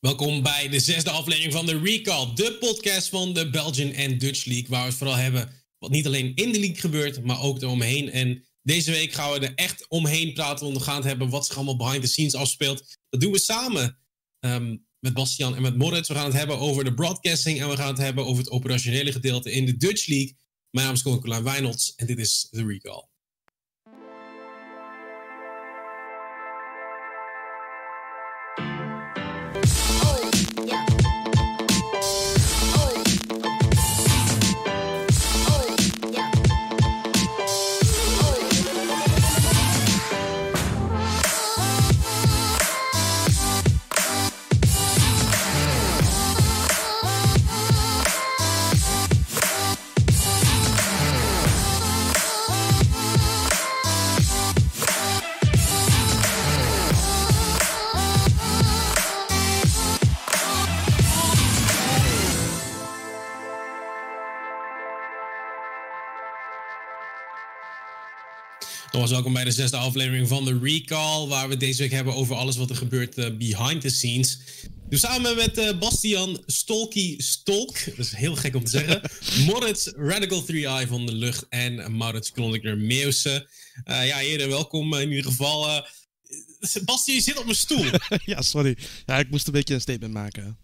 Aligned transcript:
Welkom 0.00 0.42
bij 0.42 0.68
de 0.68 0.80
zesde 0.80 1.10
aflevering 1.10 1.52
van 1.52 1.66
de 1.66 1.78
Recall, 1.78 2.34
de 2.34 2.56
podcast 2.60 3.08
van 3.08 3.32
de 3.32 3.50
Belgian 3.50 3.92
en 3.92 4.18
Dutch 4.18 4.44
League, 4.44 4.68
waar 4.68 4.80
we 4.80 4.88
het 4.88 4.96
vooral 4.96 5.16
hebben 5.16 5.52
wat 5.78 5.90
niet 5.90 6.06
alleen 6.06 6.34
in 6.34 6.52
de 6.52 6.58
league 6.58 6.80
gebeurt, 6.80 7.24
maar 7.24 7.42
ook 7.42 7.62
eromheen. 7.62 8.10
En 8.10 8.44
deze 8.62 8.90
week 8.90 9.12
gaan 9.12 9.32
we 9.32 9.46
er 9.46 9.54
echt 9.54 9.88
omheen 9.88 10.32
praten, 10.32 10.74
het 10.74 11.04
hebben 11.04 11.28
wat 11.28 11.46
zich 11.46 11.56
allemaal 11.56 11.76
behind 11.76 12.02
the 12.02 12.08
scenes 12.08 12.34
afspeelt. 12.34 12.98
Dat 13.08 13.20
doen 13.20 13.32
we 13.32 13.38
samen 13.38 13.98
um, 14.40 14.86
met 14.98 15.14
Bastian 15.14 15.56
en 15.56 15.62
met 15.62 15.76
Moritz. 15.76 16.08
We 16.08 16.14
gaan 16.14 16.24
het 16.24 16.34
hebben 16.34 16.58
over 16.58 16.84
de 16.84 16.94
broadcasting 16.94 17.60
en 17.60 17.68
we 17.68 17.76
gaan 17.76 17.88
het 17.88 17.98
hebben 17.98 18.26
over 18.26 18.42
het 18.42 18.52
operationele 18.52 19.12
gedeelte 19.12 19.52
in 19.52 19.66
de 19.66 19.76
Dutch 19.76 20.06
League. 20.06 20.36
Mijn 20.70 20.86
naam 20.86 20.94
is 20.94 21.02
Colin 21.02 21.42
Wijnolds 21.42 21.94
en 21.94 22.06
dit 22.06 22.18
is 22.18 22.46
de 22.50 22.66
Recall. 22.66 23.08
Nogmaals 69.06 69.24
welkom 69.24 69.44
bij 69.44 69.54
de 69.54 69.62
zesde 69.62 69.76
aflevering 69.76 70.28
van 70.28 70.44
de 70.44 70.58
Recall, 70.62 71.26
waar 71.26 71.48
we 71.48 71.56
deze 71.56 71.82
week 71.82 71.90
hebben 71.90 72.14
over 72.14 72.36
alles 72.36 72.56
wat 72.56 72.70
er 72.70 72.76
gebeurt 72.76 73.18
uh, 73.18 73.36
behind 73.36 73.80
the 73.80 73.88
scenes. 73.88 74.38
Dus 74.88 75.00
samen 75.00 75.36
met 75.36 75.58
uh, 75.58 75.78
Bastian 75.78 76.42
Stolky 76.46 77.14
Stolk, 77.18 77.84
dat 77.84 77.98
is 78.06 78.14
heel 78.14 78.36
gek 78.36 78.54
om 78.54 78.64
te 78.64 78.70
zeggen, 78.70 79.10
Moritz 79.46 79.86
Radical 79.86 80.44
3i 80.52 80.88
van 80.88 81.06
de 81.06 81.14
lucht 81.14 81.46
en 81.48 81.96
Maurits 81.96 82.32
Klondiker 82.32 82.78
Meeuwse. 82.78 83.48
Uh, 83.84 84.06
ja, 84.06 84.16
heren, 84.16 84.48
welkom 84.48 84.94
in 84.94 85.08
ieder 85.08 85.30
geval. 85.30 85.84
Bastian, 86.84 87.16
je 87.16 87.22
zit 87.22 87.38
op 87.38 87.44
mijn 87.44 87.56
stoel. 87.56 87.84
ja, 88.24 88.42
sorry. 88.42 88.76
Ja, 89.06 89.18
ik 89.18 89.30
moest 89.30 89.46
een 89.46 89.52
beetje 89.52 89.74
een 89.74 89.80
statement 89.80 90.12
maken. 90.12 90.58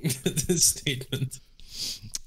een 0.46 0.60
statement. 0.60 1.40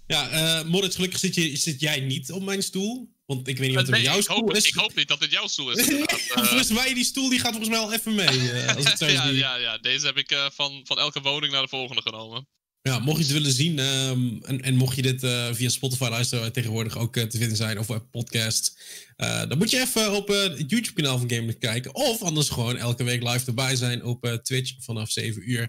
Ja, 0.07 0.63
Moritz, 0.63 0.95
gelukkig 0.95 1.19
zit, 1.19 1.35
je, 1.35 1.55
zit 1.55 1.79
jij 1.79 1.99
niet 1.99 2.31
op 2.31 2.43
mijn 2.43 2.63
stoel. 2.63 3.14
Want 3.25 3.47
ik 3.47 3.57
weet 3.57 3.67
niet 3.67 3.75
wat 3.75 3.85
er 3.85 3.91
nee, 3.91 4.01
jouw 4.01 4.21
stoel 4.21 4.35
hoop, 4.35 4.55
is. 4.55 4.67
Ik 4.67 4.73
hoop 4.73 4.95
niet 4.95 5.07
dat 5.07 5.19
dit 5.19 5.31
jouw 5.31 5.47
stoel 5.47 5.71
is. 5.71 5.87
uh, 5.89 6.03
volgens 6.33 6.69
mij, 6.69 6.93
die 6.93 7.03
stoel 7.03 7.29
die 7.29 7.39
gaat 7.39 7.51
volgens 7.51 7.69
mij 7.69 7.79
al 7.79 7.93
even 7.93 8.15
mee. 8.15 8.37
Uh, 8.37 8.75
als 8.75 8.85
het 8.85 8.97
zo 8.99 9.05
ja, 9.05 9.27
ja, 9.27 9.55
ja, 9.55 9.77
deze 9.77 10.05
heb 10.05 10.17
ik 10.17 10.31
uh, 10.31 10.45
van, 10.53 10.81
van 10.83 10.99
elke 10.99 11.21
woning 11.21 11.51
naar 11.51 11.61
de 11.61 11.67
volgende 11.67 12.01
genomen. 12.01 12.47
Ja, 12.81 12.99
mocht 12.99 13.17
je 13.17 13.23
het 13.23 13.33
willen 13.33 13.51
zien 13.51 13.79
um, 13.79 14.43
en, 14.43 14.61
en 14.61 14.75
mocht 14.75 14.95
je 14.95 15.01
dit 15.01 15.19
via 15.55 15.69
Spotify 15.69 16.07
luisteren 16.09 16.51
tegenwoordig 16.51 16.97
ook 16.97 17.13
te 17.13 17.37
vinden 17.37 17.57
zijn 17.57 17.79
of 17.79 18.09
podcast, 18.11 18.79
dan 19.17 19.57
moet 19.57 19.69
je 19.69 19.79
even 19.79 20.13
op 20.15 20.27
het 20.27 20.63
YouTube 20.67 21.01
kanaal 21.01 21.17
van 21.17 21.31
Gamer 21.31 21.57
kijken. 21.57 21.95
Of 21.95 22.21
anders 22.21 22.49
gewoon 22.49 22.77
elke 22.77 23.03
week 23.03 23.23
live 23.23 23.45
erbij 23.45 23.75
zijn 23.75 24.03
op 24.03 24.39
Twitch 24.43 24.73
vanaf 24.79 25.11
7 25.11 25.51
uur. 25.51 25.61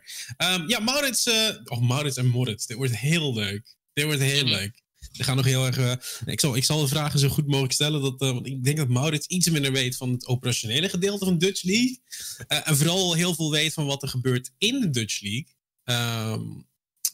Um, 0.55 0.69
ja, 0.69 0.79
Maurits, 0.79 1.31
oh 1.65 1.81
Maurits 1.81 2.17
en 2.17 2.27
Moritz, 2.27 2.67
dit 2.67 2.77
wordt 2.77 2.97
heel 2.97 3.35
leuk. 3.35 3.77
Dit 3.93 4.05
wordt 4.05 4.21
heel 4.21 4.45
mm 4.45 4.51
-hmm. 4.51 4.59
leuk. 4.59 4.85
We 5.17 5.25
gaan 5.25 5.37
nog 5.37 5.45
heel 5.45 5.67
erg. 5.67 5.79
Uh, 5.79 5.93
ik, 6.25 6.41
zal, 6.41 6.57
ik 6.57 6.65
zal 6.65 6.81
de 6.81 6.89
vragen 6.89 7.19
zo 7.19 7.29
goed 7.29 7.47
mogelijk 7.47 7.73
stellen. 7.73 8.03
Dat, 8.03 8.23
uh, 8.23 8.31
want 8.31 8.47
ik 8.47 8.65
denk 8.65 8.77
dat 8.77 8.89
Maurits 8.89 9.27
iets 9.27 9.51
minder 9.51 9.73
weet 9.73 9.97
van 9.97 10.13
het 10.13 10.27
operationele 10.27 10.89
gedeelte 10.89 11.25
van 11.25 11.39
Dutch 11.39 11.63
League. 11.63 12.01
Uh, 12.49 12.69
en 12.69 12.77
vooral 12.77 13.15
heel 13.15 13.35
veel 13.35 13.51
weet 13.51 13.73
van 13.73 13.87
wat 13.87 14.03
er 14.03 14.09
gebeurt 14.09 14.51
in 14.59 14.81
de 14.81 14.91
Dutch 14.91 15.21
League. 15.21 15.55
Um, 15.85 16.67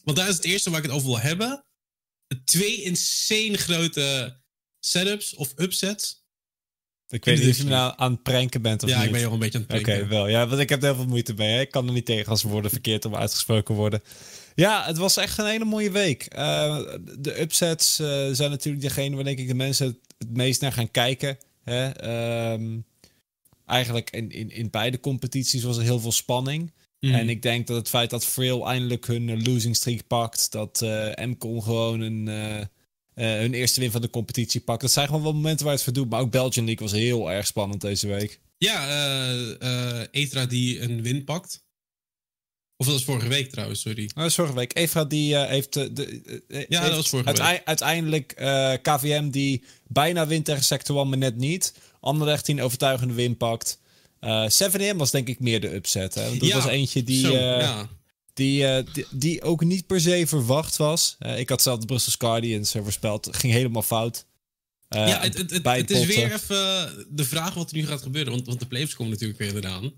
want 0.04 0.16
daar 0.16 0.28
is 0.28 0.36
het 0.36 0.44
eerste 0.44 0.70
waar 0.70 0.78
ik 0.78 0.84
het 0.84 0.94
over 0.94 1.08
wil 1.08 1.20
hebben. 1.20 1.64
Twee 2.44 2.82
insane 2.82 3.56
grote 3.56 4.36
setups 4.80 5.34
of 5.34 5.52
upsets. 5.56 6.20
Ik 7.08 7.24
weet 7.24 7.38
niet 7.38 7.48
of 7.48 7.56
je 7.56 7.64
nou 7.64 7.92
aan 7.96 8.12
het 8.12 8.22
pranken 8.22 8.62
bent 8.62 8.82
of 8.82 8.88
ja, 8.88 8.96
niet. 8.96 9.06
ik 9.06 9.12
ben 9.12 9.20
heel 9.20 9.32
een 9.32 9.38
beetje 9.38 9.58
aan 9.58 9.64
het 9.64 9.70
pranken. 9.70 9.92
Oké, 9.94 10.04
okay, 10.04 10.16
wel. 10.18 10.28
Ja, 10.28 10.46
want 10.46 10.60
ik 10.60 10.68
heb 10.68 10.80
er 10.80 10.86
heel 10.86 10.94
veel 10.94 11.06
moeite 11.06 11.34
mee. 11.34 11.50
Hè? 11.50 11.60
Ik 11.60 11.70
kan 11.70 11.86
er 11.86 11.92
niet 11.92 12.06
tegen 12.06 12.30
als 12.30 12.42
woorden 12.42 12.70
verkeerd 12.70 13.04
om 13.04 13.14
uitgesproken 13.14 13.74
worden. 13.74 14.02
Ja, 14.54 14.84
het 14.84 14.96
was 14.96 15.16
echt 15.16 15.38
een 15.38 15.46
hele 15.46 15.64
mooie 15.64 15.90
week. 15.90 16.34
Uh, 16.36 16.82
de 17.18 17.40
upsets 17.40 18.00
uh, 18.00 18.06
zijn 18.32 18.50
natuurlijk 18.50 18.82
degene 18.82 19.14
waar 19.14 19.24
denk 19.24 19.38
ik 19.38 19.48
de 19.48 19.54
mensen 19.54 19.86
het, 19.86 19.98
het 20.18 20.36
meest 20.36 20.60
naar 20.60 20.72
gaan 20.72 20.90
kijken. 20.90 21.38
Hè? 21.64 22.52
Um, 22.52 22.84
eigenlijk 23.66 24.10
in, 24.10 24.30
in, 24.30 24.50
in 24.50 24.70
beide 24.70 25.00
competities 25.00 25.62
was 25.62 25.76
er 25.76 25.82
heel 25.82 26.00
veel 26.00 26.12
spanning. 26.12 26.72
Mm. 27.00 27.14
En 27.14 27.28
ik 27.28 27.42
denk 27.42 27.66
dat 27.66 27.76
het 27.76 27.88
feit 27.88 28.10
dat 28.10 28.26
Frail 28.26 28.68
eindelijk 28.68 29.06
hun 29.06 29.42
losing 29.42 29.76
streak 29.76 30.06
pakt, 30.06 30.52
dat 30.52 30.80
uh, 30.84 31.08
MCON 31.14 31.62
gewoon 31.62 32.00
een, 32.00 32.26
hun 33.14 33.54
eerste 33.54 33.80
win 33.80 33.90
van 33.90 34.00
de 34.00 34.10
competitie 34.10 34.60
pakt. 34.60 34.80
Dat 34.80 34.90
zijn 34.90 35.06
gewoon 35.06 35.22
wel 35.22 35.34
momenten 35.34 35.64
waar 35.64 35.74
het 35.74 35.84
voor 35.84 35.92
doet. 35.92 36.10
Maar 36.10 36.20
ook 36.20 36.30
Belgian 36.30 36.66
League 36.66 36.86
was 36.86 36.98
heel 36.98 37.30
erg 37.30 37.46
spannend 37.46 37.80
deze 37.80 38.06
week. 38.06 38.40
Ja, 38.58 38.86
Etra 40.10 40.46
die 40.46 40.80
een 40.80 41.02
win 41.02 41.24
pakt. 41.24 41.64
Of 42.82 42.88
dat 42.88 42.96
was 42.96 43.06
vorige 43.06 43.28
week 43.28 43.50
trouwens, 43.50 43.80
sorry. 43.80 44.04
Oh, 44.04 44.14
dat 44.14 44.26
is 44.26 44.34
vorige 44.34 44.54
week. 44.54 44.76
Eva 44.76 45.04
die 45.04 45.32
uh, 45.32 45.44
heeft... 45.44 45.76
Uh, 45.76 45.84
de, 45.92 46.42
uh, 46.48 46.64
ja, 46.68 46.80
dat 46.86 46.96
was 46.96 47.08
vorige 47.08 47.28
uitei 47.28 47.50
week. 47.50 47.62
Uiteindelijk 47.64 48.34
KVM 48.82 49.30
die 49.30 49.64
bijna 49.88 50.26
wint 50.26 50.44
tegen 50.44 50.64
Sector 50.64 50.98
1, 50.98 51.08
maar 51.08 51.18
net 51.18 51.36
niet. 51.36 51.74
Anderlecht 52.00 52.46
die 52.46 52.54
een 52.54 52.62
overtuigende 52.62 53.14
win 53.14 53.36
pakt. 53.36 53.78
7M 54.48 54.96
was 54.96 55.10
denk 55.10 55.28
ik 55.28 55.40
meer 55.40 55.60
de 55.60 55.74
upset. 55.74 56.14
Hè? 56.14 56.26
Want 56.26 56.40
dat 56.40 56.48
ja, 56.48 56.54
was 56.54 56.66
eentje 56.66 57.04
die, 57.04 57.20
zo, 57.20 57.32
ja. 57.36 57.88
die, 58.34 58.82
die, 58.92 59.06
die, 59.10 59.42
ook 59.42 59.64
niet 59.64 59.86
per 59.86 60.00
se 60.00 60.26
verwacht 60.26 60.76
was. 60.76 61.16
ik 61.36 61.48
had 61.48 61.62
zelf 61.62 61.78
de 61.78 61.86
Brussels 61.86 62.16
Guardians 62.18 62.72
voorspeld. 62.72 63.36
ging 63.36 63.52
helemaal 63.52 63.82
fout. 63.82 64.26
ja, 64.88 65.20
het, 65.20 65.38
het, 65.38 65.50
het, 65.50 65.64
het 65.64 65.90
is 65.90 66.06
weer 66.06 66.32
even 66.32 67.06
de 67.08 67.24
vraag 67.24 67.54
wat 67.54 67.70
er 67.70 67.76
nu 67.76 67.86
gaat 67.86 68.02
gebeuren. 68.02 68.32
Want, 68.32 68.46
want 68.46 68.60
de 68.60 68.66
playoffs 68.66 68.94
komen 68.94 69.12
natuurlijk 69.12 69.40
weer 69.40 69.56
eraan. 69.56 69.92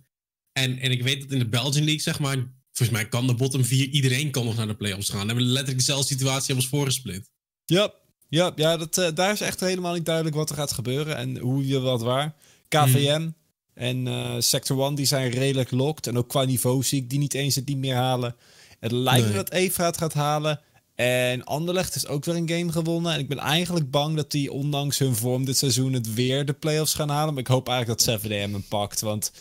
En, 0.52 0.78
en 0.78 0.90
ik 0.90 1.02
weet 1.02 1.20
dat 1.20 1.30
in 1.30 1.38
de 1.38 1.48
Belgian 1.48 1.84
League, 1.84 2.00
zeg 2.02 2.18
maar, 2.18 2.36
volgens 2.74 2.98
mij 2.98 3.08
kan 3.08 3.26
de 3.26 3.34
bottom 3.34 3.64
4, 3.64 3.88
iedereen 3.88 4.30
kan 4.30 4.44
nog 4.44 4.56
naar 4.56 4.66
de 4.66 4.74
playoffs 4.74 5.08
gaan. 5.08 5.20
We 5.20 5.26
hebben 5.26 5.44
letterlijk 5.44 5.78
dezelfde 5.78 6.06
situatie 6.06 6.46
hebben 6.46 6.64
ons 6.64 6.68
voorgesplit. 6.68 7.30
Ja, 7.64 7.92
ja, 8.28 8.52
ja 8.56 8.76
dat, 8.76 8.98
uh, 8.98 9.08
daar 9.14 9.32
is 9.32 9.40
echt 9.40 9.60
helemaal 9.60 9.94
niet 9.94 10.04
duidelijk 10.04 10.36
wat 10.36 10.50
er 10.50 10.56
gaat 10.56 10.72
gebeuren 10.72 11.16
en 11.16 11.38
hoe 11.38 11.66
je 11.66 11.80
wat 11.80 12.02
waar. 12.02 12.34
KVM 12.68 13.20
mm. 13.20 13.34
en 13.74 14.06
uh, 14.06 14.34
Sector 14.38 14.84
1 14.84 14.94
die 14.94 15.06
zijn 15.06 15.30
redelijk 15.30 15.70
locked. 15.70 16.06
En 16.06 16.18
ook 16.18 16.28
qua 16.28 16.44
niveau 16.44 16.82
zie 16.82 17.02
ik 17.02 17.10
die 17.10 17.18
niet 17.18 17.34
eens 17.34 17.54
het 17.54 17.66
niet 17.66 17.78
meer 17.78 17.94
halen. 17.94 18.36
Het 18.80 18.92
lijkt 18.92 19.20
nee. 19.20 19.30
me 19.30 19.36
dat 19.36 19.50
Evra 19.50 19.86
het 19.86 19.96
gaat 19.96 20.14
halen. 20.14 20.60
En 20.94 21.44
Anderlecht 21.44 21.94
is 21.94 22.06
ook 22.06 22.24
weer 22.24 22.36
een 22.36 22.48
game 22.48 22.72
gewonnen. 22.72 23.12
En 23.12 23.18
ik 23.18 23.28
ben 23.28 23.38
eigenlijk 23.38 23.90
bang 23.90 24.16
dat 24.16 24.30
die 24.30 24.52
ondanks 24.52 24.98
hun 24.98 25.14
vorm 25.14 25.44
dit 25.44 25.56
seizoen 25.56 25.92
het 25.92 26.14
weer 26.14 26.44
de 26.44 26.52
playoffs 26.52 26.94
gaan 26.94 27.08
halen. 27.08 27.34
Maar 27.34 27.42
ik 27.42 27.48
hoop 27.48 27.68
eigenlijk 27.68 28.00
dat 28.00 28.20
7DM 28.20 28.30
hem 28.30 28.64
pakt. 28.68 29.00
Want 29.00 29.32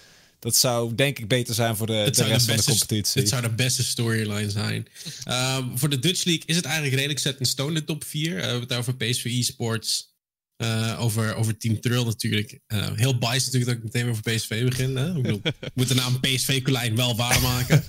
dat 0.43 0.55
zou 0.55 0.95
denk 0.95 1.19
ik 1.19 1.27
beter 1.27 1.53
zijn 1.55 1.75
voor 1.75 1.87
de, 1.87 1.93
de 1.93 2.23
rest 2.23 2.45
de 2.45 2.53
van 2.53 2.55
de 2.55 2.63
competitie. 2.63 3.21
Het 3.21 3.29
zou 3.29 3.41
de 3.41 3.49
beste 3.49 3.83
storyline 3.83 4.49
zijn. 4.49 4.87
Um, 5.27 5.77
voor 5.77 5.89
de 5.89 5.99
Dutch 5.99 6.23
League 6.23 6.43
is 6.45 6.55
het 6.55 6.65
eigenlijk 6.65 6.95
redelijk 6.95 7.19
set 7.19 7.39
in 7.39 7.45
stone, 7.45 7.73
de 7.73 7.83
top 7.83 8.03
4. 8.03 8.29
Uh, 8.29 8.35
we 8.35 8.41
hebben 8.41 8.61
het 8.61 8.73
over 8.73 8.95
PSV 8.95 9.25
Esports. 9.25 10.11
Uh, 10.57 10.97
over, 10.99 11.35
over 11.35 11.57
Team 11.57 11.79
Trill 11.79 12.03
natuurlijk. 12.03 12.59
Uh, 12.67 12.91
heel 12.95 13.17
biased 13.17 13.45
natuurlijk 13.45 13.65
dat 13.65 13.75
ik 13.75 13.83
meteen 13.83 14.09
over 14.09 14.23
PSV 14.23 14.63
begin. 14.63 14.95
Hè? 14.95 15.15
Ik 15.15 15.21
bedoel, 15.21 15.41
moet 15.75 15.87
de 15.87 15.95
naam 15.95 16.19
PSV 16.19 16.61
Colijn 16.61 16.95
wel 16.95 17.15
waarmaken. 17.15 17.83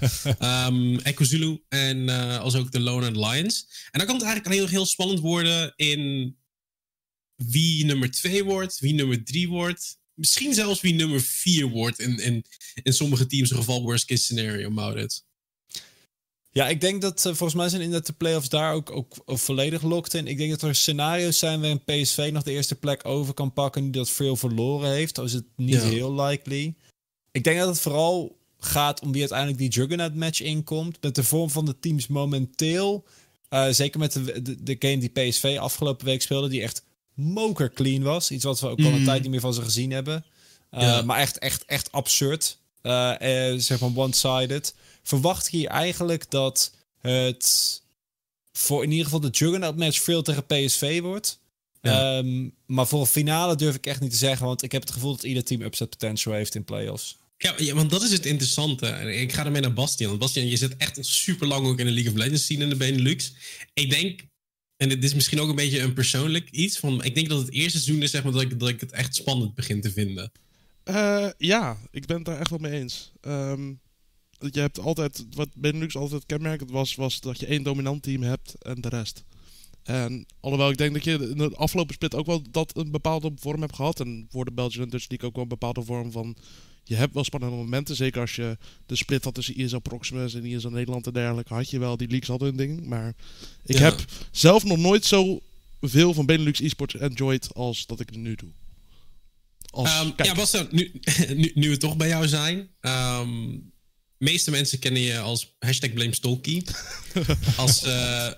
um, 0.72 0.98
Echo 0.98 1.24
Zulu 1.24 1.62
en 1.68 1.98
uh, 1.98 2.38
als 2.38 2.54
ook 2.54 2.72
de 2.72 2.80
Lone 2.80 3.06
and 3.06 3.16
Lions. 3.16 3.66
En 3.90 3.98
dan 3.98 4.06
kan 4.06 4.16
het 4.16 4.24
eigenlijk 4.24 4.54
heel, 4.54 4.68
heel 4.68 4.86
spannend 4.86 5.20
worden 5.20 5.72
in 5.76 6.36
wie 7.34 7.84
nummer 7.84 8.10
2 8.10 8.44
wordt, 8.44 8.78
wie 8.78 8.94
nummer 8.94 9.24
3 9.24 9.48
wordt 9.48 9.98
misschien 10.14 10.54
zelfs 10.54 10.80
wie 10.80 10.94
nummer 10.94 11.20
4 11.20 11.68
wordt 11.68 11.98
in, 11.98 12.18
in, 12.18 12.44
in 12.82 12.92
sommige 12.92 13.26
teams, 13.26 13.50
in 13.50 13.56
geval 13.56 13.82
worst 13.82 14.04
case 14.04 14.22
scenario, 14.22 14.70
Maurits. 14.70 15.24
Ja, 16.50 16.68
ik 16.68 16.80
denk 16.80 17.02
dat 17.02 17.18
uh, 17.18 17.34
volgens 17.34 17.54
mij 17.54 17.68
zijn 17.68 17.82
in 17.82 17.90
de 17.90 18.12
playoffs 18.16 18.48
daar 18.48 18.74
ook, 18.74 18.90
ook, 18.90 19.14
ook 19.24 19.38
volledig 19.38 19.82
locked 19.82 20.14
in. 20.14 20.26
Ik 20.26 20.38
denk 20.38 20.50
dat 20.50 20.62
er 20.62 20.74
scenario's 20.74 21.38
zijn 21.38 21.60
waarin 21.60 21.84
PSV 21.84 22.30
nog 22.32 22.42
de 22.42 22.52
eerste 22.52 22.74
plek 22.74 23.06
over 23.06 23.34
kan 23.34 23.52
pakken 23.52 23.82
die 23.82 23.90
dat 23.90 24.10
veel 24.10 24.36
verloren 24.36 24.90
heeft. 24.90 25.14
Dan 25.14 25.24
is 25.24 25.32
het 25.32 25.44
niet 25.56 25.74
ja. 25.74 25.88
heel 25.88 26.14
likely. 26.14 26.74
Ik 27.30 27.44
denk 27.44 27.58
dat 27.58 27.68
het 27.68 27.80
vooral 27.80 28.38
gaat 28.58 29.00
om 29.00 29.12
wie 29.12 29.20
uiteindelijk 29.20 29.58
die 29.58 29.68
Juggernaut 29.68 30.14
match 30.14 30.40
inkomt. 30.40 31.02
Met 31.02 31.14
de 31.14 31.24
vorm 31.24 31.50
van 31.50 31.64
de 31.64 31.78
teams 31.78 32.06
momenteel. 32.06 33.06
Uh, 33.50 33.68
zeker 33.70 34.00
met 34.00 34.12
de, 34.12 34.42
de, 34.42 34.62
de 34.62 34.76
game 34.78 34.98
die 34.98 35.08
PSV 35.08 35.56
afgelopen 35.60 36.06
week 36.06 36.22
speelde, 36.22 36.48
die 36.48 36.62
echt 36.62 36.84
moker 37.14 37.72
clean 37.72 38.02
was. 38.02 38.30
Iets 38.30 38.44
wat 38.44 38.60
we 38.60 38.68
ook 38.68 38.78
al 38.78 38.84
een 38.84 38.98
Mm. 38.98 39.04
tijd 39.04 39.22
niet 39.22 39.30
meer 39.30 39.40
van 39.40 39.54
ze 39.54 39.62
gezien 39.62 39.90
hebben. 39.90 40.24
Uh, 40.74 40.80
Ja. 40.80 41.02
Maar 41.02 41.18
echt, 41.18 41.38
echt, 41.38 41.64
echt 41.64 41.92
absurd. 41.92 42.58
Uh, 42.82 43.50
eh, 43.52 43.58
zeg 43.60 43.80
maar 43.80 43.90
one-sided. 43.94 44.74
verwacht 45.02 45.46
ik 45.46 45.52
hier 45.52 45.68
eigenlijk 45.68 46.30
dat 46.30 46.72
het 47.00 47.82
voor 48.52 48.82
in 48.82 48.90
ieder 48.90 49.04
geval 49.04 49.20
de 49.20 49.28
Juggernaut 49.28 49.76
match 49.76 50.00
veel 50.00 50.22
tegen 50.22 50.46
PSV 50.46 51.00
wordt. 51.00 51.38
Ja. 51.82 52.16
Ehm, 52.18 52.48
maar 52.66 52.86
voor 52.86 53.00
een 53.00 53.06
finale 53.06 53.56
durf 53.56 53.74
ik 53.74 53.86
echt 53.86 54.00
niet 54.00 54.10
te 54.10 54.16
zeggen, 54.16 54.46
want 54.46 54.62
ik 54.62 54.72
heb 54.72 54.82
het 54.82 54.90
gevoel 54.90 55.12
dat 55.16 55.24
ieder 55.24 55.44
team 55.44 55.62
upset 55.62 55.90
potential 55.90 56.34
heeft 56.34 56.54
in 56.54 56.64
playoffs. 56.64 57.16
Ja, 57.38 57.54
ja, 57.56 57.74
want 57.74 57.90
dat 57.90 58.02
is 58.02 58.10
het 58.10 58.26
interessante. 58.26 58.86
Ik 59.14 59.32
ga 59.32 59.44
ermee 59.44 59.60
naar 59.60 59.72
Bastian. 59.72 60.08
Want 60.08 60.20
Bastian, 60.20 60.46
je 60.48 60.56
zit 60.56 60.76
echt 60.76 60.96
al 60.96 61.04
super 61.04 61.46
lang 61.46 61.66
ook 61.66 61.78
in 61.78 61.86
de 61.86 61.92
League 61.92 62.12
of 62.12 62.18
Legends 62.18 62.42
scene 62.44 62.62
in 62.62 62.68
de 62.68 62.76
Benelux. 62.76 63.32
Ik 63.74 63.90
denk, 63.90 64.20
en 64.84 64.90
dit 64.90 65.04
is 65.04 65.14
misschien 65.14 65.40
ook 65.40 65.48
een 65.48 65.54
beetje 65.54 65.80
een 65.80 65.92
persoonlijk 65.92 66.50
iets, 66.50 66.78
van, 66.78 67.04
ik 67.04 67.14
denk 67.14 67.28
dat 67.28 67.38
het 67.38 67.50
eerste 67.50 67.78
seizoen 67.78 68.02
is 68.02 68.10
zeg 68.10 68.22
maar, 68.22 68.32
dat, 68.32 68.42
ik, 68.42 68.60
dat 68.60 68.68
ik 68.68 68.80
het 68.80 68.92
echt 68.92 69.14
spannend 69.14 69.54
begin 69.54 69.80
te 69.80 69.92
vinden. 69.92 70.32
Eh, 70.84 71.28
ja, 71.38 71.78
ik 71.90 72.06
ben 72.06 72.16
het 72.16 72.24
daar 72.24 72.38
echt 72.38 72.50
wel 72.50 72.58
mee 72.58 72.72
eens. 72.72 73.12
Ehm, 73.20 73.72
je 74.38 74.60
hebt 74.60 74.78
altijd, 74.78 75.26
wat 75.30 75.48
Benelux 75.54 75.96
altijd 75.96 76.26
kenmerkend 76.26 76.70
was, 76.70 76.94
was 76.94 77.20
dat 77.20 77.40
je 77.40 77.46
één 77.46 77.62
dominant 77.62 78.02
team 78.02 78.22
hebt 78.22 78.54
en 78.62 78.80
de 78.80 78.88
rest. 78.88 79.24
En 79.82 80.26
alhoewel 80.40 80.70
ik 80.70 80.76
denk 80.76 80.94
dat 80.94 81.04
je 81.04 81.28
in 81.28 81.36
de 81.36 81.56
afgelopen 81.56 81.94
split 81.94 82.14
ook 82.14 82.26
wel 82.26 82.42
dat 82.50 82.76
een 82.76 82.90
bepaalde 82.90 83.32
vorm 83.36 83.60
hebt 83.60 83.74
gehad. 83.74 84.00
En 84.00 84.26
voor 84.30 84.44
de 84.44 84.52
Belgian 84.52 84.88
Dutch 84.88 85.08
League 85.08 85.28
ook 85.28 85.34
wel 85.34 85.42
een 85.42 85.48
bepaalde 85.48 85.82
vorm 85.82 86.12
van... 86.12 86.36
Je 86.84 86.94
hebt 86.94 87.14
wel 87.14 87.24
spannende 87.24 87.56
momenten. 87.56 87.96
Zeker 87.96 88.20
als 88.20 88.34
je 88.36 88.58
de 88.86 88.96
split 88.96 89.24
had 89.24 89.34
tussen 89.34 89.56
ISO 89.60 89.78
Proximus 89.78 90.34
en 90.34 90.44
ISO 90.44 90.68
Nederland 90.68 91.06
en 91.06 91.12
dergelijke. 91.12 91.54
Had 91.54 91.70
je 91.70 91.78
wel, 91.78 91.96
die 91.96 92.08
leaks 92.08 92.28
hadden 92.28 92.48
hun 92.48 92.56
ding. 92.56 92.86
Maar 92.86 93.14
ik 93.64 93.78
Ja. 93.78 93.82
heb 93.84 94.04
zelf 94.30 94.64
nog 94.64 94.78
nooit 94.78 95.04
zo 95.04 95.40
veel 95.80 96.14
van 96.14 96.26
Benelux 96.26 96.60
esports 96.60 96.96
enjoyed 96.96 97.54
als 97.54 97.86
dat 97.86 98.00
ik 98.00 98.08
het 98.08 98.18
nu 98.18 98.34
doe. 98.34 98.50
Als 99.70 99.90
Ehm, 99.90 100.10
ja, 100.16 100.34
Bastian, 100.34 100.68
nu, 100.70 101.00
nu, 101.36 101.50
nu 101.54 101.68
we 101.70 101.76
toch 101.76 101.96
bij 101.96 102.08
jou 102.08 102.28
zijn. 102.28 102.68
ehm 102.80 103.58
meeste 104.18 104.50
mensen 104.50 104.78
kennen 104.78 105.02
je 105.02 105.18
als 105.18 105.54
hashtag 105.58 105.92
BlameStalky. 105.92 106.62
als, 107.56 107.82
eh, 107.82 108.30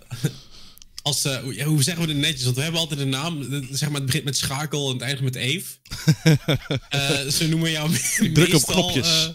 als 1.06 1.24
eh, 1.24 1.64
hoe- 1.64 1.82
zeggen 1.82 2.06
we 2.06 2.12
het 2.12 2.20
netjes? 2.20 2.44
Want 2.44 2.56
we 2.56 2.62
hebben 2.62 2.80
altijd 2.80 3.00
een 3.00 3.08
naam. 3.08 3.42
eh, 3.42 3.62
Zeg 3.70 3.88
maar, 3.88 3.96
het 3.96 4.06
begint 4.06 4.24
met 4.24 4.36
schakel 4.36 4.86
en 4.86 4.92
het 4.92 5.02
eindigt 5.02 5.24
met 5.24 5.34
Eve. 5.34 5.74
Eh 6.88 7.26
ze 7.28 7.48
noemen 7.48 7.70
jou 7.70 7.90
druk 8.32 8.54
op 8.54 8.62
knopjes. 8.62 9.32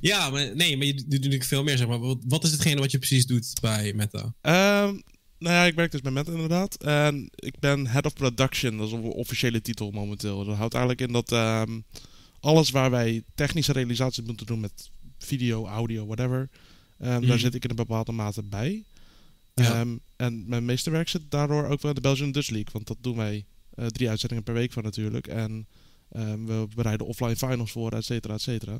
ja, 0.00 0.30
maar 0.30 0.56
nee, 0.56 0.76
maar 0.76 0.86
je 0.86 0.94
doet 0.94 1.08
natuurlijk 1.10 1.44
veel 1.44 1.62
meer. 1.62 1.76
Zeg 1.76 1.86
maar. 1.86 1.98
wat, 1.98 2.18
wat 2.28 2.44
is 2.44 2.50
hetgene 2.50 2.80
wat 2.80 2.90
je 2.90 2.98
precies 2.98 3.26
doet 3.26 3.52
bij 3.60 3.92
Meta? 3.92 4.34
Ehm, 4.40 4.94
nou 5.38 5.54
ja, 5.54 5.64
ik 5.64 5.74
werk 5.74 5.90
dus 5.92 6.00
bij 6.00 6.12
Meta 6.12 6.32
inderdaad. 6.32 6.82
En 6.82 7.30
ik 7.34 7.58
ben 7.58 7.86
Head 7.86 8.06
of 8.06 8.12
Production. 8.12 8.76
Dat 8.76 8.86
is 8.86 8.92
een 8.92 9.02
officiële 9.02 9.60
titel 9.60 9.90
momenteel. 9.90 10.44
Dat 10.44 10.56
houdt 10.56 10.74
eigenlijk 10.74 11.06
in 11.06 11.12
dat 11.12 11.32
ehm, 11.32 11.80
alles 12.40 12.70
waar 12.70 12.90
wij 12.90 13.22
technische 13.34 13.72
realisaties 13.72 14.24
moeten 14.24 14.46
doen 14.46 14.60
met 14.60 14.90
video, 15.18 15.66
audio, 15.66 16.06
whatever. 16.06 16.48
ehm, 16.98 17.18
Mhm. 17.18 17.26
Daar 17.26 17.38
zit 17.38 17.54
ik 17.54 17.64
in 17.64 17.70
een 17.70 17.76
bepaalde 17.76 18.12
mate 18.12 18.42
bij. 18.42 18.84
Ja. 19.62 19.80
Ehm, 19.80 19.96
en 20.16 20.48
mijn 20.48 20.64
meeste 20.64 20.90
werk 20.90 21.08
zit 21.08 21.22
daardoor 21.30 21.64
ook 21.66 21.80
wel 21.80 21.90
in 21.90 21.94
de 21.96 22.00
Belgian 22.08 22.32
Dutch 22.32 22.48
League. 22.50 22.72
Want 22.72 22.86
dat 22.86 22.96
doen 23.00 23.16
wij 23.16 23.44
eh, 23.74 23.86
drie 23.86 24.08
uitzendingen 24.08 24.44
per 24.44 24.54
week 24.54 24.72
van 24.72 24.82
natuurlijk. 24.82 25.26
En 25.26 25.66
ehm, 26.10 26.44
we 26.44 26.66
bereiden 26.74 27.06
offline 27.06 27.36
finals 27.36 27.70
voor, 27.72 27.92
et 27.92 28.04
cetera, 28.04 28.34
et 28.34 28.40
cetera. 28.40 28.78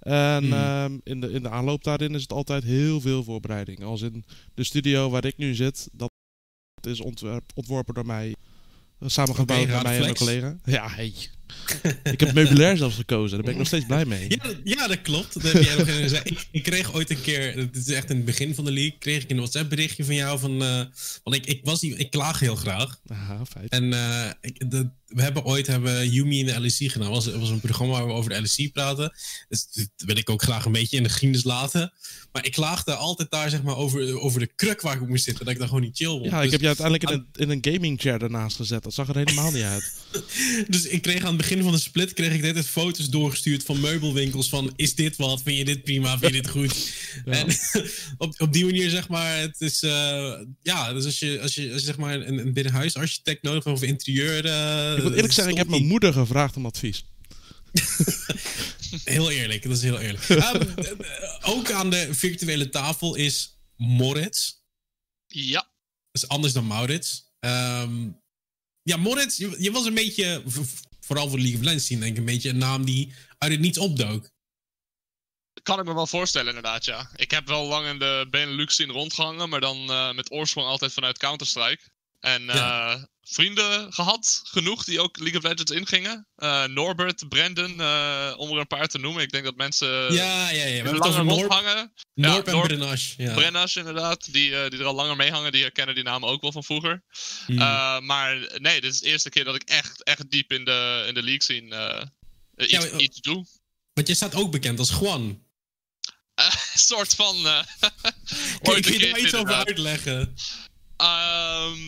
En 0.00 0.44
Mhm. 0.44 0.52
ehm, 0.52 0.98
in, 1.02 1.20
de, 1.20 1.30
in 1.32 1.42
de 1.42 1.48
aanloop 1.50 1.84
daarin 1.84 2.14
is 2.14 2.22
het 2.22 2.32
altijd 2.32 2.64
heel 2.64 3.00
veel 3.00 3.24
voorbereiding. 3.24 3.82
Als 3.82 4.02
in 4.02 4.24
de 4.54 4.64
studio 4.64 5.10
waar 5.10 5.24
ik 5.24 5.36
nu 5.36 5.54
zit, 5.54 5.88
dat 5.92 6.10
is 6.88 7.00
ontwerp, 7.00 7.44
ontworpen 7.54 7.94
door 7.94 8.06
mij. 8.06 8.34
eh, 8.98 9.08
Samengebouwd 9.08 9.60
Oké, 9.62 9.70
door 9.72 9.82
mij 9.82 9.94
en 9.94 10.00
mijn 10.00 10.14
collega. 10.16 10.56
Ja, 10.64 10.88
hey. 10.88 11.12
Ik 12.02 12.20
heb 12.20 12.32
meubilair 12.34 12.76
zelfs 12.76 12.96
gekozen. 12.96 13.30
Daar 13.36 13.42
ben 13.42 13.52
ik 13.52 13.58
nog 13.58 13.66
steeds 13.66 13.86
blij 13.86 14.04
mee. 14.04 14.26
Ja, 14.28 14.36
dat- 14.36 14.56
ja, 14.64 14.86
dat 14.86 15.02
klopt. 15.02 15.42
Dat 15.42 15.52
heb 15.52 15.62
jij 15.62 15.76
nog 15.76 15.86
in 15.88 16.02
gezegd. 16.02 16.30
Ik, 16.30 16.46
ik 16.50 16.62
kreeg 16.62 16.94
ooit 16.94 17.10
een 17.10 17.20
keer, 17.20 17.56
het 17.56 17.76
is 17.76 17.88
echt 17.88 18.10
in 18.10 18.16
het 18.16 18.24
begin 18.24 18.54
van 18.54 18.64
de 18.64 18.72
league, 18.72 18.96
kreeg 18.98 19.22
ik 19.22 19.30
een 19.30 19.36
WhatsApp 19.36 19.68
berichtje 19.70 20.04
van 20.04 20.14
jou 20.14 20.38
van, 20.38 20.62
eh, 20.62 20.80
want 21.22 21.36
ik, 21.36 21.46
ik 21.46 21.60
was 21.64 21.82
ik 21.82 22.10
klaag 22.10 22.40
heel 22.40 22.56
graag. 22.56 23.00
Aha, 23.08 23.44
feit. 23.46 23.68
En 23.68 23.92
eh, 23.92 24.30
ik, 24.40 24.70
de, 24.70 24.88
we 25.06 25.22
hebben 25.22 25.44
ooit 25.44 25.66
hebben 25.66 26.10
Yumi 26.10 26.38
in 26.38 26.46
de 26.46 26.60
LEC 26.60 26.92
gedaan. 26.92 27.12
Dat 27.12 27.24
was, 27.24 27.34
was 27.34 27.50
een 27.50 27.60
programma 27.60 27.92
waar 27.92 28.06
we 28.06 28.12
over 28.12 28.30
de 28.30 28.40
LEC 28.40 28.72
praten. 28.72 29.12
Dus 29.48 29.66
dat 29.72 29.88
wil 29.96 30.16
ik 30.16 30.30
ook 30.30 30.42
graag 30.42 30.64
een 30.64 30.72
beetje 30.72 30.96
in 30.96 31.02
de 31.02 31.08
geschiedenis 31.08 31.44
laten. 31.44 31.92
Maar 32.32 32.44
ik 32.46 32.52
klaagde 32.52 32.94
altijd 32.94 33.30
daar 33.30 33.50
zeg 33.50 33.62
maar 33.62 33.76
over, 33.76 34.20
over 34.20 34.40
de 34.40 34.50
kruk 34.56 34.80
waar 34.80 34.94
ik 34.94 35.02
op 35.02 35.08
moest 35.08 35.24
zitten. 35.24 35.44
Dat 35.44 35.52
ik 35.52 35.58
daar 35.58 35.68
gewoon 35.68 35.82
niet 35.82 35.96
chill 35.96 36.08
vond. 36.08 36.24
Ja, 36.24 36.36
ik 36.36 36.42
dus, 36.42 36.52
heb 36.52 36.60
je 36.60 36.66
uiteindelijk 36.66 37.10
in 37.10 37.16
een, 37.16 37.26
in 37.32 37.50
een 37.50 37.74
gaming 37.74 38.00
chair 38.00 38.22
ernaast 38.22 38.56
gezet. 38.56 38.82
Dat 38.82 38.94
zag 38.94 39.08
er 39.08 39.16
helemaal 39.16 39.50
niet 39.50 39.62
uit. 39.62 39.92
dus 40.68 40.86
ik 40.86 41.02
kreeg 41.02 41.24
aan 41.24 41.35
het 41.36 41.48
begin 41.48 41.62
van 41.62 41.72
de 41.72 41.78
split 41.78 42.12
kreeg 42.12 42.32
ik 42.32 42.42
dit 42.54 42.66
foto's 42.66 43.08
doorgestuurd 43.08 43.62
van 43.64 43.80
meubelwinkels. 43.80 44.48
Van 44.48 44.72
is 44.76 44.94
dit 44.94 45.16
wat? 45.16 45.42
Vind 45.42 45.56
je 45.58 45.64
dit 45.64 45.82
prima? 45.82 46.18
Vind 46.18 46.34
je 46.34 46.42
dit 46.42 46.50
goed? 46.50 46.74
Ja. 47.24 47.32
En 47.32 47.56
op, 48.18 48.40
op 48.40 48.52
die 48.52 48.64
manier 48.64 48.90
zeg 48.90 49.08
maar, 49.08 49.38
het 49.38 49.60
is 49.60 49.82
eh, 49.82 50.32
ja, 50.62 50.92
dus 50.92 51.04
als 51.04 51.18
je, 51.18 51.40
als 51.40 51.54
je, 51.54 51.72
als 51.72 51.82
je 51.82 51.86
zeg 51.86 51.96
maar 51.96 52.14
een, 52.14 52.38
een 52.38 52.52
binnenhuisarchitect 52.52 53.42
nodig 53.42 53.64
hebt 53.64 53.76
of 53.76 53.82
interieur. 53.82 54.44
eh, 54.44 54.96
Ik 54.96 55.02
moet 55.02 55.14
eerlijk 55.14 55.32
zeggen, 55.32 55.52
ik 55.52 55.58
heb 55.58 55.68
mijn 55.68 55.86
moeder 55.86 56.12
gevraagd 56.12 56.56
om 56.56 56.66
advies. 56.66 57.04
Heel 59.04 59.30
eerlijk, 59.30 59.62
dat 59.62 59.72
is 59.76 59.82
heel 59.82 59.98
eerlijk. 60.00 60.28
Ehm, 60.28 60.62
eh, 60.78 61.38
ook 61.42 61.70
aan 61.70 61.90
de 61.90 62.08
virtuele 62.14 62.68
tafel 62.68 63.14
is 63.14 63.58
Moritz. 63.76 64.52
Ja. 65.26 65.60
Dat 66.10 66.22
is 66.22 66.28
anders 66.28 66.52
dan 66.52 66.66
Maurits. 66.66 67.30
Ehm, 67.40 68.08
ja, 68.82 68.96
Moritz, 68.96 69.38
je, 69.38 69.56
je 69.58 69.70
was 69.70 69.86
een 69.86 69.94
beetje, 69.94 70.42
vooral 71.06 71.28
voor 71.28 71.38
League 71.38 71.56
of 71.58 71.64
Legends 71.64 71.86
zien, 71.86 72.00
denk 72.00 72.12
ik, 72.12 72.18
een 72.18 72.24
beetje 72.24 72.48
een 72.48 72.58
naam 72.58 72.84
die 72.84 73.12
uit 73.38 73.52
het 73.52 73.60
niets 73.60 73.78
opdook. 73.78 74.30
Kan 75.62 75.78
ik 75.78 75.84
me 75.84 75.94
wel 75.94 76.06
voorstellen, 76.06 76.48
inderdaad, 76.48 76.84
ja. 76.84 77.10
Ik 77.16 77.30
heb 77.30 77.46
wel 77.46 77.66
lang 77.66 77.86
in 77.86 77.98
de 77.98 78.26
Benelux 78.30 78.74
scene 78.74 78.92
rondgehangen, 78.92 79.48
maar 79.48 79.60
dan 79.60 79.90
eh, 79.90 80.12
met 80.12 80.30
oorsprong 80.30 80.66
altijd 80.68 80.92
vanuit 80.92 81.18
Counter-Strike. 81.18 81.82
En 82.20 82.42
Ja. 82.42 82.92
eh, 82.94 83.02
vrienden 83.28 83.92
gehad, 83.92 84.40
genoeg, 84.44 84.84
die 84.84 85.00
ook 85.00 85.18
League 85.18 85.38
of 85.38 85.44
Legends 85.44 85.70
ingingen. 85.72 86.28
Eh, 86.36 86.64
Norbert, 86.64 87.28
Brandon, 87.28 87.80
eh, 87.80 88.34
om 88.36 88.50
er 88.52 88.58
een 88.58 88.66
paar 88.66 88.86
te 88.86 88.98
noemen. 88.98 89.22
Ik 89.22 89.30
denk 89.30 89.44
dat 89.44 89.56
mensen 89.56 89.88
ja, 89.88 90.50
ja, 90.50 90.50
ja. 90.50 90.64
We 90.64 90.70
hebben 90.70 90.92
het 90.94 91.04
langer 91.04 91.24
rondhangen. 91.34 91.92
Norp 92.14 92.46
en 92.46 92.52
Norp- 92.52 92.66
Brenache. 92.66 93.14
Ja. 93.22 93.80
Inderdaad, 93.80 94.32
die, 94.32 94.56
eh, 94.56 94.70
die 94.70 94.78
er 94.78 94.84
al 94.84 94.94
langer 94.94 95.16
mee 95.16 95.30
hangen, 95.30 95.52
die 95.52 95.62
herkennen 95.62 95.94
die 95.94 96.04
namen 96.04 96.28
ook 96.28 96.40
wel 96.42 96.52
van 96.52 96.64
vroeger. 96.64 97.02
Hmm. 97.46 97.58
Eh, 97.58 98.00
maar 98.00 98.36
nee, 98.58 98.80
dit 98.80 98.92
is 98.92 98.98
de 99.00 99.06
eerste 99.08 99.28
keer 99.30 99.44
dat 99.44 99.54
ik 99.54 99.62
echt, 99.62 100.02
echt 100.04 100.30
diep 100.30 100.52
in 100.52 100.64
de, 100.64 101.04
in 101.08 101.14
de 101.14 101.22
league 101.22 101.68
eh, 101.70 102.00
eh, 102.00 102.68
Ja, 102.68 102.78
iets, 102.82 102.90
maar- 102.90 103.00
iets 103.00 103.20
doe. 103.20 103.46
Want 103.92 104.08
je 104.08 104.14
staat 104.14 104.34
ook 104.34 104.50
bekend 104.50 104.78
als 104.78 104.90
Juan. 105.00 105.44
Een 106.34 106.50
soort 106.90 107.14
van. 107.14 107.46
eh 107.46 107.62
Kun 108.62 108.92
je 108.92 108.98
daar 109.10 109.18
iets 109.20 109.34
over 109.34 109.54
uitleggen? 109.54 110.34
Ehm, 110.96 111.78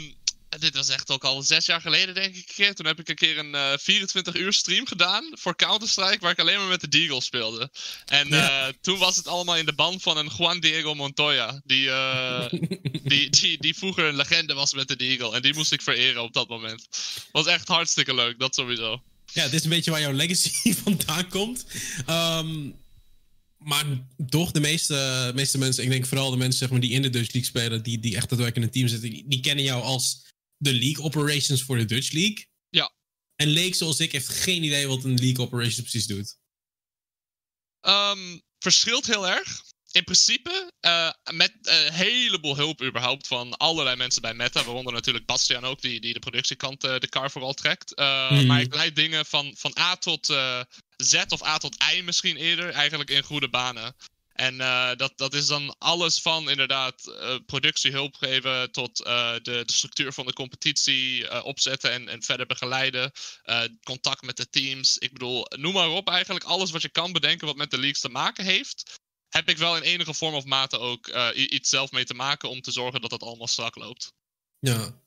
dit 0.58 0.74
was 0.74 0.88
echt 0.88 1.10
ook 1.10 1.24
al 1.24 1.42
zes 1.42 1.66
jaar 1.66 1.80
geleden, 1.80 2.14
denk 2.14 2.34
ik. 2.34 2.72
Toen 2.74 2.86
heb 2.86 2.98
ik 3.00 3.08
een 3.08 3.14
keer 3.14 3.38
een 3.38 3.54
eh 3.54 3.72
24 3.78 4.34
uur 4.36 4.52
stream 4.52 4.86
gedaan 4.86 5.24
voor 5.32 5.56
Counter-Strike, 5.56 6.18
waar 6.20 6.30
ik 6.30 6.38
alleen 6.38 6.58
maar 6.58 6.68
met 6.68 6.80
de 6.80 6.88
Deagle 6.88 7.20
speelde. 7.22 7.70
En 8.06 8.28
Ja. 8.28 8.66
eh, 8.66 8.72
toen 8.80 8.98
was 8.98 9.16
het 9.16 9.26
allemaal 9.26 9.56
in 9.56 9.66
de 9.66 9.72
band 9.74 10.02
van 10.02 10.16
een 10.16 10.30
Juan 10.38 10.60
Diego 10.60 10.94
Montoya, 10.94 11.60
die, 11.64 11.90
eh, 11.90 12.46
die, 13.02 13.30
die, 13.30 13.58
die 13.60 13.74
vroeger 13.74 14.04
een 14.04 14.16
legende 14.16 14.54
was 14.54 14.72
met 14.74 14.88
de 14.88 14.96
Deagle. 14.96 15.34
En 15.34 15.42
die 15.42 15.54
moest 15.54 15.72
ik 15.72 15.82
vereren 15.82 16.22
op 16.22 16.32
dat 16.32 16.48
moment. 16.48 16.88
Was 17.32 17.46
echt 17.46 17.68
hartstikke 17.68 18.14
leuk, 18.14 18.38
dat 18.38 18.54
sowieso. 18.54 19.02
Ja, 19.32 19.44
dit 19.44 19.52
is 19.54 19.62
een 19.64 19.70
beetje 19.70 19.90
waar 19.90 20.00
jouw 20.00 20.12
legacy 20.12 20.74
vandaan 20.84 21.28
komt. 21.28 21.66
Ehm, 22.06 22.70
maar 23.58 23.84
toch, 24.28 24.50
de 24.50 24.60
meeste, 24.60 25.32
meeste 25.34 25.58
mensen, 25.58 25.84
ik 25.84 25.90
denk 25.90 26.06
vooral 26.06 26.30
de 26.30 26.36
mensen 26.36 26.58
zeg 26.58 26.70
maar, 26.70 26.80
die 26.80 26.90
in 26.90 27.02
de 27.02 27.10
Dutch 27.10 27.32
League 27.32 27.50
spelen, 27.50 27.82
die, 27.82 27.98
die 27.98 28.16
echt 28.16 28.28
daadwerkelijk 28.28 28.56
in 28.56 28.62
een 28.62 28.70
team 28.70 28.88
zitten, 28.88 29.10
die, 29.10 29.24
die 29.28 29.40
kennen 29.40 29.64
jou 29.64 29.82
als 29.82 30.26
de 30.58 30.74
League 30.74 31.04
Operations 31.04 31.62
voor 31.62 31.76
de 31.76 31.84
Dutch 31.84 32.12
League. 32.12 32.46
Ja. 32.68 32.92
En 33.36 33.48
Leek, 33.48 33.74
zoals 33.74 34.00
ik, 34.00 34.12
heeft 34.12 34.28
geen 34.28 34.62
idee 34.62 34.86
wat 34.86 35.04
een 35.04 35.18
League 35.18 35.44
Operations 35.44 35.80
precies 35.80 36.06
doet. 36.06 36.36
Ehm, 37.80 38.38
verschilt 38.58 39.06
heel 39.06 39.28
erg. 39.28 39.62
In 39.92 40.04
principe, 40.04 40.72
eh, 40.80 41.10
met 41.32 41.52
een 41.62 41.92
heleboel 41.92 42.56
hulp 42.56 42.82
überhaupt 42.82 43.26
van 43.26 43.56
allerlei 43.56 43.96
mensen 43.96 44.22
bij 44.22 44.34
Meta, 44.34 44.64
waaronder 44.64 44.92
natuurlijk 44.92 45.26
Bastiaan 45.26 45.64
ook, 45.64 45.80
die, 45.80 46.00
die 46.00 46.12
de 46.12 46.18
productiekant 46.18 46.84
eh, 46.84 46.98
de 46.98 47.08
kar 47.08 47.30
vooral 47.30 47.54
trekt. 47.54 47.94
Eh, 47.94 48.30
Mhm. 48.30 48.46
Maar 48.46 48.60
ik 48.60 48.74
leid 48.74 48.96
dingen 48.96 49.26
van, 49.26 49.54
van 49.56 49.78
A 49.78 49.96
tot 49.96 50.26
Z 50.96 51.14
of 51.28 51.44
A 51.44 51.58
tot 51.58 51.76
I 51.94 52.02
misschien 52.02 52.36
eerder, 52.36 52.70
eigenlijk 52.70 53.10
in 53.10 53.22
goede 53.22 53.48
banen. 53.48 53.96
En 54.40 54.60
eh, 54.60 54.90
dat, 54.96 55.12
dat 55.16 55.34
is 55.34 55.46
dan 55.46 55.74
alles 55.78 56.20
van 56.20 56.50
inderdaad 56.50 57.06
eh, 57.06 57.36
productiehulp 57.46 58.14
geven 58.14 58.72
tot 58.72 59.04
eh, 59.04 59.32
de, 59.32 59.62
de 59.66 59.72
structuur 59.72 60.12
van 60.12 60.26
de 60.26 60.32
competitie 60.32 61.42
opzetten 61.44 61.92
en, 61.92 62.08
en 62.08 62.22
verder 62.22 62.46
begeleiden. 62.46 63.12
Contact 63.82 64.22
met 64.22 64.36
de 64.36 64.48
teams. 64.48 64.98
Ik 64.98 65.12
bedoel, 65.12 65.46
noem 65.56 65.72
maar 65.72 65.88
op 65.88 66.08
eigenlijk 66.08 66.44
alles 66.44 66.70
wat 66.70 66.82
je 66.82 66.88
kan 66.88 67.12
bedenken 67.12 67.46
wat 67.46 67.56
met 67.56 67.70
de 67.70 67.78
leagues 67.78 68.00
te 68.00 68.08
maken 68.08 68.44
heeft. 68.44 69.00
Heb 69.28 69.48
ik 69.48 69.58
wel 69.58 69.76
in 69.76 69.82
enige 69.82 70.14
vorm 70.14 70.34
of 70.34 70.44
mate 70.44 70.78
ook 70.78 71.08
iets 71.34 71.68
zelf 71.68 71.90
mee 71.90 72.04
te 72.04 72.14
maken 72.14 72.48
om 72.48 72.60
te 72.60 72.72
zorgen 72.72 73.00
dat 73.00 73.10
het 73.10 73.22
allemaal 73.22 73.46
strak 73.46 73.76
loopt. 73.76 74.12
Ja. 74.58 75.00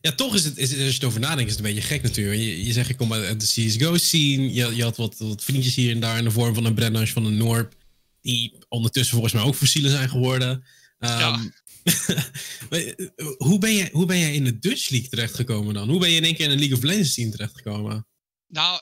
Ja, 0.00 0.12
toch 0.12 0.34
is 0.34 0.44
het, 0.44 0.58
is, 0.58 0.70
als 0.70 0.78
je 0.78 0.84
het 0.84 1.04
over 1.04 1.20
nadenkt, 1.20 1.50
is 1.50 1.56
het 1.56 1.64
een 1.64 1.74
beetje 1.74 1.88
gek 1.88 2.02
natuurlijk. 2.02 2.40
Je, 2.40 2.64
je 2.64 2.72
zegt, 2.72 2.88
ik 2.88 2.96
kom 2.96 3.12
uit 3.12 3.40
de 3.40 3.46
CSGO 3.46 3.96
scene. 3.96 4.52
Je, 4.52 4.76
je 4.76 4.82
had 4.82 4.96
wat, 4.96 5.14
wat 5.18 5.44
vriendjes 5.44 5.74
hier 5.74 5.90
en 5.90 6.00
daar 6.00 6.18
in 6.18 6.24
de 6.24 6.30
vorm 6.30 6.54
van 6.54 6.64
een 6.64 6.74
Brennash, 6.74 7.12
van 7.12 7.24
een 7.24 7.36
Norp. 7.36 7.74
Die 8.26 8.58
ondertussen 8.68 9.12
volgens 9.12 9.34
mij 9.34 9.42
ook 9.42 9.54
fossielen 9.54 9.90
zijn 9.90 10.08
geworden. 10.08 10.64
Ja. 10.98 11.38
Um, 12.70 13.12
hoe, 13.36 13.58
ben 13.58 13.74
jij, 13.74 13.88
hoe 13.92 14.06
ben 14.06 14.18
jij 14.18 14.34
in 14.34 14.44
de 14.44 14.58
Dutch 14.58 14.88
League 14.88 15.08
terechtgekomen 15.08 15.74
dan? 15.74 15.88
Hoe 15.88 16.00
ben 16.00 16.10
je 16.10 16.16
in 16.16 16.24
één 16.24 16.34
keer 16.34 16.44
in 16.44 16.50
een 16.50 16.58
League 16.58 16.76
of 16.76 16.82
Legends 16.82 17.14
team 17.14 17.30
terechtgekomen? 17.30 18.06
Nou, 18.48 18.80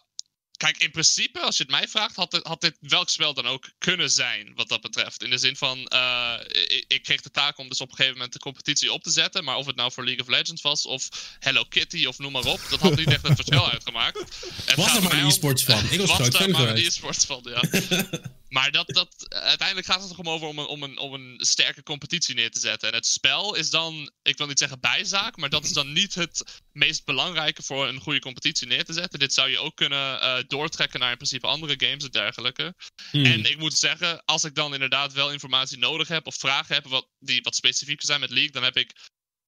kijk, 0.57 0.77
in 0.77 0.91
principe, 0.91 1.41
als 1.41 1.57
je 1.57 1.63
het 1.63 1.73
mij 1.73 1.89
vraagt, 1.89 2.17
had 2.17 2.31
dit, 2.31 2.47
had 2.47 2.61
dit 2.61 2.77
welk 2.81 3.09
spel 3.09 3.35
dan 3.35 3.47
ook 3.47 3.71
kunnen 3.79 4.11
zijn, 4.11 4.53
wat 4.55 4.69
dat 4.69 4.81
betreft. 4.81 5.23
In 5.23 5.31
de 5.31 5.39
zin 5.39 5.57
van, 5.57 5.91
uh, 5.93 6.35
ik, 6.47 6.85
ik, 6.89 7.03
kreeg 7.03 7.21
de 7.21 7.31
taak 7.31 7.59
om 7.59 7.69
dus 7.69 7.81
op 7.81 7.89
een 7.89 7.97
gegeven 7.97 8.17
moment 8.17 8.33
de 8.33 8.39
competitie 8.39 8.93
op 8.93 9.03
te 9.03 9.11
zetten. 9.11 9.45
Maar 9.45 9.57
of 9.57 9.67
het 9.67 9.77
nou 9.77 9.93
voor 9.93 10.05
League 10.05 10.23
of 10.23 10.29
Legends 10.29 10.63
was, 10.63 10.87
of 10.87 11.09
Hello 11.39 11.65
Kitty, 11.65 12.07
of 12.07 12.19
noem 12.19 12.33
maar 12.33 12.45
op, 12.45 12.61
dat 12.71 12.81
had 12.81 12.97
niet 12.97 13.09
echt 13.09 13.29
het 13.29 13.37
verschil 13.37 13.71
uitgemaakt. 13.75 14.19
Het 14.65 14.77
was 14.77 14.97
er 14.97 15.03
maar 15.03 15.13
een 15.13 15.27
e-sports 15.27 15.65
van. 15.65 15.91
Ik 15.91 16.01
was, 16.01 16.19
was 16.19 16.29
er 16.29 16.51
maar 16.51 16.69
een 16.69 16.77
e-sports 16.77 17.25
van, 17.25 17.41
ja. 17.45 17.63
Maar 18.55 18.71
dat, 18.71 18.87
dat, 18.87 19.27
uiteindelijk 19.29 19.87
gaat 19.87 20.03
het 20.03 20.11
er 20.11 20.19
om 20.19 20.29
over 20.29 20.49
om 20.49 20.59
een, 20.59 20.67
om, 20.67 20.83
een, 20.83 20.99
om 20.99 21.15
een 21.15 21.35
sterke 21.39 21.83
competitie 21.83 22.35
neer 22.35 22.51
te 22.51 22.61
zetten. 22.61 22.89
En 22.89 22.95
het 22.95 23.07
spel 23.07 23.55
is 23.55 23.71
dan, 23.71 24.11
ik 24.23 24.39
wil 24.39 24.47
niet 24.47 24.59
zeggen 24.59 24.81
bijzaak, 24.81 25.37
maar 25.37 25.49
dat 25.49 25.65
is 25.65 25.73
dan 25.73 25.93
niet 25.93 26.15
het 26.15 26.63
meest 26.73 27.05
belangrijke 27.05 27.63
voor 27.63 27.89
een 27.89 28.01
goede 28.01 28.19
competitie 28.19 28.67
neer 28.67 28.85
te 28.85 28.93
zetten. 28.93 29.19
Dit 29.19 29.35
zou 29.35 29.49
je 29.51 29.59
ook 29.59 29.77
kunnen 29.77 30.23
uh, 30.23 30.37
doortrekken 30.47 31.01
naar 31.01 31.11
in 31.11 31.17
principe 31.17 31.47
andere 31.47 31.75
games 31.77 32.05
en 32.05 32.11
dergelijke. 32.11 32.75
Hmm. 33.11 33.25
En 33.25 33.45
ik 33.45 33.59
moet 33.59 33.75
zeggen, 33.75 34.25
als 34.25 34.45
ik 34.45 34.55
dan 34.55 34.73
inderdaad 34.73 35.13
wel 35.13 35.33
informatie 35.33 35.79
nodig 35.79 36.09
heb 36.09 36.27
of 36.27 36.35
vragen 36.35 36.75
heb 36.75 36.87
wat, 36.87 37.09
die 37.19 37.43
wat 37.43 37.57
specifieker 37.57 38.07
zijn 38.07 38.21
met 38.21 38.31
League, 38.31 38.53
dan 38.53 38.63
heb 38.63 38.77
ik 38.77 38.93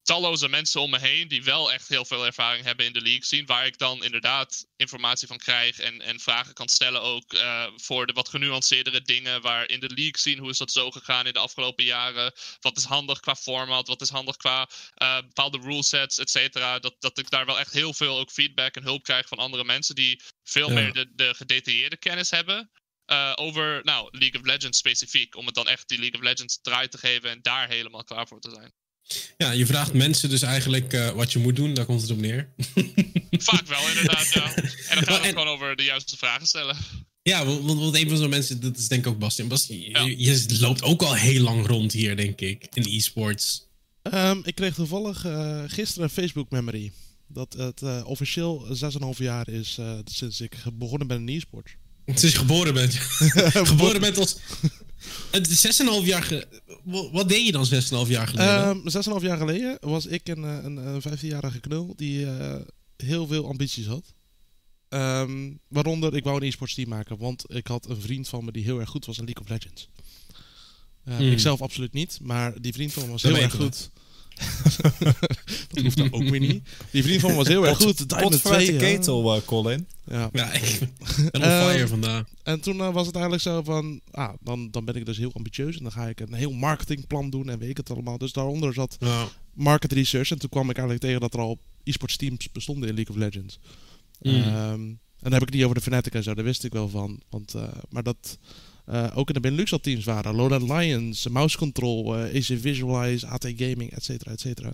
talloze 0.07 0.49
mensen 0.49 0.81
om 0.81 0.89
me 0.89 0.99
heen 0.99 1.27
die 1.27 1.43
wel 1.43 1.71
echt 1.71 1.87
heel 1.87 2.05
veel 2.05 2.25
ervaring 2.25 2.65
hebben 2.65 2.85
in 2.85 2.93
de 2.93 3.01
league 3.01 3.25
zien. 3.25 3.45
Waar 3.45 3.65
ik 3.65 3.77
dan 3.77 4.03
inderdaad 4.03 4.65
informatie 4.75 5.27
van 5.27 5.37
krijg 5.37 5.79
en, 5.79 6.01
en 6.01 6.19
vragen 6.19 6.53
kan 6.53 6.67
stellen 6.67 7.01
ook 7.01 7.33
uh, 7.33 7.67
voor 7.75 8.05
de 8.07 8.13
wat 8.13 8.29
genuanceerdere 8.29 9.01
dingen. 9.01 9.41
Waar 9.41 9.69
in 9.69 9.79
de 9.79 9.89
league 9.89 10.17
zien 10.19 10.39
hoe 10.39 10.49
is 10.49 10.57
dat 10.57 10.71
zo 10.71 10.91
gegaan 10.91 11.27
in 11.27 11.33
de 11.33 11.39
afgelopen 11.39 11.83
jaren. 11.83 12.33
Wat 12.59 12.77
is 12.77 12.83
handig 12.83 13.19
qua 13.19 13.35
format, 13.35 13.87
wat 13.87 14.01
is 14.01 14.09
handig 14.09 14.37
qua 14.37 14.69
uh, 15.01 15.17
bepaalde 15.17 15.59
rulesets, 15.59 16.17
et 16.17 16.29
cetera. 16.29 16.79
Dat, 16.79 16.95
dat 16.99 17.17
ik 17.17 17.29
daar 17.29 17.45
wel 17.45 17.59
echt 17.59 17.73
heel 17.73 17.93
veel 17.93 18.17
ook 18.17 18.31
feedback 18.31 18.75
en 18.75 18.83
hulp 18.83 19.03
krijg 19.03 19.27
van 19.27 19.37
andere 19.37 19.63
mensen 19.63 19.95
die 19.95 20.21
veel 20.43 20.67
Ja. 20.67 20.73
meer 20.73 20.93
de, 20.93 21.11
de 21.15 21.33
gedetailleerde 21.33 21.97
kennis 21.97 22.29
hebben. 22.29 22.71
uh, 23.11 23.33
over 23.35 23.83
nou, 23.83 24.07
League 24.11 24.39
of 24.39 24.45
Legends 24.45 24.77
specifiek. 24.77 25.35
Om 25.35 25.45
het 25.45 25.55
dan 25.55 25.67
echt 25.67 25.87
die 25.87 25.99
League 25.99 26.19
of 26.19 26.25
Legends 26.25 26.61
draai 26.61 26.87
te 26.87 26.97
geven 26.97 27.29
en 27.29 27.41
daar 27.41 27.67
helemaal 27.67 28.03
klaar 28.03 28.27
voor 28.27 28.39
te 28.39 28.49
zijn. 28.49 28.73
Ja, 29.37 29.51
je 29.51 29.65
vraagt 29.65 29.93
mensen 29.93 30.29
dus 30.29 30.41
eigenlijk 30.41 30.93
eh, 30.93 31.09
wat 31.09 31.31
je 31.31 31.39
moet 31.39 31.55
doen, 31.55 31.73
daar 31.73 31.85
komt 31.85 32.01
het 32.01 32.11
op 32.11 32.17
neer. 32.19 32.49
Vaak 33.31 33.67
wel, 33.67 33.87
inderdaad. 33.89 34.29
Ja. 34.33 34.53
En 34.55 34.63
dan 34.63 34.73
gaat 34.87 35.05
Maar 35.05 35.15
het 35.15 35.23
en- 35.23 35.29
gewoon 35.29 35.47
over 35.47 35.75
de 35.75 35.83
juiste 35.83 36.17
vragen 36.17 36.47
stellen. 36.47 36.77
Ja, 37.21 37.45
want, 37.45 37.79
want 37.79 37.95
een 37.95 38.09
van 38.09 38.17
zo'n 38.17 38.29
mensen, 38.29 38.59
dat 38.61 38.77
is 38.77 38.87
denk 38.87 39.05
ik 39.05 39.11
ook 39.11 39.19
Bastian. 39.19 39.47
Bastian, 39.47 39.79
je- 39.79 39.89
Ja. 39.89 40.03
je, 40.17 40.59
loopt 40.59 40.83
ook 40.83 41.01
al 41.01 41.15
heel 41.15 41.41
lang 41.41 41.65
rond 41.67 41.91
hier, 41.93 42.15
denk 42.15 42.39
ik, 42.41 42.67
in 42.73 42.85
e-sports. 42.89 43.65
Ehm, 44.01 44.37
ik 44.43 44.55
kreeg 44.55 44.73
toevallig 44.73 45.25
eh, 45.25 45.63
gisteren 45.67 46.03
een 46.03 46.09
Facebook 46.13 46.49
memory. 46.49 46.91
Dat 47.27 47.53
het 47.57 47.81
eh, 47.81 48.01
officieel 48.05 48.65
6,5 49.13 49.17
jaar 49.17 49.49
is 49.49 49.75
eh, 49.79 49.97
sinds 50.05 50.41
ik 50.41 50.55
begonnen 50.73 51.07
ben 51.07 51.27
in 51.29 51.35
e-sports. 51.35 51.71
Sinds 52.05 52.21
je 52.21 52.37
geboren 52.39 52.73
bent. 52.73 52.93
geboren 53.67 54.01
bent 54.01 54.17
als... 54.17 54.37
Het 55.31 55.49
is 55.49 55.81
6,5 56.01 56.05
jaar... 56.05 56.23
Ge... 56.23 56.47
Wat 57.11 57.29
deed 57.29 57.45
je 57.45 57.51
dan 57.51 57.65
6,5 57.65 58.09
jaar 58.09 58.27
geleden? 58.27 58.83
Ehm 58.83 59.19
6,5 59.19 59.25
jaar 59.25 59.37
geleden 59.37 59.77
was 59.79 60.05
ik 60.05 60.27
een, 60.27 60.43
eh, 60.43 60.63
een, 60.63 60.77
een 60.77 61.01
15-jarige 61.01 61.59
knul 61.59 61.93
die 61.95 62.25
eh, 62.25 62.55
heel 62.97 63.27
veel 63.27 63.47
ambities 63.47 63.85
had. 63.85 64.13
Ehm, 64.89 65.51
waaronder, 65.67 66.15
ik 66.15 66.23
wou 66.23 66.37
een 66.37 66.47
e-sports 66.47 66.73
team 66.73 66.89
maken, 66.89 67.17
want 67.17 67.43
ik 67.47 67.67
had 67.67 67.89
een 67.89 68.01
vriend 68.01 68.27
van 68.27 68.45
me 68.45 68.51
die 68.51 68.63
heel 68.63 68.79
erg 68.79 68.89
goed 68.89 69.05
was 69.05 69.17
in 69.17 69.25
League 69.25 69.43
of 69.43 69.49
Legends. 69.49 69.89
Uh, 71.07 71.17
Hmm. 71.17 71.31
Ik 71.31 71.39
zelf 71.39 71.61
absoluut 71.61 71.93
niet, 71.93 72.19
maar 72.21 72.61
die 72.61 72.73
vriend 72.73 72.93
van 72.93 73.03
me 73.05 73.11
was 73.11 73.21
Dat 73.21 73.33
heel 73.33 73.41
erg 73.41 73.55
goed. 73.55 73.89
dat 75.69 75.83
hoeft 75.83 75.97
dan 75.97 76.13
ook 76.13 76.29
weer 76.29 76.39
niet. 76.39 76.69
Die 76.91 77.03
vriend 77.03 77.21
van 77.21 77.29
me 77.29 77.35
was 77.35 77.47
heel 77.47 77.67
erg 77.67 77.77
goed. 77.77 78.09
Diamond 78.09 78.31
Pot 78.31 78.41
vanuit 78.41 78.65
2, 78.65 78.77
de 78.77 78.85
ketel, 78.85 79.35
eh, 79.35 79.41
Colin. 79.45 79.87
Ja. 80.03 80.29
ja, 80.33 80.51
ik 80.51 80.79
ben 81.31 81.41
on 81.41 81.69
fire 81.69 81.87
vandaag. 81.87 82.23
En 82.43 82.59
toen 82.61 82.79
eh, 82.79 82.93
was 82.93 83.05
het 83.05 83.15
eigenlijk 83.15 83.43
zo 83.43 83.61
van, 83.63 84.01
ah, 84.11 84.33
dan, 84.41 84.71
dan 84.71 84.85
ben 84.85 84.95
ik 84.95 85.05
dus 85.05 85.17
heel 85.17 85.33
ambitieus 85.33 85.77
en 85.77 85.83
dan 85.83 85.91
ga 85.91 86.07
ik 86.07 86.19
een 86.19 86.33
heel 86.33 86.51
marketingplan 86.51 87.29
doen 87.29 87.49
en 87.49 87.59
weet 87.59 87.69
ik 87.69 87.77
het 87.77 87.91
allemaal. 87.91 88.17
Dus 88.17 88.31
daaronder 88.31 88.73
zat 88.73 88.95
Ja. 88.99 89.27
market 89.53 89.91
research 89.91 90.31
en 90.31 90.39
toen 90.39 90.49
kwam 90.49 90.69
ik 90.69 90.77
eigenlijk 90.77 91.05
tegen 91.05 91.21
dat 91.21 91.33
er 91.33 91.39
al 91.39 91.59
e-sports 91.83 92.17
teams 92.17 92.51
bestonden 92.51 92.89
in 92.89 92.95
League 92.95 93.15
of 93.15 93.21
Legends. 93.21 93.59
Mm. 94.21 94.33
Ehm, 94.33 94.81
en 94.81 94.99
dan 95.19 95.31
heb 95.31 95.41
ik 95.41 95.47
het 95.47 95.55
niet 95.55 95.63
over 95.63 95.75
de 95.75 95.81
Fnatic 95.81 96.13
en 96.13 96.23
zo, 96.23 96.33
daar 96.33 96.43
wist 96.43 96.63
ik 96.63 96.73
wel 96.73 96.89
van. 96.89 97.21
Want, 97.29 97.53
eh, 97.53 97.63
maar 97.89 98.03
dat 98.03 98.37
ook 99.15 99.27
in 99.27 99.33
de 99.33 99.39
Benelux 99.39 99.71
al 99.71 99.79
teams 99.79 100.05
waren. 100.05 100.35
Lowland 100.35 100.69
Lions, 100.71 101.27
Mouse 101.27 101.57
Control, 101.57 102.17
eh 102.17 102.35
AC 102.37 102.59
Visualize, 102.59 103.27
AT 103.27 103.45
Gaming, 103.55 103.91
et 103.91 104.03
cetera, 104.03 104.31
et 104.31 104.39
cetera. 104.39 104.73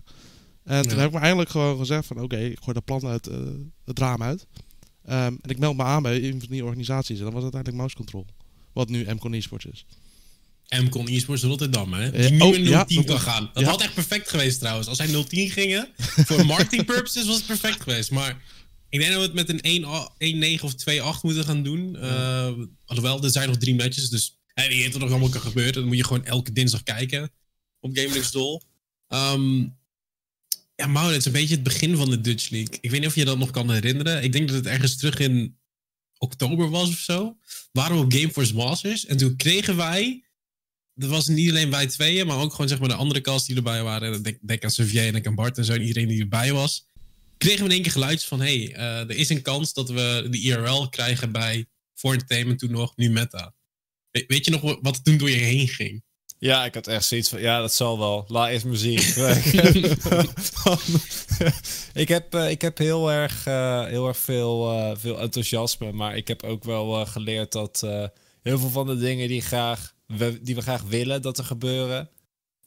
En 0.63 0.81
toen 0.81 0.91
Ja. 0.91 0.97
heb 0.97 1.07
ik 1.07 1.13
me 1.13 1.19
eigenlijk 1.19 1.49
gewoon 1.49 1.77
gezegd 1.77 2.05
van 2.07 2.21
oké, 2.21 2.37
ik 2.37 2.57
gooi 2.61 2.73
dat 2.73 2.85
plan 2.85 3.05
uit 3.05 3.27
eh, 3.27 3.37
het 3.85 3.99
raam 3.99 4.23
uit. 4.23 4.45
Ehm, 5.05 5.25
en 5.41 5.49
ik 5.49 5.59
meld 5.59 5.77
me 5.77 5.83
aan 5.83 6.01
bij 6.03 6.23
een 6.23 6.39
van 6.39 6.49
die 6.49 6.63
organisaties. 6.63 7.17
En 7.17 7.23
dat 7.23 7.33
was 7.33 7.41
uiteindelijk 7.41 7.81
Mouse 7.81 7.95
Control. 7.95 8.25
Wat 8.73 8.89
nu 8.89 9.05
MCON 9.13 9.33
Esports 9.33 9.65
is. 9.65 9.85
MCON 10.69 11.07
eSports 11.07 11.43
Rotterdam, 11.43 11.93
hè? 11.93 12.09
Eh, 12.11 12.21
Die 12.21 12.31
nu 12.31 12.39
oh, 12.39 12.55
in 12.55 12.63
010 12.63 12.97
ja, 12.99 13.03
kan 13.03 13.19
gaan. 13.19 13.49
Dat 13.53 13.63
ja. 13.63 13.69
had 13.69 13.81
echt 13.81 13.93
perfect 13.93 14.29
geweest 14.29 14.59
trouwens. 14.59 14.87
Als 14.87 14.97
zij 14.97 15.23
010 15.23 15.49
gingen, 15.49 15.87
voor 16.27 16.45
marketing 16.45 16.85
purposes 16.85 17.25
was 17.25 17.35
het 17.35 17.45
perfect 17.45 17.81
geweest. 17.81 18.11
Maar 18.11 18.41
ik 18.93 18.99
denk 18.99 19.11
dat 19.11 19.19
we 19.19 19.25
het 19.25 19.33
met 19.33 19.49
een 19.49 19.61
1 19.61 19.85
a- 19.85 20.13
1-9 20.59 20.63
of 20.63 20.73
2-8 20.73 21.21
moeten 21.21 21.43
gaan 21.43 21.63
doen. 21.63 21.95
Uh, 21.95 22.51
alhoewel, 22.85 23.23
er 23.23 23.29
zijn 23.29 23.47
nog 23.47 23.57
drie 23.57 23.75
matches, 23.75 24.09
dus 24.09 24.39
en 24.53 24.67
wie 24.67 24.77
weet 24.77 24.85
wat 24.85 24.93
er 24.95 24.99
nog 24.99 25.09
allemaal 25.09 25.29
kan 25.29 25.41
gebeuren. 25.41 25.73
Dan 25.73 25.85
moet 25.85 25.97
je 25.97 26.03
gewoon 26.03 26.25
elke 26.25 26.51
dinsdag 26.51 26.83
kijken 26.83 27.31
op 27.79 27.97
GameLix 27.97 28.31
Dol. 28.31 28.61
Ehm 29.07 29.59
ja, 30.75 30.87
Maud, 30.87 31.09
het 31.09 31.17
is 31.17 31.25
een 31.25 31.31
beetje 31.31 31.53
het 31.53 31.63
begin 31.63 31.95
van 31.95 32.09
de 32.09 32.21
Dutch 32.21 32.49
League. 32.49 32.77
Ik 32.81 32.91
weet 32.91 32.99
niet 32.99 33.09
of 33.09 33.15
je 33.15 33.25
dat 33.25 33.37
nog 33.37 33.51
kan 33.51 33.71
herinneren. 33.71 34.23
Ik 34.23 34.31
denk 34.31 34.47
dat 34.47 34.57
het 34.57 34.65
ergens 34.65 34.97
terug 34.97 35.19
in 35.19 35.57
oktober 36.17 36.69
was 36.69 36.89
of 36.89 36.97
zo. 36.97 37.37
Waren 37.71 37.97
we 37.97 38.03
op 38.03 38.13
Gameforce 38.13 38.53
Masters. 38.53 39.05
En 39.05 39.17
toen 39.17 39.35
kregen 39.35 39.75
wij 39.75 40.23
dat 40.95 41.09
was 41.09 41.27
niet 41.27 41.49
alleen 41.49 41.69
wij 41.69 41.87
tweeën, 41.87 42.27
maar 42.27 42.37
ook 42.37 42.51
gewoon 42.51 42.67
zeg 42.67 42.79
maar 42.79 42.89
de 42.89 42.95
andere 42.95 43.21
cast 43.21 43.47
die 43.47 43.55
erbij 43.55 43.83
waren. 43.83 44.23
Denk, 44.23 44.37
denk 44.41 44.63
aan 44.63 44.69
Xavier 44.69 45.05
en 45.05 45.11
denk 45.11 45.27
aan 45.27 45.35
Bart 45.35 45.57
en 45.57 45.65
zo. 45.65 45.73
En 45.73 45.81
iedereen 45.81 46.07
die 46.07 46.21
erbij 46.21 46.53
was. 46.53 46.87
Kregen 47.43 47.59
we 47.59 47.65
in 47.69 47.71
één 47.71 47.81
keer 47.81 47.91
geluidjes 47.91 48.25
van... 48.27 48.39
hey, 48.41 48.73
eh, 48.75 48.99
er 48.99 49.11
is 49.15 49.29
een 49.29 49.41
kans 49.41 49.73
dat 49.73 49.89
we 49.89 50.27
de 50.29 50.41
IRL 50.41 50.89
krijgen 50.89 51.31
bij 51.31 51.65
For 51.93 52.11
Entertainment 52.11 52.59
toen 52.59 52.71
nog, 52.71 52.95
nu 52.95 53.09
Meta. 53.09 53.53
We- 54.11 54.23
weet 54.27 54.45
je 54.45 54.51
nog 54.51 54.61
wat- 54.81 54.95
er 54.95 55.01
toen 55.01 55.17
door 55.17 55.29
je 55.29 55.35
heen 55.35 55.67
ging? 55.67 56.03
Ja, 56.37 56.65
ik 56.65 56.73
had 56.73 56.87
echt 56.87 57.05
zoiets 57.05 57.29
van, 57.29 57.41
ja, 57.41 57.59
dat 57.59 57.73
zal 57.73 57.99
wel. 57.99 58.25
La 58.27 58.49
is 58.49 58.63
muziek. 58.63 58.99
ik, 61.93 62.07
heb, 62.07 62.33
eh, 62.33 62.49
ik 62.49 62.61
heb 62.61 62.77
heel 62.77 63.11
erg, 63.11 63.45
eh, 63.45 63.85
heel 63.85 64.07
erg 64.07 64.17
veel, 64.17 64.93
veel 64.97 65.19
enthousiasme, 65.19 65.91
maar 65.91 66.15
ik 66.17 66.27
heb 66.27 66.43
ook 66.43 66.63
wel 66.63 67.05
geleerd 67.05 67.51
dat 67.51 67.79
heel 68.41 68.59
veel 68.59 68.69
van 68.69 68.87
de 68.87 68.97
dingen 68.97 69.27
die, 69.27 69.41
graag, 69.41 69.93
we, 70.07 70.39
die 70.41 70.55
we 70.55 70.61
graag 70.61 70.81
willen 70.83 71.21
dat 71.21 71.37
er 71.37 71.43
gebeuren, 71.45 72.09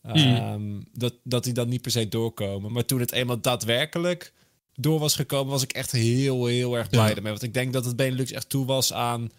ehm, 0.02 0.80
dat, 0.92 1.14
dat 1.24 1.44
die 1.44 1.52
dan 1.52 1.68
niet 1.68 1.82
per 1.82 1.90
se 1.90 2.08
doorkomen. 2.08 2.72
Maar 2.72 2.84
toen 2.84 3.00
het 3.00 3.12
eenmaal 3.12 3.40
daadwerkelijk 3.40 4.32
door 4.76 4.98
was 4.98 5.14
gekomen, 5.14 5.52
was 5.52 5.62
ik 5.62 5.72
echt 5.72 5.92
heel, 5.92 6.46
heel 6.46 6.76
erg 6.76 6.88
blij 6.88 7.08
Ja. 7.08 7.14
ermee. 7.14 7.30
Want 7.32 7.42
ik 7.42 7.54
denk 7.54 7.72
dat 7.72 7.84
het 7.84 7.96
Benelux 7.96 8.30
echt 8.30 8.48
toe 8.48 8.66
was 8.66 8.92
aan 8.92 9.30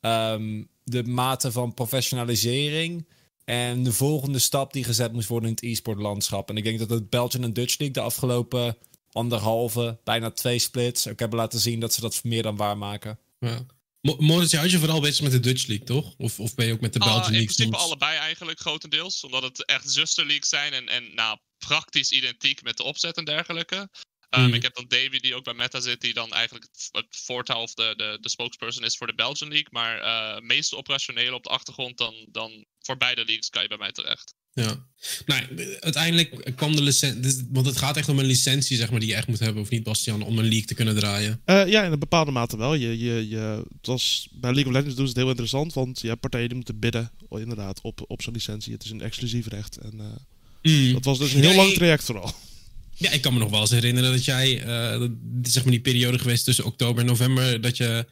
ehm, 0.00 0.62
de 0.84 1.02
mate 1.04 1.52
van 1.52 1.74
professionalisering. 1.74 3.06
En 3.44 3.82
de 3.82 3.92
volgende 3.92 4.38
stap 4.38 4.72
die 4.72 4.84
gezet 4.84 5.12
moest 5.12 5.28
worden 5.28 5.48
in 5.48 5.54
het 5.54 5.64
e-sport 5.64 5.98
landschap. 5.98 6.48
En 6.48 6.56
ik 6.56 6.64
denk 6.64 6.78
dat 6.78 6.90
het 6.90 7.10
Belgian 7.10 7.42
en 7.44 7.52
Dutch 7.52 7.78
League 7.78 7.96
de 7.96 8.00
afgelopen 8.00 8.76
anderhalve, 9.12 9.98
bijna 10.04 10.30
twee 10.30 10.58
splits 10.58 11.08
ook 11.08 11.18
hebben 11.18 11.38
laten 11.38 11.60
zien 11.60 11.80
dat 11.80 11.92
ze 11.94 12.00
dat 12.00 12.24
meer 12.24 12.42
dan 12.42 12.56
waarmaken. 12.56 13.18
Ja. 13.38 13.66
Mo- 14.00 14.16
Moritz, 14.18 14.50
je 14.50 14.56
houdt 14.56 14.72
je 14.72 14.78
vooral 14.78 15.00
bezig 15.00 15.22
met 15.22 15.32
de 15.32 15.40
Dutch 15.40 15.66
League, 15.66 15.86
toch? 15.86 16.14
Of, 16.18 16.40
of 16.40 16.54
ben 16.54 16.66
je 16.66 16.72
ook 16.72 16.80
met 16.80 16.92
de 16.92 16.98
Ah, 16.98 17.04
Belgian 17.06 17.26
in 17.26 17.32
League 17.38 17.54
principe 17.54 17.76
soms? 17.76 17.86
allebei 17.88 18.18
eigenlijk 18.18 18.58
grotendeels. 18.60 19.24
Omdat 19.24 19.42
het 19.42 19.64
echt 19.64 19.90
zusterleagues 19.90 20.48
zijn 20.48 20.72
en, 20.72 20.88
en 20.88 21.14
nou, 21.14 21.38
praktisch 21.58 22.10
identiek 22.10 22.62
met 22.62 22.76
de 22.76 22.82
opzet 22.82 23.16
en 23.16 23.24
dergelijke. 23.24 23.88
Um, 24.30 24.44
Hmm. 24.44 24.54
Ik 24.54 24.62
heb 24.62 24.74
dan 24.74 24.84
Davy 24.88 25.18
die 25.18 25.34
ook 25.34 25.44
bij 25.44 25.54
Meta 25.54 25.80
zit, 25.80 26.00
die 26.00 26.14
dan 26.14 26.30
eigenlijk 26.32 26.66
het, 26.90 27.06
voortouw 27.10 27.62
of 27.62 27.74
de, 27.74 27.94
de, 27.96 28.18
de 28.20 28.28
spokesperson 28.28 28.84
is 28.84 28.96
voor 28.96 29.06
de 29.06 29.14
Belgian 29.14 29.50
League. 29.50 29.68
Maar 29.70 29.98
eh 29.98 30.40
meest 30.42 30.74
operationeel 30.74 31.34
op 31.34 31.42
de 31.42 31.48
achtergrond 31.48 31.98
dan, 31.98 32.14
dan 32.28 32.64
voor 32.80 32.96
beide 32.96 33.24
leagues 33.24 33.50
kan 33.50 33.62
je 33.62 33.68
bij 33.68 33.78
mij 33.78 33.92
terecht. 33.92 34.34
Ja. 34.52 34.86
Nou, 35.26 35.42
uiteindelijk 35.80 36.52
kwam 36.56 36.76
de 36.76 36.82
licentie... 36.82 37.46
Want 37.50 37.66
het 37.66 37.76
gaat 37.76 37.96
echt 37.96 38.08
om 38.08 38.18
een 38.18 38.24
licentie, 38.26 38.76
zeg 38.76 38.90
maar, 38.90 39.00
die 39.00 39.08
je 39.08 39.14
echt 39.14 39.26
moet 39.26 39.38
hebben. 39.38 39.62
Of 39.62 39.68
niet, 39.70 39.82
Bastian, 39.82 40.22
om 40.22 40.38
een 40.38 40.48
league 40.48 40.66
te 40.66 40.74
kunnen 40.74 40.94
draaien. 40.96 41.40
Eh, 41.44 41.68
ja, 41.68 41.82
in 41.82 41.92
een 41.92 41.98
bepaalde 41.98 42.30
mate 42.30 42.56
wel. 42.56 42.74
Je, 42.74 42.98
je, 42.98 43.28
je, 43.28 43.64
het 43.76 43.86
was, 43.86 44.28
bij 44.32 44.52
League 44.52 44.72
of 44.72 44.78
Legends 44.78 44.96
doen 44.96 45.04
ze 45.06 45.12
het 45.12 45.20
heel 45.20 45.28
interessant, 45.28 45.72
want 45.72 46.00
je 46.00 46.08
hebt 46.08 46.20
partijen 46.20 46.46
die 46.46 46.56
moeten 46.56 46.78
bidden 46.78 47.12
oh, 47.28 47.40
inderdaad, 47.40 47.80
op, 47.80 48.04
op 48.06 48.22
zo'n 48.22 48.32
licentie. 48.32 48.72
Het 48.72 48.84
is 48.84 48.90
een 48.90 49.00
exclusief 49.00 49.46
recht. 49.46 49.76
En, 49.76 50.00
eh, 50.00 50.06
Mm. 50.62 50.92
dat 50.92 51.04
was 51.04 51.18
dus 51.18 51.32
een 51.32 51.42
heel 51.42 51.54
lang 51.54 51.72
traject 51.72 52.04
vooral. 52.04 52.34
Ja, 52.98 53.10
ik 53.10 53.20
kan 53.20 53.32
me 53.32 53.38
nog 53.38 53.50
wel 53.50 53.60
eens 53.60 53.70
herinneren 53.70 54.12
dat 54.12 54.24
jij, 54.24 54.52
is 55.42 55.52
zeg 55.52 55.62
maar 55.62 55.72
die 55.72 55.80
periode 55.80 56.18
geweest 56.18 56.44
tussen 56.44 56.64
oktober 56.64 57.00
en 57.00 57.06
november, 57.06 57.60
dat 57.60 57.76
je 57.76 58.06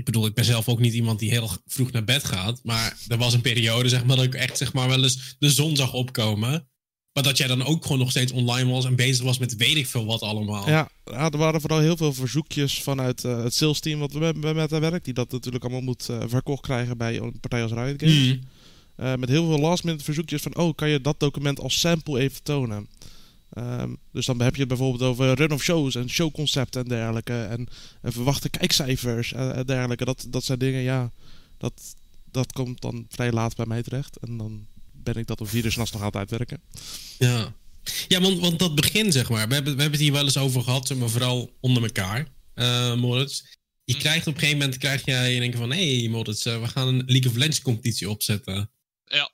ik 0.00 0.06
bedoel, 0.06 0.26
ik 0.26 0.34
ben 0.34 0.44
zelf 0.44 0.68
ook 0.68 0.78
niet 0.78 0.94
iemand 0.94 1.18
die 1.18 1.30
heel 1.30 1.50
vroeg 1.66 1.92
naar 1.92 2.04
bed 2.04 2.24
gaat. 2.24 2.60
Maar 2.62 2.96
er 3.08 3.16
was 3.16 3.34
een 3.34 3.40
periode, 3.40 3.88
zeg 3.88 4.04
maar, 4.04 4.16
dat 4.16 4.24
ik 4.24 4.34
echt 4.34 4.58
zeg 4.58 4.72
maar, 4.72 4.88
wel 4.88 5.02
eens 5.02 5.36
de 5.38 5.50
zon 5.50 5.76
zag 5.76 5.92
opkomen. 5.92 6.68
Maar 7.12 7.22
dat 7.22 7.36
jij 7.36 7.46
dan 7.46 7.64
ook 7.64 7.82
gewoon 7.82 7.98
nog 7.98 8.10
steeds 8.10 8.32
online 8.32 8.70
was 8.70 8.84
en 8.84 8.96
bezig 8.96 9.24
was 9.24 9.38
met 9.38 9.56
weet 9.56 9.76
ik 9.76 9.86
veel 9.86 10.04
wat 10.04 10.20
allemaal. 10.20 10.68
Ja, 10.68 10.90
er 11.04 11.38
waren 11.38 11.60
vooral 11.60 11.80
heel 11.80 11.96
veel 11.96 12.12
verzoekjes 12.12 12.82
vanuit 12.82 13.24
eh, 13.24 13.42
het 13.42 13.54
sales 13.54 13.80
team 13.80 13.98
wat 13.98 14.12
we 14.12 14.18
met, 14.18 14.54
met 14.54 14.70
haar 14.70 14.80
werk. 14.80 15.04
Die 15.04 15.14
dat 15.14 15.32
natuurlijk 15.32 15.64
allemaal 15.64 15.82
moet 15.82 16.08
eh, 16.08 16.22
verkocht 16.26 16.62
krijgen 16.62 16.98
bij 16.98 17.16
een 17.16 17.40
partij 17.40 17.62
als 17.62 17.72
Riot 17.72 18.02
Games. 18.02 18.38
Eh, 18.96 19.14
met 19.14 19.28
heel 19.28 19.46
veel 19.46 19.58
last 19.58 19.84
minute 19.84 20.04
verzoekjes 20.04 20.42
van, 20.42 20.56
oh, 20.56 20.74
kan 20.74 20.88
je 20.88 21.00
dat 21.00 21.20
document 21.20 21.60
als 21.60 21.80
sample 21.80 22.20
even 22.20 22.42
tonen? 22.42 22.88
Ehm, 23.50 23.94
dus 24.12 24.26
dan 24.26 24.40
heb 24.40 24.54
je 24.54 24.60
het 24.60 24.68
bijvoorbeeld 24.68 25.10
over 25.10 25.34
run 25.34 25.52
of 25.52 25.62
shows 25.62 25.94
en 25.94 26.10
showconcepten 26.10 26.82
en 26.82 26.88
dergelijke. 26.88 27.42
En, 27.42 27.68
en 28.02 28.12
verwachte 28.12 28.48
kijkcijfers 28.48 29.32
en, 29.32 29.54
en 29.54 29.66
dergelijke. 29.66 30.04
Dat, 30.04 30.26
dat 30.28 30.44
zijn 30.44 30.58
dingen, 30.58 30.80
ja, 30.80 31.12
dat, 31.58 31.94
dat 32.30 32.52
komt 32.52 32.80
dan 32.80 33.06
vrij 33.08 33.32
laat 33.32 33.56
bij 33.56 33.66
mij 33.66 33.82
terecht. 33.82 34.16
En 34.16 34.36
dan 34.36 34.66
ben 34.92 35.14
ik 35.14 35.26
dat 35.26 35.40
om 35.40 35.46
vier 35.46 35.64
uur 35.64 35.72
s'nachts 35.72 35.92
nog 35.92 36.00
aan 36.00 36.06
het 36.06 36.16
uitwerken. 36.16 36.60
Ja, 37.18 37.54
ja 38.08 38.20
want, 38.20 38.38
want 38.38 38.58
dat 38.58 38.74
begin, 38.74 39.12
zeg 39.12 39.30
maar. 39.30 39.48
We 39.48 39.54
hebben, 39.54 39.76
we 39.76 39.80
hebben 39.82 39.98
het 39.98 40.08
hier 40.08 40.16
wel 40.16 40.24
eens 40.24 40.38
over 40.38 40.62
gehad, 40.62 40.94
maar 40.94 41.08
vooral 41.08 41.56
onder 41.60 41.82
elkaar, 41.82 42.26
uh, 42.54 42.94
Moritz. 42.94 43.42
Je 43.84 43.92
Hm. 43.92 43.98
krijgt 43.98 44.26
op 44.26 44.34
een 44.34 44.40
gegeven 44.40 44.60
moment, 44.60 44.78
krijg 44.78 45.04
jij, 45.04 45.34
je 45.34 45.40
denkt 45.40 45.56
van, 45.56 45.72
hé 45.72 45.98
hey, 45.98 46.08
Moritz, 46.08 46.46
eh, 46.46 46.60
we 46.60 46.68
gaan 46.68 46.88
een 46.88 47.02
League 47.06 47.30
of 47.30 47.36
Legends 47.36 47.62
competitie 47.62 48.10
opzetten. 48.10 48.70
Ja. 49.04 49.30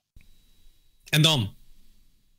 En 1.08 1.22
dan? 1.22 1.55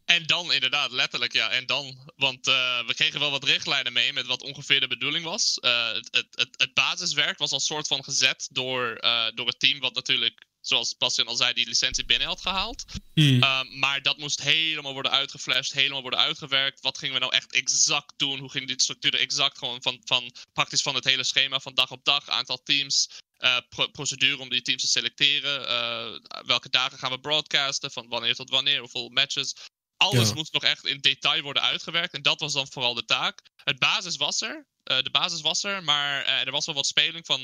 En 0.07 0.25
dan 0.25 0.53
inderdaad, 0.53 0.91
letterlijk 0.91 1.33
ja. 1.33 1.49
En 1.49 1.65
dan, 1.65 2.11
want 2.15 2.47
eh, 2.47 2.85
we 2.85 2.93
kregen 2.93 3.19
wel 3.19 3.31
wat 3.31 3.43
richtlijnen 3.43 3.93
mee 3.93 4.13
met 4.13 4.25
wat 4.25 4.43
ongeveer 4.43 4.79
de 4.79 4.87
bedoeling 4.87 5.25
was. 5.25 5.57
Eh, 5.59 5.91
het, 5.91 6.07
het, 6.11 6.47
het, 6.57 6.73
basiswerk 6.73 7.37
was 7.37 7.51
als 7.51 7.65
soort 7.65 7.87
van 7.87 8.03
gezet 8.03 8.47
door, 8.51 8.95
eh, 8.95 9.25
door 9.35 9.47
het 9.47 9.59
team 9.59 9.79
wat 9.79 9.93
natuurlijk, 9.93 10.45
zoals 10.61 10.97
Bastian 10.97 11.27
al 11.27 11.35
zei, 11.35 11.53
die 11.53 11.67
licentie 11.67 12.05
binnen 12.05 12.27
had 12.27 12.41
gehaald. 12.41 12.85
Hmm. 13.13 13.39
Maar 13.79 14.01
dat 14.01 14.17
moest 14.17 14.41
helemaal 14.41 14.93
worden 14.93 15.11
uitgeflasht, 15.11 15.73
helemaal 15.73 16.01
worden 16.01 16.19
uitgewerkt. 16.19 16.81
Wat 16.81 16.97
gingen 16.97 17.13
we 17.13 17.19
nou 17.19 17.33
echt 17.33 17.53
exact 17.53 18.13
doen? 18.17 18.39
Hoe 18.39 18.51
ging 18.51 18.67
die 18.67 18.81
structuur 18.81 19.13
er 19.13 19.19
exact 19.19 19.57
gewoon 19.57 19.81
van, 19.81 20.01
van 20.05 20.31
praktisch 20.53 20.81
van 20.81 20.95
het 20.95 21.03
hele 21.03 21.23
schema 21.23 21.59
van 21.59 21.73
dag 21.73 21.91
op 21.91 22.05
dag, 22.05 22.29
aantal 22.29 22.63
teams, 22.63 23.09
uh, 23.39 23.57
pro 23.69 23.87
procedure 23.87 24.37
om 24.37 24.49
die 24.49 24.61
teams 24.61 24.81
te 24.81 24.87
selecteren, 24.87 25.61
uh, 25.61 26.43
welke 26.45 26.69
dagen 26.69 26.97
gaan 26.97 27.11
we 27.11 27.19
broadcasten, 27.19 27.91
van 27.91 28.07
wanneer 28.07 28.35
tot 28.35 28.49
wanneer, 28.49 28.79
hoeveel 28.79 29.09
matches. 29.09 29.55
Alles 29.97 30.27
ja. 30.27 30.33
moest 30.33 30.53
nog 30.53 30.63
echt 30.63 30.85
in 30.85 31.01
detail 31.01 31.41
worden 31.41 31.63
uitgewerkt 31.63 32.13
en 32.13 32.21
dat 32.21 32.39
was 32.39 32.53
dan 32.53 32.67
vooral 32.67 32.93
de 32.93 33.05
taak. 33.05 33.41
Het 33.55 33.79
basis 33.79 34.15
was 34.15 34.41
er, 34.41 34.67
uh, 34.91 35.01
de 35.01 35.09
basis 35.09 35.41
was 35.41 35.63
er, 35.63 35.83
maar 35.83 36.25
uh, 36.25 36.45
er 36.45 36.51
was 36.51 36.65
wel 36.65 36.75
wat 36.75 36.85
speling 36.85 37.25
van 37.25 37.41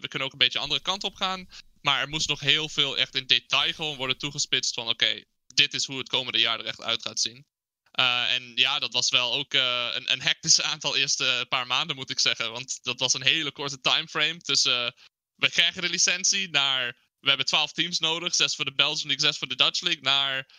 we 0.00 0.08
kunnen 0.08 0.26
ook 0.26 0.32
een 0.32 0.38
beetje 0.38 0.58
andere 0.58 0.80
kant 0.80 1.04
op 1.04 1.14
gaan. 1.14 1.48
Maar 1.80 2.00
er 2.00 2.08
moest 2.08 2.28
nog 2.28 2.40
heel 2.40 2.68
veel 2.68 2.96
echt 2.98 3.14
in 3.14 3.26
detail 3.26 3.72
gewoon 3.72 3.96
worden 3.96 4.18
toegespitst 4.18 4.74
van 4.74 4.88
oké, 4.88 4.92
okay, 4.92 5.24
dit 5.46 5.74
is 5.74 5.84
hoe 5.84 5.98
het 5.98 6.08
komende 6.08 6.38
jaar 6.38 6.58
er 6.58 6.66
echt 6.66 6.82
uit 6.82 7.02
gaat 7.02 7.20
zien. 7.20 7.46
En 7.92 8.52
ja, 8.54 8.78
dat 8.78 8.92
was 8.92 9.10
wel 9.10 9.32
ook 9.32 9.52
een, 9.52 10.12
een 10.12 10.22
hectisch 10.22 10.60
aantal 10.72 10.96
eerste 10.96 11.46
paar 11.48 11.66
maanden, 11.66 11.96
moet 11.96 12.10
ik 12.10 12.18
zeggen. 12.20 12.52
Want 12.52 12.78
dat 12.82 13.00
was 13.00 13.14
een 13.14 13.22
hele 13.22 13.52
korte 13.52 13.80
timeframe 13.80 14.38
tussen 14.38 14.94
we 15.36 15.50
krijgen 15.50 15.82
de 15.82 15.88
licentie 15.88 16.48
naar 16.48 16.96
we 17.20 17.28
hebben 17.28 17.46
12 17.46 17.72
teams 17.72 17.98
nodig, 17.98 18.34
6 18.34 18.54
voor 18.54 18.64
de 18.64 18.74
Belgian 18.74 19.06
League, 19.06 19.26
6 19.26 19.38
voor 19.38 19.48
de 19.48 19.56
Dutch 19.56 19.80
League, 19.80 20.02
naar 20.02 20.50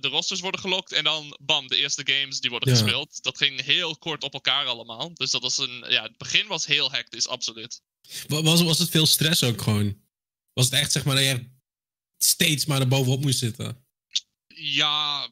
de 0.00 0.08
rosters 0.08 0.40
worden 0.40 0.60
gelokt 0.60 0.92
en 0.92 1.04
dan 1.04 1.36
bam, 1.40 1.68
de 1.68 1.76
eerste 1.76 2.12
games 2.12 2.40
die 2.40 2.50
worden 2.50 2.72
ja. 2.72 2.78
gespeeld. 2.78 3.22
Dat 3.22 3.36
ging 3.36 3.64
heel 3.64 3.96
kort 3.96 4.22
op 4.22 4.32
elkaar 4.32 4.66
allemaal. 4.66 5.14
Dus 5.14 5.30
dat 5.30 5.42
was 5.42 5.58
een, 5.58 5.84
ja, 5.88 6.02
het 6.02 6.16
begin 6.16 6.46
was 6.46 6.66
heel 6.66 6.92
hectisch, 6.92 7.28
absoluut. 7.28 7.80
Was, 8.26 8.62
was 8.62 8.78
het 8.78 8.90
veel 8.90 9.06
stress 9.06 9.42
ook 9.42 9.62
gewoon? 9.62 10.00
Was 10.52 10.64
het 10.64 10.74
echt 10.74 10.92
zeg 10.92 11.04
maar 11.04 11.14
dat 11.14 11.24
je 11.24 11.50
steeds 12.18 12.66
maar 12.66 12.80
er 12.80 12.88
bovenop 12.88 13.20
moest 13.20 13.38
zitten? 13.38 13.86
Ja, 14.54 15.28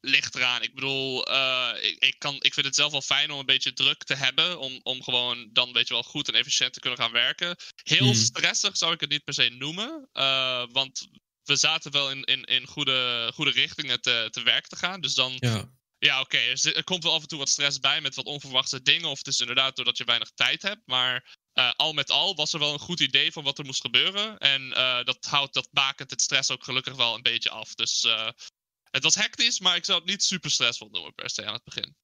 ligt 0.00 0.34
eraan. 0.34 0.62
Ik 0.62 0.74
bedoel, 0.74 1.30
uh, 1.30 1.70
ik, 1.80 1.96
ik, 1.98 2.18
kan, 2.18 2.34
ik 2.34 2.54
vind 2.54 2.66
het 2.66 2.74
zelf 2.74 2.92
wel 2.92 3.02
fijn 3.02 3.30
om 3.30 3.38
een 3.38 3.46
beetje 3.46 3.72
druk 3.72 4.04
te 4.04 4.14
hebben. 4.14 4.58
Om, 4.58 4.80
om 4.82 5.02
gewoon 5.02 5.48
dan 5.52 5.72
weet 5.72 5.88
je 5.88 5.94
wel 5.94 6.02
goed 6.02 6.28
en 6.28 6.34
efficiënt 6.34 6.72
te 6.72 6.80
kunnen 6.80 6.98
gaan 6.98 7.12
werken. 7.12 7.56
Heel 7.82 8.04
hmm. 8.04 8.14
stressig 8.14 8.76
zou 8.76 8.92
ik 8.92 9.00
het 9.00 9.10
niet 9.10 9.24
per 9.24 9.34
se 9.34 9.48
noemen. 9.48 10.08
Uh, 10.12 10.64
want 10.72 11.08
we 11.44 11.56
zaten 11.56 11.92
wel 11.92 12.10
in, 12.10 12.24
in, 12.24 12.44
in 12.44 12.66
goede, 12.66 13.30
goede 13.34 13.50
richtingen 13.50 14.00
te, 14.00 14.28
te 14.30 14.42
werk 14.42 14.66
te 14.66 14.76
gaan. 14.76 15.00
Dus 15.00 15.14
dan. 15.14 15.36
Ja. 15.38 15.72
Ja, 15.98 16.20
oké. 16.20 16.36
Okay. 16.36 16.50
Er, 16.50 16.76
er, 16.76 16.84
komt 16.84 17.02
wel 17.02 17.12
af 17.12 17.22
en 17.22 17.28
toe 17.28 17.38
wat 17.38 17.48
stress 17.48 17.80
bij 17.80 18.00
met 18.00 18.14
wat 18.14 18.24
onverwachte 18.24 18.82
dingen. 18.82 19.08
Of 19.08 19.18
het 19.18 19.26
is 19.26 19.40
inderdaad 19.40 19.76
doordat 19.76 19.98
je 19.98 20.04
weinig 20.04 20.30
tijd 20.34 20.62
hebt. 20.62 20.82
Maar 20.84 21.36
uh, 21.54 21.72
al 21.76 21.92
met 21.92 22.10
al 22.10 22.34
was 22.34 22.52
er 22.52 22.58
wel 22.58 22.72
een 22.72 22.78
goed 22.78 23.00
idee 23.00 23.32
van 23.32 23.44
wat 23.44 23.58
er 23.58 23.64
moest 23.64 23.80
gebeuren. 23.80 24.38
En 24.38 24.62
uh, 24.62 25.04
dat 25.04 25.18
houdt 25.20 25.54
dat 25.54 25.68
bakend 25.72 26.10
het 26.10 26.22
stress 26.22 26.50
ook 26.50 26.64
gelukkig 26.64 26.94
wel 26.94 27.14
een 27.14 27.22
beetje 27.22 27.50
af. 27.50 27.74
Dus 27.74 28.04
uh, 28.04 28.28
het 28.90 29.02
was 29.02 29.14
hectisch, 29.14 29.60
maar 29.60 29.76
ik 29.76 29.84
zou 29.84 29.98
het 29.98 30.08
niet 30.08 30.22
super 30.22 30.50
stressvol 30.50 30.88
noemen 30.90 31.14
per 31.14 31.30
se 31.30 31.44
aan 31.44 31.52
het 31.52 31.64
begin. 31.64 31.96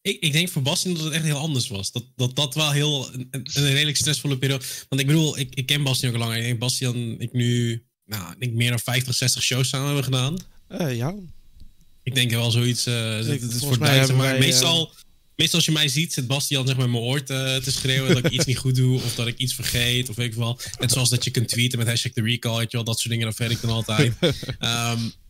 Ik, 0.00 0.20
ik 0.20 0.32
denk 0.32 0.48
voor 0.48 0.62
Bastian 0.62 0.94
dat 0.94 1.04
het 1.04 1.12
echt 1.12 1.24
heel 1.24 1.38
anders 1.38 1.68
was. 1.68 1.92
Dat 1.92 2.04
dat, 2.16 2.36
dat 2.36 2.54
wel 2.54 2.72
heel 2.72 3.14
een, 3.14 3.28
een 3.30 3.72
redelijk 3.72 3.96
stressvolle 3.96 4.38
periode. 4.38 4.64
Want 4.88 5.00
ik 5.00 5.06
bedoel, 5.06 5.38
ik, 5.38 5.54
ik 5.54 5.66
ken 5.66 5.82
Bastian 5.82 6.10
ook 6.14 6.20
al 6.20 6.26
langer. 6.26 6.38
Ik 6.38 6.44
denk 6.44 6.58
Bastian, 6.58 7.20
ik 7.20 7.32
nu, 7.32 7.86
nou, 8.08 8.32
ik 8.32 8.40
denk 8.40 8.52
meer 8.52 8.70
dan 8.70 8.78
50, 8.78 9.14
60 9.14 9.42
shows 9.42 9.68
samen 9.68 9.86
hebben 9.86 10.04
gedaan. 10.04 10.36
Uh, 10.68 10.96
ja. 10.96 11.14
Ik 12.02 12.14
denk 12.14 12.30
wel 12.30 12.50
zoiets. 12.50 12.86
Uh, 12.86 13.32
ik, 13.32 13.40
het 13.40 13.54
is 13.54 13.60
voor 13.60 13.78
maar 13.78 14.16
wij, 14.16 14.38
meestal. 14.38 14.86
Uh... 14.86 15.00
Meestal 15.36 15.58
als 15.58 15.68
je 15.68 15.72
mij 15.72 15.88
ziet, 15.88 16.12
zit 16.12 16.26
Bastian 16.26 16.66
zeg 16.66 16.76
maar 16.76 16.84
in 16.84 16.90
mijn 16.90 17.02
oor 17.02 17.22
te, 17.22 17.60
te 17.64 17.72
schreeuwen 17.72 18.14
dat 18.14 18.24
ik 18.24 18.32
iets 18.32 18.44
niet 18.44 18.58
goed 18.58 18.74
doe 18.74 18.94
of 18.94 19.14
dat 19.14 19.26
ik 19.26 19.38
iets 19.38 19.54
vergeet 19.54 20.08
of 20.08 20.16
weet 20.16 20.26
ik 20.26 20.34
wel. 20.34 20.60
Net 20.78 20.92
zoals 20.92 21.10
dat 21.10 21.24
je 21.24 21.30
kunt 21.30 21.48
tweeten 21.48 21.78
met 21.78 21.86
hashtag 21.86 22.12
the 22.12 22.22
recall, 22.22 22.56
weet 22.56 22.70
je 22.70 22.76
wel, 22.76 22.86
dat 22.86 22.98
soort 22.98 23.10
dingen, 23.10 23.26
dat 23.26 23.36
weet 23.36 23.50
ik 23.50 23.60
dan 23.60 23.70
altijd. 23.70 24.12
um, 24.20 25.12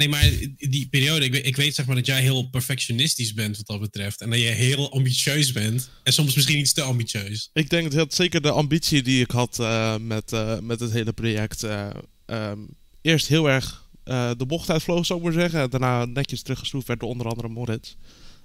nee, 0.00 0.08
maar 0.08 0.30
die 0.56 0.88
periode, 0.88 1.24
ik 1.24 1.32
weet, 1.32 1.46
ik 1.46 1.56
weet 1.56 1.74
zeg 1.74 1.86
maar 1.86 1.96
dat 1.96 2.06
jij 2.06 2.20
heel 2.20 2.48
perfectionistisch 2.48 3.34
bent 3.34 3.56
wat 3.56 3.66
dat 3.66 3.80
betreft 3.80 4.20
en 4.20 4.30
dat 4.30 4.38
je 4.38 4.44
heel 4.44 4.92
ambitieus 4.92 5.52
bent 5.52 5.90
en 6.02 6.12
soms 6.12 6.34
misschien 6.34 6.58
iets 6.58 6.72
te 6.72 6.82
ambitieus. 6.82 7.50
Ik 7.52 7.70
denk 7.70 7.92
dat 7.92 8.14
zeker 8.14 8.40
de 8.42 8.50
ambitie 8.50 9.02
die 9.02 9.22
ik 9.22 9.30
had 9.30 9.58
uh, 9.60 9.96
met, 9.96 10.32
uh, 10.32 10.58
met 10.58 10.80
het 10.80 10.92
hele 10.92 11.12
project 11.12 11.64
uh, 11.64 11.90
um, 12.26 12.68
eerst 13.02 13.26
heel 13.26 13.50
erg 13.50 13.88
de 14.36 14.44
bocht 14.46 14.70
uitvloog, 14.70 15.06
zou 15.06 15.18
ik 15.18 15.24
maar 15.24 15.34
zeggen, 15.34 15.60
en 15.60 15.70
daarna 15.70 16.04
netjes 16.04 16.42
teruggeschroefd 16.42 16.86
werd 16.86 17.00
door 17.00 17.08
onder 17.08 17.26
andere 17.26 17.48
Moritz. 17.48 17.94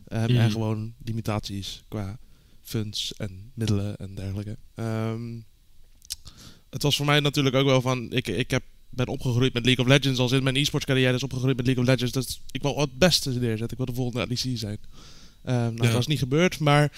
Um, 0.08 0.32
mm. 0.32 0.38
En 0.38 0.52
gewoon 0.52 0.94
limitaties 1.04 1.84
qua 1.88 2.20
funds 2.62 3.14
en 3.18 3.52
middelen 3.54 3.96
en 3.96 4.16
dergelijke. 4.16 4.58
Um, 4.76 5.46
het 6.70 6.82
was 6.82 6.96
voor 6.96 7.06
mij 7.06 7.20
natuurlijk 7.20 7.56
ook 7.56 7.66
wel 7.66 7.82
van. 7.82 8.12
Ik, 8.12 8.28
ik 8.28 8.52
heb, 8.52 8.64
ben 8.96 9.08
opgegroeid 9.08 9.54
met 9.54 9.66
League 9.66 9.86
of 9.86 9.92
Legends. 9.92 10.20
Als 10.20 10.32
in 10.32 10.44
mijn 10.44 10.56
e-sports 10.56 10.86
carrière 10.86 11.14
is 11.14 11.24
opgegroeid 11.24 11.58
met 11.58 11.66
League 11.66 11.84
of 11.84 11.90
Legends. 11.90 12.12
Dus 12.12 12.42
ik 12.52 12.62
wil 12.62 12.80
het 12.80 12.98
beste 12.98 13.30
neerzetten. 13.30 13.78
Ik 13.78 13.78
wil 13.78 13.86
de 13.86 13.94
volgende 13.94 14.28
LEC 14.28 14.58
zijn. 14.58 14.78
Um, 15.46 15.54
nou, 15.54 15.84
ja. 15.84 15.92
dat 15.92 16.00
is 16.00 16.08
niet 16.08 16.20
gebeurd. 16.20 16.60
Maar 16.60 16.92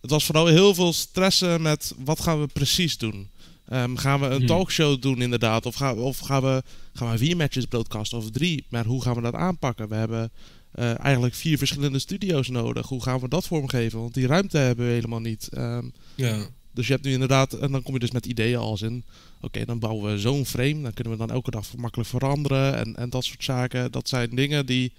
het 0.00 0.10
was 0.10 0.24
vooral 0.24 0.46
heel 0.46 0.74
veel 0.74 0.92
stressen 0.92 1.62
met 1.62 1.94
wat 2.04 2.20
gaan 2.20 2.40
we 2.40 2.46
precies 2.46 2.98
doen. 2.98 3.30
Um, 3.72 3.96
gaan 3.96 4.20
we 4.20 4.26
een 4.26 4.36
hmm. 4.36 4.46
talkshow 4.46 5.02
doen 5.02 5.22
inderdaad? 5.22 5.66
Of, 5.66 5.74
gaan, 5.74 5.98
of 5.98 6.18
gaan, 6.18 6.42
we, 6.42 6.62
gaan 6.92 7.10
we 7.10 7.18
vier 7.18 7.36
matches 7.36 7.64
broadcasten 7.64 8.18
of 8.18 8.30
drie? 8.30 8.66
Maar 8.68 8.84
hoe 8.84 9.02
gaan 9.02 9.14
we 9.14 9.20
dat 9.20 9.34
aanpakken? 9.34 9.88
We 9.88 9.94
hebben 9.94 10.32
uh, 10.74 11.04
eigenlijk 11.04 11.34
vier 11.34 11.58
verschillende 11.58 11.98
studio's 11.98 12.48
nodig. 12.48 12.88
Hoe 12.88 13.02
gaan 13.02 13.20
we 13.20 13.28
dat 13.28 13.46
vormgeven? 13.46 14.00
Want 14.00 14.14
die 14.14 14.26
ruimte 14.26 14.58
hebben 14.58 14.86
we 14.86 14.92
helemaal 14.92 15.20
niet. 15.20 15.48
Um, 15.56 15.92
ja. 16.14 16.46
Dus 16.72 16.86
je 16.86 16.92
hebt 16.92 17.04
nu 17.04 17.12
inderdaad, 17.12 17.52
en 17.52 17.72
dan 17.72 17.82
kom 17.82 17.94
je 17.94 18.00
dus 18.00 18.10
met 18.10 18.26
ideeën 18.26 18.58
als 18.58 18.82
in, 18.82 19.04
oké, 19.36 19.46
okay, 19.46 19.64
dan 19.64 19.78
bouwen 19.78 20.12
we 20.12 20.18
zo'n 20.18 20.46
frame, 20.46 20.82
dan 20.82 20.92
kunnen 20.92 21.12
we 21.12 21.18
dan 21.18 21.30
elke 21.30 21.50
dag 21.50 21.76
makkelijk 21.76 22.08
veranderen 22.08 22.76
en, 22.76 22.96
en 22.96 23.10
dat 23.10 23.24
soort 23.24 23.44
zaken. 23.44 23.92
Dat 23.92 24.08
zijn 24.08 24.30
dingen 24.30 24.66
die 24.66 24.92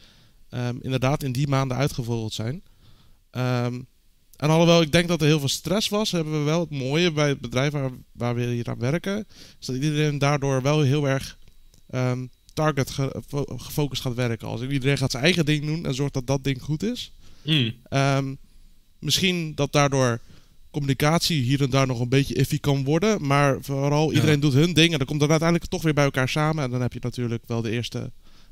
um, 0.50 0.80
inderdaad 0.82 1.24
in 1.24 1.32
die 1.32 1.48
maanden 1.48 1.78
uitgevogeld 1.78 2.34
zijn. 2.34 2.54
Um, 3.32 3.88
en 4.38 4.50
alhoewel 4.50 4.82
ik 4.82 4.92
denk 4.92 5.08
dat 5.08 5.22
er 5.22 5.28
heel 5.28 5.40
veel 5.40 5.48
stress 5.48 5.90
was, 5.90 6.12
hebben 6.12 6.34
we 6.34 6.46
wel 6.46 6.60
het 6.60 6.70
mooie 6.70 7.12
bij 7.12 7.30
het 7.30 7.40
bedrijf 7.40 7.72
waar, 7.72 7.92
waar 8.12 8.36
we 8.36 8.46
hier 8.46 8.70
aan 8.70 8.80
werken, 8.80 9.26
is 9.60 9.66
dat 9.66 9.76
iedereen 9.76 10.18
daardoor 10.18 10.62
wel 10.62 10.82
heel 10.82 11.08
erg 11.08 11.38
um, 11.90 12.30
target 12.54 12.90
ge 12.90 13.24
gefocust 13.58 14.02
gaat 14.02 14.14
werken. 14.14 14.48
Als 14.48 14.62
iedereen 14.62 14.98
gaat 14.98 15.12
zijn 15.12 15.24
eigen 15.24 15.46
ding 15.46 15.66
doen 15.66 15.86
en 15.86 15.96
zorgt 15.96 16.14
dat 16.14 16.28
dat 16.28 16.44
ding 16.44 16.62
goed 16.62 16.84
is. 16.84 17.12
Mm. 17.42 17.74
Um, 17.90 18.38
misschien 19.00 19.56
dat 19.56 19.72
daardoor 19.72 20.20
communicatie 20.74 21.42
hier 21.42 21.62
en 21.62 21.70
daar 21.70 21.88
nog 21.88 22.00
een 22.00 22.10
beetje 22.10 22.36
iffy 22.36 22.60
kan 22.60 22.84
worden. 22.84 23.28
Maar 23.28 23.58
vooral 23.62 24.14
iedereen 24.14 24.40
doet 24.40 24.54
hun 24.54 24.74
ding 24.74 24.92
en 24.92 24.98
dan 24.98 25.08
komt 25.08 25.22
het 25.22 25.30
uiteindelijk 25.30 25.70
toch 25.70 25.82
weer 25.82 25.94
bij 25.94 26.04
elkaar 26.04 26.30
samen. 26.30 26.64
En 26.64 26.72
dan 26.72 26.82
heb 26.82 26.94
je 26.94 27.00
natuurlijk 27.02 27.44
wel 27.48 27.62
de 27.62 27.72
eerste... 27.72 28.00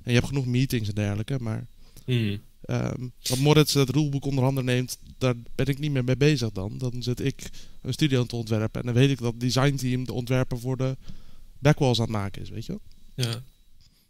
En 0.04 0.12
je 0.12 0.14
hebt 0.14 0.28
genoeg 0.28 0.46
meetings 0.46 0.90
en 0.90 0.96
dergelijke, 0.96 1.38
maar... 1.40 1.68
Mm. 2.06 2.42
Um, 2.66 3.12
wat 3.24 3.38
Moritz 3.38 3.74
het 3.74 3.90
roelboek 3.90 4.26
onder 4.26 4.44
handen 4.44 4.66
neemt, 4.66 4.98
daar 5.18 5.34
ben 5.56 5.66
ik 5.66 5.80
niet 5.80 5.92
meer 5.92 6.04
mee 6.04 6.18
bezig 6.18 6.52
dan. 6.52 6.78
Dan 6.78 7.04
zit 7.04 7.20
ik 7.20 7.50
een 7.82 7.94
studio 7.94 8.20
aan 8.20 8.28
te 8.28 8.36
ontwerpen 8.36 8.80
en 8.80 8.86
dan 8.86 8.96
weet 8.96 9.10
ik 9.10 9.18
dat 9.18 9.32
het 9.32 9.42
designteam 9.42 10.06
de 10.06 10.14
ontwerpen 10.14 10.60
voor 10.60 10.78
de 10.78 10.98
backwalls 11.60 12.00
aan 12.00 12.04
het 12.04 12.14
maken 12.14 12.42
is, 12.42 12.50
weet 12.50 12.66
je 12.66 12.72
wel? 12.72 12.82
Ja. 13.26 13.44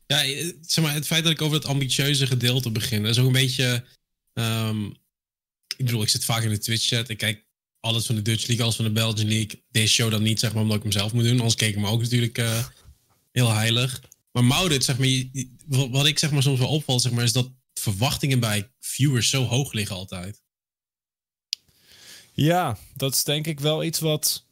Ja, 0.06 0.46
zeg 0.62 0.84
maar, 0.84 0.94
het 0.94 1.06
feit 1.06 1.24
dat 1.24 1.32
ik 1.32 1.42
over 1.42 1.58
het 1.58 1.66
ambitieuze 1.66 2.28
gedeelte 2.28 2.72
begin, 2.72 3.02
dat 3.02 3.12
is 3.12 3.20
ook 3.20 3.26
een 3.26 3.32
beetje. 3.32 3.86
Um, 4.34 4.86
ik 5.78 5.86
bedoel, 5.86 6.02
ik 6.02 6.10
zit 6.10 6.26
vaak 6.26 6.44
in 6.44 6.50
de 6.50 6.58
Twitch-chat. 6.58 7.10
Ik 7.10 7.18
kijk 7.18 7.44
alles 7.82 8.06
van 8.06 8.16
de 8.16 8.22
Dutch 8.22 8.48
League, 8.48 8.64
alles 8.64 8.76
van 8.76 8.86
de 8.86 8.92
Belgian 8.92 9.28
League. 9.28 9.64
Deze 9.72 9.94
show 9.94 10.12
dan 10.12 10.24
niet, 10.24 10.40
zeg 10.40 10.54
maar, 10.54 10.62
omdat 10.62 10.78
ik 10.78 10.84
hem 10.84 10.92
zelf 10.92 11.14
moet 11.14 11.24
doen. 11.24 11.38
Anders 11.38 11.56
keek 11.56 11.76
ik 11.76 11.82
me 11.82 11.88
ook 11.88 12.02
natuurlijk 12.02 12.38
eh, 12.38 12.66
heel 13.32 13.52
heilig. 13.52 14.02
Maar 14.32 14.44
Maudit, 14.44 14.84
zeg 14.84 14.98
maar, 14.98 15.90
wat 15.90 16.06
ik 16.06 16.20
zeg 16.20 16.32
maar 16.32 16.42
soms 16.42 16.60
wel 16.60 16.68
opvalt, 16.68 17.02
zeg 17.02 17.12
maar, 17.12 17.24
is 17.24 17.34
dat 17.34 17.52
verwachtingen 17.74 18.40
bij 18.40 18.72
viewers 18.80 19.30
zo 19.30 19.44
hoog 19.44 19.74
liggen 19.74 19.96
altijd. 19.96 20.42
Ja, 22.34 22.78
dat 22.94 23.14
is 23.14 23.24
denk 23.24 23.48
ik 23.48 23.60
wel 23.60 23.84
iets 23.84 24.00
wat 24.00 24.46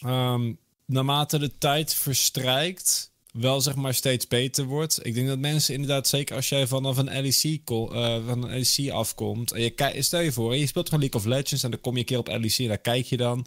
ehm, 0.00 0.52
naarmate 0.86 1.38
de 1.38 1.58
tijd 1.58 1.94
verstrijkt 1.94 3.11
wel 3.32 3.60
zeg 3.60 3.74
maar 3.74 3.94
steeds 3.94 4.28
beter 4.28 4.64
wordt. 4.64 5.06
Ik 5.06 5.14
denk 5.14 5.26
dat 5.28 5.38
mensen 5.38 5.74
inderdaad, 5.74 6.08
zeker 6.08 6.36
als 6.36 6.48
jij 6.48 6.66
vanaf 6.66 6.96
een 6.96 7.22
LEC, 7.22 7.60
ko- 7.64 7.90
eh, 7.90 8.26
van 8.26 8.42
een 8.44 8.58
LEC 8.76 8.90
afkomt. 8.90 9.52
En 9.52 9.60
je 9.62 9.94
stel 10.02 10.20
je 10.20 10.32
voor, 10.32 10.56
je 10.56 10.66
speelt 10.66 10.88
gewoon 10.88 11.00
League 11.04 11.20
of 11.20 11.26
Legends 11.26 11.62
en 11.62 11.70
dan 11.70 11.80
kom 11.80 11.92
je 11.92 11.98
een 11.98 12.04
keer 12.04 12.18
op 12.18 12.26
LEC 12.28 12.58
en 12.58 12.68
daar 12.68 12.78
kijk 12.78 13.04
je 13.06 13.16
dan. 13.16 13.38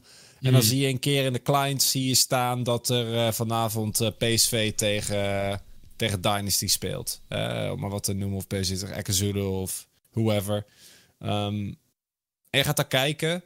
En 0.42 0.52
dan 0.52 0.54
Mhm. 0.62 0.70
zie 0.70 0.80
je 0.82 0.88
een 0.88 1.00
keer 1.00 1.26
in 1.26 1.34
de 1.34 1.42
client 1.42 1.84
zie 1.84 2.08
je 2.08 2.16
staan 2.16 2.64
dat 2.64 2.90
er 2.90 3.16
eh, 3.16 3.32
vanavond 3.32 4.02
eh, 4.02 4.08
PSV 4.18 4.74
tegen, 4.74 5.62
tegen 5.96 6.22
Dynasty 6.22 6.68
speelt. 6.68 7.22
Om 7.72 7.80
maar 7.80 7.90
wat 7.90 8.04
te 8.04 8.14
noemen, 8.14 8.38
of 8.38 8.48
PSV 8.48 8.78
tegen 8.78 8.98
Ekazulu 8.98 9.42
of 9.42 9.88
whoever. 10.12 10.66
Ehm, 11.20 11.56
en 12.50 12.60
je 12.60 12.64
gaat 12.64 12.76
daar 12.76 12.88
kijken. 12.88 13.44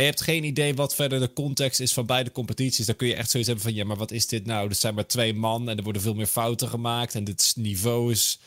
En 0.00 0.06
je 0.06 0.12
hebt 0.12 0.24
geen 0.24 0.44
idee 0.44 0.74
wat 0.74 0.94
verder 0.94 1.20
de 1.20 1.32
context 1.32 1.80
is 1.80 1.92
van 1.92 2.06
beide 2.06 2.32
competities. 2.32 2.86
Dan 2.86 2.96
kun 2.96 3.08
je 3.08 3.14
echt 3.14 3.30
zoiets 3.30 3.48
hebben 3.48 3.66
van... 3.68 3.74
ja, 3.74 3.84
maar 3.84 3.96
wat 3.96 4.10
is 4.10 4.26
dit 4.26 4.46
nou? 4.46 4.68
Er 4.68 4.74
zijn 4.74 4.94
maar 4.94 5.06
twee 5.06 5.34
man 5.34 5.68
en 5.68 5.76
er 5.76 5.82
worden 5.82 6.02
veel 6.02 6.14
meer 6.14 6.26
fouten 6.26 6.68
gemaakt... 6.68 7.14
en 7.14 7.24
dit 7.24 7.52
niveau 7.56 8.10
is... 8.10 8.38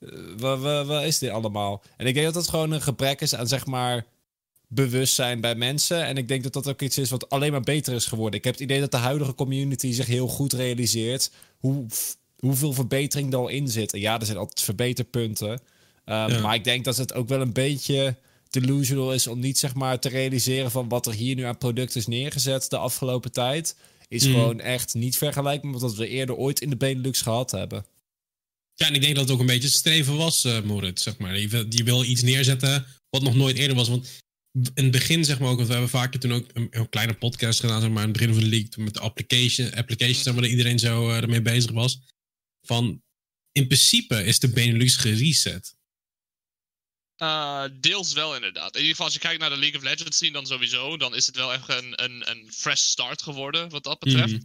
eh, 0.00 0.08
wat, 0.36 0.60
wat, 0.60 0.86
wat 0.86 1.04
is 1.04 1.18
dit 1.18 1.30
allemaal? 1.30 1.82
En 1.96 2.06
ik 2.06 2.14
denk 2.14 2.26
dat 2.26 2.34
dat 2.34 2.48
gewoon 2.48 2.70
een 2.70 2.82
gebrek 2.82 3.20
is 3.20 3.34
aan, 3.34 3.48
zeg 3.48 3.66
maar... 3.66 4.06
bewustzijn 4.68 5.40
bij 5.40 5.54
mensen. 5.54 6.04
En 6.04 6.16
ik 6.16 6.28
denk 6.28 6.42
dat 6.42 6.52
dat 6.52 6.68
ook 6.68 6.82
iets 6.82 6.98
is 6.98 7.10
wat 7.10 7.30
alleen 7.30 7.52
maar 7.52 7.60
beter 7.60 7.94
is 7.94 8.06
geworden. 8.06 8.38
Ik 8.38 8.44
heb 8.44 8.54
het 8.54 8.62
idee 8.62 8.80
dat 8.80 8.90
de 8.90 8.96
huidige 8.96 9.34
community 9.34 9.92
zich 9.92 10.06
heel 10.06 10.28
goed 10.28 10.52
realiseert... 10.52 11.30
hoe, 11.58 11.86
hoeveel 12.38 12.72
verbetering 12.72 13.32
er 13.32 13.38
al 13.38 13.48
in 13.48 13.68
zit. 13.68 13.92
En 13.92 14.00
ja, 14.00 14.20
er 14.20 14.26
zijn 14.26 14.38
altijd 14.38 14.60
verbeterpunten... 14.60 15.60
Ehm, 16.04 16.30
Ja. 16.30 16.40
Maar 16.40 16.54
ik 16.54 16.64
denk 16.64 16.84
dat 16.84 16.96
het 16.96 17.14
ook 17.14 17.28
wel 17.28 17.40
een 17.40 17.52
beetje 17.52 18.16
delusional 18.50 19.14
is 19.14 19.26
om 19.26 19.38
niet 19.38 19.58
zeg 19.58 19.74
maar 19.74 19.98
te 20.00 20.08
realiseren 20.08 20.70
van 20.70 20.88
wat 20.88 21.06
er 21.06 21.12
hier 21.12 21.34
nu 21.34 21.42
aan 21.42 21.58
product 21.58 21.96
is 21.96 22.06
neergezet 22.06 22.70
de 22.70 22.76
afgelopen 22.76 23.32
tijd. 23.32 23.76
Is 24.08 24.24
Mm. 24.26 24.32
gewoon 24.32 24.60
echt 24.60 24.94
niet 24.94 25.16
vergelijkbaar 25.16 25.70
met 25.70 25.80
wat 25.80 25.94
we 25.94 26.08
eerder 26.08 26.34
ooit 26.36 26.60
in 26.60 26.70
de 26.70 26.76
Benelux 26.76 27.20
gehad 27.20 27.50
hebben. 27.50 27.84
Ja, 28.74 28.86
en 28.86 28.94
ik 28.94 29.00
denk 29.00 29.14
dat 29.14 29.24
het 29.24 29.32
ook 29.32 29.40
een 29.40 29.46
beetje 29.46 29.68
streven 29.68 30.16
was, 30.16 30.44
eh 30.44 30.62
Moritz, 30.62 31.02
zeg 31.02 31.18
maar. 31.18 31.38
Je 31.38 31.48
wil, 31.48 31.64
je 31.68 31.84
wil 31.84 32.04
iets 32.04 32.22
neerzetten 32.22 32.86
wat 33.10 33.22
nog 33.22 33.34
nooit 33.34 33.56
eerder 33.56 33.76
was. 33.76 33.88
Want 33.88 34.08
in 34.74 34.82
het 34.82 34.90
begin, 34.92 35.24
zeg 35.24 35.38
maar 35.38 35.48
ook, 35.48 35.54
want 35.56 35.66
we 35.66 35.72
hebben 35.72 35.90
vaker 35.90 36.20
toen 36.20 36.32
ook 36.32 36.46
een, 36.52 36.66
een 36.70 36.88
kleine 36.88 37.14
podcast 37.14 37.60
gedaan, 37.60 37.80
zeg 37.80 37.90
maar, 37.90 38.02
in 38.02 38.08
het 38.08 38.18
begin 38.18 38.34
van 38.34 38.42
de 38.42 38.48
league, 38.48 38.68
toen 38.68 38.84
met 38.84 38.94
de 38.94 39.00
application, 39.00 39.74
application 39.74 40.22
zeg 40.22 40.32
maar, 40.32 40.42
dat 40.42 40.50
iedereen 40.50 40.78
zo 40.78 41.08
eh, 41.10 41.16
ermee 41.16 41.42
bezig 41.42 41.70
was. 41.70 42.00
Van, 42.66 43.02
in 43.52 43.66
principe 43.66 44.24
is 44.24 44.38
de 44.38 44.48
Benelux 44.48 44.96
gereset. 44.96 45.74
Eh, 47.20 47.64
deels 47.72 48.12
wel 48.12 48.34
inderdaad. 48.34 48.74
In 48.74 48.80
ieder 48.80 48.90
geval 48.90 49.04
als 49.04 49.14
je 49.14 49.20
kijkt 49.20 49.40
naar 49.40 49.50
de 49.50 49.56
League 49.56 49.78
of 49.78 49.84
Legends 49.84 50.16
scene 50.16 50.32
dan 50.32 50.46
sowieso, 50.46 50.96
dan 50.96 51.14
is 51.14 51.26
het 51.26 51.36
wel 51.36 51.52
echt 51.52 51.68
een, 51.68 52.04
een, 52.04 52.30
een 52.30 52.52
fresh 52.52 52.80
start 52.80 53.22
geworden 53.22 53.68
wat 53.68 53.84
dat 53.84 53.98
betreft. 53.98 54.32
Mhm. 54.32 54.42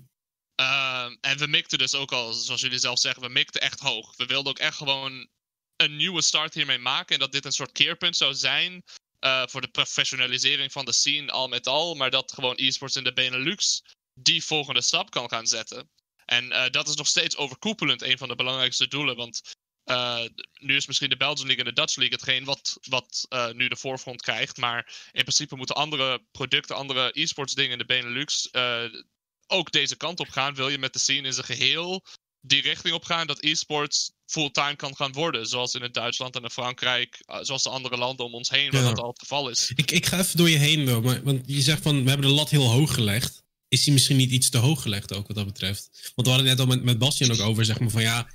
Ehm, 0.55 1.15
en 1.21 1.37
we 1.37 1.47
mikten 1.47 1.77
dus 1.77 1.93
ook 1.93 2.11
al, 2.11 2.33
zoals 2.33 2.61
jullie 2.61 2.79
zelf 2.79 2.99
zeggen, 2.99 3.21
we 3.21 3.29
mikten 3.29 3.61
echt 3.61 3.79
hoog. 3.79 4.15
We 4.15 4.25
wilden 4.25 4.51
ook 4.51 4.59
echt 4.59 4.77
gewoon 4.77 5.27
een 5.75 5.95
nieuwe 5.95 6.21
start 6.21 6.53
hiermee 6.53 6.77
maken. 6.77 7.13
En 7.13 7.19
dat 7.19 7.31
dit 7.31 7.45
een 7.45 7.51
soort 7.51 7.71
keerpunt 7.71 8.17
zou 8.17 8.33
zijn 8.33 8.83
eh, 9.19 9.43
voor 9.47 9.61
de 9.61 9.67
professionalisering 9.67 10.71
van 10.71 10.85
de 10.85 10.93
scene 10.93 11.31
al 11.31 11.47
met 11.47 11.67
al. 11.67 11.95
Maar 11.95 12.09
dat 12.09 12.33
gewoon 12.33 12.55
esports 12.55 12.95
in 12.95 13.03
de 13.03 13.13
Benelux 13.13 13.81
die 14.13 14.43
volgende 14.43 14.81
stap 14.81 15.09
kan 15.09 15.29
gaan 15.29 15.47
zetten. 15.47 15.89
En 16.25 16.51
eh, 16.51 16.69
dat 16.69 16.87
is 16.87 16.95
nog 16.95 17.07
steeds 17.07 17.35
overkoepelend 17.35 18.01
een 18.01 18.17
van 18.17 18.27
de 18.27 18.35
belangrijkste 18.35 18.87
doelen. 18.87 19.15
Want 19.15 19.41
eh, 19.85 20.19
nu 20.59 20.75
is 20.75 20.87
misschien 20.87 21.09
de 21.09 21.17
Belgian 21.17 21.47
League 21.47 21.63
en 21.63 21.73
de 21.73 21.81
Dutch 21.81 21.95
League 21.95 22.17
hetgeen 22.17 22.43
wat, 22.43 22.77
wat 22.81 23.25
eh, 23.29 23.51
nu 23.51 23.67
de 23.67 23.75
voorgrond 23.75 24.21
krijgt. 24.21 24.57
Maar 24.57 25.09
in 25.11 25.21
principe 25.21 25.55
moeten 25.55 25.75
andere 25.75 26.21
producten, 26.31 26.75
andere 26.75 27.09
e-sports 27.13 27.53
dingen 27.53 27.71
in 27.71 27.77
de 27.77 27.85
Benelux 27.85 28.49
eh, 28.51 28.83
ook 29.47 29.71
deze 29.71 29.95
kant 29.95 30.19
op 30.19 30.29
gaan. 30.29 30.55
Wil 30.55 30.69
je 30.69 30.77
met 30.77 30.93
de 30.93 30.99
scene 30.99 31.27
in 31.27 31.33
zijn 31.33 31.45
geheel 31.45 32.05
die 32.41 32.61
richting 32.61 32.93
op 32.93 33.03
gaan 33.03 33.27
dat 33.27 33.43
e-sports 33.43 34.11
fulltime 34.25 34.75
kan 34.75 34.95
gaan 34.95 35.11
worden. 35.11 35.47
Zoals 35.47 35.73
in 35.73 35.81
het 35.81 35.93
Duitsland 35.93 36.35
en 36.35 36.43
in 36.43 36.49
Frankrijk, 36.49 37.23
zoals 37.41 37.63
de 37.63 37.69
andere 37.69 37.97
landen 37.97 38.25
om 38.25 38.33
ons 38.33 38.49
heen, 38.49 38.71
waar 38.71 38.81
Ja. 38.81 38.87
dat 38.87 38.99
al 38.99 39.09
het 39.09 39.19
geval 39.19 39.49
is. 39.49 39.71
Ik, 39.75 39.91
ik 39.91 40.05
ga 40.05 40.19
even 40.19 40.37
door 40.37 40.49
je 40.49 40.57
heen, 40.57 40.85
wel, 40.85 41.01
maar, 41.01 41.23
want 41.23 41.43
je 41.45 41.61
zegt 41.61 41.81
van, 41.81 42.03
we 42.03 42.09
hebben 42.09 42.27
de 42.27 42.33
lat 42.33 42.49
heel 42.49 42.69
hoog 42.69 42.93
gelegd. 42.93 43.43
Is 43.67 43.83
die 43.83 43.93
misschien 43.93 44.17
niet 44.17 44.31
iets 44.31 44.49
te 44.49 44.57
hoog 44.57 44.81
gelegd 44.81 45.13
ook, 45.13 45.27
wat 45.27 45.35
dat 45.35 45.45
betreft? 45.45 46.11
Want 46.15 46.27
we 46.27 46.33
hadden 46.33 46.49
het 46.49 46.57
net 46.57 46.67
al 46.67 46.75
met, 46.75 46.83
met 46.83 46.97
Bastian 46.97 47.31
ook 47.31 47.39
over, 47.39 47.65
zeg 47.65 47.79
maar, 47.79 47.89
van 47.89 48.01
ja... 48.01 48.27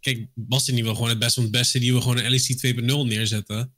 Kijk, 0.00 0.26
Bastian 0.34 0.74
die 0.76 0.84
wil 0.84 0.94
gewoon 0.94 1.08
het 1.08 1.18
beste 1.18 1.34
van 1.34 1.42
het 1.42 1.52
beste. 1.52 1.78
Die 1.78 1.92
wil 1.92 2.00
gewoon 2.00 2.18
een 2.18 2.30
LEC 2.30 2.76
2.0 2.80 2.84
neerzetten. 3.08 3.74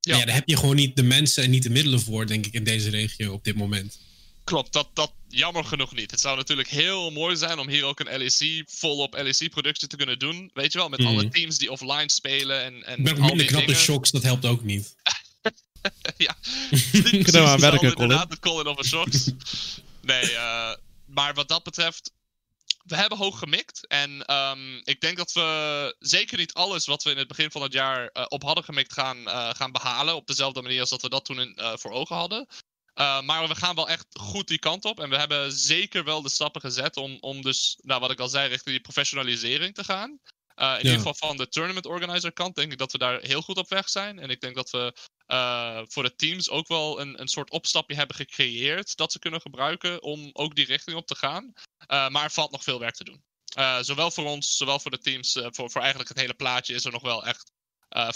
Ja. 0.00 0.24
Daar 0.24 0.34
heb 0.34 0.48
je 0.48 0.56
gewoon 0.56 0.76
niet 0.76 0.96
de 0.96 1.02
mensen 1.02 1.42
en 1.42 1.50
niet 1.50 1.62
de 1.62 1.70
middelen 1.70 2.00
voor, 2.00 2.26
denk 2.26 2.46
ik, 2.46 2.52
in 2.52 2.64
deze 2.64 2.90
regio 2.90 3.32
op 3.32 3.44
dit 3.44 3.56
moment. 3.56 3.98
Klopt, 4.44 4.72
dat, 4.72 4.90
dat 4.94 5.12
jammer 5.28 5.64
genoeg 5.64 5.94
niet. 5.94 6.10
Het 6.10 6.20
zou 6.20 6.36
natuurlijk 6.36 6.68
heel 6.68 7.10
mooi 7.10 7.36
zijn 7.36 7.58
om 7.58 7.68
hier 7.68 7.84
ook 7.84 8.00
een 8.00 8.18
LEC, 8.18 8.62
volop 8.66 9.14
LEC-productie 9.14 9.88
te 9.88 9.96
kunnen 9.96 10.18
doen. 10.18 10.50
Weet 10.54 10.72
je 10.72 10.78
wel, 10.78 10.88
met 10.88 10.98
Mhm. 11.00 11.08
alle 11.08 11.28
teams 11.28 11.58
die 11.58 11.70
offline 11.72 12.10
spelen 12.10 12.64
en, 12.64 12.84
en 12.86 12.98
Ik 12.98 13.04
ben 13.04 13.12
ook 13.12 13.18
minder 13.18 13.36
die 13.38 13.46
knappe 13.46 13.66
dingen. 13.66 13.80
shocks, 13.82 14.10
dat 14.10 14.22
helpt 14.22 14.44
ook 14.46 14.64
niet. 14.64 14.94
ja, 16.16 16.36
Kunnen 17.10 17.32
we 17.32 17.38
aan 17.40 17.60
werken, 17.60 17.78
Colin? 17.78 17.92
Inderdaad, 18.02 18.30
het 18.30 18.38
Colin 18.40 18.66
of 18.66 18.78
a 18.78 18.82
Shocks. 18.82 19.30
nee, 20.02 20.32
eh, 20.34 20.74
maar 21.06 21.34
wat 21.34 21.48
dat 21.48 21.62
betreft, 21.62 22.12
we 22.84 22.96
hebben 22.96 23.18
hoog 23.18 23.38
gemikt. 23.38 23.86
En 23.86 24.24
ehm, 24.24 24.76
ik 24.82 25.00
denk 25.00 25.16
dat 25.16 25.32
we 25.32 25.96
zeker 25.98 26.38
niet 26.38 26.54
alles 26.54 26.86
wat 26.86 27.02
we 27.02 27.10
in 27.10 27.16
het 27.16 27.28
begin 27.28 27.50
van 27.50 27.62
het 27.62 27.72
jaar 27.72 28.08
eh, 28.08 28.24
op 28.28 28.42
hadden 28.42 28.64
gemikt 28.64 28.92
gaan, 28.92 29.28
eh, 29.28 29.50
gaan 29.54 29.72
behalen. 29.72 30.14
Op 30.14 30.26
dezelfde 30.26 30.62
manier 30.62 30.80
als 30.80 30.90
dat 30.90 31.02
we 31.02 31.08
dat 31.08 31.24
toen 31.24 31.40
in, 31.40 31.56
eh, 31.56 31.72
voor 31.76 31.90
ogen 31.90 32.16
hadden. 32.16 32.46
Maar 32.94 33.48
we 33.48 33.54
gaan 33.54 33.74
wel 33.74 33.88
echt 33.88 34.06
goed 34.10 34.48
die 34.48 34.58
kant 34.58 34.84
op. 34.84 35.00
En 35.00 35.10
we 35.10 35.16
hebben 35.16 35.52
zeker 35.52 36.04
wel 36.04 36.22
de 36.22 36.28
stappen 36.28 36.60
gezet 36.60 36.96
om, 36.96 37.16
om 37.20 37.42
dus, 37.42 37.78
nou 37.82 38.00
wat 38.00 38.10
ik 38.10 38.20
al 38.20 38.28
zei, 38.28 38.48
richting 38.48 38.74
die 38.74 38.84
professionalisering 38.84 39.74
te 39.74 39.84
gaan. 39.84 40.18
In 40.56 40.76
ieder 40.76 40.96
geval 40.96 41.14
van 41.14 41.36
de 41.36 41.48
tournament 41.48 41.86
organizer 41.86 42.32
kant 42.32 42.54
denk 42.54 42.72
ik 42.72 42.78
dat 42.78 42.92
we 42.92 42.98
daar 42.98 43.20
heel 43.20 43.42
goed 43.42 43.56
op 43.56 43.68
weg 43.68 43.88
zijn. 43.88 44.18
En 44.18 44.30
ik 44.30 44.40
denk 44.40 44.54
dat 44.54 44.70
we 44.70 44.94
eh, 45.26 45.80
voor 45.86 46.02
de 46.02 46.14
teams 46.14 46.50
ook 46.50 46.68
wel 46.68 47.00
een, 47.00 47.20
een 47.20 47.28
soort 47.28 47.50
opstapje 47.50 47.96
hebben 47.96 48.16
gecreëerd 48.16 48.96
dat 48.96 49.12
ze 49.12 49.18
kunnen 49.18 49.40
gebruiken 49.40 50.02
om 50.02 50.30
ook 50.32 50.54
die 50.54 50.64
richting 50.66 50.96
op 50.96 51.06
te 51.06 51.16
gaan. 51.16 51.52
Eh, 51.86 52.08
maar 52.08 52.24
er 52.24 52.30
valt 52.30 52.50
nog 52.50 52.62
veel 52.62 52.78
werk 52.78 52.94
te 52.94 53.04
doen. 53.04 53.22
Eh, 53.54 53.78
zowel 53.80 54.10
voor 54.10 54.24
ons, 54.24 54.56
zowel 54.56 54.78
voor 54.80 54.90
de 54.90 54.98
teams, 54.98 55.32
voor, 55.42 55.70
voor 55.70 55.80
eigenlijk 55.80 56.08
het 56.08 56.18
hele 56.18 56.34
plaatje 56.34 56.74
is 56.74 56.84
er 56.84 56.92
nog 56.92 57.02
wel 57.02 57.26
echt 57.26 57.52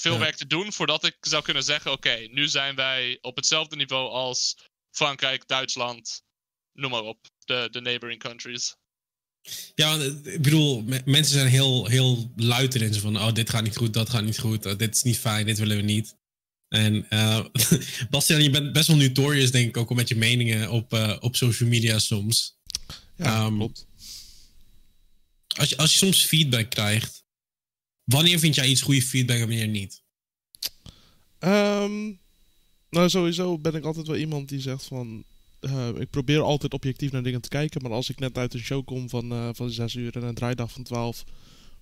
veel 0.00 0.12
Ja. 0.12 0.18
werk 0.18 0.36
te 0.36 0.46
doen 0.46 0.72
voordat 0.72 1.04
ik 1.04 1.16
zou 1.20 1.42
kunnen 1.42 1.62
zeggen: 1.62 1.92
oké, 1.92 2.28
nu 2.30 2.48
zijn 2.48 2.74
wij 2.74 3.18
op 3.20 3.36
hetzelfde 3.36 3.76
niveau 3.76 4.08
als 4.10 4.56
Frankrijk, 4.90 5.46
Duitsland, 5.46 6.22
noem 6.72 6.90
maar 6.90 7.02
op, 7.02 7.18
de, 7.44 7.68
de 7.70 7.80
neighboring 7.80 8.20
countries. 8.20 8.76
Ja, 9.74 9.94
ik 10.24 10.42
bedoel, 10.42 10.82
me- 10.82 11.02
mensen 11.04 11.32
zijn 11.34 11.46
heel, 11.48 11.86
heel 11.86 12.32
luid 12.36 12.74
erin. 12.74 12.94
Zo 12.94 13.00
van, 13.00 13.16
oh, 13.16 13.32
dit 13.32 13.50
gaat 13.50 13.62
niet 13.62 13.76
goed, 13.76 13.92
dat 13.94 14.10
gaat 14.10 14.22
niet 14.22 14.38
goed, 14.38 14.66
oh, 14.66 14.76
dit 14.76 14.94
is 14.96 15.02
niet 15.02 15.18
fijn, 15.18 15.46
dit 15.46 15.58
willen 15.58 15.76
we 15.76 15.82
niet. 15.82 16.16
En 16.68 17.10
eh 17.10 17.44
Bastiaan, 18.10 18.42
je 18.42 18.50
bent 18.50 18.72
best 18.72 18.86
wel 18.88 18.96
notorious, 18.96 19.50
denk 19.50 19.68
ik, 19.68 19.76
ook 19.76 19.88
al 19.88 19.94
met 19.96 20.08
je 20.08 20.16
meningen 20.16 20.70
op, 20.70 20.92
eh, 20.92 21.16
op 21.20 21.36
social 21.36 21.68
media 21.68 21.98
soms. 21.98 22.56
Ja, 23.16 23.44
Ehm, 23.44 23.56
klopt. 23.56 23.86
Als 25.48 25.68
je, 25.68 25.76
als 25.76 25.92
je 25.92 25.98
soms 25.98 26.24
feedback 26.24 26.70
krijgt, 26.70 27.24
wanneer 28.04 28.38
vind 28.38 28.54
jij 28.54 28.68
iets 28.68 28.80
goede 28.82 29.02
feedback 29.02 29.36
en 29.36 29.46
wanneer 29.48 29.68
niet? 29.68 30.02
Ehm, 31.38 32.06
nou, 32.90 33.08
sowieso 33.08 33.58
ben 33.58 33.74
ik 33.74 33.84
altijd 33.84 34.06
wel 34.06 34.16
iemand 34.16 34.48
die 34.48 34.60
zegt 34.60 34.84
van... 34.84 35.24
eh, 35.60 35.88
ik 35.98 36.10
probeer 36.10 36.40
altijd 36.40 36.74
objectief 36.74 37.10
naar 37.12 37.22
dingen 37.22 37.40
te 37.40 37.48
kijken. 37.48 37.82
Maar 37.82 37.92
als 37.92 38.08
ik 38.08 38.18
net 38.18 38.38
uit 38.38 38.54
een 38.54 38.60
show 38.60 38.84
kom 38.84 39.08
van, 39.08 39.54
van 39.54 39.70
6 39.70 39.94
uur 39.94 40.16
en 40.16 40.22
een 40.22 40.34
draaidag 40.34 40.72
van 40.72 40.82
12... 40.82 41.24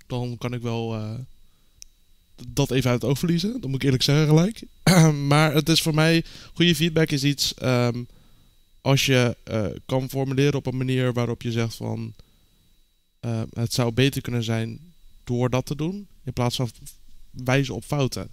Dan 0.07 0.39
kan 0.39 0.53
ik 0.53 0.61
wel 0.63 0.95
dat 2.49 2.71
even 2.71 2.91
uit 2.91 3.03
het 3.03 3.11
oog 3.11 3.19
verliezen. 3.19 3.53
Dat 3.53 3.65
moet 3.71 3.75
ik 3.75 3.83
eerlijk 3.83 4.03
zeggen 4.03 4.27
gelijk. 4.27 4.63
maar 5.33 5.55
het 5.55 5.69
is 5.69 5.83
voor 5.83 5.95
mij... 5.95 6.25
Goede 6.55 6.75
feedback 6.75 7.11
is 7.11 7.25
iets... 7.25 7.55
ehm, 7.55 8.03
als 8.81 9.07
je 9.07 9.37
eh, 9.45 9.67
kan 9.87 10.09
formuleren 10.09 10.55
op 10.55 10.67
een 10.67 10.77
manier 10.77 11.13
waarop 11.13 11.43
je 11.43 11.53
zegt 11.53 11.75
van... 11.75 12.15
eh, 13.21 13.43
het 13.53 13.73
zou 13.73 13.93
beter 13.93 14.23
kunnen 14.23 14.43
zijn 14.45 14.81
door 15.25 15.51
dat 15.51 15.67
te 15.67 15.77
doen. 15.77 16.07
In 16.25 16.33
plaats 16.33 16.57
van 16.57 16.71
wijzen 17.31 17.75
op 17.75 17.85
fouten. 17.85 18.31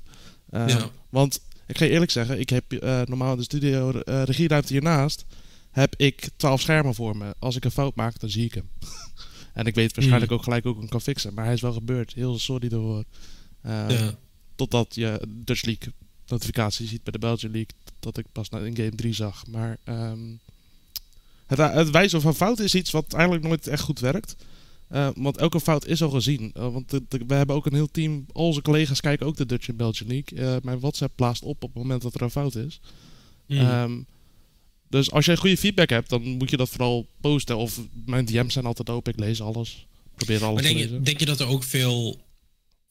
Ehm, 0.50 0.68
Ja. 0.68 0.90
Want 1.10 1.42
ik 1.68 1.78
ga 1.78 1.86
je 1.86 1.92
eerlijk 1.92 2.12
zeggen, 2.12 2.40
ik 2.40 2.50
heb 2.50 2.74
eh, 2.74 3.02
normaal 3.06 3.32
in 3.32 3.38
de 3.38 3.44
studio 3.44 3.92
eh 3.92 4.24
regieruimte 4.24 4.74
hiernaast, 4.74 5.26
heb 5.72 5.94
ik 5.98 6.30
12 6.36 6.62
schermen 6.62 6.96
voor 6.96 7.18
me. 7.18 7.36
Als 7.40 7.56
ik 7.56 7.66
een 7.66 7.72
fout 7.72 7.96
maak, 7.96 8.20
dan 8.20 8.30
zie 8.30 8.46
ik 8.46 8.54
hem. 8.54 8.70
en 9.54 9.66
ik 9.66 9.76
weet 9.76 9.96
waarschijnlijk 9.96 10.32
ook 10.32 10.44
gelijk 10.44 10.66
ook 10.66 10.78
hem 10.78 10.90
kan 10.90 11.02
fixen. 11.02 11.34
Maar 11.34 11.46
hij 11.46 11.54
is 11.54 11.62
wel 11.62 11.74
gebeurd. 11.74 12.14
Heel 12.14 12.40
sorry 12.40 12.66
ervoor. 12.72 13.04
Eh, 13.64 13.90
Ja. 13.90 14.16
Totdat 14.56 14.96
je 14.96 15.22
Dutch 15.28 15.64
League 15.66 15.94
notificatie 16.28 16.88
ziet 16.88 17.04
bij 17.04 17.14
de 17.14 17.20
Belgian 17.20 17.52
League 17.52 17.72
dat 18.00 18.18
ik 18.18 18.26
pas 18.32 18.50
in 18.50 18.76
game 18.76 18.96
3 18.96 19.14
zag. 19.14 19.48
Maar 19.48 19.78
ehm, 19.84 20.20
het, 21.46 21.58
het 21.58 21.90
wijzen 21.90 22.22
van 22.22 22.36
fouten 22.36 22.66
is 22.66 22.76
iets 22.76 22.92
wat 22.92 23.14
eigenlijk 23.14 23.44
nooit 23.44 23.68
echt 23.68 23.82
goed 23.82 24.00
werkt. 24.00 24.36
Uh, 24.92 25.10
want 25.16 25.38
elke 25.38 25.60
fout 25.60 25.88
is 25.88 26.02
al 26.02 26.10
gezien. 26.10 26.52
Uh, 26.58 26.74
want 26.74 26.90
de, 26.90 27.02
de, 27.08 27.20
we 27.28 27.34
hebben 27.34 27.56
ook 27.56 27.66
een 27.66 27.74
heel 27.74 27.92
team. 27.92 28.26
Al 28.32 28.46
onze 28.46 28.62
collega's 28.62 29.02
kijken 29.02 29.26
ook 29.26 29.38
de 29.38 29.46
Dutch 29.46 29.68
en 29.68 29.76
Belgian 29.76 30.10
League. 30.10 30.40
Uh, 30.40 30.56
mijn 30.64 30.80
WhatsApp 30.80 31.16
blaast 31.16 31.44
op 31.44 31.64
op 31.64 31.74
het 31.74 31.84
moment 31.84 32.02
dat 32.02 32.16
er 32.16 32.22
een 32.22 32.30
fout 32.30 32.56
is. 32.56 32.80
Mm. 33.48 33.60
Um, 33.60 34.06
dus 34.90 35.12
als 35.12 35.26
jij 35.26 35.36
goede 35.36 35.58
feedback 35.58 35.90
hebt, 35.90 36.10
dan 36.10 36.22
moet 36.22 36.50
je 36.50 36.58
dat 36.58 36.70
vooral 36.70 37.08
posten. 37.22 37.58
Of 37.58 37.80
mijn 38.06 38.26
DM's 38.26 38.54
zijn 38.54 38.66
altijd 38.66 38.90
open. 38.90 39.14
Ik 39.14 39.20
lees 39.20 39.42
alles. 39.42 39.88
Probeer 40.16 40.44
alles 40.44 40.54
maar 40.54 40.64
denk 40.64 40.76
te 40.76 40.82
lezen. 40.82 40.98
Je, 40.98 41.02
denk 41.04 41.20
je 41.20 41.26
dat 41.26 41.40
er 41.40 41.48
ook 41.48 41.64
veel 41.64 42.20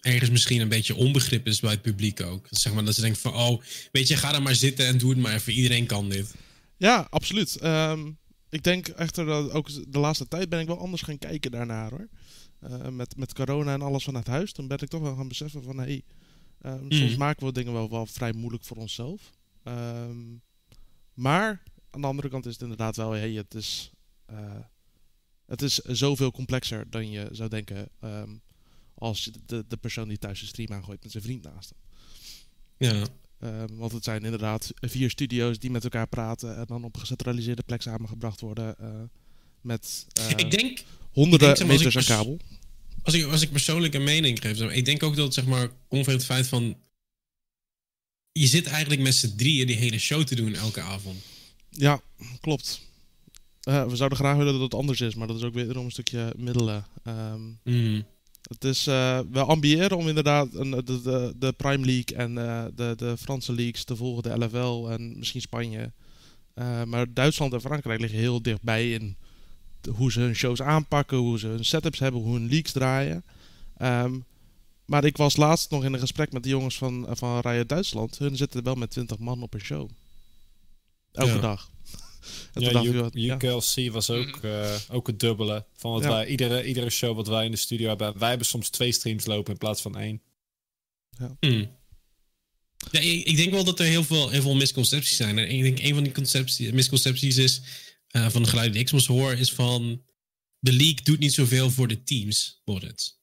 ergens 0.03 0.31
misschien 0.31 0.61
een 0.61 0.69
beetje 0.69 0.95
onbegrip 0.95 1.47
is 1.47 1.61
bij 1.61 1.71
het 1.71 1.83
publiek 1.83 2.23
ook? 2.23 2.47
Zeg 2.51 2.73
maar 2.73 2.85
dat 2.85 2.95
ze 2.95 3.01
denken 3.01 3.21
van, 3.21 3.35
oh, 3.35 3.63
weet 3.93 4.09
je, 4.09 4.17
ga 4.17 4.35
er 4.35 4.43
maar 4.43 4.55
zitten 4.55 4.87
en 4.87 4.99
doe 4.99 5.11
het 5.11 5.19
maar 5.19 5.35
even. 5.35 5.53
Iedereen 5.53 5.87
kan 5.87 6.09
dit. 6.09 6.35
Ja, 6.77 7.07
absoluut. 7.11 7.65
Um, 7.65 8.19
ik 8.49 8.63
denk 8.63 8.89
echter 8.89 9.27
dat 9.27 9.51
ook 9.51 9.93
de 9.93 9.99
laatste 9.99 10.29
tijd 10.29 10.49
ben 10.49 10.61
ik 10.61 10.67
wel 10.67 10.79
anders 10.79 11.03
gaan 11.03 11.19
kijken 11.19 11.51
daarnaar 11.51 11.91
hoor. 11.91 12.09
Uh, 12.61 12.89
met, 12.89 13.17
met 13.17 13.35
corona 13.35 13.73
en 13.73 13.83
alles 13.83 14.05
vanuit 14.05 14.27
huis, 14.27 14.53
dan 14.53 14.69
ben 14.69 14.79
ik 14.79 14.89
toch 14.89 15.01
wel 15.01 15.17
gaan 15.17 15.29
beseffen 15.29 15.63
van 15.63 15.79
hé, 15.79 15.85
hey, 15.85 16.03
um, 16.73 16.83
mm. 16.83 16.93
soms 16.93 17.17
maken 17.17 17.47
we 17.47 17.53
dingen 17.53 17.73
wel, 17.73 17.91
wel 17.91 18.07
vrij 18.07 18.33
moeilijk 18.33 18.65
voor 18.65 18.77
onszelf. 18.77 19.31
Um, 19.65 20.43
maar 21.15 21.63
aan 21.91 22.01
de 22.01 22.07
andere 22.07 22.29
kant 22.29 22.47
is 22.47 22.53
het 22.53 22.63
inderdaad 22.63 22.97
wel, 22.97 23.11
hey, 23.11 23.33
het 23.33 23.55
is, 23.55 23.91
uh, 24.31 24.39
het 25.47 25.63
is 25.63 25.75
zoveel 25.75 26.31
complexer 26.31 26.91
dan 26.91 27.11
je 27.11 27.29
zou 27.33 27.49
denken 27.49 27.89
um, 28.05 28.43
als 29.03 29.31
de, 29.47 29.65
de 29.69 29.77
persoon 29.77 30.09
die 30.09 30.19
thuis 30.19 30.41
de 30.41 30.47
stream 30.47 30.73
aangooit 30.73 31.03
met 31.03 31.13
zijn 31.13 31.23
vriend 31.23 31.43
naast 31.43 31.73
hem. 32.79 32.91
Ja. 32.91 33.07
Uh, 33.41 33.65
want 33.73 33.93
het 33.93 34.05
zijn 34.05 34.25
inderdaad 34.25 34.73
vier 34.75 35.11
studio's 35.11 35.59
die 35.59 35.71
met 35.71 35.85
elkaar 35.85 36.07
praten 36.07 36.57
en 36.57 36.65
dan 36.67 36.85
op 36.85 36.95
een 36.95 37.01
gecentraliseerde 37.01 37.63
plek 37.63 37.83
samengebracht 37.83 38.41
worden 38.41 38.77
uh, 38.81 38.89
met 39.61 40.07
uh, 40.21 40.31
ik 40.31 40.51
denk, 40.51 40.83
honderden 41.13 41.51
ik 41.51 41.57
denk, 41.57 41.71
zeg 41.71 41.79
meters 41.79 41.97
aan 41.97 42.17
kabel. 42.17 42.39
Als 43.03 43.15
ik, 43.15 43.25
als 43.25 43.43
ik 43.43 43.51
persoonlijk 43.51 43.95
een 43.95 44.05
mening 44.05 44.41
geef, 44.41 44.61
ik 44.61 44.85
denk 44.85 45.03
ook 45.03 45.17
dat 45.17 45.25
het 45.25 45.35
zeg 45.35 45.47
maar 45.47 45.71
van 45.89 46.13
het 46.13 46.25
feit 46.25 46.47
van 46.47 46.77
je 48.33 48.47
zit 48.47 48.67
eigenlijk 48.67 49.03
met 49.03 49.15
z'n 49.15 49.37
drieën 49.37 49.67
die 49.67 49.77
hele 49.77 49.99
show 49.99 50.25
te 50.25 50.35
doen 50.35 50.55
elke 50.55 50.81
avond. 50.81 51.23
Ja, 51.69 52.01
klopt. 52.41 52.81
Uh, 53.69 53.87
we 53.87 53.97
zouden 53.97 54.19
graag 54.19 54.37
willen 54.37 54.53
dat 54.53 54.63
het 54.63 54.75
anders 54.75 55.01
is, 55.01 55.15
maar 55.15 55.27
dat 55.27 55.37
is 55.37 55.43
ook 55.43 55.55
weer 55.55 55.77
een 55.77 55.91
stukje 55.91 56.35
middelen. 56.37 56.87
Um, 57.05 57.59
mm. 57.65 58.05
Het 58.53 58.65
is, 58.65 58.87
uh, 58.87 59.21
we 59.31 59.41
ambiëren 59.41 59.97
om 59.97 60.09
inderdaad 60.09 60.55
een, 60.55 60.71
de, 60.71 60.83
de, 61.03 61.35
de 61.37 61.53
Prime 61.53 61.85
League 61.85 62.17
en 62.17 62.37
uh, 62.37 62.65
de, 62.75 62.95
de 62.97 63.17
Franse 63.17 63.53
leagues 63.53 63.85
te 63.85 63.97
volgen, 63.97 64.23
de 64.23 64.45
LFL 64.45 64.89
en 64.89 65.19
misschien 65.19 65.41
Spanje. 65.41 65.93
Uh, 66.55 66.83
maar 66.85 67.13
Duitsland 67.13 67.53
en 67.53 67.61
Frankrijk 67.61 68.01
liggen 68.01 68.19
heel 68.19 68.43
dichtbij 68.43 68.93
in 68.93 69.17
hoe 69.97 70.13
ze 70.13 70.21
hun 70.21 70.35
shows 70.35 70.63
aanpakken, 70.63 71.17
hoe 71.17 71.39
ze 71.39 71.47
hun 71.47 71.65
setups 71.65 71.99
hebben, 71.99 72.21
hoe 72.21 72.35
hun 72.35 72.49
leagues 72.49 72.73
draaien. 72.73 73.25
Um, 73.83 74.25
maar 74.85 75.05
ik 75.05 75.17
was 75.17 75.37
laatst 75.37 75.71
nog 75.71 75.85
in 75.85 75.93
een 75.93 76.01
gesprek 76.01 76.33
met 76.33 76.43
de 76.43 76.49
jongens 76.49 76.79
van, 76.79 77.07
van 77.11 77.41
Riot 77.41 77.69
Duitsland. 77.69 78.19
Hun 78.19 78.37
zitten 78.37 78.63
wel 78.63 78.75
met 78.75 78.91
20 78.91 79.19
man 79.19 79.43
op 79.43 79.55
een 79.55 79.61
show. 79.61 79.89
Elke 81.13 81.33
ja. 81.33 81.41
dag. 81.41 81.71
En 82.53 82.63
ja, 82.63 82.83
U, 82.85 83.31
UKLC 83.31 83.93
was 83.93 84.11
ook, 84.11 84.41
uh, 84.45 84.75
ook 84.91 85.07
het 85.07 85.21
dubbele. 85.21 85.67
Van 85.77 85.93
wat 85.93 86.03
Ja. 86.03 86.09
wij, 86.09 86.27
iedere, 86.27 86.65
iedere 86.65 86.91
show 86.91 87.17
wat 87.17 87.27
wij 87.27 87.45
in 87.45 87.51
de 87.51 87.57
studio 87.57 87.89
hebben. 87.89 88.19
Wij 88.19 88.29
hebben 88.29 88.47
soms 88.47 88.69
twee 88.69 88.93
streams 88.93 89.25
lopen 89.27 89.53
in 89.53 89.59
plaats 89.59 89.83
van 89.83 89.97
één. 89.99 90.23
Hmm. 91.41 91.71
Ja, 92.91 93.01
ik, 93.01 93.25
ik 93.27 93.37
denk 93.37 93.51
wel 93.51 93.65
dat 93.65 93.81
er 93.81 93.87
heel 93.87 94.05
veel, 94.05 94.29
heel 94.29 94.43
veel 94.43 94.55
misconcepties 94.55 95.17
zijn. 95.17 95.39
En 95.39 95.51
ik 95.51 95.63
denk 95.63 95.79
een 95.79 95.95
van 95.95 96.03
die 96.03 96.13
concepties, 96.13 96.71
misconcepties 96.71 97.37
is, 97.37 97.61
uh, 98.17 98.29
van 98.29 98.43
de 98.43 98.49
geluiden 98.49 98.75
die 98.75 98.83
ik 98.83 98.89
soms 98.89 99.07
hoor, 99.07 99.33
is 99.33 99.53
van 99.53 100.03
de 100.59 100.73
league 100.73 101.03
doet 101.03 101.19
niet 101.19 101.33
zoveel 101.33 101.71
voor 101.71 101.89
de 101.89 102.03
teams, 102.03 102.61
wordt 102.65 102.87
het. 102.87 103.21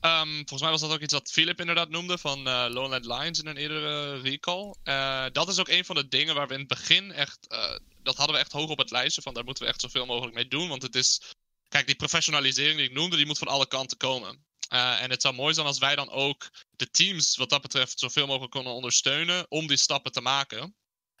Um, 0.00 0.34
volgens 0.34 0.60
mij 0.60 0.70
was 0.70 0.80
dat 0.80 0.92
ook 0.92 1.00
iets 1.00 1.12
wat 1.12 1.30
Philip 1.30 1.60
inderdaad 1.60 1.88
noemde 1.88 2.18
van 2.18 2.38
uh, 2.48 2.66
Lowland 2.68 3.04
Lions 3.04 3.40
in 3.40 3.46
een 3.46 3.56
eerdere 3.56 4.20
recall. 4.20 4.74
Uh, 4.84 5.24
dat 5.32 5.48
is 5.48 5.58
ook 5.58 5.68
een 5.68 5.84
van 5.84 5.94
de 5.94 6.08
dingen 6.08 6.34
waar 6.34 6.46
we 6.46 6.52
in 6.52 6.58
het 6.58 6.68
begin 6.68 7.12
echt. 7.12 7.38
Uh, 7.48 7.76
dat 8.02 8.16
hadden 8.16 8.34
we 8.34 8.42
echt 8.42 8.52
hoog 8.52 8.70
op 8.70 8.78
het 8.78 8.90
lijstje 8.90 9.22
van 9.22 9.34
daar 9.34 9.44
moeten 9.44 9.62
we 9.64 9.68
echt 9.68 9.80
zoveel 9.80 10.06
mogelijk 10.06 10.34
mee 10.34 10.48
doen. 10.48 10.68
Want 10.68 10.82
het 10.82 10.94
is. 10.94 11.20
Kijk, 11.68 11.86
die 11.86 11.96
professionalisering 11.96 12.76
die 12.76 12.88
ik 12.88 12.94
noemde, 12.94 13.16
die 13.16 13.26
moet 13.26 13.38
van 13.38 13.48
alle 13.48 13.68
kanten 13.68 13.96
komen. 13.96 14.46
en 14.68 15.10
het 15.10 15.22
zou 15.22 15.34
mooi 15.34 15.54
zijn 15.54 15.66
als 15.66 15.78
wij 15.78 15.96
dan 15.96 16.10
ook 16.10 16.50
de 16.70 16.90
teams 16.90 17.36
wat 17.36 17.50
dat 17.50 17.62
betreft 17.62 17.98
zoveel 17.98 18.26
mogelijk 18.26 18.52
kunnen 18.52 18.72
ondersteunen 18.72 19.46
om 19.48 19.66
die 19.66 19.76
stappen 19.76 20.12
te 20.12 20.20
maken. 20.20 20.74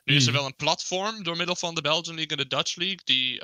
Nu 0.04 0.16
is 0.16 0.26
er 0.26 0.32
wel 0.32 0.46
een 0.46 0.56
platform 0.56 1.22
door 1.22 1.36
middel 1.36 1.56
van 1.56 1.74
de 1.74 1.80
Belgian 1.80 2.14
League 2.14 2.36
en 2.36 2.48
de 2.48 2.56
Dutch 2.56 2.76
League 2.76 3.00
die, 3.04 3.40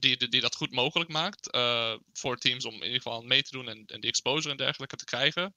die, 0.00 0.28
die, 0.28 0.40
dat 0.40 0.54
goed 0.54 0.72
mogelijk 0.72 1.10
maakt 1.10 1.54
uh, 1.54 1.94
voor 2.12 2.36
teams 2.36 2.64
om 2.64 2.74
in 2.74 2.82
ieder 2.82 3.02
geval 3.02 3.22
mee 3.22 3.42
te 3.42 3.50
doen 3.50 3.68
en, 3.68 3.84
en 3.86 4.00
die 4.00 4.10
exposure 4.10 4.50
en 4.50 4.56
dergelijke 4.56 4.96
te 4.96 5.04
krijgen. 5.04 5.54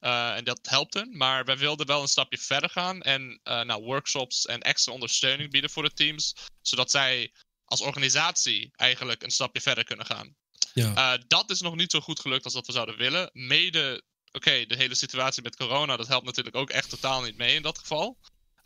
Uh, 0.00 0.36
en 0.36 0.44
dat 0.44 0.58
helpt 0.62 0.94
hen, 0.94 1.16
maar 1.16 1.44
wij 1.44 1.58
wilden 1.58 1.86
wel 1.86 2.02
een 2.02 2.08
stapje 2.08 2.38
verder 2.38 2.70
gaan 2.70 3.02
en 3.02 3.40
nou, 3.42 3.82
workshops 3.82 4.46
en 4.46 4.60
extra 4.60 4.92
ondersteuning 4.92 5.50
bieden 5.50 5.70
voor 5.70 5.82
de 5.82 5.92
teams, 5.92 6.34
zodat 6.62 6.90
zij 6.90 7.32
als 7.64 7.80
organisatie 7.80 8.70
eigenlijk 8.72 9.22
een 9.22 9.30
stapje 9.30 9.60
verder 9.60 9.84
kunnen 9.84 10.06
gaan. 10.06 10.36
Ja. 10.74 11.18
dat 11.26 11.50
is 11.50 11.60
nog 11.60 11.76
niet 11.76 11.90
zo 11.90 12.00
goed 12.00 12.20
gelukt 12.20 12.44
als 12.44 12.52
dat 12.52 12.66
we 12.66 12.72
zouden 12.72 12.96
willen. 12.96 13.30
Mede, 13.32 14.02
oké, 14.26 14.36
okay, 14.36 14.66
de 14.66 14.76
hele 14.76 14.94
situatie 14.94 15.42
met 15.42 15.56
corona, 15.56 15.96
dat 15.96 16.08
helpt 16.08 16.26
natuurlijk 16.26 16.56
ook 16.56 16.70
echt 16.70 16.90
totaal 16.90 17.22
niet 17.22 17.36
mee 17.36 17.54
in 17.54 17.62
dat 17.62 17.78
geval. 17.78 18.18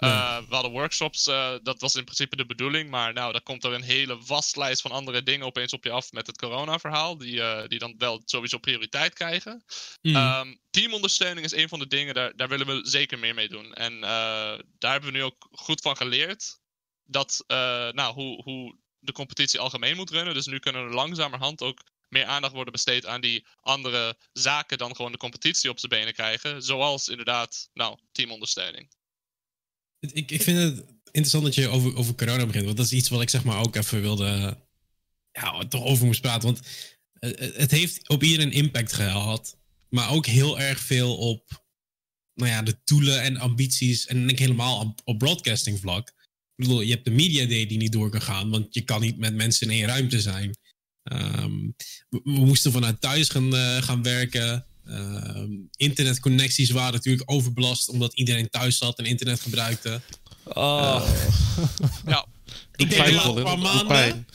Uh, 0.04 0.38
we 0.48 0.54
hadden 0.54 0.72
workshops, 0.72 1.26
uh, 1.26 1.54
dat 1.62 1.80
was 1.80 1.94
in 1.94 2.04
principe 2.04 2.36
de 2.36 2.46
bedoeling. 2.46 2.90
Maar 2.90 3.12
nou, 3.12 3.32
daar 3.32 3.42
komt 3.42 3.64
er 3.64 3.72
een 3.72 3.82
hele 3.82 4.18
waslijst 4.26 4.82
van 4.82 4.90
andere 4.90 5.22
dingen 5.22 5.46
opeens 5.46 5.72
op 5.72 5.84
je 5.84 5.90
af 5.90 6.12
met 6.12 6.26
het 6.26 6.38
corona-verhaal. 6.38 7.16
Die, 7.16 7.34
uh, 7.34 7.66
die 7.66 7.78
dan 7.78 7.94
wel 7.98 8.22
sowieso 8.24 8.58
prioriteit 8.58 9.14
krijgen. 9.14 9.64
Mm. 10.02 10.16
Um, 10.16 10.60
teamondersteuning 10.70 11.46
is 11.46 11.52
een 11.52 11.68
van 11.68 11.78
de 11.78 11.86
dingen, 11.86 12.14
daar, 12.14 12.36
daar 12.36 12.48
willen 12.48 12.66
we 12.66 12.80
zeker 12.82 13.18
meer 13.18 13.34
mee 13.34 13.48
doen. 13.48 13.74
En 13.74 14.00
daar 14.78 14.92
hebben 14.92 15.12
we 15.12 15.16
nu 15.16 15.22
ook 15.22 15.48
goed 15.50 15.80
van 15.80 15.96
geleerd. 15.96 16.60
Dat, 17.04 17.44
nou, 17.92 18.14
hoe, 18.14 18.42
hoe 18.42 18.78
de 18.98 19.12
competitie 19.12 19.60
algemeen 19.60 19.96
moet 19.96 20.10
runnen. 20.10 20.34
Dus 20.34 20.46
nu 20.46 20.58
kunnen 20.58 20.82
er 20.82 20.94
langzamerhand 20.94 21.62
ook 21.62 21.78
meer 22.08 22.24
aandacht 22.24 22.54
worden 22.54 22.72
besteed 22.72 23.06
aan 23.06 23.20
die 23.20 23.46
andere 23.60 24.16
zaken 24.32 24.78
dan 24.78 24.96
gewoon 24.96 25.12
de 25.12 25.18
competitie 25.18 25.70
op 25.70 25.78
zijn 25.78 25.92
benen 25.92 26.14
krijgen. 26.14 26.62
Zoals 26.62 27.08
inderdaad, 27.08 27.70
nou, 27.72 27.98
teamondersteuning. 28.12 28.98
Ik, 30.00 30.30
ik 30.30 30.42
vind 30.42 30.58
het 30.58 30.84
interessant 31.04 31.44
dat 31.44 31.54
je 31.54 31.68
over, 31.68 31.96
over 31.96 32.14
corona 32.14 32.46
begint. 32.46 32.64
Want 32.64 32.76
dat 32.76 32.86
is 32.86 32.92
iets 32.92 33.08
wat 33.08 33.22
ik 33.22 33.30
zeg 33.30 33.44
maar 33.44 33.60
ook 33.60 33.76
even 33.76 34.00
wilde. 34.00 34.58
Ja, 35.32 35.66
toch 35.68 35.84
over 35.84 36.06
moest 36.06 36.20
praten. 36.20 36.48
Want 36.48 36.60
het 37.56 37.70
heeft 37.70 38.08
op 38.08 38.22
iedereen 38.22 38.52
impact 38.52 38.92
gehad. 38.92 39.58
Maar 39.88 40.10
ook 40.10 40.26
heel 40.26 40.60
erg 40.60 40.80
veel 40.80 41.16
op. 41.16 41.64
Nou 42.34 42.50
ja, 42.50 42.62
de 42.62 42.80
doelen 42.84 43.22
en 43.22 43.36
ambities. 43.36 44.06
En 44.06 44.28
ik 44.28 44.38
helemaal 44.38 44.96
op, 45.04 45.18
broadcasting 45.18 45.80
vlak. 45.80 46.08
Ik 46.54 46.66
bedoel, 46.66 46.80
je 46.80 46.92
hebt 46.92 47.04
de 47.04 47.10
media 47.10 47.46
day 47.46 47.66
die 47.66 47.78
niet 47.78 47.92
door 47.92 48.10
kan 48.10 48.22
gaan. 48.22 48.50
Want 48.50 48.74
je 48.74 48.82
kan 48.82 49.00
niet 49.00 49.18
met 49.18 49.34
mensen 49.34 49.66
in 49.66 49.72
één 49.72 49.86
ruimte 49.86 50.20
zijn. 50.20 50.56
Um, 51.12 51.74
we, 52.08 52.20
moesten 52.24 52.72
vanuit 52.72 53.00
thuis 53.00 53.28
gaan, 53.28 53.54
uh, 53.54 53.82
gaan 53.82 54.02
werken. 54.02 54.66
Uh, 54.86 55.42
internetconnecties 55.76 56.70
waren 56.70 56.92
natuurlijk 56.92 57.30
overbelast 57.30 57.88
omdat 57.88 58.14
iedereen 58.14 58.50
thuis 58.50 58.78
zat 58.78 58.98
en 58.98 59.04
internet 59.04 59.40
gebruikte. 59.40 60.00
Oh. 60.44 61.02
Uh, 61.58 61.66
ja. 62.06 62.26
Ik 62.76 62.90
denk 62.90 63.04
de 63.04 63.12
laatste 63.12 63.42
paar 63.42 63.58
maanden. 63.58 64.26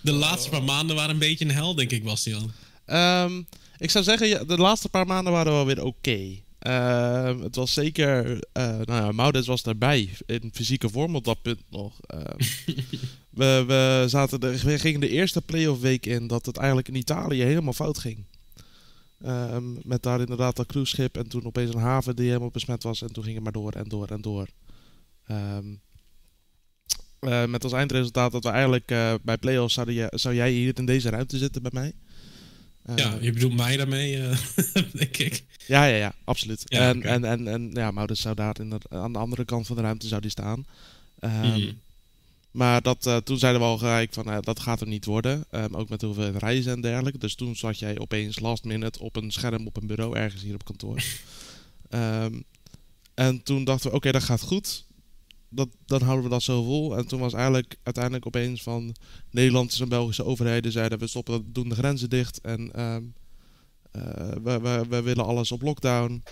De 0.00 0.12
laatste 0.12 0.48
paar 0.48 0.62
maanden 0.62 0.96
waren 0.96 1.10
een 1.10 1.18
beetje 1.18 1.44
een 1.44 1.50
hel, 1.50 1.74
denk 1.74 1.90
ik, 1.90 2.04
Bastian. 2.04 2.52
Um, 2.86 3.46
ik 3.78 3.90
zou 3.90 4.04
zeggen, 4.04 4.28
ja, 4.28 4.44
de 4.44 4.56
laatste 4.56 4.88
paar 4.88 5.06
maanden 5.06 5.32
waren 5.32 5.52
wel 5.52 5.66
weer 5.66 5.84
oké. 5.84 5.88
Okay. 6.10 6.42
Uh, 6.66 7.42
het 7.42 7.56
was 7.56 7.72
zeker. 7.72 8.30
Uh, 8.34 8.78
nou 8.84 9.32
ja, 9.32 9.42
was 9.44 9.62
daarbij 9.62 10.10
in 10.26 10.50
fysieke 10.52 10.88
vorm 10.88 11.16
op 11.16 11.24
dat 11.24 11.42
punt 11.42 11.62
nog. 11.70 12.00
Uh, 12.14 12.20
we, 13.30 13.64
we, 13.66 14.04
zaten 14.08 14.40
de, 14.40 14.62
we 14.62 14.78
gingen 14.78 15.00
de 15.00 15.08
eerste 15.08 15.40
playoff 15.40 15.80
week 15.80 16.06
in 16.06 16.26
dat 16.26 16.46
het 16.46 16.56
eigenlijk 16.56 16.88
in 16.88 16.94
Italië 16.94 17.42
helemaal 17.42 17.72
fout 17.72 17.98
ging. 17.98 18.24
Um, 19.26 19.78
met 19.84 20.02
daar 20.02 20.20
inderdaad 20.20 20.56
dat 20.56 20.66
cruiseschip 20.66 21.16
en 21.16 21.28
toen 21.28 21.44
opeens 21.44 21.74
een 21.74 21.80
haven 21.80 22.16
die 22.16 22.26
helemaal 22.26 22.50
besmet 22.50 22.82
was. 22.82 23.02
En 23.02 23.12
toen 23.12 23.22
ging 23.22 23.34
het 23.34 23.44
maar 23.44 23.52
door 23.52 23.72
en 23.72 23.88
door 23.88 24.08
en 24.08 24.20
door. 24.20 24.48
Um, 25.30 25.80
uh, 27.20 27.44
met 27.44 27.64
als 27.64 27.72
eindresultaat 27.72 28.32
dat 28.32 28.44
we 28.44 28.50
eigenlijk 28.50 28.90
uh, 28.90 29.14
bij 29.22 29.36
playoffs 29.36 29.74
zouden 29.74 29.94
je, 29.94 30.12
zou 30.14 30.34
jij 30.34 30.50
hier 30.50 30.78
in 30.78 30.86
deze 30.86 31.10
ruimte 31.10 31.38
zitten 31.38 31.62
bij 31.62 31.70
mij. 31.74 31.92
Uh, 32.90 32.96
ja, 32.96 33.16
je 33.20 33.32
bedoelt 33.32 33.56
mij 33.56 33.76
daarmee, 33.76 34.20
denk 34.92 35.16
ik. 35.16 35.44
Ja, 35.66 35.84
ja, 35.84 35.96
ja, 35.96 36.14
absoluut. 36.24 36.62
Ja, 36.64 36.88
en, 36.88 36.96
okay. 36.96 37.12
en, 37.12 37.24
en, 37.24 37.48
en 37.48 37.70
ja, 37.72 37.90
Maurits 37.90 38.20
zou 38.20 38.34
daar 38.34 38.60
in 38.60 38.70
de, 38.70 38.78
aan 38.88 39.12
de 39.12 39.18
andere 39.18 39.44
kant 39.44 39.66
van 39.66 39.76
de 39.76 39.82
ruimte 39.82 40.08
zou 40.08 40.20
die 40.20 40.30
staan. 40.30 40.66
Um, 41.20 41.30
mm. 41.30 41.80
Maar 42.52 42.82
dat, 42.82 43.06
uh, 43.06 43.16
toen 43.16 43.38
zeiden 43.38 43.60
we 43.60 43.66
al 43.66 43.78
gelijk 43.78 44.12
van 44.12 44.28
uh, 44.28 44.38
dat 44.40 44.60
gaat 44.60 44.80
er 44.80 44.86
niet 44.86 45.04
worden. 45.04 45.44
Um, 45.50 45.74
ook 45.74 45.88
met 45.88 46.02
hoeveel 46.02 46.30
reizen 46.30 46.72
en 46.72 46.80
dergelijke. 46.80 47.18
Dus 47.18 47.34
toen 47.34 47.56
zat 47.56 47.78
jij 47.78 47.98
opeens 47.98 48.38
last 48.40 48.64
minute 48.64 49.00
op 49.00 49.16
een 49.16 49.30
scherm 49.30 49.66
op 49.66 49.76
een 49.76 49.86
bureau 49.86 50.16
ergens 50.16 50.42
hier 50.42 50.54
op 50.54 50.64
kantoor. 50.64 51.02
um, 51.90 52.44
En 53.14 53.42
toen 53.42 53.64
dachten 53.64 53.90
we, 53.90 53.96
oké, 53.96 54.12
dat 54.12 54.22
gaat 54.22 54.40
goed. 54.40 54.84
Dat, 55.48 55.68
dan 55.86 56.02
houden 56.02 56.24
we 56.24 56.30
dat 56.30 56.42
zo 56.42 56.64
vol. 56.64 56.96
En 56.96 57.06
toen 57.06 57.20
was 57.20 57.32
eigenlijk 57.32 57.76
uiteindelijk 57.82 58.26
opeens 58.26 58.62
van 58.62 58.94
Nederlandse 59.30 59.82
en 59.82 59.88
Belgische 59.88 60.24
overheden 60.24 60.72
zeiden 60.72 60.98
we 60.98 61.06
stoppen, 61.06 61.52
doen 61.52 61.68
de 61.68 61.74
grenzen 61.74 62.10
dicht 62.10 62.40
en 62.40 62.72
ehm, 62.72 63.02
eh, 63.90 64.28
we, 64.42 64.60
we, 64.60 64.84
we 64.88 65.02
willen 65.02 65.24
alles 65.24 65.52
op 65.52 65.62
lockdown. 65.62 66.22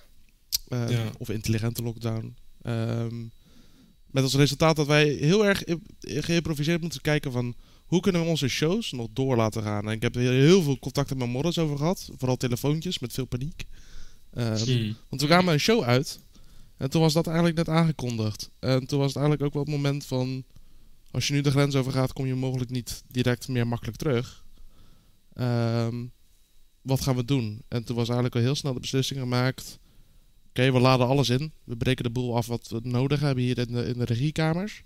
Eh, 0.69 0.91
Ja. 0.91 1.11
Of 1.19 1.29
intelligente 1.29 1.83
lockdown. 1.83 2.35
Ehm, 2.63 3.15
met 4.11 4.23
als 4.23 4.35
resultaat 4.35 4.77
dat 4.77 4.87
wij 4.87 5.09
heel 5.09 5.47
erg 5.47 5.63
geïmproviseerd 6.01 6.81
moeten 6.81 7.01
kijken 7.01 7.33
van 7.33 7.55
hoe 7.87 8.01
kunnen 8.01 8.23
we 8.23 8.29
onze 8.29 8.49
shows 8.49 8.93
nog 8.93 9.09
door 9.13 9.37
laten 9.37 9.63
gaan. 9.63 9.87
En 9.87 9.93
ik 9.93 10.03
heb 10.03 10.15
er 10.15 10.21
heel, 10.21 10.63
veel 10.63 10.79
contacten 10.79 11.19
met 11.19 11.29
Morris 11.29 11.59
over 11.59 11.77
gehad. 11.77 12.11
Vooral 12.17 12.37
telefoontjes 12.37 12.99
met 12.99 13.13
veel 13.13 13.25
paniek. 13.25 13.65
Hmm. 14.31 14.97
want 15.09 15.21
we 15.21 15.27
kwamen 15.27 15.53
een 15.53 15.61
show 15.61 15.83
uit. 15.83 16.21
En 16.77 16.91
toen 16.91 17.01
was 17.01 17.13
dat 17.13 17.27
eigenlijk 17.27 17.57
net 17.57 17.69
aangekondigd. 17.69 18.51
En 18.59 18.87
toen 18.87 18.99
was 18.99 19.09
het 19.09 19.17
eigenlijk 19.17 19.47
ook 19.47 19.53
wel 19.53 19.63
het 19.63 19.73
moment 19.73 20.07
van... 20.07 20.45
Als 21.11 21.29
je 21.29 21.35
nu 21.35 21.41
de 21.41 21.51
grens 21.51 21.75
overgaat, 21.75 22.13
kom 22.13 22.27
je 22.27 22.35
mogelijk 22.35 22.71
niet 22.71 23.03
direct 23.09 23.49
meer 23.49 23.67
makkelijk 23.67 23.97
terug. 23.97 24.45
Ehm, 25.33 26.07
wat 26.83 27.01
gaan 27.01 27.17
we 27.17 27.25
doen? 27.25 27.63
En 27.69 27.85
toen 27.85 27.97
was 27.97 28.07
eigenlijk 28.07 28.37
al 28.37 28.43
heel 28.43 28.55
snel 28.55 28.73
de 28.73 28.81
beslissing 28.81 29.21
gemaakt... 29.21 29.79
Oké, 30.51 30.73
we 30.73 30.81
laden 30.81 31.07
alles 31.07 31.29
in. 31.29 31.53
We 31.65 31.77
breken 31.77 32.05
de 32.05 32.11
boel 32.11 32.37
af 32.37 32.47
wat 32.47 32.69
we 32.69 32.81
nodig 32.83 33.21
hebben 33.21 33.45
hier 33.45 33.59
in 33.59 33.73
de, 33.73 33.85
in 33.85 33.99
de 33.99 34.05
regiekamers. 34.05 34.83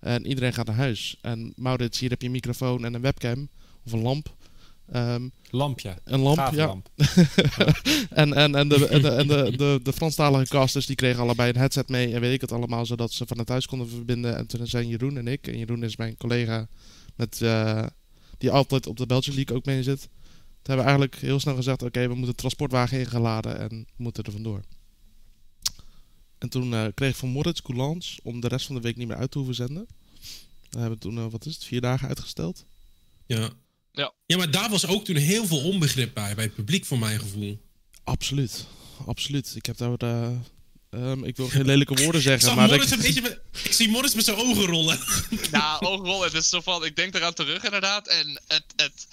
En 0.00 0.26
iedereen 0.26 0.52
gaat 0.52 0.66
naar 0.66 0.76
huis. 0.76 1.18
En 1.20 1.52
Maurits, 1.56 1.98
hier 1.98 2.10
heb 2.10 2.20
je 2.20 2.26
een 2.26 2.32
microfoon 2.32 2.84
en 2.84 2.94
een 2.94 3.00
webcam. 3.00 3.48
Of 3.86 3.92
een 3.92 4.02
lamp. 4.02 4.34
Ehm, 4.92 5.28
Lampje. 5.50 5.94
een 6.04 6.20
lamp, 6.20 6.52
ja. 6.52 6.66
lamp. 6.66 6.88
en 8.10 8.32
en, 8.32 8.54
en, 8.54 8.68
de, 8.68 8.86
en, 8.86 9.02
de, 9.02 9.08
en 9.08 9.26
de, 9.26 9.56
de, 9.56 9.80
de 9.82 9.92
Franstalige 9.92 10.48
casters 10.48 10.86
die 10.86 10.96
kregen 10.96 11.20
allebei 11.20 11.48
een 11.48 11.56
headset 11.56 11.88
mee 11.88 12.14
en 12.14 12.20
weet 12.20 12.34
ik 12.34 12.40
het 12.40 12.52
allemaal, 12.52 12.86
zodat 12.86 13.12
ze 13.12 13.26
van 13.26 13.38
het 13.38 13.48
huis 13.48 13.66
konden 13.66 13.88
verbinden. 13.88 14.36
En 14.36 14.46
toen 14.46 14.66
zijn 14.66 14.88
Jeroen 14.88 15.16
en 15.16 15.28
ik, 15.28 15.46
en 15.46 15.58
Jeroen 15.58 15.82
is 15.82 15.96
mijn 15.96 16.16
collega 16.16 16.68
met, 17.16 17.42
eh, 17.42 17.86
die 18.38 18.50
altijd 18.50 18.86
op 18.86 18.96
de 18.96 19.06
Belgian 19.06 19.36
League 19.36 19.56
ook 19.56 19.64
mee 19.64 19.82
zit. 19.82 20.00
Toen 20.00 20.74
hebben 20.74 20.84
we 20.84 20.90
eigenlijk 20.90 21.20
heel 21.20 21.40
snel 21.40 21.54
gezegd, 21.54 21.82
oké, 21.82 22.00
we 22.00 22.14
moeten 22.14 22.26
de 22.26 22.34
transportwagen 22.34 22.98
ingeladen 22.98 23.58
en 23.58 23.68
we 23.68 24.02
moeten 24.02 24.24
er 24.24 24.32
vandoor. 24.32 24.60
En 26.44 26.50
toen 26.50 26.74
eh, 26.74 26.84
kreeg 26.94 27.10
ik 27.10 27.16
van 27.16 27.28
Moritz 27.28 27.60
coulance 27.60 28.20
om 28.22 28.40
de 28.40 28.48
rest 28.48 28.66
van 28.66 28.74
de 28.74 28.80
week 28.80 28.96
niet 28.96 29.08
meer 29.08 29.16
uit 29.16 29.30
te 29.30 29.38
hoeven 29.38 29.56
zenden. 29.56 29.86
We 30.70 30.78
hebben 30.80 30.98
toen, 30.98 31.18
eh, 31.18 31.26
wat 31.30 31.46
is 31.46 31.54
het, 31.54 31.64
vier 31.64 31.80
dagen 31.80 32.08
uitgesteld. 32.08 32.64
Ja. 33.26 33.50
Ja. 33.92 34.12
ja, 34.26 34.36
maar 34.36 34.50
daar 34.50 34.70
was 34.70 34.86
ook 34.86 35.04
toen 35.04 35.16
heel 35.16 35.46
veel 35.46 35.62
onbegrip 35.62 36.14
bij, 36.14 36.34
bij 36.34 36.44
het 36.44 36.54
publiek, 36.54 36.84
voor 36.84 36.98
mijn 36.98 37.18
gevoel. 37.18 37.60
Absoluut, 38.04 38.66
absoluut. 39.06 39.52
Ik 39.56 39.66
heb 39.66 39.76
daar, 39.76 39.94
eh, 39.98 40.30
ehm, 40.90 41.24
ik 41.24 41.36
wil 41.36 41.48
geen 41.48 41.64
lelijke 41.64 41.94
woorden 41.94 42.20
Ik, 42.20 42.26
zeggen, 42.26 42.42
zag 42.48 42.54
maar 42.56 42.70
ik- 42.74 42.90
een 42.90 42.98
beetje 43.00 43.20
met- 43.22 43.40
ik 43.64 43.72
zie 43.72 43.88
Morris 43.88 44.14
met 44.14 44.24
zijn 44.24 44.36
ogen 44.36 44.64
rollen. 44.64 44.98
Nou, 45.50 45.86
overal, 45.86 46.22
het 46.22 46.34
is 46.34 46.48
zo 46.48 46.60
van, 46.60 46.84
ik 46.84 46.96
denk 46.96 47.14
eraan 47.14 47.34
terug 47.34 47.64
inderdaad. 47.64 48.08
En 48.08 48.40
het, 48.46 48.64
het, 48.76 49.06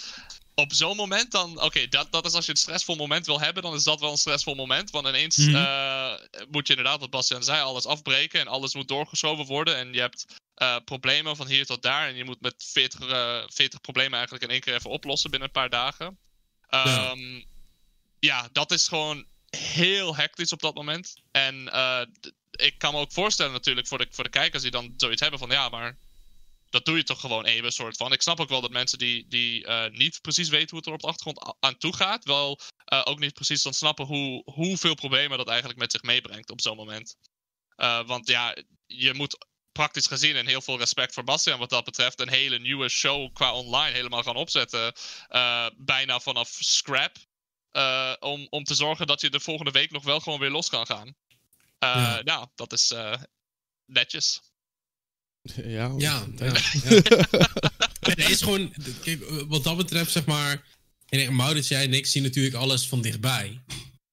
op 0.54 0.72
zo'n 0.72 0.96
moment 0.96 1.30
dan, 1.30 1.60
oké, 1.62 1.88
dat, 1.88 2.12
dat 2.12 2.26
is 2.26 2.32
als 2.32 2.44
je 2.44 2.50
een 2.50 2.56
stressvol 2.56 2.96
moment 2.96 3.26
wil 3.26 3.40
hebben, 3.40 3.62
dan 3.62 3.74
is 3.74 3.84
dat 3.84 4.00
wel 4.00 4.10
een 4.10 4.16
stressvol 4.16 4.54
moment. 4.54 4.90
Want 4.90 5.06
ineens 5.06 5.36
Mhm. 5.36 5.54
eh, 5.54 6.12
moet 6.50 6.66
je 6.66 6.74
inderdaad, 6.76 7.00
wat 7.00 7.10
Bastiaan 7.10 7.42
zei, 7.44 7.62
alles 7.62 7.86
afbreken 7.86 8.40
en 8.40 8.46
alles 8.48 8.74
moet 8.74 8.88
doorgeschoven 8.88 9.44
worden. 9.46 9.76
En 9.76 9.92
je 9.92 10.00
hebt 10.00 10.26
eh, 10.54 10.76
problemen 10.84 11.36
van 11.36 11.46
hier 11.46 11.66
tot 11.66 11.82
daar 11.82 12.08
en 12.08 12.16
je 12.16 12.24
moet 12.24 12.40
met 12.40 12.54
40, 12.72 13.00
eh 13.08 13.42
40 13.48 13.80
problemen 13.80 14.12
eigenlijk 14.12 14.44
in 14.44 14.50
één 14.50 14.60
keer 14.60 14.74
even 14.74 14.90
oplossen 14.90 15.30
binnen 15.30 15.48
een 15.48 15.54
paar 15.54 15.70
dagen. 15.70 16.18
Ja. 16.68 16.84
Ehm, 16.84 17.42
ja, 18.18 18.48
dat 18.52 18.70
is 18.70 18.88
gewoon 18.88 19.26
heel 19.56 20.16
hectisch 20.16 20.52
op 20.52 20.60
dat 20.60 20.74
moment. 20.74 21.14
En 21.30 21.72
eh, 21.72 22.00
ik 22.50 22.78
kan 22.78 22.92
me 22.92 23.00
ook 23.00 23.12
voorstellen 23.12 23.52
natuurlijk 23.52 23.86
voor 23.86 23.98
de, 23.98 24.06
voor 24.10 24.24
de 24.24 24.30
kijkers 24.30 24.62
die 24.62 24.70
dan 24.70 24.94
zoiets 24.96 25.20
hebben 25.20 25.38
van 25.38 25.50
ja, 25.50 25.68
maar 25.68 25.96
dat 26.72 26.84
doe 26.84 26.96
je 26.96 27.02
toch 27.02 27.20
gewoon 27.20 27.44
even, 27.44 27.72
soort 27.72 27.96
van. 27.96 28.12
Ik 28.12 28.22
snap 28.22 28.40
ook 28.40 28.48
wel 28.48 28.60
dat 28.60 28.70
mensen 28.70 28.98
die, 28.98 29.28
die 29.28 29.66
eh, 29.66 29.90
niet 29.90 30.20
precies 30.20 30.48
weten 30.48 30.68
hoe 30.68 30.78
het 30.78 30.86
er 30.86 30.92
op 30.92 31.00
de 31.00 31.06
achtergrond 31.06 31.56
aan 31.60 31.78
toe 31.78 31.96
gaat, 31.96 32.24
wel 32.24 32.60
eh, 32.84 33.02
ook 33.04 33.18
niet 33.18 33.34
precies 33.34 33.62
dan 33.62 33.74
snappen 33.74 34.06
hoe, 34.06 34.42
hoeveel 34.44 34.94
problemen 34.94 35.38
dat 35.38 35.48
eigenlijk 35.48 35.78
met 35.78 35.92
zich 35.92 36.02
meebrengt 36.02 36.50
op 36.50 36.60
zo'n 36.60 36.76
moment. 36.76 37.16
Eh, 37.76 38.06
want 38.06 38.26
ja, 38.26 38.56
je 38.86 39.14
moet 39.14 39.46
praktisch 39.72 40.06
gezien, 40.06 40.36
en 40.36 40.46
heel 40.46 40.60
veel 40.60 40.78
respect 40.78 41.14
voor 41.14 41.24
Bastiaan 41.24 41.58
wat 41.58 41.70
dat 41.70 41.84
betreft, 41.84 42.20
een 42.20 42.28
hele 42.28 42.58
nieuwe 42.58 42.88
show 42.88 43.32
qua 43.32 43.52
online 43.52 43.96
helemaal 43.96 44.22
gaan 44.22 44.36
opzetten. 44.36 44.92
bijna 45.76 46.20
vanaf 46.20 46.48
scrap. 46.60 47.16
om, 48.20 48.46
om 48.50 48.64
te 48.64 48.74
zorgen 48.74 49.06
dat 49.06 49.20
je 49.20 49.30
de 49.30 49.40
volgende 49.40 49.70
week 49.70 49.90
nog 49.90 50.04
wel 50.04 50.20
gewoon 50.20 50.38
weer 50.38 50.50
los 50.50 50.68
kan 50.68 50.86
gaan. 50.86 51.14
Ja. 51.78 52.22
Nou, 52.22 52.46
dat 52.54 52.72
is 52.72 52.94
netjes. 53.86 54.51
Ja, 55.42 55.62
Ja, 55.64 55.92
ja, 55.98 56.24
ja. 56.38 56.52
ja. 57.02 57.18
Ja, 58.00 58.16
er 58.16 58.30
is 58.30 58.42
gewoon, 58.42 58.72
kijk, 59.02 59.24
wat 59.48 59.64
dat 59.64 59.76
betreft, 59.76 60.10
zeg 60.12 60.24
maar. 60.26 60.64
En 61.08 61.34
Maurits, 61.34 61.68
jij 61.68 61.84
en 61.84 61.94
ik 61.94 62.06
zien 62.06 62.22
natuurlijk 62.22 62.54
alles 62.54 62.86
van 62.88 63.00
dichtbij. 63.02 63.60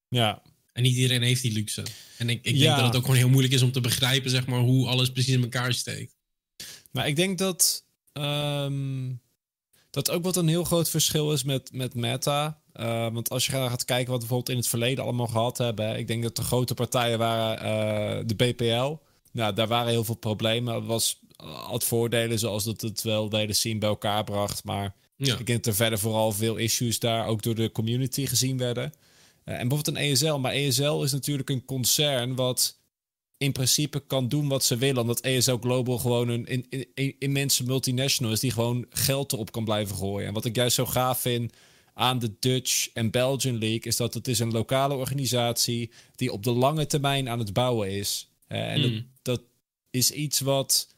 Ja. 0.10 0.42
En 0.74 0.84
niet 0.84 0.96
iedereen 0.96 1.22
heeft 1.22 1.42
die 1.42 1.52
luxe. 1.52 1.84
En 2.18 2.30
ik, 2.30 2.40
ik 2.46 2.56
Ja. 2.56 2.60
denk 2.60 2.76
dat 2.76 2.86
het 2.86 2.96
ook 2.96 3.02
gewoon 3.02 3.18
heel 3.18 3.30
moeilijk 3.30 3.54
is 3.54 3.62
om 3.62 3.72
te 3.72 3.82
begrijpen, 3.82 4.30
zeg 4.30 4.46
maar, 4.46 4.60
hoe 4.60 4.88
alles 4.88 5.12
precies 5.12 5.34
in 5.34 5.42
elkaar 5.42 5.74
steekt. 5.74 6.16
Maar 6.92 7.08
ik 7.08 7.16
denk 7.16 7.38
dat 7.38 7.84
ehm, 8.14 9.12
dat 9.90 10.10
ook 10.10 10.24
wat 10.24 10.36
een 10.36 10.48
heel 10.48 10.64
groot 10.64 10.90
verschil 10.90 11.34
is 11.34 11.44
met, 11.44 11.70
met 11.74 11.94
Meta. 11.94 12.62
Eh, 12.74 13.14
want 13.14 13.30
als 13.30 13.46
je 13.46 13.52
gaat 13.52 13.86
kijken 13.86 14.06
wat 14.12 14.22
we 14.22 14.28
bijvoorbeeld 14.28 14.50
in 14.50 14.58
het 14.58 14.68
verleden 14.68 15.04
allemaal 15.04 15.28
gehad 15.28 15.58
hebben. 15.58 15.98
Ik 15.98 16.08
denk 16.08 16.24
dat 16.24 16.36
de 16.36 16.42
grote 16.42 16.74
partijen 16.74 17.18
waren 17.18 17.60
eh, 17.60 18.24
de 18.26 18.36
BPL. 18.36 19.08
Nou, 19.32 19.54
daar 19.54 19.68
waren 19.68 19.92
heel 19.92 20.04
veel 20.04 20.16
problemen. 20.16 20.76
Het 20.76 20.86
was, 20.86 21.20
had 21.44 21.84
voordelen 21.84 22.40
zoals 22.40 22.64
dat 22.64 22.82
het 22.82 23.02
wel 23.02 23.30
de 23.30 23.38
hele 23.38 23.54
scene 23.54 23.80
bij 23.80 23.90
elkaar 23.90 24.24
bracht. 24.24 24.64
Maar 24.64 24.96
Ja. 25.16 25.38
ik 25.38 25.46
denk 25.46 25.64
dat 25.64 25.66
er 25.66 25.76
verder 25.80 26.00
vooral 26.00 26.32
veel 26.32 26.56
issues 26.56 27.00
daar 27.00 27.28
ook 27.28 27.42
door 27.42 27.56
de 27.56 27.72
community 27.72 28.26
gezien 28.26 28.58
werden. 28.58 28.94
Eh, 29.44 29.60
en 29.60 29.68
bijvoorbeeld 29.68 29.98
een 29.98 30.04
ESL. 30.12 30.34
Maar 30.34 30.52
ESL 30.54 31.02
is 31.04 31.12
natuurlijk 31.12 31.50
een 31.50 31.66
concern 31.66 32.36
wat 32.36 32.78
in 33.38 33.52
principe 33.52 34.00
kan 34.08 34.28
doen 34.28 34.48
wat 34.48 34.64
ze 34.64 34.78
willen. 34.78 35.02
Omdat 35.02 35.20
ESL 35.20 35.56
Global 35.62 35.98
gewoon 35.98 36.28
een 36.30 36.46
in, 36.46 36.66
in, 36.70 36.86
in- 36.94 37.16
immense 37.20 37.64
multinational 37.64 38.32
is 38.32 38.40
die 38.40 38.52
gewoon 38.52 38.86
geld 38.90 39.34
erop 39.34 39.52
kan 39.52 39.64
blijven 39.64 39.96
gooien. 39.96 40.28
En 40.28 40.34
wat 40.34 40.46
ik 40.46 40.56
juist 40.56 40.76
zo 40.76 40.86
gaaf 40.86 41.20
vind 41.22 41.54
aan 41.94 42.20
de 42.20 42.32
Dutch 42.40 42.90
en 42.94 43.12
Belgian 43.12 43.58
League 43.58 43.80
is 43.82 43.96
dat 43.96 44.14
het 44.14 44.28
is 44.28 44.40
een 44.40 44.52
lokale 44.52 44.94
organisatie 44.96 45.92
die 46.16 46.32
op 46.32 46.44
de 46.44 46.52
lange 46.52 46.86
termijn 46.88 47.30
aan 47.30 47.40
het 47.40 47.54
bouwen 47.54 47.90
is. 47.92 48.29
Eh, 48.50 48.72
en 48.72 48.80
Mm. 48.80 48.92
dat, 48.92 49.04
dat 49.22 49.42
is 49.90 50.12
iets 50.12 50.40
wat 50.40 50.96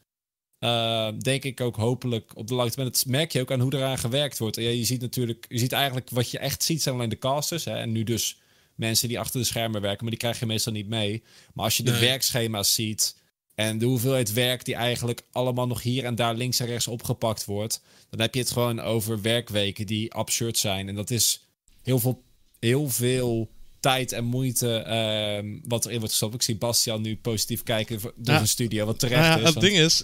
eh, 0.58 1.08
denk 1.18 1.44
ik 1.44 1.60
ook 1.60 1.76
hopelijk 1.76 2.36
op 2.36 2.46
de 2.46 2.54
lange 2.54 2.70
termijn. 2.70 2.92
Dat 2.92 3.04
merk 3.06 3.32
je 3.32 3.40
ook 3.40 3.50
aan 3.52 3.60
hoe 3.60 3.74
eraan 3.74 3.98
gewerkt 3.98 4.38
wordt. 4.38 4.56
En 4.56 4.62
ja, 4.62 4.70
je 4.70 4.84
ziet 4.84 5.00
natuurlijk, 5.00 5.46
je 5.48 5.58
ziet 5.58 5.72
eigenlijk 5.72 6.10
wat 6.10 6.30
je 6.30 6.38
echt 6.38 6.62
ziet 6.62 6.82
zijn 6.82 6.94
alleen 6.94 7.08
de 7.08 7.18
casters. 7.18 7.64
Hè, 7.64 7.76
en 7.76 7.92
nu 7.92 8.02
dus 8.02 8.40
mensen 8.74 9.08
die 9.08 9.18
achter 9.18 9.40
de 9.40 9.46
schermen 9.46 9.80
werken, 9.80 10.00
maar 10.00 10.10
die 10.10 10.18
krijg 10.20 10.38
je 10.40 10.46
meestal 10.46 10.72
niet 10.72 10.88
mee. 10.88 11.22
Maar 11.54 11.64
als 11.64 11.76
je 11.76 11.82
de 11.82 11.90
Nee. 11.90 12.00
werkschema's 12.00 12.74
ziet 12.74 13.16
en 13.54 13.78
de 13.78 13.84
hoeveelheid 13.86 14.32
werk 14.32 14.64
die 14.64 14.74
eigenlijk 14.74 15.22
allemaal 15.32 15.66
nog 15.66 15.82
hier 15.82 16.04
en 16.04 16.14
daar 16.14 16.34
links 16.34 16.60
en 16.60 16.66
rechts 16.66 16.88
opgepakt 16.88 17.44
wordt, 17.44 17.82
dan 18.10 18.20
heb 18.20 18.34
je 18.34 18.40
het 18.40 18.50
gewoon 18.50 18.80
over 18.80 19.22
werkweken 19.22 19.86
die 19.86 20.12
absurd 20.12 20.58
zijn. 20.58 20.88
En 20.88 20.94
dat 20.94 21.10
is 21.10 21.44
heel 21.82 21.98
veel, 21.98 22.22
heel 22.58 22.88
veel 22.88 23.50
tijd 23.82 24.12
en 24.12 24.24
moeite 24.24 24.76
ehm, 24.76 25.46
wat 25.64 25.84
erin 25.84 25.96
wordt 25.98 26.10
gestopt. 26.10 26.34
Ik 26.34 26.42
zie 26.42 26.56
Bastiaan 26.56 27.02
nu 27.02 27.16
positief 27.16 27.62
kijken 27.62 28.00
voor- 28.00 28.12
door 28.16 28.26
Ja. 28.32 28.34
zijn 28.36 28.48
studio, 28.48 28.86
wat 28.86 28.98
terecht 28.98 29.20
Nou 29.20 29.32
ja, 29.32 29.38
is. 29.38 29.44
het 29.44 29.54
want- 29.54 29.66
ding 29.66 29.78
is, 29.78 30.02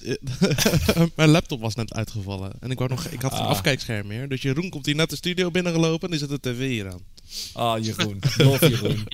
mijn 1.16 1.28
laptop 1.28 1.60
was 1.60 1.74
net 1.74 1.92
uitgevallen. 1.92 2.52
En 2.60 2.70
ik, 2.70 2.78
wou 2.78 2.90
nog, 2.90 3.06
ik 3.06 3.20
had 3.22 3.32
geen 3.32 3.42
Ah. 3.42 3.48
afkijkscherm 3.48 4.06
meer. 4.06 4.28
Dus 4.28 4.42
Jeroen 4.42 4.70
komt 4.70 4.86
hier 4.86 4.94
net 4.94 5.10
de 5.10 5.16
studio 5.16 5.50
binnengelopen 5.50 6.10
en 6.10 6.18
die 6.18 6.28
zet 6.28 6.42
de 6.42 6.50
tv 6.50 6.68
hier 6.68 6.90
aan. 6.92 7.00
Ah, 7.52 7.84
Jeroen. 7.84 8.18
Love 8.36 8.68
Jeroen. 8.70 9.06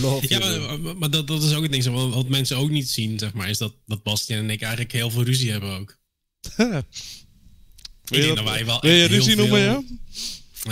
Love 0.00 0.26
Ja, 0.28 0.38
Jeroen. 0.38 0.82
maar, 0.82 0.96
maar 0.96 1.10
dat, 1.10 1.26
dat 1.26 1.42
is 1.42 1.52
ook 1.54 1.62
het 1.62 1.70
ding. 1.72 1.82
zeg 1.82 1.92
maar, 1.92 2.08
Wat 2.08 2.28
mensen 2.28 2.56
ook 2.56 2.70
niet 2.70 2.88
zien, 2.90 3.18
zeg 3.18 3.32
maar, 3.32 3.48
is 3.48 3.58
dat, 3.58 3.74
dat 3.86 4.02
Bastian 4.02 4.38
en 4.38 4.50
ik 4.50 4.60
eigenlijk 4.60 4.92
heel 4.92 5.10
veel 5.10 5.22
ruzie 5.22 5.50
hebben 5.50 5.78
ook. 5.78 5.98
Wil 6.58 6.78
ik 6.78 6.84
je, 8.04 8.20
denk 8.20 8.26
dat 8.26 8.36
dat- 8.36 8.54
wij 8.54 8.64
wel 8.64 8.80
wil 8.80 8.92
je 8.92 9.04
ruzie 9.04 9.36
noemen, 9.36 9.60
veel- 9.60 9.84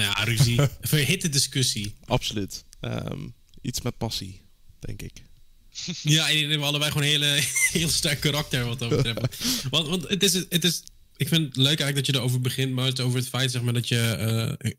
ja? 0.00 0.02
Ja, 0.14 0.24
ruzie. 0.24 0.60
Verhitte 0.80 1.28
discussie. 1.28 1.94
Absoluut. 2.04 2.64
Ehm, 2.80 3.28
iets 3.62 3.80
met 3.80 3.96
passie, 3.98 4.42
denk 4.78 5.02
ik. 5.02 5.22
Ja, 6.02 6.30
en 6.30 6.48
we 6.48 6.58
allebei 6.58 6.90
gewoon 6.90 7.06
een 7.06 7.12
hele, 7.12 7.42
heel 7.78 7.88
sterk 7.88 8.20
karakter 8.20 8.64
wat 8.64 8.78
dat 8.78 8.88
betreft. 8.88 9.42
want 9.70 9.86
want 9.88 10.08
het, 10.08 10.22
is, 10.22 10.32
het 10.34 10.64
is... 10.64 10.82
Ik 11.16 11.28
vind 11.28 11.46
het 11.46 11.56
leuk 11.56 11.66
eigenlijk 11.80 11.96
dat 11.96 12.06
je 12.06 12.14
erover 12.14 12.40
begint, 12.40 12.72
maar 12.72 12.86
het 12.86 13.00
over 13.00 13.18
het 13.18 13.28
feit 13.28 13.50
zeg 13.50 13.62
maar, 13.62 13.72
dat 13.72 13.88
je 13.88 13.98
eh, 14.00 14.70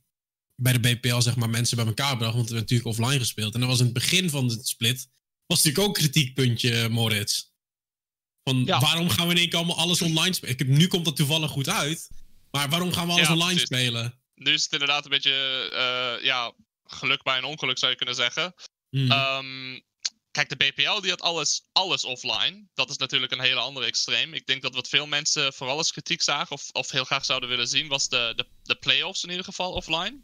bij 0.55 0.73
de 0.73 0.79
BPL 0.79 1.19
zeg 1.19 1.35
maar, 1.35 1.49
mensen 1.49 1.77
bij 1.77 1.85
elkaar 1.85 2.17
bracht. 2.17 2.35
Want 2.35 2.49
we 2.49 2.55
hebben 2.55 2.75
natuurlijk 2.75 2.89
offline 2.99 3.19
gespeeld. 3.19 3.53
En 3.53 3.59
dat 3.59 3.69
was 3.69 3.79
in 3.79 3.85
het 3.85 3.93
begin 3.93 4.29
van 4.29 4.47
de 4.47 4.59
split. 4.63 5.07
Was 5.45 5.63
natuurlijk 5.63 5.87
ook 5.89 5.97
een 5.97 6.01
kritiekpuntje, 6.03 6.89
Moritz. 6.89 7.43
Van 8.43 8.63
Ja. 8.65 8.79
waarom 8.79 9.09
gaan 9.09 9.25
we 9.27 9.31
in 9.33 9.39
één 9.39 9.49
keer 9.49 9.57
allemaal 9.57 9.77
alles 9.77 10.01
online 10.01 10.33
spelen? 10.33 10.53
Ik 10.53 10.59
heb, 10.59 10.67
nu 10.67 10.87
komt 10.87 11.05
dat 11.05 11.15
toevallig 11.15 11.51
goed 11.51 11.69
uit. 11.69 12.09
Maar 12.51 12.69
waarom 12.69 12.91
gaan 12.91 13.05
we 13.07 13.13
alles 13.13 13.27
Ja, 13.27 13.33
online 13.33 13.49
precies. 13.59 13.67
spelen? 13.77 14.19
Nu 14.35 14.53
is 14.53 14.63
het 14.63 14.71
inderdaad 14.71 15.03
een 15.03 15.09
beetje, 15.09 15.31
eh, 15.73 16.25
ja, 16.25 16.53
geluk 16.91 17.23
bij 17.23 17.37
een 17.37 17.43
ongeluk 17.43 17.77
zou 17.77 17.91
je 17.91 17.97
kunnen 17.97 18.15
zeggen. 18.15 18.53
Hmm. 18.89 19.11
Ehm, 19.11 19.79
kijk, 20.31 20.49
de 20.49 20.55
BPL 20.55 21.01
die 21.01 21.09
had 21.09 21.21
alles, 21.21 21.69
alles 21.71 22.03
offline. 22.03 22.67
Dat 22.73 22.89
is 22.89 22.97
natuurlijk 22.97 23.31
een 23.31 23.39
hele 23.39 23.59
andere 23.59 23.85
extreem. 23.85 24.33
Ik 24.33 24.45
denk 24.45 24.61
dat 24.61 24.75
wat 24.75 24.87
veel 24.87 25.07
mensen 25.07 25.53
vooral 25.53 25.77
als 25.77 25.91
kritiek 25.91 26.21
zagen, 26.21 26.51
of, 26.51 26.69
of 26.71 26.91
heel 26.91 27.03
graag 27.03 27.25
zouden 27.25 27.49
willen 27.49 27.67
zien, 27.67 27.87
was 27.87 28.09
de, 28.09 28.33
de, 28.35 28.45
de 28.63 28.75
playoffs 28.75 29.23
in 29.23 29.29
ieder 29.29 29.45
geval 29.45 29.71
offline. 29.71 30.21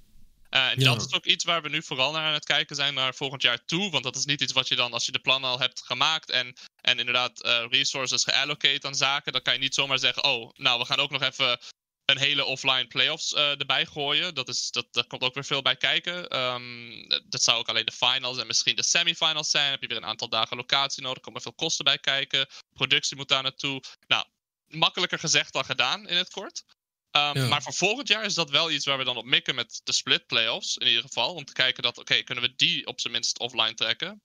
Uh, 0.49 0.69
en 0.69 0.79
Ja. 0.79 0.85
dat 0.85 1.05
is 1.05 1.13
ook 1.13 1.25
iets 1.25 1.43
waar 1.43 1.61
we 1.61 1.69
nu 1.69 1.83
vooral 1.83 2.11
naar 2.11 2.23
aan 2.23 2.33
het 2.33 2.45
kijken 2.45 2.75
zijn 2.75 2.93
naar 2.93 3.15
volgend 3.15 3.41
jaar 3.41 3.65
toe. 3.65 3.91
Want 3.91 4.03
dat 4.03 4.15
is 4.15 4.25
niet 4.25 4.41
iets 4.41 4.53
wat 4.53 4.67
je 4.67 4.75
dan, 4.75 4.93
als 4.93 5.05
je 5.05 5.11
de 5.11 5.19
plannen 5.19 5.49
al 5.49 5.59
hebt 5.59 5.85
gemaakt 5.85 6.29
en, 6.29 6.55
en 6.81 6.99
inderdaad 6.99 7.41
eh, 7.41 7.65
resources 7.69 8.23
geallocate 8.23 8.87
aan 8.87 8.95
zaken, 8.95 9.31
dan 9.31 9.41
kan 9.41 9.53
je 9.53 9.59
niet 9.59 9.73
zomaar 9.73 9.99
zeggen, 9.99 10.23
oh, 10.23 10.51
nou, 10.53 10.79
we 10.79 10.85
gaan 10.85 10.99
ook 10.99 11.11
nog 11.11 11.21
even 11.21 11.59
een 12.07 12.17
hele 12.17 12.45
offline 12.45 12.87
playoffs 12.87 13.33
eh 13.33 13.59
erbij 13.59 13.85
gooien. 13.85 14.35
Dat 14.35 14.47
is, 14.47 14.71
dat, 14.71 14.87
daar 14.91 15.07
komt 15.07 15.21
ook 15.21 15.33
weer 15.33 15.45
veel 15.45 15.61
bij 15.61 15.75
kijken. 15.75 16.27
Ehm, 16.29 17.07
dat 17.29 17.43
zou 17.43 17.57
ook 17.57 17.69
alleen 17.69 17.85
de 17.85 17.91
finals 17.91 18.37
en 18.37 18.47
misschien 18.47 18.75
de 18.75 18.83
semifinals 18.83 19.49
zijn. 19.49 19.71
heb 19.71 19.81
je 19.81 19.87
weer 19.87 19.97
een 19.97 20.05
aantal 20.05 20.29
dagen 20.29 20.57
locatie 20.57 21.03
nodig. 21.03 21.23
komen 21.23 21.41
veel 21.41 21.53
kosten 21.53 21.85
bij 21.85 21.97
kijken. 21.97 22.47
Productie 22.73 23.17
moet 23.17 23.27
daar 23.27 23.43
naartoe. 23.43 23.83
Nou, 24.07 24.25
makkelijker 24.67 25.19
gezegd 25.19 25.53
dan 25.53 25.65
gedaan 25.65 26.07
in 26.07 26.17
het 26.17 26.29
kort. 26.29 26.63
Ehm, 27.11 27.37
Ja. 27.37 27.47
Maar 27.47 27.61
voor 27.61 27.73
volgend 27.73 28.07
jaar 28.07 28.25
is 28.25 28.33
dat 28.33 28.49
wel 28.49 28.71
iets 28.71 28.85
waar 28.85 28.97
we 28.97 29.03
dan 29.03 29.17
op 29.17 29.25
mikken 29.25 29.55
met 29.55 29.81
de 29.83 29.91
split 29.93 30.27
playoffs. 30.27 30.77
In 30.77 30.87
ieder 30.87 31.01
geval. 31.01 31.33
Om 31.33 31.45
te 31.45 31.53
kijken 31.53 31.83
dat, 31.83 31.97
oké, 31.97 32.21
kunnen 32.23 32.43
we 32.43 32.55
die 32.55 32.85
op 32.87 32.99
zijn 32.99 33.13
minst 33.13 33.39
offline 33.39 33.73
trekken. 33.73 34.21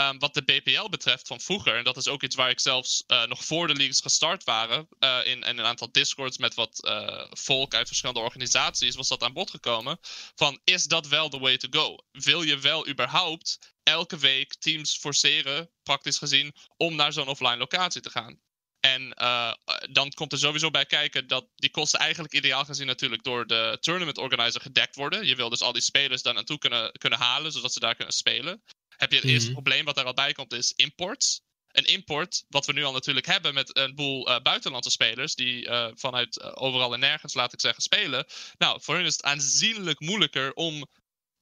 Ehm, 0.00 0.18
wat 0.18 0.34
de 0.34 0.42
BPL 0.42 0.88
betreft 0.88 1.26
van 1.26 1.40
vroeger, 1.40 1.76
en 1.76 1.84
dat 1.84 1.96
is 1.96 2.08
ook 2.08 2.22
iets 2.22 2.34
waar 2.34 2.50
ik 2.50 2.60
zelfs 2.60 3.04
eh, 3.06 3.24
nog 3.24 3.44
voor 3.44 3.66
de 3.66 3.74
leagues 3.74 4.00
gestart 4.00 4.44
waren, 4.44 4.88
eh, 4.98 5.18
in, 5.24 5.42
in 5.42 5.58
een 5.58 5.64
aantal 5.64 5.92
discords 5.92 6.38
met 6.38 6.54
wat 6.54 6.84
eh, 6.84 7.26
volk 7.30 7.74
uit 7.74 7.86
verschillende 7.86 8.20
organisaties, 8.20 8.96
was 8.96 9.08
dat 9.08 9.22
aan 9.22 9.32
bod 9.32 9.50
gekomen. 9.50 9.98
Van 10.34 10.60
is 10.64 10.84
dat 10.84 11.06
wel 11.06 11.28
the 11.28 11.38
way 11.38 11.56
to 11.56 11.68
go? 11.70 11.98
Wil 12.10 12.42
je 12.42 12.58
wel 12.58 12.88
überhaupt 12.88 13.58
elke 13.82 14.16
week 14.16 14.54
teams 14.54 14.96
forceren, 14.96 15.70
praktisch 15.82 16.18
gezien, 16.18 16.54
om 16.76 16.94
naar 16.94 17.12
zo'n 17.12 17.28
offline 17.28 17.56
locatie 17.56 18.00
te 18.00 18.10
gaan? 18.10 18.40
En 18.80 19.12
eh, 19.12 19.52
dan 19.90 20.10
komt 20.10 20.32
er 20.32 20.38
sowieso 20.38 20.70
bij 20.70 20.86
kijken 20.86 21.26
dat 21.26 21.46
die 21.54 21.70
kosten 21.70 21.98
eigenlijk 22.00 22.34
ideaal 22.34 22.64
gezien 22.64 22.86
natuurlijk 22.86 23.22
door 23.22 23.46
de 23.46 23.76
tournament 23.80 24.18
organizer 24.18 24.60
gedekt 24.60 24.96
worden. 24.96 25.26
Je 25.26 25.36
wil 25.36 25.48
dus 25.48 25.60
al 25.60 25.72
die 25.72 25.82
spelers 25.82 26.22
daar 26.22 26.34
naartoe 26.34 26.58
kunnen, 26.58 26.92
kunnen 26.92 27.18
halen, 27.18 27.52
zodat 27.52 27.72
ze 27.72 27.80
daar 27.80 27.94
kunnen 27.94 28.14
spelen. 28.14 28.62
Heb 28.96 29.10
je 29.10 29.16
het 29.16 29.26
eerste 29.26 29.50
Mhm. 29.50 29.52
probleem 29.52 29.84
wat 29.84 29.94
daar 29.94 30.04
al 30.04 30.14
bij 30.14 30.32
komt, 30.32 30.52
is 30.52 30.72
imports. 30.72 31.40
Een 31.70 31.84
import, 31.84 32.44
wat 32.48 32.66
we 32.66 32.72
nu 32.72 32.84
al 32.84 32.92
natuurlijk 32.92 33.26
hebben 33.26 33.54
met 33.54 33.76
een 33.76 33.94
boel 33.94 34.28
eh, 34.28 34.40
buitenlandse 34.42 34.90
spelers, 34.90 35.34
die 35.34 35.66
eh, 35.66 35.88
vanuit 35.94 36.42
overal 36.56 36.92
en 36.94 37.00
nergens, 37.00 37.34
laat 37.34 37.52
ik 37.52 37.60
zeggen, 37.60 37.82
spelen. 37.82 38.26
Nou, 38.58 38.80
voor 38.82 38.94
hun 38.94 39.04
is 39.04 39.12
het 39.12 39.22
aanzienlijk 39.24 40.00
moeilijker 40.00 40.52
om 40.52 40.86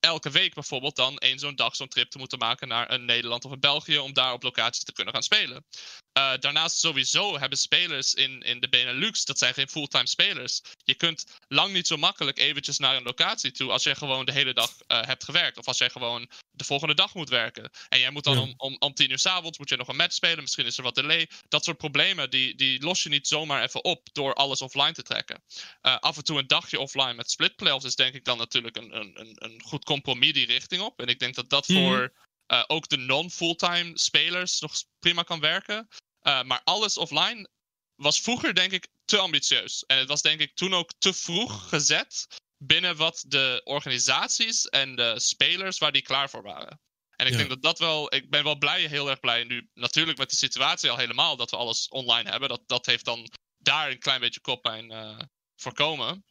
elke 0.01 0.31
week 0.31 0.55
bijvoorbeeld 0.55 0.97
dan 0.97 1.19
één 1.19 1.39
zo'n 1.39 1.57
dag 1.57 1.77
zo'n 1.77 1.89
trip 1.89 2.11
te 2.11 2.19
moeten 2.19 2.39
maken 2.39 2.69
naar 2.69 2.91
een 2.91 3.05
Nederland 3.05 3.45
of 3.45 3.51
een 3.51 3.61
België 3.61 3.99
om 3.99 4.13
daar 4.13 4.33
op 4.33 4.43
locatie 4.43 4.85
te 4.85 4.93
kunnen 4.93 5.15
gaan 5.15 5.23
spelen. 5.23 5.65
Eh, 6.13 6.33
daarnaast 6.41 6.79
sowieso 6.79 7.39
hebben 7.39 7.59
spelers 7.59 8.15
in, 8.15 8.43
in 8.43 8.61
de 8.61 8.69
Benelux, 8.69 9.25
dat 9.25 9.39
zijn 9.39 9.55
geen 9.55 9.69
fulltime 9.69 10.07
spelers. 10.07 10.61
Je 10.85 10.95
kunt 10.95 11.25
lang 11.49 11.73
niet 11.73 11.87
zo 11.87 11.97
makkelijk 11.97 12.39
eventjes 12.39 12.79
naar 12.79 12.97
een 12.97 13.03
locatie 13.03 13.51
toe 13.51 13.71
als 13.71 13.83
jij 13.83 13.95
gewoon 13.95 14.25
de 14.27 14.33
hele 14.33 14.55
dag 14.55 14.73
eh, 14.87 15.03
hebt 15.03 15.25
gewerkt. 15.25 15.59
Of 15.59 15.67
als 15.67 15.79
jij 15.79 15.91
gewoon 15.91 16.29
de 16.51 16.65
volgende 16.65 16.95
dag 16.95 17.15
moet 17.15 17.29
werken. 17.29 17.71
En 17.89 17.99
jij 17.99 18.11
moet 18.11 18.25
dan 18.25 18.35
Ja. 18.35 18.41
om, 18.41 18.55
om, 18.57 18.77
om 18.79 18.95
tien 18.95 19.11
uur 19.11 19.19
s'avonds 19.19 19.59
moet 19.59 19.69
je 19.69 19.77
nog 19.77 19.89
een 19.89 19.97
match 19.97 20.15
spelen. 20.15 20.41
Misschien 20.41 20.67
is 20.67 20.77
er 20.77 20.83
wat 20.83 20.95
delay. 20.95 21.29
Dat 21.49 21.65
soort 21.65 21.77
problemen 21.77 22.31
die, 22.31 22.55
die 22.55 22.83
los 22.83 23.03
je 23.03 23.09
niet 23.09 23.27
zomaar 23.29 23.63
even 23.63 23.85
op 23.85 24.09
door 24.13 24.35
alles 24.35 24.63
offline 24.63 24.93
te 24.93 25.03
trekken. 25.03 25.43
Eh, 25.81 25.99
af 25.99 26.17
en 26.17 26.25
toe 26.25 26.39
een 26.39 26.47
dagje 26.47 26.81
offline 26.81 27.15
met 27.15 27.31
split 27.31 27.57
playoffs 27.57 27.85
is 27.85 27.95
denk 27.95 28.15
ik 28.15 28.25
dan 28.25 28.39
natuurlijk 28.39 28.77
een, 28.77 28.97
een, 28.97 29.21
een, 29.21 29.37
een 29.39 29.63
goed 29.65 29.85
compromis 29.89 30.33
die 30.33 30.47
richting 30.47 30.83
op. 30.83 31.01
En 31.01 31.07
ik 31.07 31.19
denk 31.19 31.35
dat 31.35 31.49
dat 31.51 31.69
Mhm. 31.69 31.79
voor 31.79 32.13
eh, 32.47 32.65
ook 32.67 32.89
de 32.89 32.97
non-fulltime 32.97 33.99
spelers 33.99 34.61
nog 34.61 34.73
prima 34.99 35.23
kan 35.23 35.41
werken. 35.41 35.89
Eh, 36.21 36.43
maar 36.43 36.61
alles 36.65 36.97
offline 36.97 37.49
was 37.95 38.21
vroeger 38.21 38.55
denk 38.55 38.73
ik 38.73 38.89
te 39.05 39.19
ambitieus. 39.19 39.85
En 39.87 39.99
het 39.99 40.09
was 40.09 40.23
denk 40.23 40.41
ik 40.41 40.55
toen 40.55 40.75
ook 40.75 40.93
te 40.99 41.13
vroeg 41.13 41.69
gezet 41.69 42.27
binnen 42.57 42.97
wat 42.97 43.25
de 43.27 43.61
organisaties 43.65 44.69
en 44.69 44.95
de 44.97 45.21
spelers 45.21 45.79
waar 45.79 45.93
die 45.93 46.03
klaar 46.03 46.31
voor 46.31 46.43
waren. 46.43 46.81
En 47.17 47.27
ik 47.27 47.33
Ja. 47.33 47.39
denk 47.39 47.49
dat 47.49 47.63
dat 47.63 47.79
wel, 47.79 48.15
ik 48.15 48.31
ben 48.31 48.45
wel 48.45 48.59
blij, 48.59 48.87
heel 48.87 49.09
erg 49.11 49.21
blij 49.21 49.45
nu 49.45 49.69
natuurlijk 49.75 50.19
met 50.19 50.31
de 50.31 50.37
situatie 50.37 50.91
al 50.91 50.97
helemaal 50.97 51.37
dat 51.37 51.51
we 51.51 51.57
alles 51.57 51.89
online 51.89 52.31
hebben. 52.31 52.49
Dat, 52.49 52.63
dat 52.67 52.87
heeft 52.87 53.05
dan 53.05 53.31
daar 53.59 53.91
een 53.91 53.99
klein 53.99 54.21
beetje 54.21 54.41
koppijn 54.41 54.91
eh 54.91 55.19
voorkomen. 55.57 56.25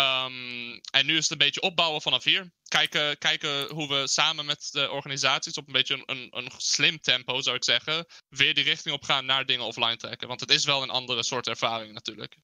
Ehm, 0.00 0.78
en 0.90 1.06
nu 1.06 1.16
is 1.16 1.22
het 1.22 1.30
een 1.30 1.46
beetje 1.46 1.60
opbouwen 1.60 2.02
vanaf 2.02 2.24
hier. 2.24 2.52
Kijken, 2.68 3.18
kijken 3.18 3.68
hoe 3.68 3.88
we 3.88 4.08
samen 4.08 4.46
met 4.46 4.68
de 4.70 4.90
organisaties 4.90 5.56
op 5.56 5.66
een 5.66 5.72
beetje 5.72 6.02
een, 6.06 6.26
een, 6.30 6.50
slim 6.56 7.00
tempo, 7.00 7.40
zou 7.40 7.56
ik 7.56 7.64
zeggen, 7.64 8.06
weer 8.28 8.54
die 8.54 8.64
richting 8.64 8.94
op 8.94 9.04
gaan 9.04 9.26
naar 9.26 9.46
dingen 9.46 9.64
offline 9.64 9.96
trekken. 9.96 10.28
Want 10.28 10.40
het 10.40 10.50
is 10.50 10.64
wel 10.64 10.82
een 10.82 10.90
andere 10.90 11.22
soort 11.22 11.48
ervaring 11.48 11.92
natuurlijk. 11.92 12.36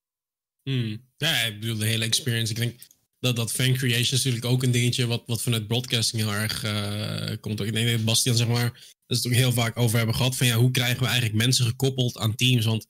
Hmm. 0.63 1.11
Ja, 1.17 1.41
ik 1.41 1.61
bedoel, 1.61 1.77
de 1.77 1.87
hele 1.87 2.05
experience. 2.05 2.53
Ik 2.53 2.59
denk 2.59 2.81
dat, 3.21 3.37
dat 3.37 3.53
fan 3.53 3.75
creation 3.75 4.01
is 4.01 4.25
natuurlijk 4.25 4.45
ook 4.45 4.63
een 4.63 4.71
dingetje 4.71 5.07
wat, 5.07 5.23
wat 5.27 5.43
vanuit 5.43 5.67
broadcasting 5.67 6.23
heel 6.23 6.33
erg 6.33 6.63
eh, 6.63 7.37
komt. 7.41 7.61
Ik 7.61 7.73
denk 7.73 7.91
dat 7.91 8.05
Bastian, 8.05 8.37
zeg 8.37 8.49
maar, 8.49 8.73
dat 9.07 9.17
is 9.17 9.23
het 9.23 9.27
ook 9.27 9.39
heel 9.39 9.53
vaak 9.53 9.79
over 9.79 9.97
hebben 9.97 10.15
gehad. 10.15 10.37
Van 10.37 10.47
ja, 10.47 10.57
hoe 10.57 10.71
krijgen 10.71 11.01
we 11.01 11.07
eigenlijk 11.07 11.37
mensen 11.37 11.67
gekoppeld 11.67 12.19
aan 12.19 12.35
teams? 12.35 12.65
Want 12.65 12.87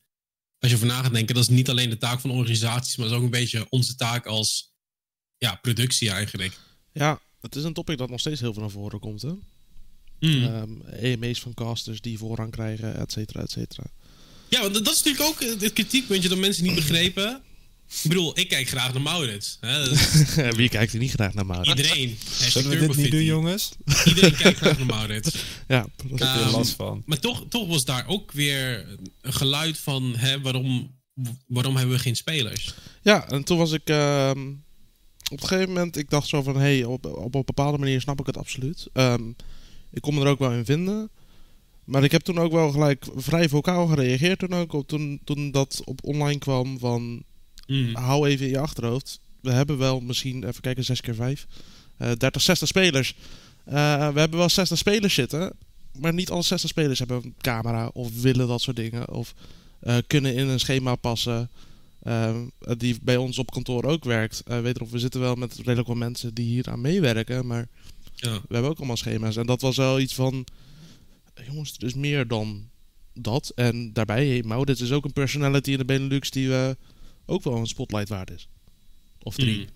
als 0.71 0.81
je 0.81 0.85
over 0.85 0.97
na 0.97 1.03
gaat 1.03 1.15
denken, 1.15 1.35
dat 1.35 1.45
is 1.45 1.57
niet 1.57 1.71
alleen 1.71 1.91
de 1.91 1.99
taak 1.99 2.21
van 2.21 2.31
organisaties, 2.31 2.97
maar 2.97 3.07
dat 3.07 3.15
is 3.15 3.21
ook 3.21 3.33
een 3.33 3.41
beetje 3.41 3.67
onze 3.69 3.95
taak 3.95 4.27
als 4.27 4.73
ja, 5.39 5.55
productie 5.55 6.11
eigenlijk. 6.11 6.59
Ja, 6.93 7.21
het 7.41 7.57
is 7.57 7.65
een 7.65 7.73
topic 7.73 7.99
dat 7.99 8.11
nog 8.11 8.21
steeds 8.21 8.41
heel 8.41 8.53
veel 8.53 8.63
naar 8.63 8.71
voren 8.71 9.01
komt. 9.01 9.23
Hè? 9.23 9.33
Ehm, 10.19 10.81
EME's 10.81 11.41
van 11.41 11.55
casters 11.55 12.01
die 12.01 12.19
voorrang 12.19 12.51
krijgen, 12.51 12.97
et 12.97 13.13
cetera, 13.13 13.41
et 13.41 13.51
cetera. 13.51 13.85
Ja, 14.49 14.61
want 14.61 14.75
dat 14.75 14.95
is 14.95 15.03
natuurlijk 15.03 15.25
ook 15.25 15.61
het 15.61 15.73
kritiekpuntje 15.73 16.29
dat 16.29 16.39
mensen 16.39 16.65
niet 16.65 16.75
begrepen. 16.75 17.43
Ik 18.03 18.09
bedoel, 18.09 18.39
ik 18.39 18.49
kijk 18.49 18.69
graag 18.69 18.93
naar 18.93 19.03
Maurits. 19.03 19.59
Hè? 19.61 19.83
Is 19.91 20.57
Wie 20.57 20.69
kijkt 20.69 20.93
er 20.93 20.99
niet 20.99 21.11
graag 21.11 21.35
naar 21.35 21.47
Maurits? 21.47 21.69
Iedereen. 21.69 22.17
Zullen 22.49 22.71
we 22.71 22.79
dit 22.79 22.97
niet 22.97 23.11
doen, 23.11 23.25
jongens? 23.25 23.73
Iedereen 24.05 24.37
kijkt 24.37 24.59
graag 24.59 24.79
naar 24.79 24.87
Maurits. 24.87 25.35
Ja, 25.69 25.87
dat 25.97 26.05
is 26.05 26.11
Ik 26.11 26.19
heb 26.19 26.29
er 26.29 26.41
Ehm, 26.43 26.51
last 26.51 26.73
van. 26.73 27.03
Maar 27.07 27.19
toch, 27.19 27.45
toch 27.49 27.69
was 27.69 27.85
daar 27.85 28.07
ook 28.07 28.33
weer 28.33 28.87
een 29.21 29.33
geluid 29.33 29.79
van 29.79 30.15
hè, 30.17 30.41
waarom, 30.41 30.95
waarom 31.47 31.77
hebben 31.77 31.97
we 31.97 32.03
geen 32.03 32.17
spelers? 32.17 32.75
Ja, 33.03 33.29
en 33.29 33.45
toen 33.45 33.59
was 33.59 33.73
ik 33.73 33.89
ehm, 33.89 34.49
op 35.31 35.43
een 35.43 35.49
gegeven 35.49 35.73
moment, 35.73 35.97
ik 35.97 36.11
dacht 36.11 36.29
zo 36.29 36.43
van, 36.43 36.55
hé, 36.55 36.61
hey, 36.61 36.85
op, 36.85 37.05
op 37.07 37.35
een 37.35 37.43
bepaalde 37.45 37.79
manier 37.79 38.01
snap 38.01 38.21
ik 38.21 38.27
het 38.27 38.37
absoluut. 38.37 38.87
Ehm, 38.93 39.29
ik 39.91 40.01
kon 40.03 40.15
me 40.15 40.21
er 40.21 40.27
ook 40.27 40.39
wel 40.39 40.53
in 40.53 40.65
vinden. 40.65 41.11
Maar 41.85 42.05
ik 42.05 42.13
heb 42.13 42.23
toen 42.23 42.39
ook 42.39 42.53
wel 42.53 42.71
gelijk 42.71 43.07
vrij 43.17 43.49
vocaal 43.49 43.87
gereageerd 43.87 44.39
toen 44.39 44.55
ook, 44.55 44.73
op, 44.73 44.89
toen, 44.89 45.21
toen 45.25 45.51
dat 45.51 45.83
op 45.85 46.05
online 46.05 46.39
kwam 46.39 46.79
van, 46.79 47.23
Hmm. 47.67 47.95
hou 47.95 48.29
even 48.29 48.45
in 48.47 48.53
je 48.53 48.59
achterhoofd. 48.59 49.21
We 49.41 49.53
hebben 49.53 49.79
wel 49.79 50.01
misschien, 50.01 50.45
even 50.45 50.61
kijken, 50.61 50.85
6 50.85 51.01
keer 51.01 51.15
5, 51.15 51.47
eh 51.97 52.13
30, 52.19 52.43
60 52.43 52.69
spelers. 52.69 53.15
Eh, 53.65 53.75
we 54.13 54.19
hebben 54.21 54.39
wel 54.39 54.49
60 54.49 54.79
spelers 54.79 55.15
zitten, 55.15 55.53
maar 56.01 56.13
niet 56.15 56.31
alle 56.31 56.43
60 56.43 56.71
spelers 56.71 56.99
hebben 56.99 57.17
een 57.25 57.35
camera 57.41 57.87
of 57.93 58.21
willen 58.23 58.49
dat 58.49 58.61
soort 58.63 58.77
dingen. 58.77 59.11
Of 59.11 59.35
eh, 59.81 59.97
kunnen 60.07 60.35
in 60.35 60.49
een 60.49 60.61
schema 60.61 60.95
passen. 60.95 61.51
eh, 62.03 62.35
die 62.77 62.99
bij 63.03 63.17
ons 63.17 63.39
op 63.39 63.51
kantoor 63.51 63.85
ook 63.85 64.05
werkt. 64.05 64.43
Eh 64.47 64.61
wederom, 64.61 64.89
we 64.91 64.99
zitten 64.99 65.21
wel 65.21 65.35
met 65.35 65.57
redelijk 65.57 65.87
wat 65.89 65.97
mensen 65.97 66.35
die 66.35 66.47
hier 66.47 66.71
aan 66.71 66.81
meewerken, 66.81 67.47
maar 67.47 67.69
Ja. 68.15 68.33
we 68.33 68.53
hebben 68.55 68.71
ook 68.71 68.79
allemaal 68.79 68.97
schema's. 68.97 69.37
En 69.37 69.47
dat 69.47 69.61
was 69.61 69.77
wel 69.77 70.01
iets 70.01 70.15
van, 70.15 70.45
jongens, 71.47 71.75
er 71.79 71.85
is 71.87 71.95
meer 71.95 72.27
dan 72.29 72.69
dat. 73.15 73.53
En 73.55 73.93
daarbij, 73.93 74.27
hey, 74.27 74.43
Maurits 74.43 74.81
is 74.81 74.93
ook 74.93 75.05
een 75.05 75.13
personality 75.13 75.71
in 75.71 75.79
de 75.79 75.85
Benelux 75.85 76.31
die 76.31 76.55
eh, 76.55 76.71
ook 77.27 77.43
wel 77.43 77.57
een 77.57 77.67
spotlight 77.67 78.09
waard 78.09 78.31
is. 78.31 78.49
Of 79.23 79.35
drie. 79.35 79.57
Hmm. 79.57 79.75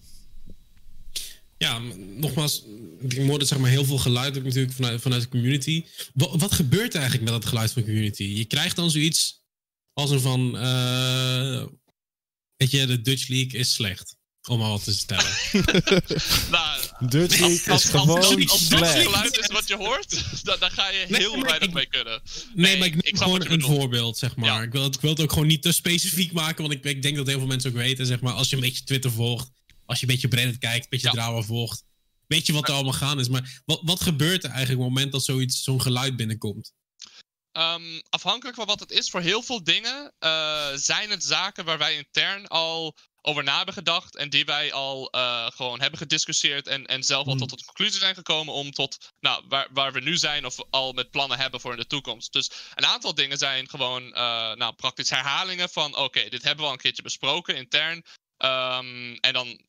Ja, 1.56 1.78
nogmaals, 2.16 2.64
ik 2.98 3.16
hoorde 3.16 3.44
zeg 3.44 3.58
maar 3.58 3.70
heel 3.70 3.84
veel 3.84 3.98
geluid 3.98 4.38
ook 4.38 4.44
natuurlijk 4.44 4.72
vanuit, 4.72 5.00
vanuit 5.00 5.22
de 5.22 5.28
community. 5.28 5.84
Wat, 6.14 6.40
wat 6.40 6.52
gebeurt 6.52 6.94
er 6.94 7.00
eigenlijk 7.00 7.30
met 7.30 7.40
dat 7.40 7.50
geluid 7.50 7.72
van 7.72 7.82
de 7.82 7.88
community? 7.88 8.24
Je 8.24 8.44
krijgt 8.44 8.76
dan 8.76 8.90
zoiets 8.90 9.42
als 9.92 10.10
een 10.10 10.20
van, 10.20 10.58
eh, 10.58 11.66
weet 12.56 12.70
je, 12.70 12.86
de 12.86 13.00
Dutch 13.00 13.28
League 13.28 13.60
is 13.60 13.74
slecht. 13.74 14.16
Om 14.48 14.58
maar 14.58 14.68
wat 14.68 14.84
te 14.84 14.94
stellen. 14.94 15.32
Nou, 16.50 16.79
Is 17.08 17.42
als, 17.42 17.68
als, 17.68 17.84
gewoon 17.84 18.16
als, 18.16 18.48
als 18.50 18.68
dat 18.68 18.88
geluid 18.88 19.38
is 19.38 19.46
wat 19.46 19.68
je 19.68 19.76
hoort, 19.76 20.24
dan, 20.44 20.58
dan 20.58 20.70
ga 20.70 20.88
je 20.88 21.06
Nee, 21.08 21.20
heel 21.20 21.40
weinig 21.42 21.68
ik- 21.68 21.74
mee 21.74 21.86
kunnen. 21.86 22.22
Nee, 22.54 22.66
Nee, 22.66 22.78
maar 22.78 22.86
ik 22.88 22.94
ik 23.06 23.16
gewoon 23.16 23.40
een 23.40 23.48
bedoelt. 23.48 23.62
voorbeeld, 23.78 24.18
zeg 24.18 24.36
maar. 24.36 24.48
Ja. 24.50 24.62
Ik, 24.62 24.72
wil 24.72 24.82
het, 24.82 24.94
ik 24.94 25.00
wil 25.00 25.10
het 25.10 25.20
ook 25.20 25.32
gewoon 25.32 25.46
niet 25.48 25.62
te 25.62 25.72
specifiek 25.72 26.32
maken, 26.32 26.62
want 26.62 26.74
ik, 26.74 26.84
ik 26.84 27.02
denk 27.02 27.16
dat 27.16 27.26
heel 27.26 27.38
veel 27.38 27.46
mensen 27.46 27.70
ook 27.70 27.76
weten, 27.76 28.06
zeg 28.06 28.20
maar, 28.20 28.32
als 28.32 28.48
je 28.50 28.56
een 28.56 28.62
beetje 28.62 28.84
Twitter 28.84 29.10
volgt, 29.12 29.50
als 29.86 30.00
je 30.00 30.06
een 30.06 30.12
beetje 30.12 30.28
Reddit 30.36 30.58
kijkt, 30.58 30.82
een 30.82 30.90
beetje 30.90 31.06
Ja. 31.06 31.12
drama 31.12 31.40
volgt, 31.42 31.82
weet 32.26 32.46
je 32.46 32.52
wat 32.52 32.68
er 32.68 32.74
allemaal 32.74 32.92
gaan 32.92 33.20
is. 33.20 33.28
Maar 33.28 33.60
wat, 33.64 33.80
wat 33.84 34.00
gebeurt 34.00 34.44
er 34.44 34.50
eigenlijk 34.50 34.80
op 34.80 34.86
het 34.86 34.94
moment 34.94 35.12
dat 35.12 35.24
zoiets, 35.24 35.62
zo'n 35.62 35.80
geluid 35.82 36.16
binnenkomt? 36.16 36.72
Ehm, 37.52 38.00
afhankelijk 38.08 38.56
van 38.56 38.66
wat 38.66 38.80
het 38.80 38.90
is, 38.90 39.10
voor 39.10 39.20
heel 39.20 39.42
veel 39.42 39.64
dingen 39.64 40.12
eh, 40.18 40.66
zijn 40.74 41.10
het 41.10 41.24
zaken 41.24 41.64
waar 41.64 41.78
wij 41.78 41.96
intern 41.96 42.46
al 42.46 42.96
over 43.22 43.44
na 43.44 43.56
hebben 43.56 43.74
gedacht. 43.74 44.16
En 44.16 44.30
die 44.30 44.44
wij 44.44 44.72
al 44.72 45.10
eh, 45.10 45.46
gewoon 45.50 45.80
hebben 45.80 45.98
gediscussieerd. 45.98 46.66
En, 46.66 46.86
en 46.86 47.02
zelf 47.02 47.26
al 47.26 47.32
Hmm. 47.32 47.46
tot 47.46 47.58
de 47.58 47.64
conclusie 47.64 48.00
zijn 48.00 48.14
gekomen 48.14 48.54
om 48.54 48.70
tot 48.70 49.12
nou, 49.20 49.44
waar, 49.48 49.68
waar 49.70 49.92
we 49.92 50.00
nu 50.00 50.16
zijn. 50.16 50.46
Of 50.46 50.56
al 50.70 50.92
met 50.92 51.10
plannen 51.10 51.38
hebben 51.38 51.60
voor 51.60 51.72
in 51.72 51.78
de 51.78 51.86
toekomst. 51.86 52.32
Dus 52.32 52.50
een 52.74 52.86
aantal 52.86 53.14
dingen 53.14 53.38
zijn 53.38 53.68
gewoon 53.68 54.14
eh, 54.14 54.52
nou, 54.54 54.72
praktisch 54.72 55.10
herhalingen 55.10 55.68
van 55.68 55.96
oké, 55.96 56.28
dit 56.28 56.42
hebben 56.42 56.60
we 56.60 56.66
al 56.66 56.72
een 56.72 56.78
keertje 56.78 57.02
besproken 57.02 57.56
intern. 57.56 58.04
Ehm, 58.36 59.16
en 59.20 59.32
dan 59.32 59.60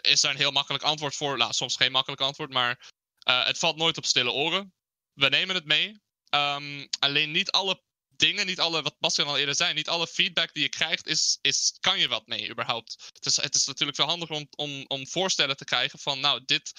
is 0.00 0.20
daar 0.20 0.30
een 0.30 0.36
heel 0.36 0.50
makkelijk 0.50 0.84
antwoord 0.84 1.16
voor. 1.16 1.36
Nou, 1.36 1.52
soms 1.52 1.76
geen 1.76 1.92
makkelijk 1.92 2.22
antwoord, 2.22 2.50
maar 2.50 2.92
eh, 3.18 3.44
het 3.44 3.58
valt 3.58 3.76
nooit 3.76 3.96
op 3.96 4.04
stille 4.04 4.32
oren. 4.32 4.74
We 5.12 5.28
nemen 5.28 5.54
het 5.54 5.64
mee. 5.64 6.02
Ehm, 6.28 6.86
alleen 6.98 7.30
niet 7.30 7.50
alle 7.50 7.82
dingen, 8.16 8.46
niet 8.46 8.60
alle, 8.60 8.82
wat 8.82 8.98
Bastian 8.98 9.28
al 9.28 9.38
eerder 9.38 9.54
zei, 9.54 9.74
niet 9.74 9.88
alle 9.88 10.06
feedback 10.06 10.52
die 10.52 10.62
je 10.62 10.68
krijgt, 10.68 11.06
is, 11.06 11.38
is, 11.40 11.76
kan 11.80 11.98
je 11.98 12.08
wat 12.08 12.26
mee 12.26 12.50
überhaupt. 12.50 13.10
Het 13.12 13.26
is, 13.26 13.36
het 13.36 13.54
is 13.54 13.66
natuurlijk 13.66 13.96
veel 13.96 14.06
handiger 14.06 14.36
om, 14.36 14.48
om, 14.56 14.84
om 14.86 15.06
voorstellen 15.06 15.56
te 15.56 15.64
krijgen 15.64 15.98
van, 15.98 16.20
nou, 16.20 16.42
dit, 16.44 16.72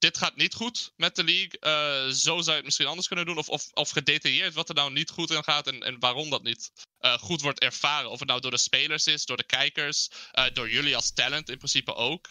dit 0.00 0.18
gaat 0.18 0.36
niet 0.36 0.54
goed 0.54 0.92
met 0.96 1.16
de 1.16 1.24
league. 1.24 1.58
eh, 1.60 2.08
zo 2.12 2.34
zou 2.34 2.46
je 2.46 2.52
het 2.52 2.64
misschien 2.64 2.86
anders 2.86 3.06
kunnen 3.06 3.26
doen. 3.26 3.38
Of, 3.38 3.48
of, 3.48 3.68
of 3.72 3.90
gedetailleerd 3.90 4.54
wat 4.54 4.68
er 4.68 4.74
nou 4.74 4.92
niet 4.92 5.10
goed 5.10 5.30
in 5.30 5.44
gaat 5.44 5.66
en, 5.66 5.82
en 5.82 5.98
waarom 5.98 6.30
dat 6.30 6.42
niet 6.42 6.72
eh, 6.98 7.18
goed 7.18 7.40
wordt 7.40 7.60
ervaren. 7.60 8.10
Of 8.10 8.18
het 8.18 8.28
nou 8.28 8.40
door 8.40 8.50
de 8.50 8.56
spelers 8.56 9.06
is, 9.06 9.24
door 9.24 9.36
de 9.36 9.44
kijkers, 9.46 10.08
eh, 10.30 10.44
door 10.52 10.70
jullie 10.70 10.96
als 10.96 11.12
talent 11.12 11.48
in 11.48 11.56
principe 11.56 11.94
ook. 11.94 12.28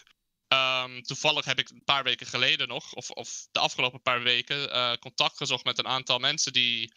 Ehm, 0.48 1.00
toevallig 1.00 1.44
heb 1.44 1.58
ik 1.58 1.68
een 1.68 1.84
paar 1.84 2.02
weken 2.02 2.26
geleden 2.26 2.68
nog, 2.68 2.92
of, 2.92 3.10
of 3.10 3.46
de 3.52 3.60
afgelopen 3.60 4.02
paar 4.02 4.22
weken, 4.22 4.98
contact 4.98 5.36
gezocht 5.36 5.64
met 5.64 5.78
een 5.78 5.86
aantal 5.86 6.18
mensen 6.18 6.52
die 6.52 6.92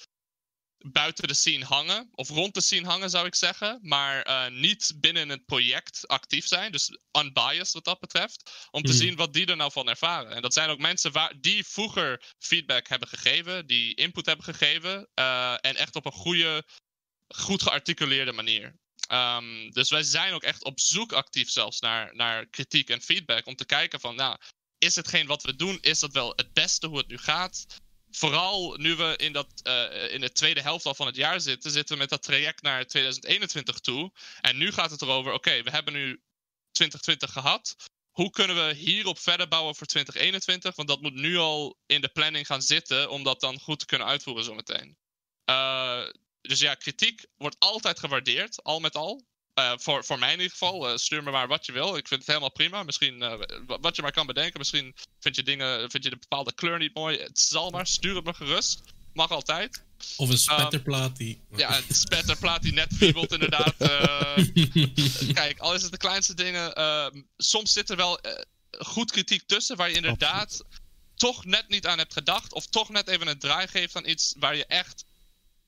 buiten 0.84 1.28
de 1.28 1.34
scene 1.34 1.66
hangen, 1.66 2.10
of 2.12 2.30
rond 2.30 2.54
de 2.54 2.62
scene 2.62 2.88
hangen 2.88 3.10
zou 3.10 3.26
ik 3.26 3.36
zeggen, 3.36 3.80
maar 3.82 4.22
eh, 4.22 4.48
niet 4.52 4.94
binnen 4.96 5.30
het 5.30 5.46
project 5.46 6.08
actief 6.08 6.48
zijn, 6.48 6.72
dus 6.72 6.98
unbiased 7.20 7.74
wat 7.74 7.84
dat 7.84 8.00
betreft, 8.00 8.68
om 8.72 8.82
te 8.84 8.92
Mhm. 8.92 9.02
zien 9.02 9.16
wat 9.16 9.34
die 9.34 9.46
er 9.46 9.56
nou 9.56 9.72
van 9.72 9.90
ervaren. 9.90 10.32
En 10.32 10.42
dat 10.42 10.54
zijn 10.54 10.70
ook 10.70 10.80
mensen 10.80 11.12
waar, 11.12 11.34
die 11.42 11.66
vroeger 11.66 12.34
feedback 12.40 12.88
hebben 12.88 13.08
gegeven, 13.08 13.68
die 13.68 13.96
input 13.96 14.26
hebben 14.26 14.46
gegeven, 14.46 15.08
eh, 15.14 15.54
en 15.62 15.76
echt 15.76 15.96
op 15.96 16.06
een 16.06 16.12
goede, 16.12 16.64
goed 17.28 17.62
gearticuleerde 17.62 18.32
manier. 18.32 18.76
Ehm, 19.08 19.70
dus 19.70 19.90
wij 19.90 20.04
zijn 20.04 20.34
ook 20.34 20.44
echt 20.44 20.64
op 20.64 20.80
zoek 20.80 21.12
actief 21.14 21.50
zelfs 21.50 21.80
naar, 21.80 22.16
naar 22.16 22.46
kritiek 22.46 22.90
en 22.90 23.02
feedback. 23.02 23.46
Om 23.46 23.56
te 23.56 23.66
kijken 23.66 24.00
van, 24.00 24.16
nou, 24.16 24.38
is 24.78 24.96
hetgeen 24.96 25.28
wat 25.28 25.44
we 25.44 25.56
doen, 25.56 25.78
is 25.82 26.00
dat 26.00 26.12
wel 26.14 26.34
het 26.36 26.54
beste 26.54 26.88
hoe 26.88 26.98
het 26.98 27.08
nu 27.08 27.18
gaat? 27.18 27.66
Vooral 28.16 28.76
nu 28.78 28.96
we 28.96 29.14
in, 29.18 29.34
dat, 29.34 29.48
eh, 29.64 30.14
in 30.14 30.22
de 30.22 30.32
tweede 30.32 30.62
helft 30.62 30.86
al 30.86 30.96
van 30.96 31.06
het 31.06 31.16
jaar 31.16 31.42
zitten, 31.42 31.72
zitten 31.72 31.96
we 31.96 32.02
met 32.02 32.10
dat 32.10 32.24
traject 32.24 32.62
naar 32.62 32.86
2021 32.86 33.80
toe. 33.80 34.12
En 34.42 34.58
nu 34.58 34.72
gaat 34.72 34.92
het 34.92 35.02
erover, 35.02 35.34
oké, 35.34 35.64
we 35.64 35.70
hebben 35.70 35.94
nu 35.94 36.22
2020 36.72 37.32
gehad. 37.32 37.76
Hoe 38.12 38.30
kunnen 38.30 38.68
we 38.68 38.74
hierop 38.74 39.20
verder 39.20 39.48
bouwen 39.48 39.76
voor 39.76 39.88
2021? 39.88 40.76
Want 40.76 40.88
dat 40.88 41.02
moet 41.02 41.14
nu 41.14 41.38
al 41.38 41.78
in 41.86 42.02
de 42.02 42.10
planning 42.10 42.46
gaan 42.46 42.62
zitten 42.62 43.10
om 43.10 43.24
dat 43.24 43.40
dan 43.40 43.60
goed 43.60 43.80
te 43.80 43.86
kunnen 43.86 44.08
uitvoeren 44.08 44.44
zometeen. 44.44 44.98
Eh 45.46 46.06
dus 46.48 46.60
ja, 46.60 46.76
kritiek 46.76 47.26
wordt 47.38 47.56
altijd 47.60 48.00
gewaardeerd, 48.00 48.64
al 48.64 48.80
met 48.80 48.96
al. 48.96 49.26
Eh, 49.54 49.72
voor, 49.78 50.04
voor 50.06 50.20
mij 50.20 50.32
in 50.34 50.38
ieder 50.38 50.52
geval. 50.52 50.90
Eh, 50.90 50.98
stuur 50.98 51.24
me 51.24 51.32
maar 51.32 51.48
wat 51.48 51.66
je 51.66 51.72
wil. 51.72 51.96
Ik 51.96 52.08
vind 52.08 52.20
het 52.20 52.30
helemaal 52.30 52.52
prima. 52.52 52.84
Misschien 52.84 53.22
eh, 53.22 53.40
wa- 53.68 53.80
wat 53.80 53.96
je 53.96 54.02
maar 54.02 54.12
kan 54.12 54.26
bedenken. 54.26 54.60
Misschien 54.60 54.96
vind 55.20 55.36
je 55.36 55.44
dingen, 55.44 55.92
vind 55.92 56.04
je 56.04 56.10
de 56.10 56.18
bepaalde 56.18 56.54
kleur 56.54 56.78
niet 56.80 56.94
mooi. 56.94 57.18
Het 57.20 57.40
zal 57.40 57.70
maar. 57.70 57.88
Stuur 57.88 58.16
het 58.16 58.26
me 58.26 58.34
gerust. 58.34 58.82
Mag 59.14 59.32
altijd. 59.32 59.84
Of 60.18 60.30
een 60.30 60.38
spetterplaat 60.38 61.18
die... 61.18 61.42
Ja, 61.56 61.78
een 61.78 61.96
spetterplaat 61.96 62.62
die 62.62 62.74
net 62.74 62.98
wiebelt 62.98 63.32
inderdaad. 63.32 63.74
Eh, 63.78 64.38
kijk, 65.34 65.60
al 65.60 65.74
is 65.74 65.82
het 65.82 65.92
de 65.92 65.98
kleinste 65.98 66.34
dingen. 66.34 66.76
eh, 66.76 67.08
soms 67.38 67.74
zit 67.74 67.90
er 67.90 67.96
wel 67.96 68.20
eh, 68.20 68.32
goed 68.80 69.12
kritiek 69.12 69.44
tussen 69.48 69.78
waar 69.78 69.90
je 69.90 69.96
inderdaad 69.96 70.64
toch 71.16 71.46
net 71.46 71.68
niet 71.70 71.86
aan 71.88 71.98
hebt 71.98 72.14
gedacht. 72.14 72.54
Of 72.54 72.66
toch 72.68 72.90
net 72.90 73.08
even 73.08 73.28
een 73.28 73.40
draai 73.40 73.68
geeft 73.68 73.96
aan 73.96 74.08
iets 74.10 74.36
waar 74.40 74.56
je 74.56 74.66
echt 74.66 75.06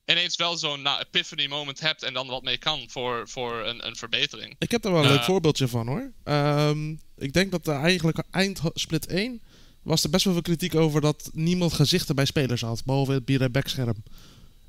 ineens 0.05 0.35
wel 0.35 0.57
zo'n 0.57 0.81
nou, 0.81 0.99
epiphany 1.01 1.47
moment 1.47 1.79
hebt 1.79 2.03
en 2.03 2.13
dan 2.13 2.27
wat 2.27 2.43
mee 2.43 2.57
kan 2.57 2.85
voor, 2.87 3.23
voor 3.29 3.65
een, 3.65 3.87
een 3.87 3.95
verbetering. 3.95 4.55
Ik 4.59 4.71
heb 4.71 4.81
daar 4.81 4.91
wel 4.91 5.03
een 5.03 5.09
leuk 5.11 5.23
voorbeeldje 5.23 5.67
van 5.67 5.87
hoor. 5.87 6.11
Ehm, 6.23 6.89
ik 7.17 7.33
denk 7.33 7.51
dat 7.51 7.67
uh, 7.67 7.75
eigenlijk 7.75 8.23
eind 8.31 8.61
split 8.73 9.05
1 9.07 9.41
was 9.81 10.03
er 10.03 10.09
best 10.09 10.23
wel 10.23 10.33
veel 10.33 10.41
kritiek 10.41 10.75
over 10.75 11.01
dat 11.01 11.29
niemand 11.33 11.73
gezichten 11.73 12.15
bij 12.15 12.25
spelers 12.25 12.61
had, 12.61 12.85
behalve 12.85 13.11
het 13.11 13.25
bier- 13.25 13.41
en 13.41 13.51
backscherm. 13.51 14.03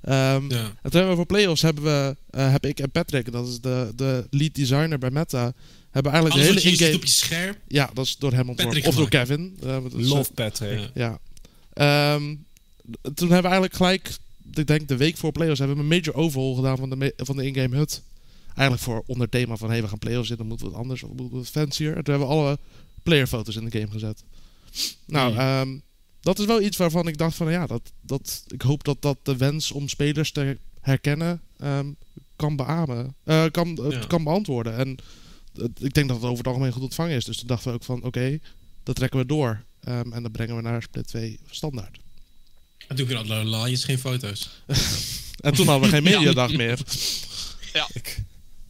Ehm, 0.03 0.51
Ja. 0.51 0.65
En 0.65 0.91
toen 0.91 1.01
hebben 1.01 1.09
we 1.09 1.17
voor 1.17 1.27
playoffs 1.27 1.63
hebben 1.63 1.85
we, 1.85 2.17
eh, 2.31 2.53
heb 2.53 2.65
ik 2.67 2.81
en 2.81 2.91
Patrick, 2.91 3.33
dat 3.33 3.49
is 3.49 3.61
de, 3.61 3.93
de 3.97 4.27
lead 4.31 4.55
designer 4.55 4.99
bij 4.99 5.11
Meta, 5.11 5.53
hebben 5.91 6.13
eigenlijk 6.13 6.43
Alles 6.45 6.63
de 6.63 6.69
hele 6.69 6.77
in-game... 6.77 6.97
op 6.97 7.05
je 7.05 7.11
scherm. 7.11 7.57
Ja, 7.69 7.91
dat 7.95 8.07
is 8.07 8.17
door 8.17 8.33
hem 8.33 8.49
ontworpen. 8.49 8.65
Patrick 8.67 8.87
Of 8.87 8.95
door. 8.95 9.09
Kevin. 9.09 9.57
Eh, 9.63 9.83
dat 9.83 9.95
is, 9.95 10.09
Love 10.09 10.33
Patrick. 10.33 10.79
Ja. 10.95 11.19
ja. 11.75 12.15
Ehm, 12.15 12.35
toen 13.15 13.31
hebben 13.31 13.51
we 13.51 13.57
eigenlijk 13.57 13.75
gelijk, 13.75 14.11
ik 14.53 14.67
denk 14.67 14.89
de 14.89 14.97
week 14.97 15.17
voor 15.17 15.33
playoffs, 15.33 15.59
hebben 15.59 15.77
we 15.77 15.83
een 15.83 15.89
major 15.89 16.15
overhaul 16.15 16.55
gedaan 16.55 16.77
van 16.77 16.91
de, 16.91 17.13
van 17.17 17.37
de 17.37 17.47
in-game 17.47 17.77
hut. 17.77 18.03
Eigenlijk 18.47 18.81
voor 18.81 19.03
onder 19.07 19.29
thema 19.29 19.57
van, 19.57 19.71
hey, 19.71 19.83
we 19.83 19.89
gaan 19.89 19.99
playoffs 19.99 20.31
in, 20.31 20.37
dan 20.37 20.47
moeten 20.47 20.67
we 20.67 20.73
het 20.73 20.81
anders, 20.83 21.03
of 21.03 21.09
moeten 21.09 21.31
we 21.31 21.39
het 21.39 21.49
fancier. 21.51 21.97
En 21.97 22.05
toen 22.05 22.15
hebben 22.15 22.29
we 22.29 22.35
alle 22.41 22.59
playerfoto's 23.03 23.57
in 23.57 23.65
de 23.69 23.79
game 23.79 23.91
gezet. 23.93 24.25
Nou, 25.07 25.37
ehm, 25.37 25.79
dat 26.21 26.39
is 26.39 26.45
wel 26.47 26.63
iets 26.63 26.77
waarvan 26.77 27.09
ik 27.09 27.19
dacht 27.19 27.37
van, 27.37 27.51
ja, 27.51 27.67
dat, 27.67 27.93
dat, 28.01 28.45
ik 28.49 28.63
hoop 28.63 28.85
dat 28.85 29.03
dat 29.03 29.19
de 29.23 29.37
wens 29.37 29.73
om 29.73 29.89
spelers 29.89 30.33
te 30.33 30.59
herkennen 30.81 31.41
ehm, 31.59 31.93
kan 32.37 32.57
beamen, 32.57 33.15
eh, 33.25 33.45
kan, 33.51 33.79
eh, 33.79 33.91
Ja. 33.91 34.07
kan 34.07 34.25
beantwoorden. 34.25 34.77
En 34.77 34.97
ik 35.79 35.95
denk 35.95 36.09
dat 36.09 36.17
het 36.17 36.25
over 36.27 36.39
het 36.39 36.47
algemeen 36.47 36.73
goed 36.73 36.83
ontvangen 36.83 37.17
is. 37.17 37.25
Dus 37.25 37.39
toen 37.39 37.47
dachten 37.47 37.69
we 37.69 37.75
ook 37.75 37.85
van, 37.85 38.03
oké, 38.03 38.39
dat 38.83 38.95
trekken 38.97 39.19
we 39.19 39.27
door. 39.27 39.65
Ehm, 39.81 40.13
en 40.13 40.23
dan 40.23 40.33
brengen 40.33 40.57
we 40.57 40.63
naar 40.63 40.83
split 40.83 41.07
2 41.07 41.39
standaard. 41.51 41.99
En 42.89 42.97
toen 42.97 43.13
hadden 43.13 43.39
de 43.39 43.45
laaiers 43.51 43.85
geen 43.85 43.99
foto's. 43.99 44.49
En 45.41 45.55
toen 45.55 45.67
hadden 45.67 45.91
we 45.91 45.97
geen 45.97 46.05
Ja. 46.05 46.19
mediadag 46.19 46.53
meer. 46.53 46.79
Ik 47.93 48.23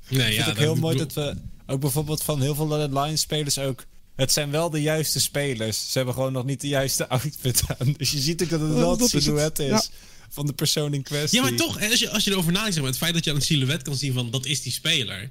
Nee, 0.08 0.20
vind 0.22 0.34
ja, 0.34 0.40
het 0.42 0.50
ook 0.50 0.56
heel 0.56 0.74
mooi 0.74 0.96
dat 0.96 1.12
we 1.12 1.36
ook 1.66 1.80
bijvoorbeeld 1.80 2.22
van 2.22 2.40
heel 2.42 2.54
veel 2.54 2.88
Lions 2.88 3.20
spelers 3.20 3.58
ook... 3.58 3.84
Het 4.16 4.32
zijn 4.32 4.50
wel 4.50 4.70
de 4.70 4.82
juiste 4.82 5.20
spelers. 5.20 5.78
Ze 5.92 5.96
hebben 5.96 6.14
gewoon 6.14 6.32
nog 6.32 6.44
niet 6.44 6.60
de 6.60 6.68
juiste 6.68 7.08
outfit 7.14 7.62
aan. 7.78 7.92
Dus 7.96 8.10
je 8.10 8.18
ziet 8.18 8.42
ook 8.42 8.48
dat 8.48 8.60
het 8.60 8.72
wel 8.72 8.90
het 8.90 9.00
is 9.00 9.12
het. 9.12 9.22
silhouet 9.22 9.58
is 9.58 9.66
Ja. 9.68 9.82
van 10.28 10.46
de 10.46 10.52
persoon 10.52 10.94
in 10.94 11.02
kwestie. 11.02 11.38
Ja, 11.42 11.44
maar 11.48 11.56
toch, 11.56 11.82
als 11.90 11.98
je, 11.98 12.10
als 12.10 12.24
je 12.24 12.30
erover 12.30 12.52
nadenkt, 12.52 12.76
het 12.76 12.96
feit 12.96 13.14
dat 13.14 13.24
je 13.24 13.30
aan 13.30 13.36
het 13.36 13.44
silhouet 13.44 13.82
kan 13.82 13.96
zien 13.96 14.12
van 14.12 14.30
dat 14.30 14.46
is 14.46 14.62
die 14.62 14.72
speler. 14.72 15.30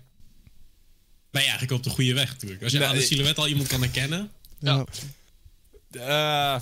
Ben 1.32 1.42
je 1.42 1.48
eigenlijk 1.50 1.72
op 1.72 1.84
de 1.84 1.90
goede 1.90 2.14
weg 2.14 2.30
natuurlijk. 2.32 2.64
Als 2.64 2.72
je 2.72 2.78
Nee, 2.78 2.88
aan 2.88 2.94
het 2.94 3.04
ik- 3.04 3.10
silhouet 3.10 3.38
al 3.38 3.48
iemand 3.48 3.68
kan 3.68 3.82
herkennen. 3.82 4.32
Ja. 4.60 4.86
Eh, 5.92 6.62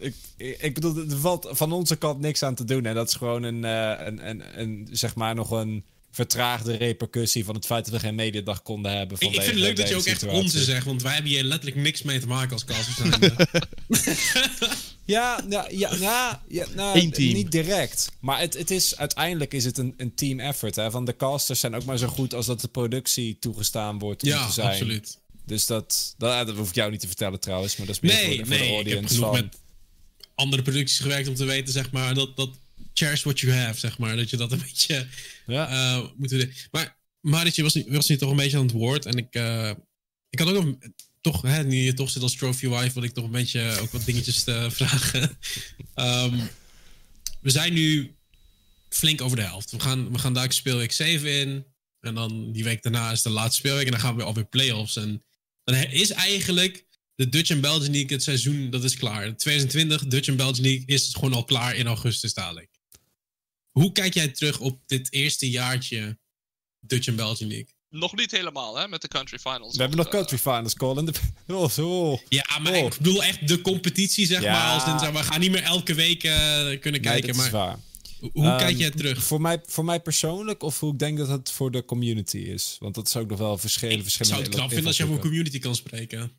ik, 0.00 0.14
ik 0.60 0.74
bedoel, 0.74 0.96
er 0.96 1.18
valt 1.18 1.48
van 1.50 1.72
onze 1.72 1.96
kant 1.96 2.20
niks 2.20 2.42
aan 2.42 2.54
te 2.54 2.64
doen. 2.64 2.86
En 2.86 2.94
dat 2.94 3.08
is 3.08 3.14
gewoon 3.14 3.42
een, 3.42 3.64
eh, 3.64 4.06
een, 4.06 4.28
een, 4.28 4.42
een, 4.60 4.88
zeg 4.90 5.14
maar 5.14 5.34
nog 5.34 5.50
een 5.50 5.84
vertraagde 6.12 6.76
repercussie 6.76 7.44
van 7.44 7.54
het 7.54 7.66
feit 7.66 7.84
dat 7.84 7.94
we 7.94 8.00
geen 8.00 8.14
mediadag 8.14 8.62
konden 8.62 8.96
hebben. 8.96 9.16
Ik, 9.20 9.28
ik 9.28 9.34
vind 9.34 9.46
het 9.46 9.54
leuk 9.56 9.76
dat 9.76 9.88
je 9.88 9.94
deze 9.94 10.08
ook 10.08 10.14
echt 10.14 10.26
onze 10.26 10.64
zegt, 10.64 10.84
want 10.86 11.02
wij 11.02 11.12
hebben 11.12 11.30
hier 11.30 11.42
letterlijk 11.42 11.80
niks 11.82 12.02
mee 12.02 12.20
te 12.20 12.26
maken 12.26 12.52
als 12.52 12.64
casters 12.64 12.96
zijn. 12.96 13.34
Ja, 15.04 15.44
ja, 15.48 15.66
ja, 15.70 15.94
ja, 15.94 16.42
ja 16.48 16.66
nou, 16.74 17.10
niet 17.16 17.50
direct. 17.52 18.08
Maar 18.20 18.40
het, 18.40 18.54
het 18.58 18.70
is, 18.70 18.96
uiteindelijk 18.96 19.52
is 19.54 19.64
het 19.64 19.78
een, 19.78 19.94
een 19.96 20.14
team 20.14 20.40
effort. 20.40 20.76
Hè? 20.76 20.90
Van 20.90 21.04
de 21.04 21.16
casters 21.16 21.60
zijn 21.60 21.74
ook 21.74 21.84
maar 21.84 21.98
zo 21.98 22.06
goed 22.06 22.34
als 22.34 22.46
dat 22.46 22.60
de 22.60 22.68
productie 22.68 23.36
toegestaan 23.40 23.98
wordt 23.98 24.22
om 24.22 24.28
ja, 24.28 24.46
te 24.46 24.52
zijn. 24.52 24.68
absoluut. 24.70 25.18
Dus 25.46 25.66
dat, 25.66 26.14
dat, 26.18 26.46
dat 26.46 26.56
hoef 26.56 26.68
ik 26.68 26.74
jou 26.74 26.90
niet 26.90 27.00
te 27.00 27.06
vertellen 27.06 27.40
trouwens. 27.40 27.76
Maar 27.76 27.86
dat 27.86 27.94
is 27.94 28.00
meer 28.00 28.12
Nee, 28.12 28.36
voor, 28.36 28.36
de- 28.36 28.44
voor 28.44 28.58
nee, 28.58 28.58
de 28.58 28.64
ik 28.66 28.76
heb 28.76 28.84
audience. 28.94 29.14
genoeg 29.14 29.34
van- 29.34 29.44
met 29.44 29.56
andere 30.40 30.62
producties 30.62 30.98
gewerkt 30.98 31.28
om 31.28 31.34
te 31.34 31.44
weten, 31.44 31.72
zeg 31.72 31.90
maar, 31.90 32.14
dat, 32.14 32.36
dat 32.36 32.50
cherish 32.94 33.22
what 33.22 33.40
you 33.40 33.52
have, 33.52 33.78
zeg 33.78 33.98
maar. 33.98 34.16
Dat 34.16 34.30
je 34.30 34.36
dat 34.36 34.52
een 34.52 34.58
beetje 34.68 35.06
ja. 35.46 35.68
eh 35.68 36.06
moet 36.16 36.28
doen. 36.28 36.52
Maar 36.70 36.96
Maritje 37.20 37.62
was, 37.62 37.74
nu- 37.74 37.84
was 37.88 38.08
nu 38.08 38.16
toch 38.16 38.30
een 38.30 38.36
beetje 38.36 38.56
aan 38.56 38.62
het 38.62 38.72
woord. 38.72 39.06
En 39.06 39.16
ik, 39.16 39.34
eh, 39.34 39.70
ik 40.30 40.38
had 40.38 40.48
ook 40.48 40.64
een, 40.64 40.94
toch, 41.20 41.42
hè, 41.42 41.64
nu 41.64 41.76
je 41.76 41.94
toch 41.94 42.10
zit 42.10 42.22
als 42.22 42.36
trophy 42.36 42.68
wife, 42.68 42.94
wil 42.94 43.02
ik 43.02 43.12
toch 43.12 43.24
een 43.24 43.30
beetje 43.30 43.78
ook 43.80 43.90
wat 43.90 44.04
dingetjes 44.04 44.42
te 44.44 44.66
vragen. 44.78 45.38
Ehm, 45.94 46.38
we 47.40 47.50
zijn 47.50 47.72
nu 47.72 48.14
flink 48.88 49.20
over 49.20 49.36
de 49.36 49.42
helft. 49.42 49.70
We 49.70 49.80
gaan, 49.80 50.12
we 50.12 50.18
gaan 50.18 50.34
daar 50.34 50.52
speelweek 50.52 50.92
7 50.92 51.32
in. 51.40 51.64
En 52.00 52.14
dan 52.14 52.52
die 52.52 52.64
week 52.64 52.82
daarna 52.82 53.10
is 53.10 53.22
de 53.22 53.30
laatste 53.30 53.56
speelweek. 53.58 53.84
En 53.84 53.90
dan 53.90 54.00
gaan 54.00 54.16
we 54.16 54.22
alweer 54.22 54.44
playoffs. 54.44 54.96
En 54.96 55.22
dan 55.64 55.74
is 55.74 56.10
eigenlijk 56.10 56.84
de 57.20 57.28
Dutch 57.28 57.50
en 57.50 57.60
Belgian 57.60 57.90
League 57.92 58.10
het 58.12 58.22
seizoen, 58.22 58.70
dat 58.70 58.84
is 58.84 58.96
klaar. 58.96 59.36
2020, 59.36 60.06
Dutch 60.06 60.28
en 60.28 60.36
Belgian 60.36 60.62
League 60.66 60.82
is 60.86 61.08
gewoon 61.14 61.32
al 61.32 61.44
klaar 61.44 61.74
in 61.76 61.86
augustus 61.86 62.34
dadelijk. 62.34 62.68
Hoe 63.70 63.92
kijk 63.92 64.14
jij 64.14 64.28
terug 64.28 64.60
op 64.60 64.80
dit 64.86 65.12
eerste 65.12 65.50
jaartje 65.50 66.18
Dutch 66.80 67.06
en 67.06 67.16
Belgian 67.16 67.48
League? 67.50 67.68
Nog 67.88 68.16
niet 68.16 68.30
helemaal, 68.30 68.76
hè, 68.78 68.88
met 68.88 69.00
de 69.02 69.08
country 69.08 69.38
finals. 69.38 69.72
We 69.74 69.80
hebben 69.80 69.96
nog 69.98 70.06
Eh, 70.06 70.12
country 70.12 70.38
finals, 70.38 70.74
Colin. 70.74 71.04
De- 71.04 71.12
Oh, 71.54 71.70
zo. 71.70 72.18
Ja, 72.28 72.58
maar 72.62 72.72
Oh. 72.72 72.84
ik 72.86 72.96
bedoel 72.96 73.22
echt 73.24 73.48
de 73.48 73.60
competitie, 73.60 74.26
zeg 74.26 74.42
Ja. 74.42 74.52
maar. 74.52 74.72
Als 74.80 74.92
in, 74.92 74.98
zeg 74.98 75.12
maar, 75.12 75.22
we 75.22 75.28
gaan 75.28 75.40
niet 75.40 75.50
meer 75.50 75.62
elke 75.62 75.94
week 75.94 76.24
eh, 76.24 76.32
kunnen 76.80 76.80
Nee, 76.82 77.00
kijken. 77.00 77.26
dat 77.26 77.36
maar 77.36 77.46
is 77.46 77.52
waar. 77.52 77.78
Hoe 78.32 78.44
Ehm, 78.44 78.58
kijk 78.58 78.78
jij 78.78 78.90
terug? 78.90 79.22
Voor 79.24 79.40
mij, 79.40 79.60
voor 79.66 79.84
mij 79.84 80.00
persoonlijk 80.00 80.62
of 80.62 80.80
hoe 80.80 80.92
ik 80.92 80.98
denk 80.98 81.18
dat 81.18 81.28
het 81.28 81.50
voor 81.50 81.70
de 81.70 81.84
community 81.84 82.36
is? 82.38 82.76
Want 82.78 82.94
dat 82.94 83.06
is 83.06 83.16
ook 83.16 83.28
nog 83.30 83.38
wel 83.38 83.58
verschillen. 83.58 83.96
Ik 83.96 84.02
verschillende 84.02 84.36
zou 84.36 84.46
het 84.48 84.56
knap 84.56 84.68
vinden 84.68 84.86
als 84.86 84.96
je 84.96 85.06
voor 85.06 85.18
community 85.18 85.58
kan 85.58 85.74
spreken. 85.74 86.32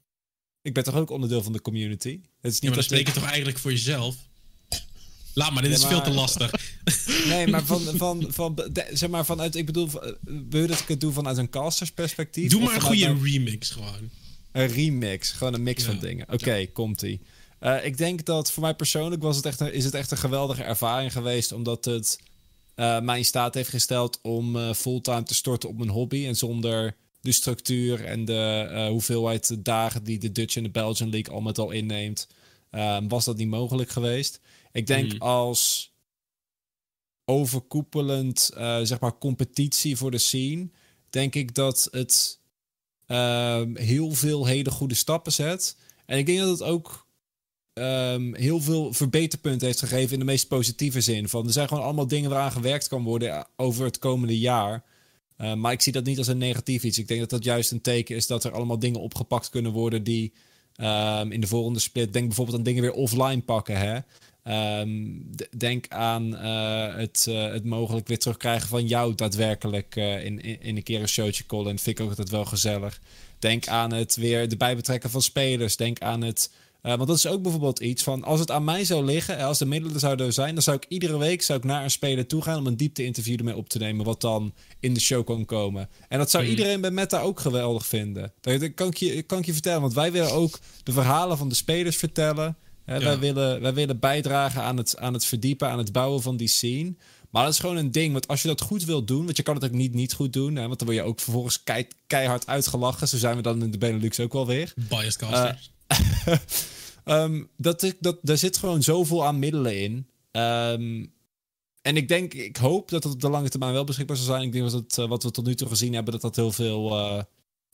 Ik 0.61 0.73
ben 0.73 0.83
toch 0.83 0.95
ook 0.95 1.09
onderdeel 1.09 1.43
van 1.43 1.53
de 1.53 1.61
community? 1.61 2.09
Het 2.09 2.19
is 2.19 2.21
Ja, 2.41 2.49
niet 2.51 2.61
maar 2.61 2.69
dan 2.69 2.75
dat 2.77 2.83
spreek 2.83 2.99
ik- 3.07 3.07
je 3.07 3.13
toch 3.19 3.29
eigenlijk 3.29 3.57
voor 3.57 3.71
jezelf? 3.71 4.15
Laat 5.33 5.51
maar, 5.53 5.61
dit 5.63 5.71
Ja, 5.71 5.77
is 5.77 5.85
veel 5.85 6.01
te 6.01 6.11
lastig. 6.11 6.51
Nee, 7.27 7.47
maar 7.47 7.65
van, 7.65 7.81
van, 8.03 8.25
van, 8.29 8.55
de- 8.55 8.87
zeg 8.93 9.09
maar 9.09 9.25
vanuit, 9.25 9.55
ik 9.55 9.65
bedoel, 9.65 9.87
eh, 10.03 10.11
wil 10.49 10.61
je 10.61 10.67
dat 10.67 10.79
ik 10.79 10.87
het 10.87 10.99
doe 11.01 11.11
vanuit 11.11 11.37
een 11.37 11.49
castersperspectief? 11.49 12.49
Doe 12.51 12.61
maar 12.63 12.75
een 12.75 12.81
goede 12.81 13.17
remix 13.23 13.69
gewoon. 13.69 14.09
Een 14.51 14.67
remix, 14.67 15.31
gewoon 15.31 15.53
een 15.53 15.63
mix 15.63 15.83
Ja. 15.83 15.89
van 15.89 15.99
dingen. 15.99 16.29
Oké, 16.33 16.65
komt-ie. 16.65 17.21
Eh, 17.59 17.85
ik 17.85 17.97
denk 17.97 18.25
dat 18.25 18.51
voor 18.51 18.63
mij 18.63 18.73
persoonlijk 18.75 19.21
was 19.21 19.35
het 19.35 19.45
echt 19.45 19.59
een, 19.59 19.73
is 19.73 19.83
het 19.85 19.93
echt 19.93 20.11
een 20.11 20.17
geweldige 20.17 20.63
ervaring 20.63 21.11
geweest, 21.11 21.51
omdat 21.51 21.85
het 21.85 22.19
eh, 22.75 22.99
mij 22.99 23.17
in 23.17 23.25
staat 23.25 23.53
heeft 23.53 23.69
gesteld 23.69 24.19
om 24.21 24.55
eh, 24.55 24.73
fulltime 24.73 25.23
te 25.23 25.33
storten 25.35 25.69
op 25.69 25.77
mijn 25.77 25.89
hobby 25.89 26.25
en 26.25 26.35
zonder 26.35 26.95
de 27.21 27.31
structuur 27.31 28.05
en 28.05 28.25
de 28.25 28.67
eh, 28.71 28.87
hoeveelheid 28.87 29.65
dagen 29.65 30.03
die 30.03 30.19
de 30.19 30.31
Dutch 30.31 30.55
en 30.55 30.63
de 30.63 30.69
Belgian 30.69 31.09
League 31.09 31.33
al 31.33 31.41
met 31.41 31.57
al 31.59 31.71
inneemt, 31.71 32.27
eh, 32.69 32.97
was 33.07 33.25
dat 33.25 33.37
niet 33.37 33.47
mogelijk 33.47 33.89
geweest. 33.89 34.39
Ik 34.71 34.87
denk 34.87 35.13
Mhm. 35.13 35.21
als 35.21 35.91
overkoepelend, 37.25 38.51
eh, 38.55 38.79
zeg 38.83 38.99
maar, 38.99 39.17
competitie 39.17 39.97
voor 39.97 40.11
de 40.11 40.17
scene, 40.17 40.69
denk 41.09 41.35
ik 41.35 41.55
dat 41.55 41.87
het 41.91 42.39
ehm, 43.07 43.75
heel 43.75 44.11
veel 44.11 44.45
hele 44.45 44.71
goede 44.71 44.95
stappen 44.95 45.31
zet. 45.31 45.77
En 46.05 46.17
ik 46.17 46.25
denk 46.25 46.39
dat 46.39 46.49
het 46.49 46.63
ook 46.63 47.09
ehm, 47.73 48.33
heel 48.35 48.61
veel 48.61 48.93
verbeterpunten 48.93 49.67
heeft 49.67 49.79
gegeven 49.79 50.13
in 50.13 50.19
de 50.19 50.25
meest 50.25 50.47
positieve 50.47 51.01
zin. 51.01 51.29
Van, 51.29 51.45
er 51.45 51.51
zijn 51.51 51.67
gewoon 51.67 51.83
allemaal 51.83 52.07
dingen 52.07 52.29
waaraan 52.29 52.51
gewerkt 52.51 52.87
kan 52.87 53.03
worden 53.03 53.29
eh, 53.31 53.43
over 53.55 53.85
het 53.85 53.99
komende 53.99 54.39
jaar. 54.39 54.83
Eh, 55.41 55.53
maar 55.53 55.71
ik 55.71 55.81
zie 55.81 55.91
dat 55.91 56.03
niet 56.03 56.17
als 56.17 56.27
een 56.27 56.37
negatief 56.37 56.83
iets. 56.83 56.97
Ik 56.97 57.07
denk 57.07 57.19
dat 57.19 57.29
dat 57.29 57.43
juist 57.43 57.71
een 57.71 57.81
teken 57.81 58.15
is 58.15 58.27
dat 58.27 58.43
er 58.43 58.51
allemaal 58.51 58.79
dingen 58.79 58.99
opgepakt 58.99 59.49
kunnen 59.49 59.71
worden 59.71 60.03
die 60.03 60.33
ehm, 60.75 61.31
in 61.31 61.41
de 61.41 61.47
volgende 61.47 61.79
split. 61.79 62.13
Denk 62.13 62.25
bijvoorbeeld 62.27 62.57
aan 62.57 62.63
dingen 62.63 62.81
weer 62.81 62.93
offline 62.93 63.41
pakken. 63.41 63.77
Hè? 63.77 63.99
Ehm, 64.43 65.09
denk 65.57 65.87
aan 65.87 66.35
eh, 66.37 66.95
het, 66.95 67.25
eh, 67.29 67.51
het 67.51 67.65
mogelijk 67.65 68.07
weer 68.07 68.19
terugkrijgen 68.19 68.67
van 68.67 68.87
jou 68.87 69.15
daadwerkelijk 69.15 69.95
in, 69.95 70.41
in, 70.41 70.61
in 70.61 70.75
een 70.75 70.83
keer 70.83 71.01
een 71.01 71.07
showtje 71.07 71.45
callen. 71.45 71.69
En 71.69 71.79
vind 71.79 71.99
ik 71.99 72.03
ook 72.03 72.09
altijd 72.09 72.29
wel 72.29 72.45
gezellig. 72.45 73.01
Denk 73.39 73.67
aan 73.67 73.93
het 73.93 74.15
weer 74.15 74.49
erbij 74.51 74.75
betrekken 74.75 75.09
van 75.09 75.21
spelers. 75.21 75.75
Denk 75.75 75.99
aan 75.99 76.21
het. 76.21 76.51
Eh, 76.81 76.95
want 76.95 77.07
dat 77.07 77.17
is 77.17 77.27
ook 77.27 77.41
bijvoorbeeld 77.41 77.79
iets 77.79 78.03
van. 78.03 78.23
Als 78.23 78.39
het 78.39 78.51
aan 78.51 78.63
mij 78.63 78.83
zou 78.85 79.05
liggen, 79.05 79.37
en 79.37 79.45
als 79.45 79.57
de 79.57 79.65
middelen 79.65 79.99
zouden 79.99 80.33
zijn, 80.33 80.53
dan 80.53 80.63
zou 80.63 80.77
ik 80.77 80.85
iedere 80.87 81.17
week 81.17 81.41
zou 81.41 81.59
ik 81.59 81.65
naar 81.65 81.83
een 81.83 81.91
speler 81.91 82.27
toe 82.27 82.41
gaan 82.41 82.57
om 82.57 82.67
een 82.67 82.77
diepte-interview 82.77 83.37
ermee 83.39 83.55
op 83.55 83.69
te 83.69 83.77
nemen. 83.77 84.05
Wat 84.05 84.21
dan 84.21 84.53
in 84.79 84.93
de 84.93 84.99
show 84.99 85.25
kan 85.25 85.45
komen. 85.45 85.89
En 86.09 86.17
dat 86.17 86.29
zou 86.29 86.43
Mhm. 86.43 86.51
iedereen 86.51 86.81
bij 86.81 86.91
Meta 86.91 87.19
ook 87.21 87.39
geweldig 87.39 87.85
vinden. 87.85 88.33
Dat, 88.41 88.73
kan, 88.73 88.87
ik 88.87 88.97
je, 88.97 89.21
kan 89.21 89.39
ik 89.39 89.45
je 89.45 89.53
vertellen. 89.53 89.81
Want 89.81 89.93
wij 89.93 90.11
willen 90.11 90.31
ook 90.33 90.59
de 90.83 90.91
verhalen 90.91 91.37
van 91.37 91.49
de 91.49 91.55
spelers 91.55 91.97
vertellen. 91.97 92.57
Hè, 92.85 92.95
Ja. 92.95 93.03
wij, 93.03 93.19
willen, 93.19 93.61
wij 93.61 93.73
willen 93.73 93.99
bijdragen 93.99 94.61
aan 94.63 94.77
het, 94.77 94.97
aan 94.97 95.13
het 95.13 95.25
verdiepen, 95.25 95.69
aan 95.69 95.77
het 95.77 95.91
bouwen 95.91 96.21
van 96.21 96.37
die 96.37 96.47
scene. 96.47 96.95
Maar 97.29 97.43
dat 97.43 97.53
is 97.53 97.59
gewoon 97.59 97.77
een 97.77 97.91
ding. 97.91 98.11
Want 98.13 98.27
als 98.27 98.41
je 98.41 98.47
dat 98.47 98.61
goed 98.61 98.85
wilt 98.85 99.07
doen, 99.07 99.25
want 99.25 99.37
je 99.37 99.43
kan 99.43 99.55
het 99.55 99.63
ook 99.63 99.71
niet 99.71 99.93
niet 99.93 100.13
goed 100.13 100.33
doen. 100.33 100.55
Hè, 100.55 100.67
want 100.67 100.79
dan 100.79 100.87
word 100.87 100.99
je 100.99 101.05
ook 101.05 101.19
vervolgens 101.19 101.63
kei, 101.63 101.87
keihard 102.07 102.47
uitgelachen. 102.47 103.07
Zo 103.07 103.17
zijn 103.17 103.35
we 103.35 103.41
dan 103.41 103.63
in 103.63 103.71
de 103.71 103.77
Benelux 103.77 104.19
ook 104.19 104.33
wel 104.33 104.47
weer. 104.47 104.73
Biased 104.89 105.15
casters. 105.15 105.70
Ehm, 107.03 107.43
dat, 107.57 107.83
ik- 107.83 107.97
dat, 107.99 108.17
daar 108.21 108.37
zit 108.37 108.57
gewoon 108.57 108.83
zoveel 108.83 109.25
aan 109.25 109.39
middelen 109.39 109.81
in. 109.81 110.07
Ehm, 110.31 111.05
en 111.81 111.97
ik 111.97 112.07
denk, 112.07 112.33
ik 112.33 112.57
hoop 112.57 112.89
dat 112.89 113.03
het 113.03 113.13
op 113.13 113.21
de 113.21 113.29
lange 113.29 113.49
termijn 113.49 113.73
wel 113.73 113.83
beschikbaar 113.83 114.17
zal 114.17 114.25
zijn. 114.25 114.41
Ik 114.41 114.51
denk 114.51 114.63
dat 114.71 114.81
het, 114.81 114.97
eh, 114.97 115.07
wat 115.07 115.23
we 115.23 115.31
tot 115.31 115.45
nu 115.45 115.55
toe 115.55 115.67
gezien 115.67 115.93
hebben, 115.93 116.13
dat 116.13 116.21
dat 116.21 116.35
heel 116.35 116.51
veel, 116.51 116.89
eh, 116.97 117.23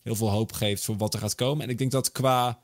heel 0.03 0.15
veel 0.15 0.29
hoop 0.29 0.51
geeft 0.53 0.83
voor 0.83 0.97
wat 0.97 1.13
er 1.13 1.19
gaat 1.19 1.35
komen. 1.35 1.63
En 1.63 1.69
ik 1.69 1.77
denk 1.77 1.91
dat 1.91 2.11
qua 2.11 2.59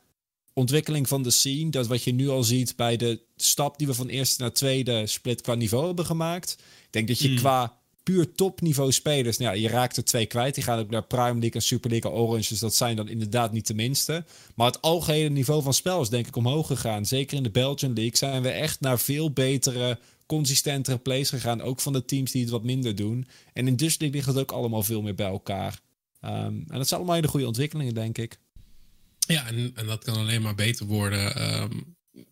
ontwikkeling 0.54 1.08
van 1.08 1.24
de 1.24 1.32
scene, 1.32 1.70
dat 1.70 1.88
wat 1.88 2.04
je 2.04 2.14
nu 2.14 2.30
al 2.30 2.43
ziet 2.43 2.76
bij 2.76 2.97
de 2.97 3.22
stap 3.36 3.78
die 3.78 3.88
we 3.88 3.93
van 3.93 4.08
eerste 4.08 4.41
naar 4.41 4.54
tweede 4.54 5.08
split 5.08 5.41
qua 5.41 5.54
niveau 5.56 5.86
hebben 5.86 6.06
gemaakt. 6.06 6.51
Ik 6.86 6.88
denk 6.89 7.08
dat 7.08 7.20
je 7.20 7.28
Hmm. 7.28 7.38
qua 7.38 7.80
puur 8.04 8.32
topniveau 8.32 8.91
spelers, 8.91 9.38
nou 9.38 9.56
ja, 9.56 9.62
je 9.62 9.68
raakt 9.68 9.97
er 9.97 10.04
twee 10.04 10.26
kwijt. 10.26 10.56
Die 10.56 10.64
gaan 10.64 10.80
ook 10.80 10.89
naar 10.89 11.04
Prime 11.04 11.39
League 11.39 11.51
en 11.51 11.62
Super 11.62 11.89
League 11.89 12.12
en 12.12 12.18
Orange, 12.18 12.49
dus 12.49 12.60
dat 12.60 12.76
zijn 12.76 12.95
dan 12.95 13.08
inderdaad 13.08 13.51
niet 13.51 13.68
de 13.68 13.74
minste. 13.74 14.26
Maar 14.56 14.68
het 14.68 14.82
algehele 14.82 15.30
niveau 15.30 15.64
van 15.64 15.74
spel 15.74 16.01
is 16.01 16.10
denk 16.10 16.28
ik 16.28 16.36
omhoog 16.36 16.68
gegaan. 16.68 17.06
Zeker 17.06 17.38
in 17.38 17.43
de 17.43 17.51
Belgian 17.51 17.93
League 17.93 18.18
zijn 18.18 18.41
we 18.41 18.49
echt 18.49 18.80
naar 18.80 18.99
veel 18.99 19.32
betere, 19.32 19.99
consistentere 20.26 20.97
plays 20.97 21.30
gegaan. 21.30 21.62
Ook 21.62 21.82
van 21.82 21.93
de 21.93 22.06
teams 22.06 22.32
die 22.32 22.41
het 22.41 22.51
wat 22.51 22.64
minder 22.64 22.95
doen. 22.95 23.28
En 23.54 23.68
in 23.68 23.76
Dutch 23.76 23.99
League 23.99 24.18
ligt 24.18 24.28
het 24.28 24.38
ook 24.38 24.51
allemaal 24.51 24.84
veel 24.84 25.01
meer 25.01 25.16
bij 25.16 25.28
elkaar. 25.28 25.80
Ehm, 26.20 26.36
en 26.36 26.66
dat 26.68 26.88
zijn 26.88 26.99
allemaal 26.99 27.16
hele 27.16 27.28
goede 27.28 27.47
ontwikkelingen, 27.47 27.93
denk 27.93 28.18
ik. 28.18 28.38
Ja, 29.28 29.47
en, 29.47 29.72
en 29.76 29.86
dat 29.86 30.04
kan 30.04 30.16
alleen 30.16 30.41
maar 30.41 30.56
beter 30.56 30.86
worden 30.86 31.36
ehm, 31.36 31.80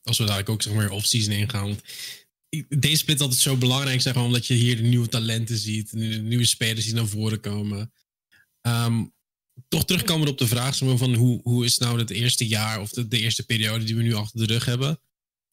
als 0.04 0.18
we 0.18 0.24
dadelijk 0.24 0.50
ook 0.50 0.62
zeg 0.62 0.74
maar 0.74 0.90
off-season 0.90 1.34
ingaan. 1.34 1.78
Deze 2.70 2.98
split 2.98 3.22
altijd 3.22 3.40
zo 3.40 3.58
belangrijk, 3.58 4.02
zeg 4.02 4.16
omdat 4.16 4.48
je 4.48 4.54
hier 4.54 4.76
de 4.76 4.82
nieuwe 4.82 5.08
talenten 5.08 5.58
ziet, 5.58 5.92
nieuwe 5.94 6.46
spelers 6.46 6.86
die 6.86 6.94
naar 6.94 7.08
voren 7.08 7.40
komen. 7.40 7.94
Ehm, 8.62 9.06
toch 9.68 9.86
terugkomen 9.86 10.28
op 10.28 10.38
de 10.38 10.48
vraag 10.48 10.76
zeg 10.76 10.98
van 10.98 11.14
hoe, 11.14 11.42
hoe 11.44 11.66
is 11.66 11.78
nou 11.78 12.00
het 12.00 12.10
eerste 12.10 12.48
jaar 12.48 12.80
of 12.80 12.90
de, 12.90 13.20
eerste 13.20 13.46
periode 13.46 13.84
die 13.84 13.96
we 13.96 14.02
nu 14.02 14.14
achter 14.14 14.40
de 14.40 14.54
rug 14.54 14.66
hebben. 14.66 15.02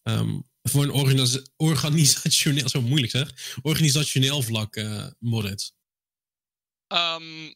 Ehm, 0.02 0.40
voor 0.62 0.82
een 0.82 0.90
organis- 0.90 1.50
organisationeel, 1.56 2.68
zo 2.78 2.82
moeilijk 2.82 3.12
zeg, 3.12 3.58
organisationeel 3.62 4.42
vlak, 4.42 4.76
eh 4.76 5.06
Moritz. 5.18 5.70
Ehm, 6.86 7.52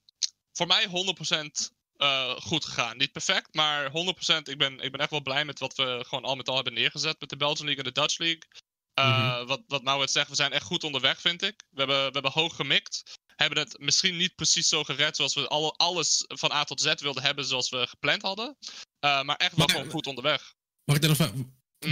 voor 0.52 0.66
mij 0.66 0.86
100% 0.86 1.72
eh, 1.96 2.36
goed 2.40 2.64
gegaan. 2.64 2.96
Niet 2.96 3.12
perfect, 3.12 3.54
maar 3.54 3.90
100%. 3.90 4.48
Ik 4.48 4.58
ben, 4.58 4.80
ik 4.80 4.90
ben 4.90 5.00
echt 5.00 5.10
wel 5.10 5.22
blij 5.22 5.44
met 5.44 5.58
wat 5.58 5.74
we 5.74 6.04
gewoon 6.08 6.24
al 6.24 6.36
met 6.36 6.48
al 6.48 6.54
hebben 6.54 6.72
neergezet 6.72 7.20
met 7.20 7.28
de 7.28 7.36
Belgian 7.36 7.66
League 7.66 7.84
en 7.84 7.92
de 7.92 8.00
Dutch 8.00 8.18
League. 8.18 8.42
Eh, 8.94 9.46
Wat, 9.46 9.60
wat 9.66 9.82
Maurits 9.82 10.12
zegt, 10.12 10.28
we 10.28 10.34
zijn 10.34 10.52
echt 10.52 10.64
goed 10.64 10.84
onderweg, 10.84 11.20
vind 11.20 11.42
ik. 11.42 11.62
We 11.70 11.78
hebben, 11.78 12.06
we 12.06 12.10
hebben 12.12 12.30
hoog 12.32 12.56
gemikt. 12.56 13.02
Hebben 13.36 13.58
het 13.58 13.78
misschien 13.78 14.16
niet 14.16 14.34
precies 14.34 14.68
zo 14.68 14.84
gered 14.84 15.16
zoals 15.16 15.34
we 15.34 15.48
alle, 15.48 15.72
alles 15.76 16.24
van 16.28 16.52
A 16.52 16.64
tot 16.64 16.80
Z 16.80 16.92
wilden 16.96 17.22
hebben 17.22 17.44
zoals 17.44 17.70
we 17.70 17.86
gepland 17.86 18.22
hadden. 18.22 18.56
Eh, 18.98 19.22
maar 19.22 19.36
echt 19.36 19.56
wel 19.56 19.66
gewoon 19.66 19.90
goed 19.90 20.06
onderweg. 20.06 20.54
Mag 20.84 20.96
ik 20.96 21.02
daar 21.02 21.16
nog? 21.18 21.32
Mhm. 21.34 21.42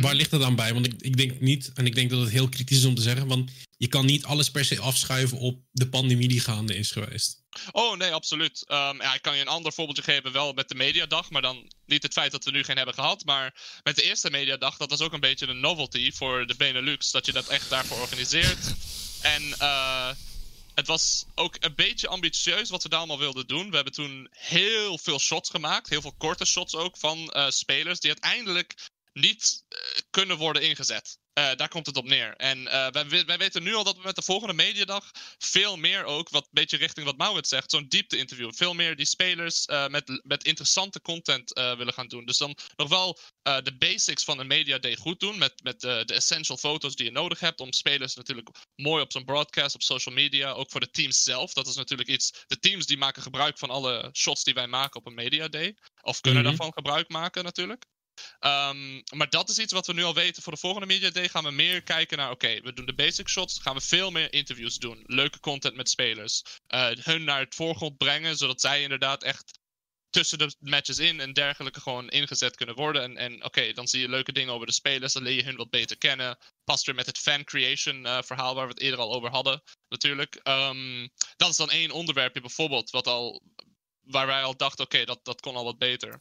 Waar 0.01 0.15
ligt 0.15 0.31
dat 0.31 0.41
dan 0.41 0.55
bij? 0.55 0.73
Want 0.73 0.87
ik, 0.87 0.95
ik 0.99 1.17
denk 1.17 1.41
niet, 1.41 1.71
en 1.75 1.87
ik 1.87 1.95
denk 1.95 2.11
dat 2.11 2.21
het 2.21 2.31
heel 2.31 2.49
kritisch 2.49 2.79
is 2.79 2.85
om 2.85 2.95
te 2.95 3.03
zeggen, 3.03 3.27
want 3.27 3.51
je 3.77 3.89
kan 3.89 4.07
niet 4.07 4.25
alles 4.25 4.51
per 4.51 4.65
se 4.65 4.81
afschuiven 4.81 5.39
op 5.39 5.61
de 5.73 5.89
pandemie 5.89 6.29
die 6.29 6.41
gaande 6.41 6.77
is 6.77 6.91
geweest. 6.91 7.43
Oh 7.71 7.97
nee, 7.97 8.13
absoluut. 8.13 8.65
Ehm, 8.67 9.03
ja, 9.03 9.15
ik 9.15 9.23
kan 9.23 9.35
je 9.37 9.41
een 9.41 9.49
ander 9.49 9.73
voorbeeldje 9.73 10.13
geven, 10.13 10.33
wel 10.33 10.53
met 10.53 10.69
de 10.69 10.75
mediadag, 10.75 11.31
maar 11.31 11.43
dan 11.43 11.73
niet 11.87 12.03
het 12.03 12.13
feit 12.13 12.33
dat 12.33 12.45
we 12.45 12.51
nu 12.51 12.65
geen 12.65 12.77
hebben 12.77 12.95
gehad. 12.95 13.25
Maar 13.25 13.55
met 13.83 13.97
de 13.97 14.03
eerste 14.03 14.31
mediadag, 14.31 14.77
dat 14.77 14.91
was 14.91 15.01
ook 15.01 15.13
een 15.13 15.21
beetje 15.21 15.47
een 15.47 15.61
novelty 15.61 16.13
voor 16.13 16.47
de 16.47 16.55
Benelux, 16.57 17.11
dat 17.11 17.27
je 17.27 17.33
dat 17.33 17.49
echt 17.49 17.71
daarvoor 17.71 17.99
organiseert. 17.99 18.75
En 19.23 19.55
eh, 19.59 20.11
het 20.75 20.87
was 20.87 21.25
ook 21.35 21.57
een 21.61 21.75
beetje 21.75 22.09
ambitieus 22.09 22.71
wat 22.71 22.83
we 22.83 22.89
daar 22.89 22.99
allemaal 22.99 23.19
wilden 23.19 23.47
doen. 23.47 23.69
We 23.71 23.75
hebben 23.75 23.93
toen 23.93 24.29
heel 24.31 24.99
veel 24.99 25.19
shots 25.19 25.51
gemaakt, 25.51 25.89
heel 25.89 26.01
veel 26.01 26.15
korte 26.19 26.45
shots 26.45 26.75
ook 26.75 26.97
van 26.97 27.31
eh, 27.31 27.49
spelers 27.49 28.01
die 28.01 28.11
uiteindelijk 28.11 28.75
niet 29.13 29.65
eh, 29.69 29.79
kunnen 30.11 30.37
worden 30.37 30.63
ingezet. 30.63 31.19
Eh, 31.33 31.55
daar 31.57 31.69
komt 31.69 31.87
het 31.87 31.97
op 31.97 32.05
neer. 32.05 32.37
En 32.37 32.69
eh, 32.69 32.91
wij, 32.91 33.25
wij 33.25 33.39
weten 33.39 33.63
nu 33.63 33.75
al 33.75 33.85
dat 33.85 33.97
we 33.97 34.03
met 34.03 34.15
de 34.15 34.23
volgende 34.23 34.55
mediadag 34.55 35.11
veel 35.39 35.77
meer 35.77 36.05
ook, 36.05 36.29
wat 36.29 36.43
een 36.43 36.49
beetje 36.51 36.77
richting 36.77 37.07
wat 37.07 37.17
Maurits 37.17 37.49
zegt, 37.49 37.71
zo'n 37.71 37.89
diepte-interview. 37.89 38.53
Veel 38.55 38.75
meer 38.75 38.97
die 38.97 39.07
spelers 39.07 39.67
met, 39.67 40.21
met 40.23 40.45
interessante 40.45 41.01
content 41.01 41.53
willen 41.53 41.93
gaan 41.93 42.09
doen. 42.09 42.25
Dus 42.25 42.39
dan 42.39 42.57
nog 42.77 42.89
wel 42.89 43.19
de 43.43 43.77
basics 43.79 44.25
van 44.25 44.39
een 44.39 44.47
media 44.47 44.79
day 44.79 44.97
goed 44.97 45.21
doen. 45.21 45.39
Met, 45.39 45.63
met 45.63 45.81
de 45.81 46.05
essential 46.07 46.57
foto's 46.57 46.95
die 46.95 47.07
je 47.07 47.13
nodig 47.13 47.41
hebt. 47.41 47.61
Om 47.61 47.73
spelers 47.73 48.15
natuurlijk 48.15 48.49
mooi 48.75 49.03
op 49.03 49.13
zo'n 49.13 49.25
broadcast, 49.25 49.75
op 49.75 49.83
social 49.83 50.15
media. 50.15 50.51
Ook 50.51 50.71
voor 50.71 50.81
de 50.81 50.91
teams 50.91 51.23
zelf. 51.23 51.53
Dat 51.53 51.67
is 51.67 51.77
natuurlijk 51.77 52.09
iets. 52.09 52.45
De 52.47 52.59
teams 52.59 52.87
die 52.87 52.99
maken 52.99 53.23
gebruik 53.23 53.59
van 53.59 53.71
alle 53.71 54.11
shots 54.13 54.45
die 54.45 54.55
wij 54.55 54.67
maken 54.67 55.01
op 55.01 55.07
een 55.07 55.15
media 55.15 55.49
day. 55.49 55.77
Of 56.03 56.21
kunnen 56.21 56.41
Mhm. 56.41 56.49
daarvan 56.49 56.73
gebruik 56.73 57.09
maken 57.09 57.45
natuurlijk. 57.45 57.85
Ehm, 58.39 59.01
maar 59.15 59.29
dat 59.29 59.49
is 59.49 59.59
iets 59.59 59.73
wat 59.73 59.87
we 59.87 59.93
nu 59.93 60.03
al 60.03 60.15
weten. 60.15 60.43
Voor 60.43 60.53
de 60.53 60.59
volgende 60.59 60.87
Media 60.87 61.11
Day 61.11 61.29
gaan 61.29 61.45
we 61.45 61.51
meer 61.51 61.83
kijken 61.83 62.19
naar... 62.19 62.31
Oké, 62.31 62.61
we 62.61 62.73
doen 62.73 62.87
de 62.87 62.95
basic 62.95 63.29
shots. 63.29 63.59
Gaan 63.59 63.75
we 63.75 63.81
veel 63.81 64.11
meer 64.11 64.33
interviews 64.33 64.77
doen. 64.77 65.03
Leuke 65.07 65.41
content 65.41 65.77
met 65.77 65.89
spelers. 65.89 66.43
Eh, 66.67 66.91
hun 66.91 67.25
naar 67.25 67.41
het 67.41 67.55
voorgrond 67.55 67.97
brengen. 67.99 68.37
Zodat 68.37 68.61
zij 68.61 68.83
inderdaad 68.83 69.23
echt 69.23 69.59
tussen 70.11 70.39
de 70.39 70.55
matches 70.59 70.99
in 70.99 71.21
en 71.21 71.33
dergelijke 71.33 71.81
gewoon 71.81 72.09
ingezet 72.09 72.57
kunnen 72.57 72.75
worden. 72.75 73.03
En, 73.03 73.17
en 73.17 73.45
oké, 73.45 73.73
dan 73.73 73.89
zie 73.89 74.01
je 74.01 74.09
leuke 74.09 74.33
dingen 74.33 74.55
over 74.55 74.67
de 74.67 74.73
spelers. 74.73 75.13
Dan 75.13 75.23
leer 75.23 75.37
je 75.37 75.45
hun 75.45 75.57
wat 75.57 75.71
beter 75.71 75.99
kennen. 75.99 76.39
Past 76.65 76.87
weer 76.87 76.95
met 76.95 77.07
het 77.07 77.19
fan 77.19 77.45
creation 77.45 78.07
eh, 78.07 78.23
verhaal 78.23 78.55
waar 78.55 78.67
we 78.67 78.73
het 78.73 78.83
eerder 78.83 79.01
al 79.01 79.15
over 79.15 79.31
hadden. 79.31 79.63
Natuurlijk. 79.89 80.35
Ehm, 80.35 81.09
dat 81.37 81.51
is 81.51 81.57
dan 81.57 81.71
één 81.71 81.91
onderwerpje 81.91 82.41
bijvoorbeeld. 82.41 82.91
Wat 82.91 83.07
al, 83.07 83.43
waar 84.01 84.27
wij 84.27 84.43
al 84.43 84.57
dachten, 84.57 84.85
oké, 84.85 85.05
dat, 85.05 85.25
dat 85.25 85.41
kon 85.41 85.57
al 85.57 85.65
wat 85.65 85.79
beter. 85.79 86.21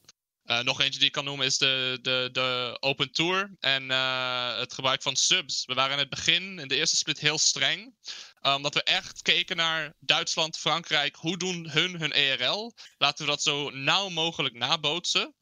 Eh, 0.50 0.60
nog 0.60 0.82
eentje 0.82 1.00
die 1.00 1.08
ik 1.08 1.14
kan 1.14 1.24
noemen 1.24 1.46
is 1.46 1.58
de, 1.58 2.00
de, 2.02 2.30
de 2.32 2.78
Open 2.80 3.12
Tour 3.12 3.56
en 3.60 3.92
eh, 3.92 4.58
het 4.58 4.74
gebruik 4.74 5.02
van 5.02 5.16
subs. 5.16 5.66
We 5.66 5.74
waren 5.74 5.94
in 5.94 6.00
het 6.00 6.10
begin, 6.10 6.60
in 6.60 6.68
de 6.68 6.76
eerste 6.76 6.96
split, 6.96 7.20
heel 7.20 7.38
streng. 7.38 7.96
Eh, 8.40 8.54
omdat 8.54 8.74
we 8.74 8.84
echt 8.84 9.22
keken 9.22 9.56
naar 9.56 9.94
Duitsland, 10.00 10.58
Frankrijk. 10.58 11.16
Hoe 11.16 11.38
doen 11.38 11.70
hun 11.70 12.00
hun 12.00 12.12
ERL? 12.12 12.76
Laten 12.98 13.26
we 13.26 13.32
dat 13.32 13.42
zo 13.42 13.70
nauw 13.70 14.10
mogelijk 14.10 14.56
nabootsen. 14.56 15.36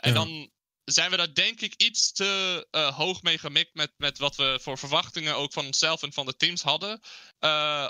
En 0.00 0.14
dan 0.14 0.50
zijn 0.84 1.10
we 1.10 1.16
daar 1.16 1.34
denk 1.34 1.60
ik 1.60 1.74
iets 1.76 2.12
te 2.12 2.66
hoog 2.94 3.22
mee 3.22 3.38
gemikt 3.38 3.74
met, 3.74 3.92
met 3.96 4.18
wat 4.18 4.36
we 4.36 4.58
voor 4.62 4.78
verwachtingen 4.78 5.36
ook 5.36 5.52
van 5.52 5.66
onszelf 5.66 6.02
en 6.02 6.12
van 6.12 6.26
de 6.26 6.36
teams 6.36 6.62
hadden. 6.62 7.00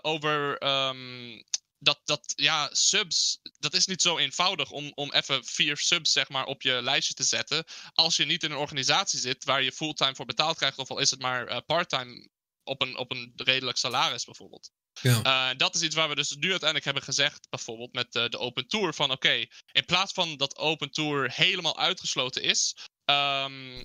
Over 0.02 0.58
ehm, 0.58 1.42
dat, 1.84 2.00
dat, 2.04 2.32
ja, 2.36 2.68
subs, 2.72 3.40
dat 3.58 3.74
is 3.74 3.86
niet 3.86 4.02
zo 4.02 4.18
eenvoudig 4.18 4.70
om, 4.70 4.92
om 4.94 5.12
even 5.12 5.44
vier 5.44 5.76
subs 5.76 6.12
zeg 6.12 6.28
maar 6.28 6.44
op 6.44 6.62
je 6.62 6.82
lijstje 6.82 7.14
te 7.14 7.24
zetten. 7.24 7.64
Als 7.92 8.16
je 8.16 8.24
niet 8.24 8.42
in 8.42 8.50
een 8.50 8.56
organisatie 8.56 9.18
zit 9.18 9.44
waar 9.44 9.62
je 9.62 9.72
fulltime 9.72 10.14
voor 10.14 10.26
betaald 10.26 10.56
krijgt, 10.56 10.78
of 10.78 10.90
al 10.90 10.98
is 10.98 11.10
het 11.10 11.20
maar 11.20 11.46
eh, 11.46 11.58
parttime 11.66 12.28
op 12.64 12.82
een, 12.82 12.96
op 12.96 13.10
een 13.10 13.32
redelijk 13.36 13.78
salaris 13.78 14.24
bijvoorbeeld. 14.24 14.70
Ja. 15.00 15.22
Eh, 15.22 15.56
dat 15.56 15.74
is 15.74 15.82
iets 15.82 15.94
waar 15.94 16.08
we 16.08 16.14
dus 16.14 16.30
nu 16.30 16.50
uiteindelijk 16.50 16.84
hebben 16.84 17.02
gezegd, 17.02 17.46
bijvoorbeeld 17.50 17.92
met 17.92 18.14
eh, 18.14 18.28
de 18.28 18.38
Open 18.38 18.68
Tour, 18.68 18.94
van 18.94 19.10
oké, 19.10 19.46
in 19.72 19.84
plaats 19.86 20.12
van 20.12 20.36
dat 20.36 20.56
Open 20.56 20.90
Tour 20.90 21.30
helemaal 21.32 21.78
uitgesloten 21.78 22.42
is, 22.42 22.76
ehm, 23.04 23.84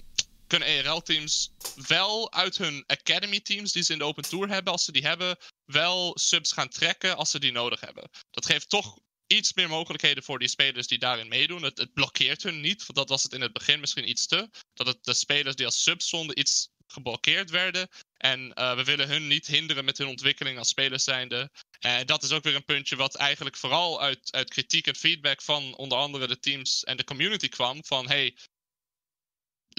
kunnen 0.50 0.68
ERL-teams 0.68 1.52
wel 1.88 2.32
uit 2.32 2.58
hun 2.58 2.84
Academy-teams 2.88 3.72
die 3.72 3.84
ze 3.84 3.94
in 3.94 3.98
de 3.98 4.04
Open 4.04 4.24
Tour 4.24 4.50
hebben, 4.50 4.74
als 4.74 4.86
ze 4.86 4.92
die 4.92 5.08
hebben, 5.08 5.38
wel 5.66 6.18
subs 6.18 6.52
gaan 6.52 6.70
trekken 6.70 7.18
als 7.18 7.32
ze 7.32 7.40
die 7.40 7.52
nodig 7.52 7.80
hebben. 7.80 8.10
Dat 8.32 8.46
geeft 8.46 8.70
toch 8.70 8.98
iets 9.28 9.54
meer 9.54 9.70
mogelijkheden 9.70 10.24
voor 10.24 10.40
die 10.40 10.48
spelers 10.48 10.88
die 10.88 10.98
daarin 10.98 11.28
meedoen. 11.28 11.64
Het, 11.64 11.78
het 11.78 11.94
blokkeert 11.94 12.44
hun 12.44 12.62
niet, 12.62 12.86
want 12.86 12.98
dat 12.98 13.10
was 13.10 13.24
het 13.24 13.34
in 13.34 13.42
het 13.42 13.54
begin 13.54 13.80
misschien 13.80 14.10
iets 14.10 14.28
te. 14.28 14.50
Dat 14.74 14.98
de 15.02 15.14
spelers 15.14 15.56
die 15.56 15.66
als 15.66 15.84
subs 15.84 16.06
stonden 16.06 16.40
iets 16.40 16.70
geblokkeerd 16.88 17.50
werden. 17.50 17.88
En 18.18 18.54
eh, 18.54 18.76
we 18.76 18.84
willen 18.84 19.08
hun 19.08 19.28
niet 19.28 19.48
hinderen 19.48 19.86
met 19.86 19.98
hun 19.98 20.08
ontwikkeling 20.08 20.58
als 20.58 20.68
spelers 20.68 21.04
zijnde. 21.04 21.52
En 21.80 22.06
dat 22.06 22.24
is 22.24 22.32
ook 22.32 22.44
weer 22.44 22.56
een 22.56 22.66
puntje 22.66 22.96
wat 22.96 23.16
eigenlijk 23.16 23.58
vooral 23.58 24.02
uit, 24.02 24.32
uit 24.32 24.50
kritiek 24.50 24.88
en 24.88 24.96
feedback 24.96 25.42
van 25.42 25.76
onder 25.76 25.98
andere 25.98 26.28
de 26.28 26.40
teams 26.40 26.84
en 26.84 26.98
de 26.98 27.04
community 27.04 27.50
kwam. 27.50 27.86
Van 27.86 28.08
hey, 28.08 28.36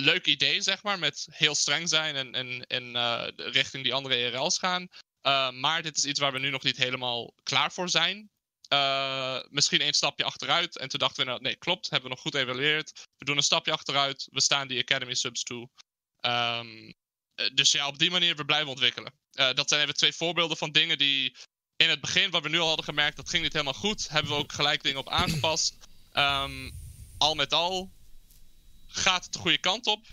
leuk 0.01 0.27
idee 0.27 0.61
zeg 0.61 0.83
maar, 0.83 0.99
met 0.99 1.27
heel 1.31 1.55
streng 1.55 1.89
zijn 1.89 2.17
en, 2.17 2.35
en, 2.35 2.67
en 2.67 2.97
eh, 2.97 3.27
richting 3.35 3.83
die 3.83 3.95
andere 3.95 4.15
ERL's 4.15 4.59
gaan. 4.59 4.89
Uh, 5.23 5.51
maar 5.51 5.83
dit 5.83 5.97
is 5.97 6.05
iets 6.05 6.21
waar 6.21 6.33
we 6.33 6.39
nu 6.39 6.51
nog 6.51 6.63
niet 6.63 6.77
helemaal 6.77 7.35
klaar 7.43 7.73
voor 7.73 7.89
zijn. 7.89 8.31
Uh, 8.73 9.41
misschien 9.49 9.81
één 9.81 9.93
stapje 9.93 10.25
achteruit. 10.25 10.79
En 10.79 10.89
toen 10.89 10.99
dachten 10.99 11.25
we, 11.25 11.31
nou, 11.31 11.43
nee, 11.43 11.57
klopt, 11.57 11.91
hebben 11.91 12.09
we 12.09 12.15
nog 12.15 12.25
goed 12.25 12.35
evalueerd. 12.35 13.07
We 13.17 13.25
doen 13.25 13.37
een 13.37 13.43
stapje 13.43 13.73
achteruit. 13.73 14.29
We 14.31 14.41
staan 14.41 14.69
die 14.69 14.81
Academy 14.81 15.15
subs 15.15 15.43
toe. 15.43 15.69
Um, 16.21 16.95
dus 17.55 17.73
ja, 17.73 17.87
op 17.87 17.99
die 17.99 18.11
manier, 18.11 18.37
we 18.37 18.45
blijven 18.45 18.69
ontwikkelen. 18.69 19.13
Dat 19.31 19.69
zijn 19.69 19.83
even 19.83 19.95
twee 19.95 20.13
voorbeelden 20.13 20.57
van 20.57 20.73
dingen 20.73 20.99
die 20.99 21.37
in 21.77 21.89
het 21.89 22.01
begin, 22.01 22.31
wat 22.31 22.43
we 22.43 22.49
nu 22.49 22.59
al 22.59 22.67
hadden 22.67 22.85
gemerkt, 22.85 23.17
dat 23.17 23.29
ging 23.29 23.43
niet 23.43 23.53
helemaal 23.53 23.75
goed. 23.75 24.09
Hebben 24.09 24.33
we 24.33 24.39
ook 24.39 24.53
gelijk 24.53 24.83
dingen 24.83 24.99
op 24.99 25.09
aangepast. 25.09 25.77
Um, 26.13 26.73
al 27.19 27.35
met 27.35 27.53
al 27.53 27.91
gaat 28.91 29.25
het 29.25 29.33
de 29.33 29.39
goede 29.39 29.59
kant 29.59 29.87
op. 29.87 30.07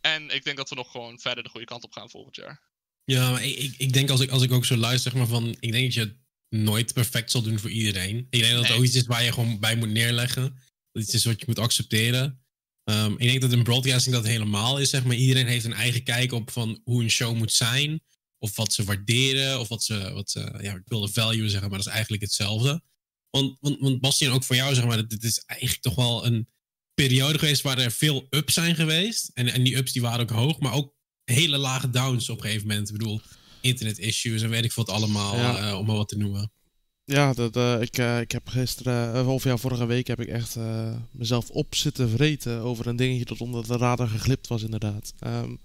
En 0.00 0.34
ik 0.34 0.44
denk 0.44 0.56
dat 0.56 0.68
we 0.68 0.74
nog 0.74 0.90
gewoon 0.90 1.18
verder 1.18 1.44
de 1.44 1.50
goede 1.50 1.66
kant 1.66 1.84
op 1.84 1.92
gaan 1.92 2.10
volgend 2.10 2.36
jaar. 2.36 2.62
Ja, 3.04 3.30
maar 3.30 3.44
ik, 3.44 3.56
ik, 3.56 3.74
ik 3.78 3.92
denk 3.92 4.10
als 4.10 4.20
ik, 4.20 4.30
als 4.30 4.42
ik 4.42 4.52
ook 4.52 4.64
zo 4.64 4.76
luister, 4.76 5.10
zeg 5.10 5.20
maar 5.20 5.28
van, 5.28 5.56
ik 5.60 5.72
denk 5.72 5.84
dat 5.84 5.94
je 5.94 6.00
het 6.00 6.16
nooit 6.48 6.92
perfect 6.92 7.30
zal 7.30 7.42
doen 7.42 7.58
voor 7.58 7.70
iedereen. 7.70 8.26
Ik 8.30 8.40
denk 8.40 8.52
dat 8.52 8.60
het 8.60 8.68
Nee. 8.68 8.78
ook 8.78 8.84
iets 8.84 8.94
is 8.94 9.06
waar 9.06 9.24
je 9.24 9.32
gewoon 9.32 9.58
bij 9.58 9.76
moet 9.76 9.88
neerleggen. 9.88 10.58
Dat 10.92 11.02
iets 11.02 11.14
is 11.14 11.24
wat 11.24 11.40
je 11.40 11.46
moet 11.46 11.58
accepteren. 11.58 12.44
Um, 12.84 13.12
ik 13.12 13.28
denk 13.28 13.40
dat 13.40 13.52
in 13.52 13.62
broadcasting 13.62 14.14
dat 14.14 14.26
helemaal 14.26 14.78
is, 14.78 14.90
zeg 14.90 15.04
maar. 15.04 15.16
Iedereen 15.16 15.46
heeft 15.46 15.64
een 15.64 15.72
eigen 15.72 16.02
kijk 16.02 16.32
op 16.32 16.50
van 16.50 16.80
hoe 16.84 17.02
een 17.02 17.10
show 17.10 17.36
moet 17.36 17.52
zijn. 17.52 18.02
Of 18.38 18.56
wat 18.56 18.72
ze 18.72 18.84
waarderen, 18.84 19.60
of 19.60 19.68
wat 19.68 19.84
ze, 19.84 20.12
wat 20.12 20.30
ze 20.30 20.58
ja, 20.62 20.74
ik 20.74 20.82
wilde 20.84 21.08
value 21.08 21.48
zeggen, 21.48 21.68
maar 21.68 21.78
dat 21.78 21.86
is 21.86 21.92
eigenlijk 21.92 22.22
hetzelfde. 22.22 22.82
Want, 23.30 23.56
want, 23.60 23.80
want 23.80 24.00
Bastian, 24.00 24.32
ook 24.32 24.44
voor 24.44 24.56
jou, 24.56 24.74
zeg 24.74 24.84
maar, 24.84 25.08
dit 25.08 25.24
is 25.24 25.38
eigenlijk 25.38 25.82
toch 25.82 25.94
wel 25.94 26.26
een 26.26 26.48
periode 26.94 27.38
geweest 27.38 27.62
waar 27.62 27.78
er 27.78 27.90
veel 27.92 28.26
ups 28.30 28.54
zijn 28.54 28.74
geweest. 28.74 29.30
En, 29.34 29.52
en 29.52 29.62
die 29.62 29.76
ups 29.76 29.92
die 29.92 30.02
waren 30.02 30.20
ook 30.20 30.30
hoog, 30.30 30.58
maar 30.58 30.72
ook 30.72 30.92
hele 31.24 31.58
lage 31.58 31.90
downs 31.90 32.30
op 32.30 32.36
een 32.36 32.44
gegeven 32.44 32.66
moment. 32.66 32.88
Ik 32.88 32.96
bedoel, 32.96 33.20
internet 33.60 33.98
issues 33.98 34.42
en 34.42 34.50
weet 34.50 34.64
ik 34.64 34.72
wat 34.72 34.88
allemaal, 34.88 35.36
Ja. 35.36 35.70
uh, 35.70 35.78
om 35.78 35.86
maar 35.86 35.96
wat 35.96 36.08
te 36.08 36.16
noemen. 36.16 36.52
Ja, 37.04 37.32
dat, 37.32 37.56
uh, 37.56 37.80
ik, 37.80 37.98
uh, 37.98 38.20
ik 38.20 38.30
heb 38.30 38.48
gisteren, 38.48 39.26
of 39.26 39.44
ja, 39.44 39.56
vorige 39.56 39.86
week 39.86 40.06
heb 40.06 40.20
ik 40.20 40.28
echt 40.28 40.56
mezelf 41.10 41.50
op 41.50 41.74
zitten 41.74 42.10
vreten 42.10 42.60
over 42.60 42.86
een 42.86 42.96
dingetje 42.96 43.24
dat 43.24 43.40
onder 43.40 43.66
de 43.66 43.76
radar 43.76 44.08
geglipt 44.08 44.46
was, 44.46 44.62
inderdaad. 44.62 45.12
Um, 45.26 45.58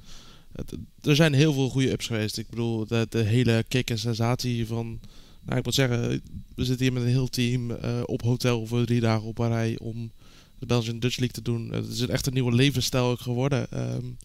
het, 0.51 0.73
er 1.01 1.15
zijn 1.15 1.33
heel 1.33 1.53
veel 1.53 1.69
goede 1.69 1.91
ups 1.91 2.07
geweest. 2.07 2.37
Ik 2.37 2.49
bedoel, 2.49 2.87
de, 2.87 3.07
de 3.09 3.23
hele 3.23 3.65
kick 3.67 3.89
en 3.89 3.99
sensatie 3.99 4.67
van. 4.67 4.99
Nou, 5.45 5.57
ik 5.57 5.65
moet 5.65 5.73
zeggen, 5.73 6.21
we 6.55 6.65
zitten 6.65 6.85
hier 6.85 6.93
met 6.93 7.03
een 7.03 7.09
heel 7.09 7.29
team 7.29 7.71
op 8.05 8.21
hotel 8.21 8.65
voor 8.65 8.85
drie 8.85 8.99
dagen 8.99 9.27
op 9.27 9.39
een 9.39 9.49
rij 9.49 9.77
om 9.79 10.11
de 10.59 10.65
Belgian 10.65 10.99
Dutch 10.99 11.17
League 11.17 11.35
te 11.35 11.41
doen. 11.51 11.71
Het 11.73 11.87
is 11.87 11.99
echt 12.07 12.27
een 12.27 12.33
nieuwe 12.33 12.55
levensstijl 12.55 13.05
ook 13.05 13.19
geworden. 13.19 13.67
Um, 13.95 14.17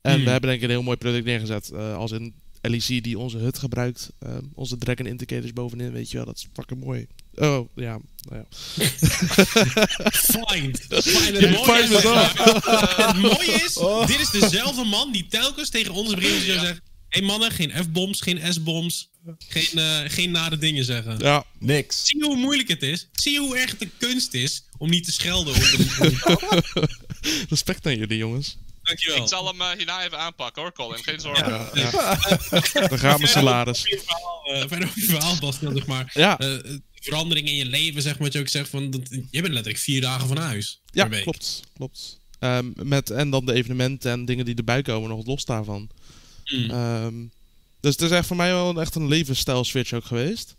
en 0.00 0.14
Hmm. 0.14 0.24
we 0.24 0.30
hebben 0.30 0.48
denk 0.50 0.62
ik 0.62 0.62
een 0.68 0.74
heel 0.74 0.82
mooi 0.82 0.96
product 0.96 1.24
neergezet. 1.24 1.70
Uh, 1.74 1.96
als 1.96 2.12
in 2.12 2.34
LEC 2.60 3.02
die 3.02 3.18
onze 3.18 3.38
hut 3.38 3.58
gebruikt. 3.58 4.10
Um, 4.26 4.50
onze 4.54 4.76
Dragon 4.78 5.06
Indicators 5.06 5.52
bovenin, 5.52 5.92
weet 5.92 6.10
je 6.10 6.16
wel. 6.16 6.26
Dat 6.26 6.36
is 6.36 6.46
fucking 6.52 6.84
mooi. 6.84 7.06
Oh, 7.34 7.68
ja. 7.74 7.98
Nou 8.28 8.42
ja. 8.42 8.46
Fine. 10.10 10.74
Fine. 10.88 11.38
Het 11.38 11.50
mooie 11.50 11.82
is, 11.82 12.02
dan. 12.02 12.18
het 13.06 13.16
mooie 13.16 13.60
is 13.64 13.76
Oh. 13.78 14.06
dit 14.06 14.20
is 14.20 14.30
dezelfde 14.30 14.84
man 14.84 15.12
die 15.12 15.26
telkens 15.26 15.70
tegen 15.70 15.92
ons 15.94 16.14
brengt 16.14 16.48
en 16.48 16.60
zegt... 16.60 16.80
Hey 17.16 17.24
mannen, 17.24 17.50
geen 17.50 17.72
F-bombs, 17.84 18.20
geen 18.20 18.52
S-bombs, 18.52 19.10
geen, 19.48 19.68
uh, 19.74 20.00
geen 20.06 20.30
nare 20.30 20.58
dingen 20.58 20.84
zeggen. 20.84 21.18
Ja. 21.18 21.44
Niks. 21.58 22.06
Zie 22.06 22.18
je 22.18 22.24
hoe 22.24 22.36
moeilijk 22.36 22.68
het 22.68 22.82
is? 22.82 23.08
Zie 23.12 23.32
je 23.32 23.38
hoe 23.38 23.58
erg 23.58 23.70
het 23.70 23.82
een 23.82 23.92
kunst 23.98 24.34
is 24.34 24.64
om 24.78 24.90
niet 24.90 25.04
te 25.04 25.12
schelden? 25.12 25.54
Respect 27.48 27.84
naar 27.84 27.94
jullie, 27.94 28.16
jongens. 28.16 28.56
Dankjewel. 28.82 29.22
Ik 29.22 29.28
zal 29.28 29.46
hem 29.46 29.60
uh, 29.60 29.70
hierna 29.70 30.04
even 30.04 30.18
aanpakken 30.18 30.62
hoor, 30.62 30.72
Colin. 30.72 31.04
Geen 31.04 31.20
zorgen. 31.20 31.48
Ja, 31.48 31.70
ja. 31.74 31.90
Dan 32.88 32.98
gaan 32.98 33.20
mijn 33.20 33.32
salaris. 33.32 33.84
Uh, 33.86 34.58
verder 34.58 34.82
over 34.82 35.00
je 35.00 35.06
verhaal, 35.06 35.38
Bastian, 35.40 35.76
zeg 35.76 35.86
maar. 35.86 36.10
Ja. 36.14 36.40
Uh, 36.40 36.58
verandering 36.94 37.48
in 37.48 37.56
je 37.56 37.66
leven, 37.66 38.02
zeg 38.02 38.12
maar, 38.12 38.22
wat 38.22 38.32
je 38.32 38.38
ook 38.38 38.48
zegt. 38.48 38.68
Van, 38.68 38.90
dat, 38.90 39.08
je 39.10 39.40
bent 39.40 39.52
letterlijk 39.52 39.78
vier 39.78 40.00
dagen 40.00 40.28
van 40.28 40.36
huis. 40.36 40.80
Ja, 40.92 41.02
per 41.02 41.12
week. 41.12 41.22
klopt. 41.22 41.62
klopt. 41.74 42.20
Um, 42.40 42.72
met, 42.82 43.10
en 43.10 43.30
dan 43.30 43.46
de 43.46 43.52
evenementen 43.52 44.12
en 44.12 44.24
dingen 44.24 44.44
die 44.44 44.54
erbij 44.54 44.82
komen, 44.82 45.08
nog 45.08 45.26
los 45.26 45.44
daarvan. 45.44 45.90
Mm. 46.50 46.70
Um, 46.70 47.30
dus 47.80 47.92
het 47.92 48.02
is 48.02 48.10
echt 48.10 48.26
voor 48.26 48.36
mij 48.36 48.52
wel 48.52 48.80
echt 48.80 48.94
een 48.94 49.08
levensstijl 49.08 49.64
switch 49.64 49.92
ook 49.92 50.04
geweest. 50.04 50.56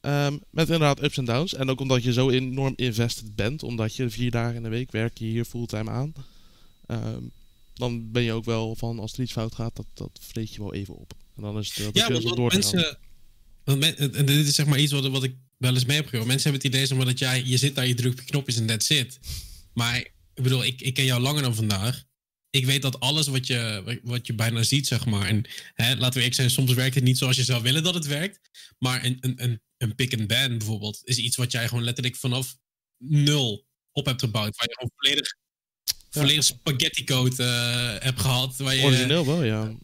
Um, 0.00 0.40
met 0.50 0.66
inderdaad 0.66 1.02
ups 1.02 1.16
en 1.16 1.24
downs. 1.24 1.54
En 1.54 1.70
ook 1.70 1.80
omdat 1.80 2.02
je 2.02 2.12
zo 2.12 2.30
enorm 2.30 2.72
invested 2.76 3.34
bent. 3.36 3.62
Omdat 3.62 3.96
je 3.96 4.10
vier 4.10 4.30
dagen 4.30 4.56
in 4.56 4.62
de 4.62 4.68
week 4.68 4.90
werk 4.90 5.18
je 5.18 5.24
hier 5.24 5.44
fulltime 5.44 5.90
aan. 5.90 6.12
Um, 6.86 7.30
dan 7.74 8.10
ben 8.12 8.22
je 8.22 8.32
ook 8.32 8.44
wel 8.44 8.74
van 8.76 8.98
als 8.98 9.12
er 9.12 9.20
iets 9.20 9.32
fout 9.32 9.54
gaat, 9.54 9.76
dat, 9.76 9.86
dat 9.94 10.18
vreet 10.20 10.54
je 10.54 10.60
wel 10.60 10.74
even 10.74 10.94
op. 10.96 11.12
En 11.36 11.42
dan 11.42 11.58
is 11.58 11.74
het 11.74 11.84
dat 11.84 11.96
ja, 11.96 12.08
want, 12.08 12.22
zo 12.22 12.24
want 12.24 12.36
door 12.36 12.52
mensen, 12.52 12.98
want 13.64 13.78
men, 13.78 13.96
en 13.96 14.26
dit 14.26 14.46
is 14.46 14.54
zeg 14.54 14.66
maar 14.66 14.78
iets 14.78 14.92
wat, 14.92 15.08
wat 15.08 15.22
ik 15.22 15.34
wel 15.56 15.74
eens 15.74 15.84
mee 15.84 15.96
heb 15.96 16.06
gehoord. 16.06 16.28
Mensen 16.28 16.50
hebben 16.50 16.62
het 16.68 16.74
idee 16.74 16.86
zeg 16.86 16.96
maar, 16.96 17.06
dat 17.06 17.18
jij, 17.18 17.42
je 17.44 17.56
zit 17.56 17.74
daar, 17.74 17.86
je 17.86 17.94
drukt 17.94 18.18
op 18.18 18.24
je 18.24 18.30
knopjes 18.30 18.56
en 18.56 18.66
that's 18.66 18.88
it. 18.88 19.18
Maar 19.72 19.96
ik 20.34 20.42
bedoel, 20.42 20.64
ik, 20.64 20.80
ik 20.80 20.94
ken 20.94 21.04
jou 21.04 21.20
langer 21.20 21.42
dan 21.42 21.54
vandaag. 21.54 22.04
Ik 22.50 22.66
weet 22.66 22.82
dat 22.82 23.00
alles 23.00 23.26
wat 23.26 23.46
je, 23.46 24.00
wat 24.02 24.26
je 24.26 24.34
bijna 24.34 24.62
ziet, 24.62 24.86
zeg 24.86 25.06
maar. 25.06 25.26
En 25.26 25.44
hè, 25.74 25.94
laten 25.94 26.12
we 26.12 26.18
eerlijk 26.18 26.34
zijn, 26.34 26.50
soms 26.50 26.72
werkt 26.72 26.94
het 26.94 27.04
niet 27.04 27.18
zoals 27.18 27.36
je 27.36 27.44
zou 27.44 27.62
willen 27.62 27.82
dat 27.82 27.94
het 27.94 28.06
werkt. 28.06 28.40
Maar 28.78 29.04
een, 29.04 29.18
een, 29.20 29.42
een, 29.42 29.60
een 29.76 29.94
pick 29.94 30.18
and 30.18 30.26
ban 30.26 30.58
bijvoorbeeld 30.58 31.00
is 31.04 31.18
iets 31.18 31.36
wat 31.36 31.52
jij 31.52 31.68
gewoon 31.68 31.84
letterlijk 31.84 32.16
vanaf 32.16 32.56
nul 32.98 33.66
op 33.92 34.06
hebt 34.06 34.20
gebouwd. 34.20 34.56
Waar 34.56 34.68
je 34.68 34.74
gewoon 34.74 34.90
volledig, 34.96 35.36
volledig 36.10 36.44
spaghetti 36.44 37.04
code 37.04 37.42
uh, 37.42 38.04
hebt 38.04 38.20
gehad. 38.20 38.56
Waar 38.56 38.74
je, 38.74 38.82
Origineel 38.82 39.26
wel, 39.26 39.44
ja. 39.44 39.74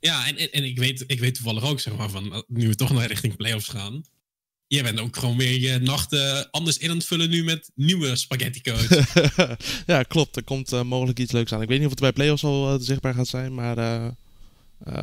Ja, 0.00 0.26
en, 0.26 0.36
en, 0.36 0.52
en 0.52 0.64
ik, 0.64 0.78
weet, 0.78 1.04
ik 1.06 1.20
weet 1.20 1.34
toevallig 1.34 1.62
ook, 1.62 1.80
zeg 1.80 1.96
maar, 1.96 2.10
van 2.10 2.44
nu 2.46 2.68
we 2.68 2.74
toch 2.74 2.92
naar 2.92 3.06
richting 3.06 3.36
playoffs 3.36 3.68
gaan. 3.68 4.04
Je 4.76 4.82
bent 4.82 5.00
ook 5.00 5.16
gewoon 5.16 5.36
weer 5.36 5.60
je 5.60 5.78
nachten 5.78 6.50
anders 6.50 6.78
in 6.78 6.90
aan 6.90 6.96
het 6.96 7.06
vullen 7.06 7.30
nu 7.30 7.44
met 7.44 7.70
nieuwe 7.74 8.16
spaghetti 8.16 8.60
code. 8.60 9.06
ja, 9.86 10.02
klopt. 10.02 10.36
Er 10.36 10.44
komt 10.44 10.72
uh, 10.72 10.82
mogelijk 10.82 11.18
iets 11.18 11.32
leuks 11.32 11.52
aan. 11.52 11.62
Ik 11.62 11.68
weet 11.68 11.76
niet 11.76 11.86
of 11.86 11.92
het 11.92 12.00
bij 12.00 12.12
playoffs 12.12 12.44
al 12.44 12.74
uh, 12.74 12.80
zichtbaar 12.80 13.14
gaat 13.14 13.28
zijn, 13.28 13.54
maar 13.54 13.78
uh, 13.78 14.10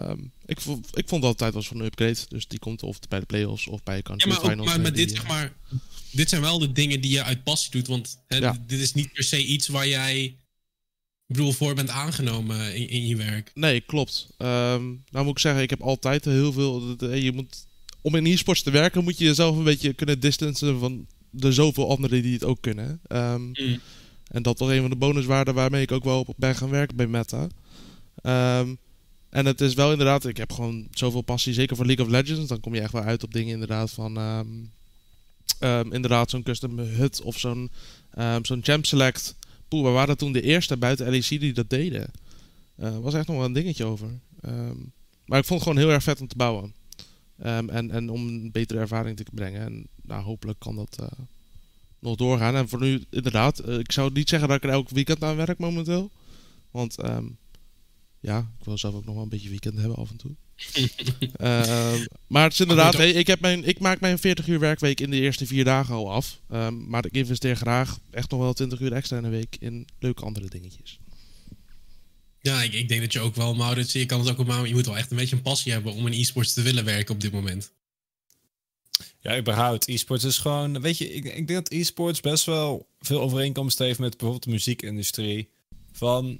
um, 0.09 0.31
ik, 0.45 0.59
ik 0.93 1.07
vond 1.07 1.23
altijd 1.23 1.53
was 1.53 1.67
van 1.67 1.79
een 1.79 1.85
upgrade. 1.85 2.17
Dus 2.27 2.47
die 2.47 2.59
komt 2.59 2.83
of 2.83 2.99
bij 3.09 3.19
de 3.19 3.25
playoffs 3.25 3.67
of 3.67 3.83
bij 3.83 4.01
country 4.01 4.29
ja, 4.29 4.35
maar, 4.35 4.43
ook, 4.43 4.51
finals. 4.51 4.77
maar, 4.77 4.93
dit, 4.93 5.11
zeg 5.11 5.27
maar, 5.27 5.53
dit 6.11 6.29
zijn 6.29 6.41
wel 6.41 6.59
de 6.59 6.71
dingen 6.71 7.01
die 7.01 7.11
je 7.11 7.23
uit 7.23 7.43
passie 7.43 7.71
doet. 7.71 7.87
Want 7.87 8.23
hè, 8.27 8.37
Ja. 8.37 8.63
dit 8.67 8.79
is 8.79 8.93
niet 8.93 9.13
per 9.13 9.23
se 9.23 9.45
iets 9.45 9.67
waar 9.67 9.87
jij 9.87 10.37
ik 11.27 11.35
bedoel, 11.35 11.51
voor 11.51 11.73
bent 11.75 11.89
aangenomen 11.89 12.75
in, 12.75 12.89
in 12.89 13.07
je 13.07 13.15
werk. 13.15 13.51
Nee, 13.53 13.81
klopt. 13.81 14.27
Um, 14.37 15.03
nou 15.09 15.25
moet 15.25 15.35
ik 15.35 15.39
zeggen, 15.39 15.61
ik 15.61 15.69
heb 15.69 15.81
altijd 15.81 16.25
heel 16.25 16.53
veel. 16.53 16.95
Je 17.13 17.31
moet, 17.31 17.66
om 18.07 18.15
in 18.15 18.25
e-sports 18.25 18.63
te 18.63 18.71
werken, 18.71 19.03
moet 19.03 19.17
je 19.17 19.25
jezelf 19.25 19.57
een 19.57 19.63
beetje 19.63 19.93
kunnen 19.93 20.19
distancen 20.19 20.79
van 20.79 21.07
de 21.29 21.51
zoveel 21.51 21.89
anderen 21.89 22.21
die 22.21 22.33
het 22.33 22.43
ook 22.43 22.61
kunnen. 22.61 23.01
Um, 23.07 23.51
Mm. 23.53 23.79
En 24.27 24.43
dat 24.43 24.59
was 24.59 24.69
een 24.69 24.81
van 24.81 24.89
de 24.89 24.95
bonuswaarden 24.95 25.53
waarmee 25.53 25.81
ik 25.81 25.91
ook 25.91 26.03
wel 26.03 26.23
op 26.27 26.35
ben 26.37 26.55
gaan 26.55 26.69
werken 26.69 26.95
bij 26.95 27.07
Meta. 27.07 27.47
Ehm, 28.21 28.75
en 29.29 29.45
het 29.45 29.61
is 29.61 29.73
wel 29.73 29.91
inderdaad, 29.91 30.25
ik 30.25 30.37
heb 30.37 30.51
gewoon 30.51 30.87
zoveel 30.91 31.21
passie, 31.21 31.53
zeker 31.53 31.75
voor 31.75 31.85
League 31.85 32.05
of 32.05 32.11
Legends. 32.11 32.47
Dan 32.47 32.59
kom 32.59 32.75
je 32.75 32.81
echt 32.81 32.91
wel 32.91 33.01
uit 33.01 33.23
op 33.23 33.33
dingen 33.33 33.53
inderdaad 33.53 33.91
van, 33.91 34.17
ehm, 34.17 34.47
ehm, 35.59 35.93
inderdaad 35.93 36.29
zo'n 36.29 36.43
custom 36.43 36.79
hut 36.79 37.21
of 37.21 37.39
zo'n 37.39 37.71
um, 38.19 38.45
zo'n 38.45 38.63
Champ 38.63 38.85
Select. 38.85 39.35
Poeh, 39.67 39.85
we 39.85 39.91
waren 39.91 40.17
toen 40.17 40.31
de 40.31 40.41
eerste 40.41 40.77
buiten 40.77 41.09
LEC 41.09 41.27
die 41.27 41.53
dat 41.53 41.69
deden. 41.69 42.11
Uh, 42.79 42.97
was 42.97 43.13
echt 43.13 43.27
nog 43.27 43.35
wel 43.35 43.45
een 43.45 43.53
dingetje 43.53 43.85
over. 43.85 44.19
maar 45.25 45.39
ik 45.39 45.45
vond 45.45 45.59
het 45.59 45.69
gewoon 45.69 45.77
heel 45.77 45.93
erg 45.93 46.03
vet 46.03 46.21
om 46.21 46.27
te 46.27 46.35
bouwen. 46.35 46.73
En, 47.37 47.91
en 47.91 48.09
om 48.09 48.27
een 48.27 48.51
betere 48.51 48.79
ervaring 48.79 49.17
te 49.17 49.25
brengen. 49.33 49.61
En 49.61 49.87
nou, 50.01 50.23
hopelijk 50.23 50.59
kan 50.59 50.75
dat 50.75 50.97
uh, 51.01 51.07
nog 51.99 52.15
doorgaan. 52.15 52.55
En 52.55 52.69
voor 52.69 52.79
nu, 52.79 53.03
inderdaad, 53.09 53.67
uh, 53.67 53.77
ik 53.77 53.91
zou 53.91 54.11
niet 54.11 54.29
zeggen 54.29 54.47
dat 54.47 54.57
ik 54.57 54.63
er 54.63 54.69
elk 54.69 54.89
weekend 54.89 55.23
aan 55.23 55.35
werk 55.35 55.57
momenteel. 55.57 56.11
Want 56.71 56.95
ja, 58.19 58.39
ik 58.59 58.65
wil 58.65 58.77
zelf 58.77 58.95
ook 58.95 59.05
nog 59.05 59.13
wel 59.13 59.23
een 59.23 59.29
beetje 59.29 59.49
weekend 59.49 59.77
hebben 59.77 59.97
af 59.97 60.09
en 60.09 60.17
toe. 60.17 60.35
uh, 61.41 62.05
maar 62.33 62.43
het 62.43 62.53
is 62.53 62.59
inderdaad, 62.59 62.93
hey, 62.93 63.11
ik, 63.11 63.27
heb 63.27 63.39
mijn, 63.39 63.63
ik 63.63 63.79
maak 63.79 63.99
mijn 63.99 64.19
40 64.19 64.47
uur 64.47 64.59
werkweek 64.59 64.99
in 64.99 65.09
de 65.09 65.19
eerste 65.19 65.45
vier 65.45 65.63
dagen 65.63 65.95
al 65.95 66.11
af. 66.11 66.41
Um, 66.53 66.89
maar 66.89 67.05
ik 67.05 67.13
investeer 67.13 67.55
graag 67.55 67.99
echt 68.11 68.31
nog 68.31 68.39
wel 68.39 68.53
20 68.53 68.79
uur 68.79 68.93
extra 68.93 69.17
in 69.17 69.23
een 69.23 69.31
week 69.31 69.55
in 69.59 69.87
leuke 69.99 70.23
andere 70.23 70.49
dingetjes. 70.49 70.99
Ja, 72.47 72.61
ik, 72.61 72.73
ik 72.73 72.87
denk 72.87 73.01
dat 73.01 73.13
je 73.13 73.19
ook 73.19 73.35
wel, 73.35 73.55
Maurits, 73.55 73.93
je 73.93 74.05
kan 74.05 74.19
het 74.19 74.29
ook 74.29 74.45
maar 74.45 74.67
je 74.67 74.73
moet 74.73 74.85
wel 74.85 74.97
echt 74.97 75.11
een 75.11 75.17
beetje 75.17 75.35
een 75.35 75.41
passie 75.41 75.71
hebben 75.71 75.93
om 75.93 76.07
in 76.07 76.19
e-sports 76.19 76.53
te 76.53 76.61
willen 76.61 76.85
werken 76.85 77.13
op 77.13 77.21
dit 77.21 77.31
moment. 77.31 77.71
Ja, 79.19 79.37
überhaupt. 79.37 79.87
E-sports 79.87 80.23
is 80.23 80.37
gewoon, 80.37 80.81
weet 80.81 80.97
je, 80.97 81.13
ik, 81.13 81.25
ik 81.25 81.47
denk 81.47 81.65
dat 81.65 81.71
e-sports 81.71 82.19
best 82.19 82.45
wel 82.45 82.89
veel 82.99 83.21
overeenkomst 83.21 83.79
heeft 83.79 83.99
met 83.99 84.09
bijvoorbeeld 84.09 84.43
de 84.43 84.49
muziekindustrie. 84.49 85.49
Van, 85.91 86.39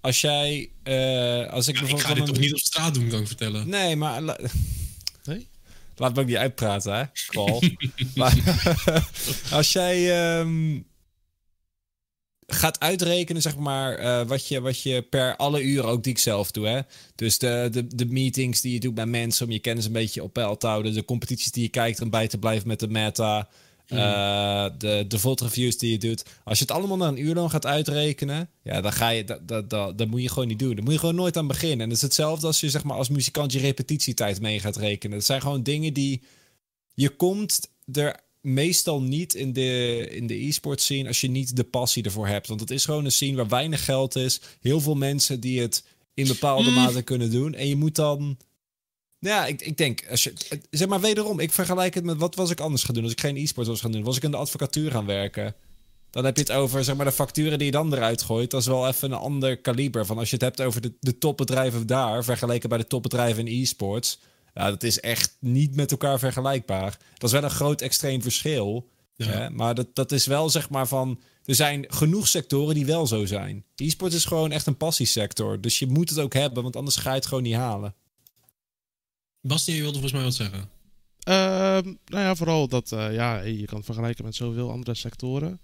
als 0.00 0.20
jij, 0.20 0.70
uh, 0.84 1.52
als 1.52 1.68
ik 1.68 1.74
ja, 1.74 1.80
bijvoorbeeld. 1.80 2.00
Ik 2.00 2.06
ga 2.06 2.14
dit 2.14 2.26
toch 2.26 2.38
niet 2.38 2.52
op 2.52 2.58
straat 2.58 2.94
doen, 2.94 3.08
kan 3.08 3.20
ik 3.20 3.26
vertellen. 3.26 3.68
Nee, 3.68 3.96
maar. 3.96 4.22
nee? 5.24 5.48
Laat 5.96 6.14
me 6.14 6.20
ook 6.20 6.26
niet 6.26 6.36
uitpraten, 6.36 6.94
hè? 6.94 7.04
Maar 8.14 8.36
als 9.58 9.72
jij 9.72 10.38
um, 10.38 10.86
gaat 12.46 12.80
uitrekenen, 12.80 13.42
zeg 13.42 13.56
maar, 13.56 14.00
uh, 14.00 14.26
wat, 14.26 14.48
je, 14.48 14.60
wat 14.60 14.82
je 14.82 15.02
per 15.02 15.36
alle 15.36 15.62
uren 15.62 15.88
ook 15.88 16.02
die 16.02 16.12
ik 16.12 16.18
zelf 16.18 16.50
doe, 16.50 16.66
hè? 16.66 16.80
Dus 17.14 17.38
de, 17.38 17.68
de, 17.72 17.86
de 17.86 18.06
meetings 18.06 18.60
die 18.60 18.72
je 18.72 18.80
doet 18.80 18.94
bij 18.94 19.06
mensen 19.06 19.46
om 19.46 19.52
je 19.52 19.58
kennis 19.58 19.84
een 19.84 19.92
beetje 19.92 20.22
op 20.22 20.32
peil 20.32 20.56
te 20.56 20.66
houden, 20.66 20.94
de 20.94 21.04
competities 21.04 21.52
die 21.52 21.62
je 21.62 21.68
kijkt 21.68 22.00
om 22.00 22.10
bij 22.10 22.28
te 22.28 22.38
blijven 22.38 22.68
met 22.68 22.80
de 22.80 22.88
meta. 22.88 23.48
Uh, 23.88 24.66
de, 24.78 25.04
de 25.08 25.18
VOD 25.18 25.40
reviews 25.40 25.78
die 25.78 25.90
je 25.90 25.98
doet. 25.98 26.24
Als 26.44 26.58
je 26.58 26.64
het 26.64 26.72
allemaal 26.72 26.96
naar 26.96 27.08
een 27.08 27.24
uur 27.24 27.34
dan 27.34 27.50
gaat 27.50 27.66
uitrekenen, 27.66 28.50
ja, 28.62 28.80
dan 28.80 28.92
ga 28.92 29.08
je, 29.08 29.24
dat, 29.24 29.48
dat, 29.48 29.70
dat, 29.70 29.98
dat 29.98 30.08
moet 30.08 30.22
je 30.22 30.28
gewoon 30.28 30.48
niet 30.48 30.58
doen. 30.58 30.74
Dan 30.74 30.84
moet 30.84 30.92
je 30.92 30.98
gewoon 30.98 31.14
nooit 31.14 31.36
aan 31.36 31.46
beginnen. 31.46 31.80
En 31.80 31.88
dat 31.88 31.96
is 31.96 32.02
hetzelfde 32.02 32.46
als 32.46 32.60
je 32.60 32.70
zeg 32.70 32.84
maar 32.84 32.96
als 32.96 33.08
muzikant 33.08 33.52
je 33.52 33.58
repetitietijd 33.58 34.40
mee 34.40 34.60
gaat 34.60 34.76
rekenen. 34.76 35.16
Dat 35.16 35.26
zijn 35.26 35.40
gewoon 35.40 35.62
dingen 35.62 35.92
die 35.92 36.22
je 36.94 37.08
komt 37.08 37.68
er 37.92 38.20
meestal 38.46 39.02
niet 39.02 39.34
in 39.34 39.52
de, 39.52 40.08
in 40.10 40.26
de 40.26 40.46
e-sport 40.46 40.80
scene 40.80 41.08
als 41.08 41.20
je 41.20 41.30
niet 41.30 41.56
de 41.56 41.64
passie 41.64 42.02
ervoor 42.02 42.26
hebt. 42.26 42.46
Want 42.46 42.60
het 42.60 42.70
is 42.70 42.84
gewoon 42.84 43.04
een 43.04 43.12
scene 43.12 43.36
waar 43.36 43.48
weinig 43.48 43.84
geld 43.84 44.16
is. 44.16 44.40
Heel 44.60 44.80
veel 44.80 44.94
mensen 44.94 45.40
die 45.40 45.60
het 45.60 45.84
in 46.14 46.26
bepaalde 46.26 46.68
mm. 46.70 46.74
mate 46.74 47.02
kunnen 47.02 47.30
doen. 47.30 47.54
En 47.54 47.68
je 47.68 47.76
moet 47.76 47.94
dan 47.94 48.36
ja, 49.18 49.46
ik, 49.46 49.62
ik 49.62 49.76
denk, 49.76 50.04
als 50.10 50.24
je, 50.24 50.32
zeg 50.70 50.88
maar 50.88 51.00
wederom, 51.00 51.40
ik 51.40 51.52
vergelijk 51.52 51.94
het 51.94 52.04
met 52.04 52.16
wat 52.16 52.34
was 52.34 52.50
ik 52.50 52.60
anders 52.60 52.82
gaan 52.82 52.94
doen 52.94 53.02
als 53.02 53.12
ik 53.12 53.20
geen 53.20 53.36
e-sport 53.36 53.66
was 53.66 53.80
gaan 53.80 53.92
doen. 53.92 54.04
Was 54.04 54.16
ik 54.16 54.22
in 54.22 54.30
de 54.30 54.36
advocatuur 54.36 54.90
gaan 54.90 55.06
werken? 55.06 55.54
Dan 56.10 56.24
heb 56.24 56.36
je 56.36 56.42
het 56.42 56.52
over 56.52 56.84
zeg 56.84 56.96
maar, 56.96 57.04
de 57.04 57.12
facturen 57.12 57.58
die 57.58 57.66
je 57.66 57.72
dan 57.72 57.94
eruit 57.94 58.22
gooit. 58.22 58.50
Dat 58.50 58.60
is 58.60 58.66
wel 58.66 58.88
even 58.88 59.12
een 59.12 59.18
ander 59.18 59.56
kaliber. 59.56 60.06
Van 60.06 60.18
als 60.18 60.30
je 60.30 60.34
het 60.34 60.44
hebt 60.44 60.60
over 60.60 60.80
de, 60.80 60.92
de 61.00 61.18
topbedrijven 61.18 61.86
daar, 61.86 62.24
vergeleken 62.24 62.68
bij 62.68 62.78
de 62.78 62.86
topbedrijven 62.86 63.46
in 63.46 63.62
e-sports. 63.62 64.18
Ja, 64.56 64.70
dat 64.70 64.82
is 64.82 65.00
echt 65.00 65.36
niet 65.40 65.74
met 65.74 65.90
elkaar 65.90 66.18
vergelijkbaar. 66.18 66.98
Dat 67.12 67.22
is 67.22 67.32
wel 67.32 67.42
een 67.42 67.50
groot 67.50 67.80
extreem 67.80 68.22
verschil. 68.22 68.88
Hè? 69.16 69.50
Maar 69.50 69.74
dat, 69.74 69.94
dat 69.94 70.12
is 70.12 70.26
wel 70.26 70.50
zeg 70.50 70.70
maar 70.70 70.88
van. 70.88 71.20
Er 71.44 71.54
zijn 71.54 71.84
genoeg 71.88 72.28
sectoren 72.28 72.74
die 72.74 72.86
wel 72.86 73.06
zo 73.06 73.24
zijn. 73.24 73.64
E-sport 73.74 74.12
is 74.12 74.24
gewoon 74.24 74.52
echt 74.52 74.66
een 74.66 74.76
passiesector. 74.76 75.60
Dus 75.60 75.78
je 75.78 75.86
moet 75.86 76.08
het 76.08 76.18
ook 76.18 76.32
hebben, 76.32 76.62
want 76.62 76.76
anders 76.76 76.96
ga 76.96 77.10
je 77.10 77.16
het 77.16 77.26
gewoon 77.26 77.42
niet 77.42 77.54
halen. 77.54 77.94
Bastien, 79.40 79.74
je 79.74 79.80
wilde 79.80 79.98
volgens 79.98 80.14
mij 80.14 80.22
wat 80.22 80.34
zeggen. 80.34 80.60
Uh, 81.28 81.92
nou 82.04 82.24
ja, 82.24 82.34
vooral 82.34 82.68
dat 82.68 82.92
uh, 82.92 83.14
ja, 83.14 83.40
je 83.40 83.64
kan 83.64 83.76
het 83.76 83.86
vergelijken 83.86 84.24
met 84.24 84.34
zoveel 84.34 84.70
andere 84.70 84.94
sectoren. 84.94 85.60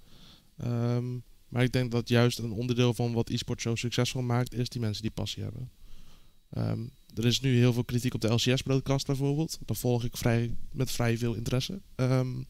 Um, 0.64 1.24
maar 1.49 1.62
ik 1.62 1.72
denk 1.72 1.90
dat 1.90 2.09
juist 2.09 2.38
een 2.38 2.53
onderdeel 2.53 2.95
van 2.95 3.12
wat 3.12 3.28
e-sport 3.28 3.62
zo 3.62 3.74
succesvol 3.74 4.22
maakt, 4.22 4.55
is 4.55 4.68
die 4.68 4.80
mensen 4.80 5.03
die 5.03 5.11
passie 5.11 5.43
hebben. 5.43 5.70
Um, 6.59 6.90
er 7.15 7.25
is 7.25 7.41
nu 7.41 7.57
heel 7.57 7.73
veel 7.73 7.85
kritiek 7.85 8.15
op 8.15 8.21
de 8.21 8.33
LCS-broadcast 8.33 9.07
bijvoorbeeld. 9.07 9.59
Dat 9.65 9.79
volg 9.79 10.05
ik 10.05 10.17
vrij, 10.17 10.55
met 10.73 10.91
vrij 10.91 11.19
veel 11.19 11.35
interesse. 11.35 11.81
Um, 11.97 12.47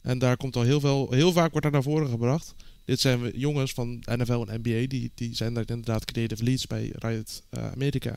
en 0.00 0.18
daar 0.18 0.36
komt 0.36 0.56
al 0.56 0.62
heel 0.62 0.80
veel, 0.80 1.10
heel 1.10 1.32
vaak 1.32 1.50
wordt 1.50 1.62
daar 1.62 1.72
naar 1.72 1.82
voren 1.82 2.08
gebracht. 2.08 2.54
Dit 2.84 3.00
zijn 3.00 3.30
jongens 3.34 3.72
van 3.72 4.02
NFL 4.04 4.44
en 4.46 4.60
NBA, 4.60 4.86
die, 4.86 5.10
die 5.14 5.34
zijn 5.34 5.54
daar 5.54 5.64
inderdaad 5.66 6.04
creative 6.04 6.44
leads 6.44 6.66
bij 6.66 6.92
Riot 6.94 7.42
uh, 7.50 7.70
Amerika. 7.70 8.14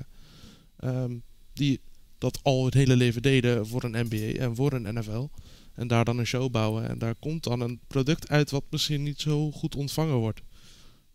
Um, 0.84 1.24
die 1.54 1.80
dat 2.18 2.40
al 2.44 2.66
het 2.66 2.74
hele 2.74 2.96
leven 2.96 3.22
deden 3.22 3.68
voor 3.68 3.84
een 3.84 4.06
NBA 4.10 4.40
en 4.40 4.56
voor 4.56 4.74
een 4.74 5.00
NFL. 5.00 5.28
En 5.74 5.88
daar 5.88 6.06
dan 6.06 6.18
een 6.18 6.26
show 6.26 6.52
bouwen. 6.52 6.90
En 6.90 6.98
daar 6.98 7.16
komt 7.16 7.44
dan 7.44 7.62
een 7.62 7.80
product 7.88 8.30
uit 8.30 8.52
wat 8.52 8.64
misschien 8.70 9.04
niet 9.04 9.22
zo 9.22 9.52
goed 9.52 9.76
ontvangen 9.76 10.16
wordt. 10.16 10.42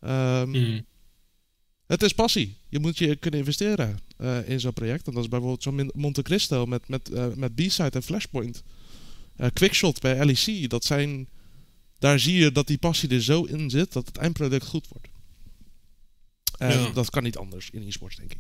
Um, 0.01 0.85
Het 1.87 2.03
is 2.03 2.13
passie. 2.13 2.57
Je 2.69 2.79
moet 2.79 2.99
je 2.99 3.17
kunnen 3.17 3.41
investeren 3.41 3.99
uh, 4.21 4.49
in 4.49 4.61
zo'n 4.61 4.73
project. 4.73 5.07
En 5.07 5.13
dat 5.13 5.23
is 5.23 5.29
bijvoorbeeld 5.29 5.63
zo'n 5.63 5.91
Monte 5.95 6.23
Cristo 6.23 6.67
met, 6.67 6.89
met, 6.89 7.11
uh, 7.11 7.27
met 7.35 7.55
B-Side 7.55 7.91
en 7.91 8.03
Flashpoint. 8.03 8.63
Uh, 9.37 9.47
Quickshot 9.53 10.01
bij 10.01 10.25
LEC. 10.25 10.71
Dat 10.71 10.85
zijn, 10.85 11.29
daar 11.99 12.21
zie 12.21 12.35
je 12.35 12.53
dat 12.53 12.67
die 12.67 12.79
passie 12.79 13.09
er 13.09 13.23
zo 13.23 13.45
in 13.45 13.71
zit 13.71 13.93
dat 13.93 14.07
het 14.07 14.17
eindproduct 14.17 14.67
goed 14.67 14.89
wordt. 14.89 15.09
En 16.59 16.81
ja. 16.81 16.91
dat 16.91 17.11
kan 17.11 17.23
niet 17.23 17.37
anders 17.37 17.71
in 17.71 17.87
e-sports, 17.87 18.17
denk 18.17 18.33
ik. 18.33 18.39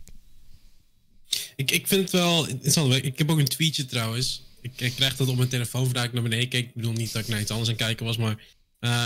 Ik, 1.57 1.71
ik 1.71 1.87
vind 1.87 2.03
het 2.03 2.11
wel 2.11 2.47
interessant. 2.47 2.95
Ik 2.95 3.19
heb 3.19 3.31
ook 3.31 3.39
een 3.39 3.49
tweetje 3.49 3.87
trouwens. 3.87 4.43
Ik, 4.61 4.81
ik 4.81 4.93
krijg 4.93 5.17
dat 5.17 5.29
op 5.29 5.37
mijn 5.37 5.49
telefoon 5.49 5.85
vandaag 5.85 6.05
ik 6.05 6.13
naar 6.13 6.23
beneden 6.23 6.49
keek. 6.49 6.67
Ik 6.67 6.75
bedoel 6.75 6.93
niet 6.93 7.13
dat 7.13 7.23
ik 7.23 7.29
naar 7.29 7.41
iets 7.41 7.51
anders 7.51 7.71
aan 7.71 7.77
kijken 7.77 8.07
was, 8.07 8.17
maar 8.17 8.45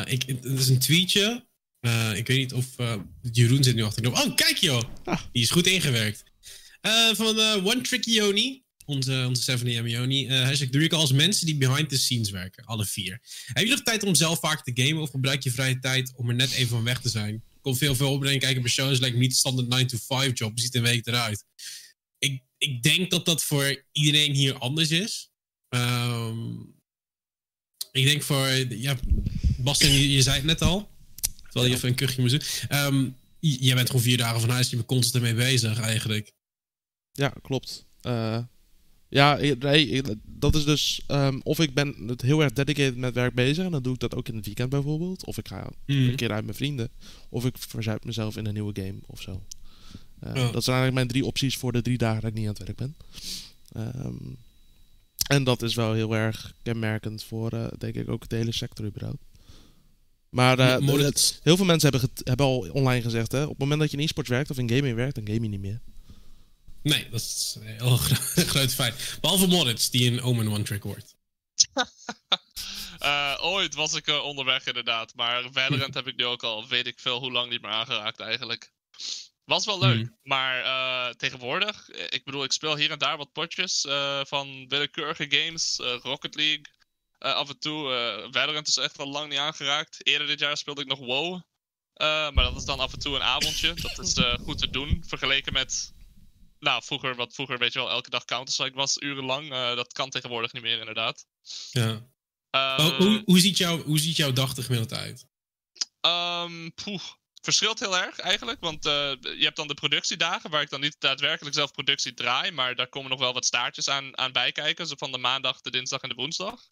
ik, 0.07 0.23
het 0.27 0.45
is 0.45 0.69
een 0.69 0.79
tweetje. 0.79 1.45
Uh, 1.81 2.17
ik 2.17 2.27
weet 2.27 2.39
niet 2.39 2.53
of 2.53 2.67
uh, 2.81 2.95
Jeroen 3.33 3.65
zit 3.65 3.75
nu 3.75 3.83
achter. 3.83 4.13
Oh, 4.13 4.35
kijk 4.35 4.57
joh! 4.57 4.83
Ah. 5.05 5.21
Die 5.33 5.43
is 5.43 5.51
goed 5.51 5.67
ingewerkt. 5.67 6.25
van 7.13 7.39
One 7.41 7.81
Tricky 7.81 8.11
Yoni, 8.11 8.63
onze, 8.85 9.25
onze 9.29 9.43
Stephanie 9.43 9.77
en 9.77 9.89
Yoni. 9.89 10.29
hij 10.29 10.55
zegt, 10.55 10.73
doe 10.73 10.83
ik 10.83 10.93
als 10.93 11.13
mensen 11.13 11.47
die 11.47 11.57
behind 11.57 11.89
the 11.89 11.99
scenes 11.99 12.31
werken, 12.31 12.65
alle 12.65 12.85
vier. 12.85 13.21
Heb 13.47 13.65
je 13.65 13.71
nog 13.71 13.83
tijd 13.83 14.03
om 14.03 14.15
zelf 14.15 14.39
vaak 14.39 14.65
te 14.65 14.73
gamen 14.75 15.03
of 15.03 15.11
gebruik 15.11 15.43
je 15.43 15.51
vrije 15.51 15.79
tijd 15.79 16.13
om 16.17 16.29
er 16.29 16.35
net 16.35 16.51
even 16.51 16.69
van 16.69 16.85
weg 16.85 17.01
te 17.01 17.09
zijn? 17.09 17.43
Komt 17.61 17.79
veel 17.79 17.95
veel 17.95 18.13
opbrengen 18.13 18.41
kijken 18.41 18.63
bij 18.63 18.71
shows, 18.71 18.99
lijkt 18.99 19.17
niet 19.17 19.37
standaard 19.37 19.69
9 19.69 19.87
to 19.87 19.99
5 20.07 20.39
job, 20.39 20.59
ziet 20.59 20.75
een 20.75 20.83
week 20.83 21.07
eruit 21.07 21.45
ik, 22.21 22.43
ik 22.59 22.83
denk 22.83 23.11
dat 23.11 23.25
dat 23.25 23.43
voor 23.43 23.85
iedereen 23.93 24.35
hier 24.35 24.59
anders 24.59 24.91
is. 24.91 25.31
Um, 25.69 26.75
ik 27.93 28.05
denk 28.05 28.23
voor, 28.23 28.49
ja, 28.69 28.97
Bastian, 29.57 29.93
je, 29.93 30.11
je, 30.11 30.23
zei 30.23 30.37
het 30.37 30.45
net 30.45 30.63
al. 30.63 30.90
Terwijl 31.51 31.71
je 31.71 31.77
even 31.77 31.89
een 31.89 31.95
kuchje 31.95 32.21
moest 32.21 32.69
doen. 32.69 32.79
Um, 32.79 33.17
jij 33.39 33.75
bent 33.75 33.87
gewoon 33.87 34.03
vier 34.03 34.17
dagen 34.17 34.41
van 34.41 34.51
huis, 34.51 34.71
je 34.71 34.77
bent 34.77 34.89
constant 34.89 35.25
ermee 35.25 35.45
bezig 35.45 35.81
eigenlijk. 35.81 36.33
Ja, 37.13 37.33
klopt. 37.43 37.87
Uh, 38.03 38.39
ja, 39.09 39.37
nee, 39.59 40.03
dat 40.25 40.55
is 40.55 40.65
dus. 40.65 41.03
Um, 41.09 41.41
of 41.43 41.61
ik 41.61 41.75
ben 41.75 41.95
het 42.07 42.23
heel 42.23 42.43
erg 42.43 42.53
dedicated 42.53 42.97
met 42.97 43.15
werk 43.15 43.35
bezig. 43.35 43.65
En 43.65 43.71
dan 43.71 43.83
doe 43.83 43.95
ik 43.95 44.01
dat 44.01 44.15
ook 44.15 44.29
in 44.29 44.37
het 44.37 44.47
weekend 44.47 44.71
bijvoorbeeld. 44.71 45.25
Of 45.25 45.39
ik 45.39 45.49
ga 45.49 45.71
mm. 45.87 46.09
een 46.09 46.17
keer 46.17 46.33
uit 46.33 46.45
mijn 46.45 46.57
vrienden. 46.57 46.91
Of 47.29 47.45
ik 47.45 47.59
verzuip 47.59 48.05
mezelf 48.05 48.37
in 48.37 48.47
een 48.47 48.53
nieuwe 48.53 48.83
game 48.83 48.99
of 49.07 49.21
zo. 49.21 49.43
Uh, 50.25 50.33
Dat 50.35 50.65
zijn 50.65 50.77
eigenlijk 50.77 50.95
mijn 50.95 51.09
drie 51.09 51.25
opties 51.25 51.57
voor 51.57 51.73
de 51.73 51.83
drie 51.83 51.99
dagen 51.99 52.21
dat 52.21 52.31
ik 52.31 52.37
niet 52.37 52.47
aan 52.47 52.55
het 52.55 52.63
werk 52.63 52.77
ben. 52.77 52.97
Um, 53.77 54.37
en 55.27 55.45
dat 55.45 55.63
is 55.63 55.75
wel 55.75 55.93
heel 55.93 56.17
erg 56.17 56.55
kenmerkend 56.63 57.23
voor, 57.23 57.55
uh, 57.55 57.67
denk 57.79 57.95
ik, 57.95 58.09
ook 58.09 58.29
de 58.29 58.37
hele 58.37 58.53
sector 58.53 58.87
überhaupt. 58.87 59.23
Maar 60.31 60.59
uh, 60.59 61.03
het, 61.05 61.41
heel 61.43 61.57
veel 61.57 61.65
mensen 61.65 61.91
hebben, 61.91 62.11
hebben 62.25 62.47
al 62.47 62.69
online 62.73 63.03
gezegd, 63.03 63.33
hè, 63.33 63.43
op 63.43 63.49
het 63.49 63.59
moment 63.59 63.81
dat 63.81 63.91
je 63.91 63.97
in 63.97 64.03
e-sports 64.03 64.29
werkt 64.29 64.51
of 64.51 64.59
in 64.59 64.71
gaming 64.71 64.97
werkt, 64.97 65.15
dan 65.15 65.27
game 65.27 65.43
je 65.43 65.49
niet 65.49 65.61
meer. 65.61 65.81
Nee, 66.83 67.09
dat 67.11 67.21
is 67.21 67.57
een 67.61 67.67
heel 67.67 67.97
groot 68.53 68.75
feit. 68.75 69.19
Behalve 69.21 69.47
Moritz, 69.47 69.89
die 69.89 70.11
een 70.11 70.23
Omen 70.23 70.49
One 70.49 70.63
Trick 70.63 70.83
wordt. 70.83 71.17
uh, 73.01 73.39
ooit 73.55 73.75
was 73.75 73.95
ik 73.95 74.07
uh, 74.07 74.25
onderweg 74.25 74.67
inderdaad, 74.67 75.15
maar 75.15 75.49
Valorant 75.53 75.95
heb 76.01 76.07
ik 76.07 76.17
nu 76.17 76.25
ook 76.25 76.43
al, 76.43 76.69
weet 76.69 76.87
ik 76.87 77.01
veel 77.01 77.19
hoe 77.19 77.33
lang 77.33 77.51
niet 77.51 77.63
meer 77.63 77.71
aangeraakt 77.71 78.21
eigenlijk. 78.21 78.73
Was 79.45 79.65
wel 79.65 79.79
leuk, 79.79 79.97
hmm. 79.97 80.17
maar 80.23 80.65
uh, 80.65 81.15
tegenwoordig, 81.15 81.89
eh, 81.89 82.05
ik 82.09 82.25
bedoel, 82.25 82.45
ik 82.45 82.53
speel 82.53 82.77
hier 82.77 82.91
en 82.91 82.99
daar 82.99 83.17
wat 83.17 83.33
potjes 83.33 83.85
uh, 83.85 84.21
van 84.25 84.69
willekeurige 84.69 85.27
games, 85.29 85.77
Rocket 86.03 86.35
League. 86.35 86.65
Eh, 87.21 87.33
af 87.33 87.49
en 87.49 87.59
toe. 87.59 87.93
eh 87.93 88.29
Valorant 88.31 88.69
is 88.69 88.77
echt 88.77 88.99
al 88.99 89.09
lang 89.09 89.29
niet 89.29 89.39
aangeraakt. 89.39 90.07
Eerder 90.07 90.27
dit 90.27 90.39
jaar 90.39 90.57
speelde 90.57 90.81
ik 90.81 90.87
nog 90.87 90.99
WoW. 90.99 91.41
Eh, 91.93 92.31
maar 92.31 92.45
dat 92.45 92.57
is 92.57 92.65
dan 92.65 92.81
af 92.81 92.93
en 92.93 92.99
toe 92.99 93.15
een 93.15 93.23
avondje. 93.23 93.75
Dat 93.75 93.99
is 93.99 94.15
goed 94.43 94.59
te 94.59 94.71
doen. 94.71 95.05
Vergeleken 95.07 95.53
met. 95.53 95.93
Nou, 96.59 96.83
vroeger, 96.85 97.15
wat 97.15 97.35
vroeger, 97.35 97.59
weet 97.59 97.73
je 97.73 97.79
wel, 97.79 97.91
elke 97.91 98.11
dag 98.11 98.25
Counter-Strike 98.25 98.77
was 98.77 98.97
urenlang. 98.97 99.49
Dat 99.51 99.93
kan 99.93 100.11
tegenwoordig 100.11 100.53
niet 100.53 100.63
meer, 100.63 100.79
inderdaad. 100.79 101.27
Ja. 101.71 102.09
Oh, 102.51 102.97
hoe, 102.97 103.23
hoe, 103.25 103.39
ziet 103.39 103.59
jouw, 103.59 103.83
hoe 103.83 103.99
ziet 103.99 104.17
jouw 104.17 104.33
dag 104.33 104.57
er 104.57 104.63
gemiddeld 104.63 104.93
uit? 104.93 105.27
Poeh. 106.75 107.03
Verschilt 107.41 107.81
heel 107.81 107.99
erg 107.99 108.19
eigenlijk, 108.19 108.61
want 108.61 108.85
je 108.85 109.39
hebt 109.41 109.57
dan 109.57 109.69
de 109.69 109.75
productiedagen 109.75 110.51
waar 110.51 110.63
ik 110.63 110.71
dan 110.71 110.81
niet 110.81 110.97
daadwerkelijk 110.99 111.55
zelf 111.55 111.73
productie 111.73 112.15
draai, 112.15 112.51
maar 112.51 112.75
daar 112.75 112.89
komen 112.89 113.11
nog 113.11 113.19
wel 113.19 113.33
wat 113.33 113.45
staartjes 113.47 113.89
aan, 113.89 114.19
aan 114.19 114.33
bijkijken, 114.33 114.87
zo 114.87 114.95
van 114.97 115.13
de 115.13 115.19
maandag, 115.19 115.61
de 115.61 115.71
dinsdag 115.71 116.01
en 116.01 116.09
de 116.09 116.15
woensdag. 116.15 116.69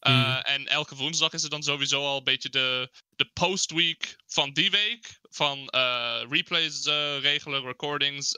Eh, 0.00 0.12
Mhm. 0.12 0.40
En 0.40 0.66
elke 0.66 0.94
woensdag 0.94 1.32
is 1.32 1.42
er 1.42 1.50
dan 1.50 1.62
sowieso 1.62 2.04
al 2.06 2.16
een 2.16 2.24
beetje 2.24 2.48
de, 2.50 2.90
de 3.16 3.24
postweek 3.32 4.16
van 4.26 4.52
die 4.52 4.70
week. 4.70 5.18
Van 5.30 5.68
eh, 5.68 6.20
replays 6.30 6.84
eh, 6.84 7.18
regelen, 7.20 7.62
recordings, 7.62 8.32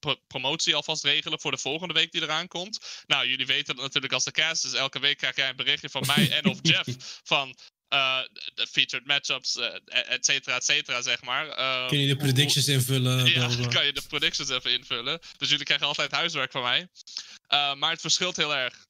pro- 0.00 0.20
promotie 0.26 0.74
alvast 0.74 1.04
regelen 1.04 1.40
voor 1.40 1.50
de 1.50 1.58
volgende 1.58 1.94
week 1.94 2.12
die 2.12 2.22
eraan 2.22 2.48
komt. 2.48 3.02
Nou, 3.06 3.28
jullie 3.28 3.46
weten 3.46 3.74
dat 3.74 3.84
natuurlijk 3.84 4.12
als 4.12 4.24
de 4.24 4.30
cast 4.30 4.64
is. 4.64 4.72
Elke 4.72 4.98
week 4.98 5.18
krijg 5.18 5.36
jij 5.36 5.48
een 5.48 5.56
berichtje 5.56 5.88
van 5.90 6.02
mij 6.06 6.30
en 6.30 6.44
of 6.46 6.58
Jeff 6.62 6.86
van 7.32 7.56
de 8.54 8.66
featured 8.70 9.06
matchups, 9.06 9.56
et 9.86 10.24
cetera, 10.24 10.56
et 10.56 10.64
cetera, 10.64 11.02
zeg 11.02 11.22
maar. 11.22 11.48
Eh, 11.48 11.88
Kun 11.88 11.98
je 11.98 12.06
de 12.06 12.16
predictions 12.16 12.68
invullen? 12.68 13.26
ja, 13.34 13.48
kan 13.68 13.86
je 13.86 13.92
de 13.92 14.02
predictions 14.08 14.48
even 14.48 14.72
invullen. 14.72 15.18
Dus 15.36 15.48
jullie 15.50 15.64
krijgen 15.64 15.86
altijd 15.86 16.10
huiswerk 16.10 16.50
van 16.52 16.62
mij. 16.62 16.88
Maar 17.76 17.90
het 17.90 18.00
verschilt 18.00 18.36
heel 18.36 18.54
erg. 18.54 18.88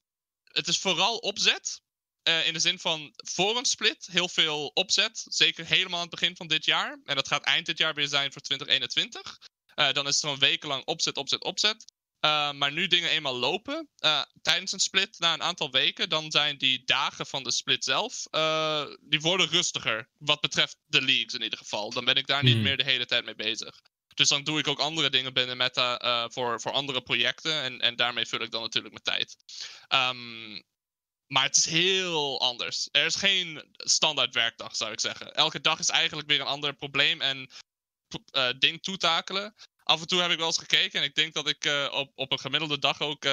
Het 0.52 0.68
is 0.68 0.78
vooral 0.78 1.16
opzet. 1.16 1.82
Eh, 2.22 2.46
in 2.46 2.52
de 2.52 2.58
zin 2.58 2.78
van 2.78 3.12
voor 3.16 3.56
een 3.56 3.64
split 3.64 4.08
heel 4.10 4.28
veel 4.28 4.66
opzet. 4.66 5.24
Zeker 5.28 5.66
helemaal 5.66 5.94
aan 6.00 6.06
het 6.10 6.20
begin 6.20 6.36
van 6.36 6.46
dit 6.46 6.64
jaar. 6.64 7.00
En 7.04 7.14
dat 7.16 7.28
gaat 7.28 7.44
eind 7.44 7.66
dit 7.66 7.78
jaar 7.78 7.94
weer 7.94 8.08
zijn 8.08 8.32
voor 8.32 8.42
2021. 8.42 9.38
Eh, 9.74 9.92
dan 9.92 10.06
is 10.06 10.14
het 10.14 10.20
gewoon 10.20 10.38
wekenlang 10.38 10.84
opzet, 10.84 11.16
opzet, 11.16 11.44
opzet. 11.44 11.92
Eh, 12.20 12.52
maar 12.52 12.72
nu 12.72 12.86
dingen 12.86 13.10
eenmaal 13.10 13.36
lopen 13.36 13.88
tijdens 14.42 14.72
een 14.72 14.80
split 14.80 15.18
na 15.18 15.32
een 15.32 15.42
aantal 15.42 15.70
weken, 15.70 16.08
dan 16.08 16.30
zijn 16.30 16.58
die 16.58 16.84
dagen 16.84 17.26
van 17.26 17.42
de 17.42 17.52
split 17.52 17.84
zelf, 17.84 18.22
die 19.00 19.20
worden 19.20 19.48
rustiger. 19.48 20.08
Wat 20.18 20.40
betreft 20.40 20.76
de 20.86 21.02
leagues 21.02 21.34
in 21.34 21.42
ieder 21.42 21.58
geval. 21.58 21.90
Dan 21.90 22.04
ben 22.04 22.14
ik 22.14 22.26
daar 22.26 22.42
niet 22.42 22.54
Hmm. 22.54 22.62
meer 22.62 22.76
de 22.76 22.84
hele 22.84 23.06
tijd 23.06 23.24
mee 23.24 23.34
bezig. 23.34 23.80
Dus 24.14 24.28
dan 24.28 24.44
doe 24.44 24.58
ik 24.58 24.66
ook 24.66 24.78
andere 24.78 25.10
dingen 25.10 25.32
binnen 25.32 25.56
Meta 25.56 25.98
eh, 25.98 26.24
voor, 26.28 26.60
voor 26.60 26.72
andere 26.72 27.02
projecten. 27.02 27.62
En, 27.62 27.80
en 27.80 27.96
daarmee 27.96 28.26
vul 28.26 28.40
ik 28.40 28.50
dan 28.50 28.62
natuurlijk 28.62 28.94
mijn 29.04 29.18
tijd. 29.18 29.36
Ehm, 29.88 30.52
maar 31.26 31.42
het 31.42 31.56
is 31.56 31.64
heel 31.64 32.40
anders. 32.40 32.88
Er 32.92 33.04
is 33.04 33.14
geen 33.14 33.74
standaard 33.76 34.34
werkdag, 34.34 34.76
zou 34.76 34.92
ik 34.92 35.00
zeggen. 35.00 35.34
Elke 35.34 35.60
dag 35.60 35.78
is 35.78 35.88
eigenlijk 35.88 36.28
weer 36.28 36.40
een 36.40 36.46
ander 36.46 36.74
probleem 36.74 37.20
en 37.20 37.50
eh, 38.30 38.48
ding 38.58 38.82
toetakelen. 38.82 39.54
Af 39.82 40.00
en 40.00 40.06
toe 40.06 40.20
heb 40.20 40.30
ik 40.30 40.38
wel 40.38 40.46
eens 40.46 40.58
gekeken 40.58 41.00
en 41.00 41.06
ik 41.06 41.14
denk 41.14 41.34
dat 41.34 41.48
ik 41.48 41.64
eh, 41.64 41.88
op, 41.92 42.12
op 42.14 42.32
een 42.32 42.40
gemiddelde 42.40 42.78
dag 42.78 43.00
ook 43.00 43.24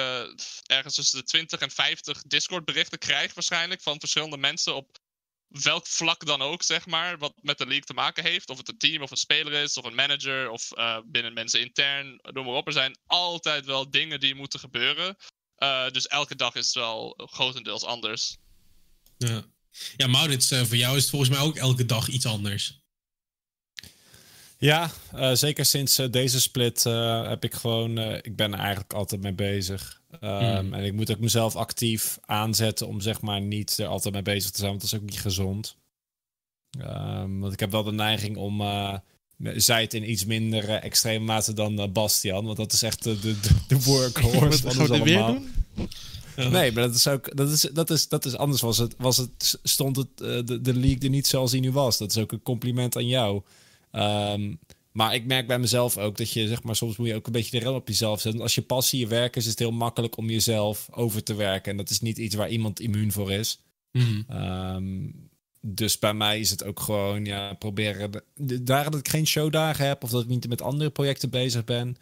ergens 0.66 0.94
tussen 0.94 1.18
de 1.18 1.24
20 1.24 1.60
en 1.60 1.70
50 1.70 2.22
Discord-berichten 2.22 2.98
krijg, 2.98 3.34
waarschijnlijk, 3.34 3.82
van 3.82 4.00
verschillende 4.00 4.36
mensen 4.36 4.74
op 4.74 4.98
welk 5.48 5.86
vlak 5.86 6.26
dan 6.26 6.42
ook, 6.42 6.62
zeg 6.62 6.86
maar, 6.86 7.18
wat 7.18 7.32
met 7.40 7.58
de 7.58 7.66
league 7.66 7.84
te 7.84 7.94
maken 7.94 8.24
heeft. 8.24 8.50
Of 8.50 8.56
het 8.58 8.68
een 8.68 8.78
team 8.78 9.02
of 9.02 9.10
een 9.10 9.16
speler 9.16 9.52
is, 9.52 9.76
of 9.76 9.84
een 9.84 9.94
manager, 9.94 10.50
of 10.50 10.72
eh, 10.72 10.98
binnen 11.04 11.32
mensen 11.32 11.60
intern, 11.60 12.20
noem 12.22 12.44
maar 12.44 12.54
op. 12.54 12.66
Er 12.66 12.72
zijn 12.72 12.98
altijd 13.06 13.64
wel 13.66 13.90
dingen 13.90 14.20
die 14.20 14.34
moeten 14.34 14.60
gebeuren. 14.60 15.16
Eh, 15.56 15.90
dus 15.90 16.06
elke 16.06 16.36
dag 16.36 16.54
is 16.54 16.66
het 16.66 16.74
wel 16.74 17.14
grotendeels 17.16 17.84
anders. 17.84 18.36
Ja, 19.16 19.44
ja 19.96 20.06
Maurits, 20.06 20.50
eh, 20.50 20.62
voor 20.62 20.76
jou 20.76 20.96
is 20.96 21.02
het 21.02 21.10
volgens 21.10 21.30
mij 21.30 21.40
ook 21.40 21.56
elke 21.56 21.86
dag 21.86 22.08
iets 22.08 22.26
anders. 22.26 22.80
Ja, 24.58 24.90
eh, 25.12 25.34
zeker 25.34 25.64
sinds 25.64 25.96
deze 25.96 26.40
split 26.40 26.86
eh, 26.86 27.28
heb 27.28 27.44
ik 27.44 27.54
gewoon... 27.54 27.98
eh, 27.98 28.16
ik 28.22 28.36
ben 28.36 28.52
er 28.52 28.58
eigenlijk 28.58 28.92
altijd 28.92 29.20
mee 29.20 29.34
bezig. 29.34 29.97
Ehm, 30.20 30.64
Hmm. 30.64 30.74
En 30.74 30.84
ik 30.84 30.92
moet 30.92 31.10
ook 31.10 31.18
mezelf 31.18 31.56
actief 31.56 32.18
aanzetten 32.24 32.86
om 32.88 33.00
zeg 33.00 33.20
maar 33.20 33.40
niet 33.40 33.78
er 33.78 33.86
altijd 33.86 34.14
mee 34.14 34.22
bezig 34.22 34.50
te 34.50 34.58
zijn. 34.58 34.70
Want 34.70 34.82
dat 34.82 34.92
is 34.92 34.98
ook 34.98 35.10
niet 35.10 35.20
gezond. 35.20 35.76
Ehm, 36.80 37.38
want 37.38 37.52
ik 37.52 37.60
heb 37.60 37.70
wel 37.70 37.82
de 37.82 37.92
neiging 37.92 38.36
om... 38.36 38.62
zij 39.56 39.82
het 39.82 39.94
in 39.94 40.10
iets 40.10 40.24
minder 40.24 40.68
eh, 40.68 40.84
extreme 40.84 41.24
mate 41.24 41.52
dan 41.52 41.80
eh, 41.80 41.88
Bastian. 41.88 42.44
Want 42.44 42.56
dat 42.56 42.72
is 42.72 42.82
echt 42.82 43.02
de, 43.02 43.20
de, 43.20 43.36
de 43.68 43.82
workhorse 43.82 44.62
van 44.68 44.80
ons 44.80 44.90
dit 44.90 45.02
weer 45.02 45.22
allemaal. 45.22 45.34
doen? 45.74 45.90
Ja. 46.36 46.48
Nee, 46.48 46.72
maar 46.72 46.82
dat 46.82 46.94
is 46.94 47.06
ook. 47.08 47.36
Dat 47.36 47.50
is, 47.50 47.60
dat 47.60 47.90
is, 47.90 48.08
dat 48.08 48.24
is 48.24 48.36
anders. 48.36 48.60
Was 48.60 48.78
het, 48.78 48.94
was 48.98 49.16
het, 49.16 49.58
stond 49.62 49.96
het, 49.96 50.16
de, 50.18 50.60
de 50.60 50.74
league 50.74 51.00
er 51.00 51.08
niet 51.08 51.26
zoals 51.26 51.50
die 51.50 51.60
nu 51.60 51.72
was. 51.72 51.98
Dat 51.98 52.10
is 52.10 52.18
ook 52.18 52.32
een 52.32 52.42
compliment 52.42 52.96
aan 52.96 53.06
jou. 53.06 53.42
Ehm, 53.90 54.54
maar 54.98 55.14
ik 55.14 55.24
merk 55.26 55.46
bij 55.46 55.58
mezelf 55.58 55.98
ook 55.98 56.16
dat 56.16 56.30
je, 56.32 56.48
zeg 56.48 56.62
maar, 56.62 56.76
soms 56.76 56.96
moet 56.96 57.06
je 57.06 57.14
ook 57.14 57.26
een 57.26 57.32
beetje 57.32 57.58
de 57.58 57.64
rem 57.64 57.74
op 57.74 57.88
jezelf 57.88 58.20
zetten. 58.20 58.42
Als 58.42 58.54
je 58.54 58.62
passie 58.62 59.00
je 59.00 59.06
werk 59.06 59.36
is, 59.36 59.44
is 59.44 59.50
het 59.50 59.58
heel 59.58 59.70
makkelijk 59.70 60.16
om 60.16 60.30
jezelf 60.30 60.88
over 60.90 61.22
te 61.22 61.34
werken. 61.34 61.70
En 61.70 61.76
dat 61.76 61.90
is 61.90 62.00
niet 62.00 62.18
iets 62.18 62.34
waar 62.34 62.48
iemand 62.48 62.80
immuun 62.80 63.12
voor 63.12 63.32
is. 63.32 63.60
Mhm. 63.92 64.22
Ehm, 64.28 65.10
dus 65.60 65.98
bij 65.98 66.14
mij 66.14 66.40
is 66.40 66.50
het 66.50 66.64
ook 66.64 66.80
gewoon, 66.80 67.24
ja, 67.24 67.54
proberen. 67.54 68.22
De, 68.34 68.62
dagen 68.62 68.90
dat 68.90 69.00
ik 69.00 69.08
geen 69.08 69.26
showdagen 69.26 69.86
heb 69.86 70.02
of 70.02 70.10
dat 70.10 70.22
ik 70.22 70.28
niet 70.28 70.48
met 70.48 70.62
andere 70.62 70.90
projecten 70.90 71.30
bezig 71.30 71.64
ben. 71.64 71.96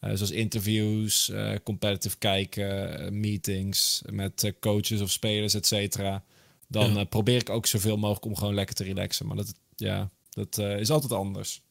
eh, 0.00 0.10
zoals 0.14 0.30
interviews, 0.30 1.30
eh, 1.30 1.54
competitive 1.64 2.16
kijken, 2.18 2.98
eh, 2.98 3.10
meetings 3.10 4.02
met 4.12 4.52
coaches 4.60 5.00
of 5.00 5.10
spelers, 5.10 5.54
et 5.54 5.66
cetera. 5.66 6.24
Dan 6.68 6.94
Ja. 6.94 7.04
probeer 7.04 7.40
ik 7.40 7.50
ook 7.50 7.66
zoveel 7.66 7.96
mogelijk 7.96 8.24
om 8.24 8.36
gewoon 8.36 8.54
lekker 8.54 8.74
te 8.74 8.84
relaxen. 8.84 9.26
Maar 9.26 9.36
dat, 9.36 9.54
ja, 9.76 10.10
dat 10.30 10.58
is 10.58 10.90
altijd 10.90 11.12
anders. 11.12 11.62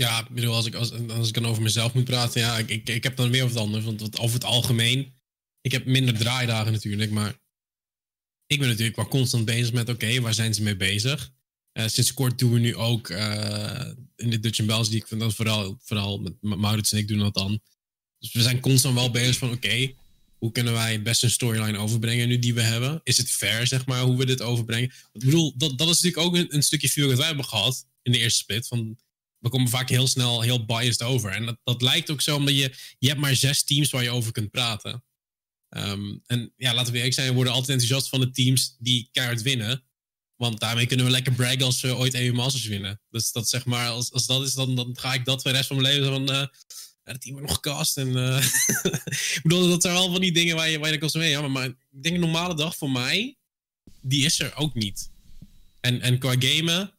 Ja, 0.00 0.26
bedoel, 0.30 0.54
als 0.54 0.66
ik, 0.66 0.74
als, 0.74 0.92
als 0.92 1.28
ik 1.28 1.34
dan 1.34 1.46
over 1.46 1.62
mezelf 1.62 1.94
moet 1.94 2.04
praten, 2.04 2.40
ja, 2.40 2.58
ik, 2.58 2.70
ik, 2.70 2.88
ik 2.88 3.02
heb 3.02 3.16
dan 3.16 3.30
weer 3.30 3.44
het 3.44 3.56
anders. 3.56 3.84
Want 3.84 4.00
wat- 4.00 4.18
over 4.18 4.34
het 4.34 4.44
algemeen, 4.44 5.14
ik 5.60 5.72
heb 5.72 5.84
minder 5.86 6.14
draaidagen 6.18 6.72
natuurlijk, 6.72 7.10
maar 7.10 7.38
ik 8.46 8.58
ben 8.58 8.68
natuurlijk 8.68 8.96
wel 8.96 9.08
constant 9.08 9.44
bezig 9.44 9.72
met, 9.72 9.88
oké, 9.88 10.20
waar 10.20 10.34
zijn 10.34 10.54
ze 10.54 10.62
mee 10.62 10.76
bezig? 10.76 11.32
Eh, 11.72 11.86
sinds 11.88 12.12
kort 12.14 12.38
doen 12.38 12.52
we 12.52 12.58
nu 12.58 12.74
ook 12.76 13.08
eh, 13.10 13.90
in 14.16 14.30
de 14.30 14.40
Dutch 14.40 14.64
Bells, 14.64 14.88
die 14.88 14.98
ik 15.00 15.06
vind 15.06 15.20
dat 15.20 15.34
vooral, 15.34 15.78
vooral 15.82 16.18
met 16.18 16.32
Ma- 16.40 16.56
Maurits 16.56 16.92
en 16.92 16.98
ik 16.98 17.08
doen 17.08 17.18
dat 17.18 17.34
dan. 17.34 17.60
Dus 18.18 18.32
we 18.32 18.42
zijn 18.42 18.60
constant 18.60 18.94
wel 18.94 19.10
bezig 19.10 19.36
van, 19.38 19.50
oké, 19.52 19.92
hoe 20.38 20.52
kunnen 20.52 20.72
wij 20.72 20.92
het 20.92 21.02
beste 21.02 21.24
een 21.24 21.30
storyline 21.30 21.78
overbrengen 21.78 22.28
nu 22.28 22.38
die 22.38 22.54
we 22.54 22.60
hebben? 22.62 23.00
Is 23.02 23.16
het 23.16 23.30
fair, 23.30 23.66
zeg 23.66 23.86
maar, 23.86 24.02
hoe 24.02 24.16
we 24.16 24.26
dit 24.26 24.42
overbrengen? 24.42 24.88
Ik 25.12 25.24
bedoel, 25.24 25.54
dat, 25.56 25.78
dat 25.78 25.88
is 25.88 26.00
natuurlijk 26.00 26.26
ook 26.26 26.34
een, 26.36 26.54
een 26.54 26.62
stukje 26.62 26.88
vuur 26.88 27.08
dat 27.08 27.16
wij 27.18 27.26
hebben 27.26 27.44
gehad 27.44 27.86
in 28.02 28.12
de 28.12 28.18
eerste 28.18 28.38
split. 28.38 28.66
Van, 28.66 28.98
we 29.38 29.48
komen 29.48 29.68
vaak 29.68 29.88
heel 29.88 30.06
snel 30.06 30.40
heel 30.40 30.64
biased 30.64 31.02
over. 31.02 31.30
En 31.30 31.46
dat, 31.46 31.58
dat 31.64 31.82
lijkt 31.82 32.10
ook 32.10 32.20
zo, 32.20 32.36
omdat 32.36 32.54
je, 32.54 32.74
je 32.98 33.08
hebt 33.08 33.20
maar 33.20 33.36
zes 33.36 33.64
teams 33.64 33.90
waar 33.90 34.02
je 34.02 34.10
over 34.10 34.32
kunt 34.32 34.50
praten. 34.50 35.04
Ehm, 35.68 36.18
en 36.26 36.52
ja, 36.56 36.74
laten 36.74 36.92
we 36.92 36.98
eerlijk 36.98 37.14
zijn, 37.14 37.28
we 37.28 37.34
worden 37.34 37.52
altijd 37.52 37.70
enthousiast 37.70 38.08
van 38.08 38.20
de 38.20 38.30
teams 38.30 38.76
die 38.78 39.08
keihard 39.12 39.42
winnen. 39.42 39.84
Want 40.36 40.60
daarmee 40.60 40.86
kunnen 40.86 41.06
we 41.06 41.12
lekker 41.12 41.32
braggen 41.32 41.62
als 41.62 41.80
we 41.80 41.96
ooit 41.96 42.14
EU 42.14 42.32
Masters 42.32 42.66
winnen. 42.66 43.00
Dus 43.10 43.32
dat 43.32 43.48
zeg 43.48 43.64
maar, 43.64 43.88
als, 43.88 44.12
als 44.12 44.26
dat 44.26 44.42
is, 44.42 44.54
dan, 44.54 44.74
dan 44.74 44.98
ga 44.98 45.14
ik 45.14 45.24
dat 45.24 45.42
voor 45.42 45.50
de 45.50 45.56
rest 45.56 45.68
van 45.68 45.80
mijn 45.80 45.94
leven 45.94 46.12
van... 46.12 46.26
ja, 47.06 47.12
het 47.12 47.20
team 47.20 47.34
wordt 47.34 47.48
nog 47.48 47.56
gecast. 47.56 47.96
En, 47.96 48.16
eh, 48.16 48.46
ik 49.36 49.40
bedoel, 49.42 49.68
dat 49.68 49.82
zijn 49.82 49.94
wel 49.94 50.12
van 50.12 50.20
die 50.20 50.32
dingen 50.32 50.56
waar 50.56 50.68
je, 50.68 50.78
waar 50.78 50.92
je 50.92 50.98
dan 50.98 51.10
mee. 51.14 51.30
Ja, 51.30 51.40
maar, 51.40 51.50
maar 51.50 51.66
ik 51.66 52.02
denk 52.02 52.14
een 52.14 52.20
normale 52.20 52.54
dag 52.54 52.76
voor 52.76 52.90
mij, 52.90 53.36
die 54.00 54.24
is 54.24 54.40
er 54.40 54.56
ook 54.56 54.74
niet. 54.74 55.10
En, 55.80 56.00
en 56.00 56.18
qua 56.18 56.34
gamen, 56.38 56.95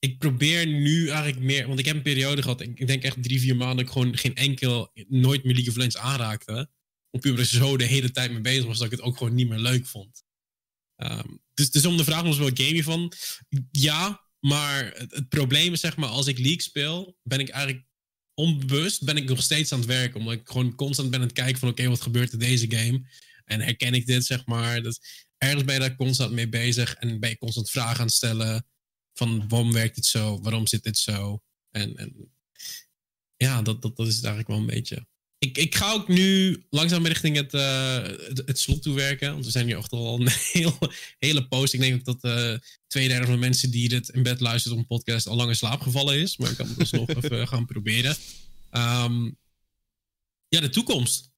ik 0.00 0.18
probeer 0.18 0.66
nu 0.66 1.08
eigenlijk 1.08 1.38
meer... 1.38 1.66
Want 1.66 1.78
ik 1.78 1.84
heb 1.84 1.96
een 1.96 2.02
periode 2.02 2.42
gehad, 2.42 2.60
ik 2.60 2.86
denk 2.86 3.02
echt 3.02 3.22
drie, 3.22 3.40
vier 3.40 3.56
maanden... 3.56 3.76
dat 3.76 3.86
ik 3.86 3.92
gewoon 3.92 4.16
geen 4.16 4.34
enkel, 4.34 4.90
nooit 5.08 5.44
meer 5.44 5.54
League 5.54 5.70
of 5.70 5.76
Legends 5.76 5.96
aanraakte. 5.96 6.70
Om 7.10 7.20
puur 7.20 7.38
er 7.38 7.44
zo 7.44 7.76
de 7.76 7.84
hele 7.84 8.10
tijd 8.10 8.32
mee 8.32 8.40
bezig 8.40 8.64
was... 8.64 8.76
dat 8.78 8.86
ik 8.86 8.92
het 8.92 9.02
ook 9.02 9.16
gewoon 9.16 9.34
niet 9.34 9.48
meer 9.48 9.58
leuk 9.58 9.86
vond. 9.86 10.22
Ehm, 10.96 11.28
dus, 11.54 11.70
dus 11.70 11.86
om 11.86 11.96
de 11.96 12.04
vraag 12.04 12.22
was 12.22 12.38
wel 12.38 12.50
game 12.54 12.82
van? 12.82 13.12
Ja, 13.70 14.26
maar 14.40 14.92
het, 14.96 15.28
probleem 15.28 15.72
is 15.72 15.80
zeg 15.80 15.96
maar... 15.96 16.08
als 16.08 16.26
ik 16.26 16.38
League 16.38 16.62
speel, 16.62 17.16
ben 17.22 17.40
ik 17.40 17.48
eigenlijk 17.48 17.86
onbewust... 18.34 19.04
ben 19.04 19.16
ik 19.16 19.28
nog 19.28 19.42
steeds 19.42 19.72
aan 19.72 19.78
het 19.78 19.88
werken. 19.88 20.20
Omdat 20.20 20.34
ik 20.34 20.48
gewoon 20.48 20.74
constant 20.74 21.10
ben 21.10 21.20
aan 21.20 21.26
het 21.26 21.34
kijken 21.34 21.58
van... 21.58 21.68
oké, 21.68 21.88
wat 21.88 22.00
gebeurt 22.00 22.32
in 22.32 22.38
deze 22.38 22.70
game? 22.70 23.08
En 23.44 23.60
herken 23.60 23.94
ik 23.94 24.06
dit, 24.06 24.24
zeg 24.24 24.46
maar? 24.46 24.82
Dat, 24.82 25.00
ergens 25.38 25.64
ben 25.64 25.74
je 25.74 25.80
daar 25.80 25.96
constant 25.96 26.32
mee 26.32 26.48
bezig... 26.48 26.94
en 26.94 27.20
ben 27.20 27.30
je 27.30 27.38
constant 27.38 27.70
vragen 27.70 28.00
aan 28.00 28.06
het 28.06 28.14
stellen... 28.14 28.64
van 29.20 29.48
waarom 29.48 29.72
werkt 29.72 29.94
dit 29.94 30.06
zo? 30.06 30.40
Waarom 30.40 30.66
zit 30.66 30.82
dit 30.82 30.98
zo? 30.98 31.42
En, 31.70 31.96
en 31.96 32.32
ja, 33.36 33.62
dat, 33.62 33.82
dat, 33.82 33.96
dat 33.96 34.06
is 34.06 34.16
het 34.16 34.24
eigenlijk 34.24 34.48
wel 34.48 34.58
een 34.58 34.74
beetje. 34.74 35.06
Ik, 35.38 35.58
ik 35.58 35.74
ga 35.74 35.92
ook 35.92 36.08
nu 36.08 36.56
langzaam 36.70 37.06
richting 37.06 37.36
het, 37.36 37.54
eh, 37.54 38.02
het, 38.02 38.42
het 38.44 38.58
slot 38.58 38.82
toe 38.82 38.94
werken. 38.94 39.32
Want 39.32 39.44
we 39.44 39.50
zijn 39.50 39.66
nu 39.66 39.72
echt 39.72 39.92
al 39.92 40.20
een 40.20 40.28
heel, 40.52 40.78
hele 41.18 41.48
post. 41.48 41.72
Ik 41.72 41.80
denk 41.80 42.04
dat 42.04 42.24
eh 42.24 42.54
twee 42.86 43.08
derde 43.08 43.24
van 43.24 43.34
de 43.34 43.40
mensen 43.40 43.70
die 43.70 43.88
dit 43.88 44.08
in 44.08 44.22
bed 44.22 44.40
luisteren 44.40 44.76
op 44.76 44.82
een 44.82 44.96
podcast 44.96 45.26
al 45.26 45.36
lang 45.36 45.48
in 45.48 45.56
slaap 45.56 45.80
gevallen 45.80 46.20
is. 46.20 46.36
Maar 46.36 46.50
ik 46.50 46.56
kan 46.56 46.68
het 46.68 46.78
dus 46.78 46.90
nog 46.90 47.08
even 47.16 47.48
gaan 47.48 47.66
proberen. 47.66 48.16
Ehm, 48.70 49.30
ja, 50.48 50.60
de 50.60 50.70
toekomst. 50.70 51.30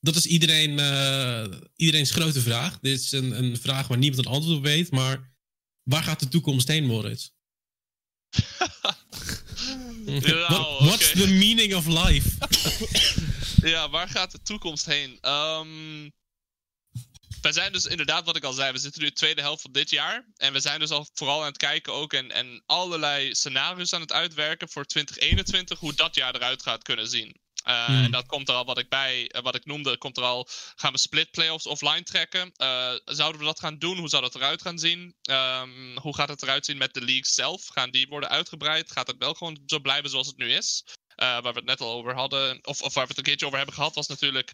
dat 0.00 0.16
is 0.16 0.26
iedereen, 0.26 0.78
uh, 0.78 1.58
iedereen's 1.76 2.10
grote 2.10 2.40
vraag. 2.40 2.78
Dit 2.80 3.00
is 3.00 3.12
een, 3.12 3.38
een 3.38 3.56
vraag 3.56 3.88
waar 3.88 3.98
niemand 3.98 4.26
een 4.26 4.32
antwoord 4.32 4.56
op 4.56 4.64
weet. 4.64 4.90
Maar 4.90 5.29
waar 5.82 6.02
gaat 6.02 6.20
de 6.20 6.28
toekomst 6.28 6.68
heen, 6.68 6.84
Moritz? 6.84 7.28
Nou, 10.04 10.84
what's 10.84 11.12
the 11.12 11.28
meaning 11.28 11.74
of 11.74 11.86
life? 11.86 12.30
ja, 13.72 13.90
waar 13.90 14.08
gaat 14.08 14.30
de 14.30 14.42
toekomst 14.42 14.86
heen? 14.86 15.18
Um, 15.30 16.12
wij 17.40 17.52
zijn 17.52 17.72
dus 17.72 17.86
inderdaad, 17.86 18.24
wat 18.24 18.36
ik 18.36 18.44
al 18.44 18.52
zei, 18.52 18.72
we 18.72 18.78
zitten 18.78 19.00
nu 19.00 19.06
in 19.06 19.12
de 19.12 19.18
tweede 19.18 19.40
helft 19.40 19.62
van 19.62 19.72
dit 19.72 19.90
jaar. 19.90 20.26
En 20.36 20.52
we 20.52 20.60
zijn 20.60 20.80
dus 20.80 20.90
al 20.90 21.08
vooral 21.12 21.40
aan 21.40 21.46
het 21.46 21.56
kijken 21.56 21.92
ook 21.92 22.12
en, 22.12 22.30
en 22.30 22.62
allerlei 22.66 23.34
scenario's 23.34 23.92
aan 23.92 24.00
het 24.00 24.12
uitwerken 24.12 24.68
voor 24.68 24.84
2021, 24.84 25.78
hoe 25.78 25.94
dat 25.94 26.14
jaar 26.14 26.34
eruit 26.34 26.62
gaat 26.62 26.82
kunnen 26.82 27.08
zien. 27.08 27.39
Uh, 27.68 27.88
En 27.88 28.10
dat 28.10 28.26
komt 28.26 28.48
er 28.48 28.54
al, 28.54 28.64
wat 28.64 28.78
ik 28.78 28.88
bij, 28.88 29.28
eh, 29.28 29.42
wat 29.42 29.54
ik 29.54 29.64
noemde, 29.64 29.98
komt 29.98 30.16
er 30.16 30.22
al, 30.22 30.48
gaan 30.74 30.92
we 30.92 30.98
split 30.98 31.30
playoffs 31.30 31.66
offline 31.66 32.02
trekken. 32.02 32.52
Uh, 32.56 32.92
zouden 33.04 33.40
we 33.40 33.46
dat 33.46 33.60
gaan 33.60 33.78
doen? 33.78 33.98
Hoe 33.98 34.08
zou 34.08 34.22
dat 34.22 34.34
eruit 34.34 34.62
gaan 34.62 34.78
zien? 34.78 35.14
Um, 35.30 35.96
hoe 35.98 36.14
gaat 36.14 36.28
het 36.28 36.42
eruit 36.42 36.64
zien 36.64 36.76
met 36.76 36.94
de 36.94 37.04
leagues 37.04 37.34
zelf? 37.34 37.66
Gaan 37.66 37.90
die 37.90 38.08
worden 38.08 38.28
uitgebreid? 38.28 38.92
Gaat 38.92 39.06
het 39.06 39.18
wel 39.18 39.34
gewoon 39.34 39.62
zo 39.66 39.78
blijven 39.78 40.10
zoals 40.10 40.26
het 40.26 40.36
nu 40.36 40.52
is? 40.52 40.84
waar 41.20 41.42
we 41.42 41.48
het 41.48 41.64
net 41.64 41.80
al 41.80 41.92
over 41.92 42.14
hadden, 42.14 42.58
of, 42.62 42.82
of 42.82 42.94
waar 42.94 43.02
we 43.02 43.08
het 43.08 43.18
een 43.18 43.24
keertje 43.24 43.46
over 43.46 43.58
hebben 43.58 43.76
gehad, 43.76 43.94
was 43.94 44.06
natuurlijk, 44.06 44.52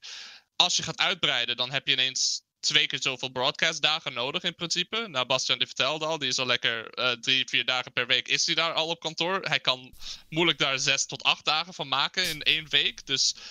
als 0.56 0.76
je 0.76 0.82
gaat 0.82 0.98
uitbreiden, 0.98 1.56
dan 1.56 1.70
heb 1.70 1.86
je 1.86 1.92
ineens 1.92 2.42
twee 2.66 2.86
keer 2.86 3.02
zoveel 3.02 3.28
broadcastdagen 3.28 4.12
nodig 4.12 4.42
in 4.42 4.54
principe. 4.54 5.08
Nou, 5.08 5.26
Bastian 5.26 5.58
die 5.58 5.66
vertelde 5.66 6.06
al, 6.06 6.18
die 6.18 6.28
is 6.28 6.38
al 6.38 6.46
lekker 6.46 6.98
uh, 6.98 7.10
drie, 7.10 7.48
vier 7.48 7.64
dagen 7.64 7.92
per 7.92 8.06
week 8.06 8.28
is 8.28 8.46
hij 8.46 8.54
daar 8.54 8.72
al 8.72 8.88
op 8.88 9.00
kantoor. 9.00 9.40
Hij 9.40 9.60
kan 9.60 9.94
moeilijk 10.28 10.58
daar 10.58 10.78
zes 10.78 11.06
tot 11.06 11.22
acht 11.22 11.44
dagen 11.44 11.74
van 11.74 11.88
maken 11.88 12.28
in 12.28 12.42
één 12.42 12.68
week. 12.68 13.06
Dus 13.06 13.34
uh, 13.36 13.42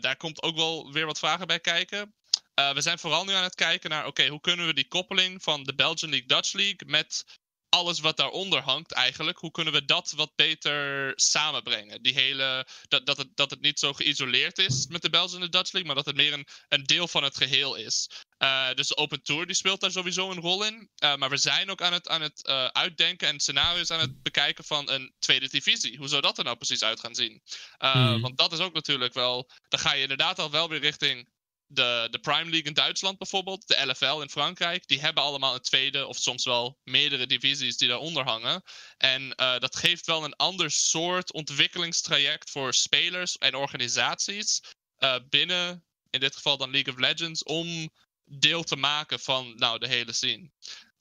daar 0.00 0.16
komt 0.16 0.42
ook 0.42 0.56
wel 0.56 0.92
weer 0.92 1.06
wat 1.06 1.18
vragen 1.18 1.46
bij 1.46 1.60
kijken. 1.60 2.14
Uh, 2.54 2.72
we 2.72 2.80
zijn 2.80 2.98
vooral 2.98 3.24
nu 3.24 3.32
aan 3.32 3.42
het 3.42 3.54
kijken 3.54 3.90
naar, 3.90 4.06
oké, 4.06 4.26
hoe 4.26 4.40
kunnen 4.40 4.66
we 4.66 4.74
die 4.74 4.88
koppeling 4.88 5.42
van 5.42 5.64
de 5.64 5.74
Belgian 5.74 6.10
League, 6.10 6.28
Dutch 6.28 6.52
League 6.52 6.80
met 6.86 7.24
alles 7.72 8.00
wat 8.00 8.16
daaronder 8.16 8.60
hangt 8.60 8.92
eigenlijk. 8.92 9.38
Hoe 9.38 9.50
kunnen 9.50 9.72
we 9.72 9.84
dat 9.84 10.12
wat 10.16 10.32
beter 10.34 11.12
samenbrengen? 11.14 12.02
Die 12.02 12.14
hele, 12.14 12.66
dat, 12.88 13.06
dat, 13.06 13.16
het, 13.16 13.28
dat 13.34 13.50
het 13.50 13.60
niet 13.60 13.78
zo 13.78 13.92
geïsoleerd 13.92 14.58
is 14.58 14.86
met 14.86 15.02
de 15.02 15.10
Belgian 15.10 15.40
en 15.40 15.50
de 15.50 15.56
Dutch 15.56 15.72
League, 15.72 15.86
maar 15.86 16.04
dat 16.04 16.14
het 16.14 16.16
meer 16.16 16.32
een, 16.32 16.46
een 16.68 16.84
deel 16.84 17.08
van 17.08 17.22
het 17.22 17.36
geheel 17.36 17.74
is. 17.74 18.10
Uh, 18.38 18.74
dus 18.74 18.88
de 18.88 18.96
Open 18.96 19.22
Tour 19.22 19.46
die 19.46 19.54
speelt 19.54 19.80
daar 19.80 19.90
sowieso 19.90 20.30
een 20.30 20.40
rol 20.40 20.64
in. 20.64 20.90
Uh, 21.04 21.16
maar 21.16 21.30
we 21.30 21.36
zijn 21.36 21.70
ook 21.70 21.82
aan 21.82 21.92
het, 21.92 22.08
aan 22.08 22.22
het 22.22 22.48
uh, 22.48 22.66
uitdenken 22.66 23.28
en 23.28 23.40
scenario's 23.40 23.90
aan 23.90 24.00
het 24.00 24.22
bekijken 24.22 24.64
van 24.64 24.90
een 24.90 25.14
tweede 25.18 25.48
divisie. 25.48 25.98
Hoe 25.98 26.08
zou 26.08 26.22
dat 26.22 26.38
er 26.38 26.44
nou 26.44 26.56
precies 26.56 26.82
uit 26.82 27.00
gaan 27.00 27.14
zien? 27.14 27.42
Hmm. 27.78 28.20
Want 28.20 28.38
dat 28.38 28.52
is 28.52 28.58
ook 28.58 28.74
natuurlijk 28.74 29.14
wel. 29.14 29.50
Dan 29.68 29.80
ga 29.80 29.92
je 29.92 30.02
inderdaad 30.02 30.38
al 30.38 30.50
wel 30.50 30.68
weer 30.68 30.80
richting 30.80 31.28
de, 31.72 32.08
de 32.10 32.18
Prime 32.18 32.50
League 32.50 32.62
in 32.62 32.74
Duitsland 32.74 33.18
bijvoorbeeld, 33.18 33.68
de 33.68 33.86
LFL 33.86 34.20
in 34.20 34.30
Frankrijk, 34.30 34.86
die 34.86 35.00
hebben 35.00 35.22
allemaal 35.22 35.54
een 35.54 35.60
tweede 35.60 36.06
of 36.06 36.16
soms 36.16 36.44
wel 36.44 36.78
meerdere 36.84 37.26
divisies 37.26 37.76
die 37.76 37.88
daaronder 37.88 38.24
hangen. 38.24 38.62
En 38.96 39.22
uh, 39.22 39.58
dat 39.58 39.76
geeft 39.76 40.06
wel 40.06 40.24
een 40.24 40.36
ander 40.36 40.70
soort 40.70 41.32
ontwikkelingstraject 41.32 42.50
voor 42.50 42.74
spelers 42.74 43.38
en 43.38 43.54
organisaties 43.54 44.60
uh, 44.98 45.16
binnen, 45.28 45.84
in 46.10 46.20
dit 46.20 46.36
geval 46.36 46.56
dan 46.56 46.70
League 46.70 46.92
of 46.92 47.00
Legends, 47.00 47.42
om 47.42 47.90
deel 48.24 48.62
te 48.62 48.76
maken 48.76 49.20
van 49.20 49.54
nou, 49.56 49.78
de 49.78 49.88
hele 49.88 50.12
scene. 50.12 50.50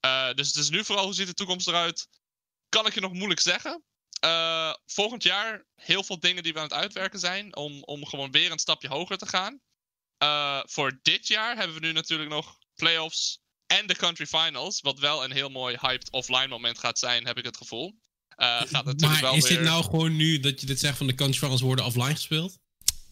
Uh, 0.06 0.34
dus 0.34 0.48
het 0.48 0.56
is 0.56 0.70
nu 0.70 0.86
vooral 0.86 1.06
hoe 1.06 1.14
ziet 1.14 1.28
de 1.28 1.34
toekomst 1.34 1.68
eruit? 1.68 2.08
Kan 2.70 2.86
ik 2.86 2.94
je 2.94 3.02
nog 3.02 3.14
moeilijk 3.14 3.40
zeggen. 3.40 3.84
volgend 4.86 5.24
jaar 5.24 5.66
heel 5.76 6.04
veel 6.04 6.20
dingen 6.20 6.44
die 6.44 6.54
we 6.54 6.60
aan 6.60 6.66
het 6.66 6.74
uitwerken 6.74 7.20
zijn 7.20 7.56
om, 7.56 7.84
om 7.84 8.06
gewoon 8.06 8.32
weer 8.32 8.52
een 8.52 8.60
stapje 8.60 8.88
hoger 8.88 9.18
te 9.18 9.28
gaan. 9.28 9.62
Uh, 10.24 10.60
voor 10.66 11.00
dit 11.02 11.28
jaar 11.28 11.58
hebben 11.58 11.76
we 11.76 11.86
nu 11.86 11.92
natuurlijk 11.92 12.30
nog 12.30 12.58
playoffs 12.76 13.40
en 13.68 13.88
de 13.88 13.96
country 13.96 14.26
finals. 14.26 14.82
Wat 14.82 15.00
wel 15.00 15.24
een 15.24 15.32
heel 15.32 15.50
mooi 15.50 15.78
hyped 15.80 16.12
offline 16.12 16.48
moment 16.48 16.80
gaat 16.80 17.00
zijn, 17.00 17.26
heb 17.26 17.38
ik 17.38 17.46
het 17.46 17.58
gevoel. 17.58 18.00
Uh, 18.38 18.48
gaat 18.48 18.72
natuurlijk 18.72 19.02
maar 19.02 19.22
wel 19.22 19.36
is 19.36 19.48
weer... 19.48 19.58
dit 19.58 19.68
nou 19.68 19.84
gewoon 19.84 20.16
nu 20.16 20.40
dat 20.40 20.60
je 20.60 20.66
dit 20.66 20.80
zegt 20.80 20.98
van 20.98 21.08
de 21.08 21.16
country 21.16 21.40
finals 21.40 21.62
worden 21.62 21.86
offline 21.86 22.16
gespeeld? 22.16 22.60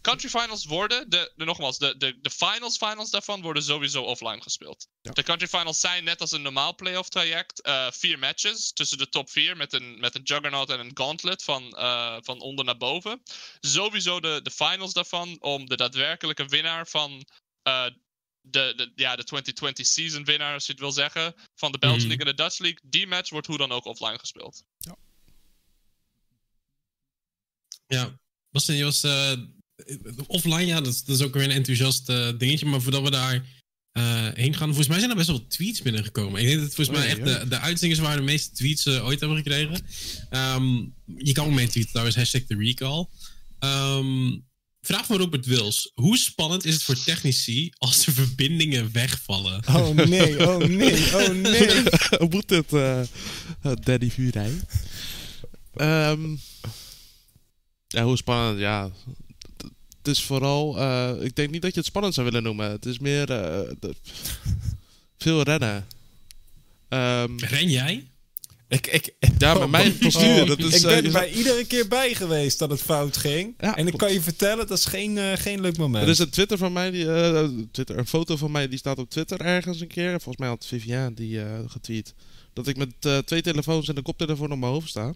Country 0.01 0.29
finals 0.29 0.65
worden, 0.65 1.09
de, 1.09 1.31
de, 1.35 1.45
nogmaals, 1.45 1.77
de, 1.77 1.97
de, 1.97 2.19
de 2.21 2.29
finals 2.29 2.77
finals 2.77 3.09
daarvan 3.09 3.41
worden 3.41 3.63
sowieso 3.63 4.03
offline 4.03 4.41
gespeeld. 4.41 4.87
Ja. 5.01 5.11
De 5.11 5.23
country 5.23 5.47
finals 5.47 5.79
zijn 5.79 6.03
net 6.03 6.21
als 6.21 6.31
een 6.31 6.41
normaal 6.41 6.75
playoff 6.75 7.09
traject. 7.09 7.67
Uh, 7.67 7.91
vier 7.91 8.19
matches 8.19 8.73
tussen 8.73 8.97
de 8.97 9.09
top 9.09 9.29
vier 9.29 9.57
met 9.57 9.73
een, 9.73 9.99
met 9.99 10.15
een 10.15 10.21
juggernaut 10.23 10.69
en 10.69 10.79
een 10.79 10.91
gauntlet 10.93 11.43
van, 11.43 11.63
uh, 11.77 12.17
van 12.21 12.39
onder 12.39 12.65
naar 12.65 12.77
boven. 12.77 13.21
Sowieso 13.59 14.19
de, 14.19 14.39
de 14.43 14.51
finals 14.51 14.93
daarvan 14.93 15.41
om 15.41 15.65
de 15.65 15.75
daadwerkelijke 15.75 16.45
winnaar 16.45 16.87
van 16.87 17.25
uh, 17.63 17.85
de, 18.41 18.73
de, 18.75 18.91
ja, 18.95 19.15
de 19.15 19.23
2020 19.23 19.85
season 19.85 20.23
winnaar, 20.23 20.53
als 20.53 20.65
je 20.65 20.71
het 20.71 20.81
wil 20.81 20.91
zeggen, 20.91 21.35
van 21.55 21.71
de 21.71 21.77
Belgian 21.77 22.01
mm. 22.01 22.07
League 22.07 22.25
en 22.25 22.35
de 22.35 22.43
Dutch 22.43 22.59
League. 22.59 22.79
Die 22.83 23.07
match 23.07 23.29
wordt 23.29 23.47
hoe 23.47 23.57
dan 23.57 23.71
ook 23.71 23.85
offline 23.85 24.19
gespeeld. 24.19 24.63
Ja. 24.77 24.95
Ja, 27.87 28.19
was, 28.49 28.65
je 28.65 28.83
was 28.83 29.03
offline, 30.27 30.65
ja, 30.65 30.82
dat, 30.82 31.03
dat, 31.05 31.15
is 31.15 31.25
ook 31.25 31.34
weer 31.34 31.43
een 31.43 31.51
enthousiast 31.51 32.09
uh, 32.09 32.27
dingetje. 32.38 32.65
Maar 32.65 32.82
voordat 32.82 33.03
we 33.03 33.11
daar 33.11 33.45
uh, 33.93 34.27
heen 34.34 34.55
gaan, 34.55 34.67
volgens 34.67 34.88
mij 34.88 34.97
zijn 34.97 35.09
er 35.09 35.15
best 35.15 35.27
wel 35.27 35.47
tweets 35.47 35.82
binnengekomen. 35.82 36.41
Ik 36.41 36.47
denk 36.47 36.59
dat 36.59 36.75
volgens 36.75 36.97
oh, 36.97 37.03
mij 37.03 37.07
echt 37.07 37.25
de, 37.25 37.47
de 37.47 37.59
uitzingers 37.59 37.99
waren 37.99 38.17
de 38.17 38.23
meeste 38.23 38.51
tweets 38.51 38.86
uh, 38.86 39.05
ooit 39.05 39.19
hebben 39.19 39.38
gekregen. 39.38 39.86
Um, 40.32 40.93
je 41.17 41.32
kan 41.32 41.45
ook 41.45 41.53
mee 41.53 41.67
tweeten, 41.67 41.91
trouwens, 41.91 42.17
hashtag 42.17 42.45
de 42.45 42.55
recall. 42.55 43.07
Um, 43.59 44.45
vraag 44.82 45.05
van 45.05 45.17
Robert 45.17 45.45
Wils. 45.45 45.91
Hoe 45.93 46.17
spannend 46.17 46.65
is 46.65 46.73
het 46.73 46.84
voor 46.84 47.03
technici 47.03 47.71
als 47.77 48.05
de 48.05 48.11
verbindingen 48.11 48.91
wegvallen? 48.91 49.63
Oh 49.75 49.89
nee, 49.89 50.47
oh 50.47 50.57
nee, 50.57 51.15
oh 51.15 51.30
nee. 51.30 51.84
Hoe 52.19 52.30
moet 52.30 52.49
het, 52.49 52.69
Daddy 53.86 54.09
Vuurij? 54.09 54.51
Um, 55.75 56.39
ja, 57.88 58.03
hoe 58.03 58.17
spannend, 58.17 58.59
ja 58.59 58.91
is 60.10 60.24
vooral, 60.24 60.78
uh, 60.78 61.12
ik 61.20 61.36
denk 61.36 61.51
niet 61.51 61.62
dat 61.62 61.74
je 61.74 61.80
het 61.80 61.88
spannend 61.88 62.14
zou 62.14 62.26
willen 62.26 62.43
noemen. 62.43 62.72
Het 62.72 62.86
is 62.86 62.99
meer 62.99 63.22
uh, 63.22 63.72
de, 63.80 63.95
veel 65.24 65.41
rennen. 65.41 65.88
Um, 66.89 67.39
Ren 67.39 67.70
jij? 67.70 68.07
Ik, 68.68 68.88
ik, 68.88 69.14
ja, 69.38 69.53
maar 69.53 69.70
mijn 69.70 69.97
postuur. 69.97 70.41
Oh, 70.41 70.47
dat 70.47 70.60
is, 70.60 70.76
ik 70.76 70.88
ben 70.88 71.05
uh, 71.05 71.12
bij 71.12 71.32
iedere 71.32 71.66
keer 71.66 71.88
bij 71.88 72.14
geweest 72.14 72.60
dat 72.60 72.70
het 72.70 72.82
fout 72.82 73.18
ging. 73.18 73.53
Ja, 73.57 73.78
en 73.78 73.88
ik 73.88 73.97
kan 73.97 74.14
je 74.14 74.22
vertellen, 74.22 74.68
dat 74.68 74.78
is 74.78 74.86
geen, 74.86 75.16
uh, 75.16 75.34
geen 75.34 75.62
leuk 75.62 75.78
moment. 75.78 76.03
Er 76.03 76.10
is 76.10 76.20
een 76.20 76.30
Twitter 76.30 76.57
van 76.57 76.74
mij, 76.74 76.91
die, 76.91 77.05
uh, 77.05 77.47
Twitter, 77.72 77.97
een 77.97 78.07
foto 78.07 78.36
van 78.36 78.51
mij 78.51 78.68
die 78.68 78.78
staat 78.78 78.97
op 78.97 79.10
Twitter 79.10 79.41
ergens 79.41 79.82
een 79.82 79.88
keer. 79.88 80.10
Volgens 80.10 80.38
mij 80.38 80.47
had 80.47 80.66
Vivian 80.66 81.14
die 81.14 81.41
getweet. 81.68 82.14
Dat 82.53 82.68
ik 82.68 82.78
met 82.78 83.26
twee 83.26 83.41
telefoons 83.41 83.88
en 83.88 83.97
een 83.97 84.03
koptelefoon 84.03 84.51
op 84.51 84.60
mijn 84.60 84.72
hoofd 84.72 84.89
sta. 84.89 85.14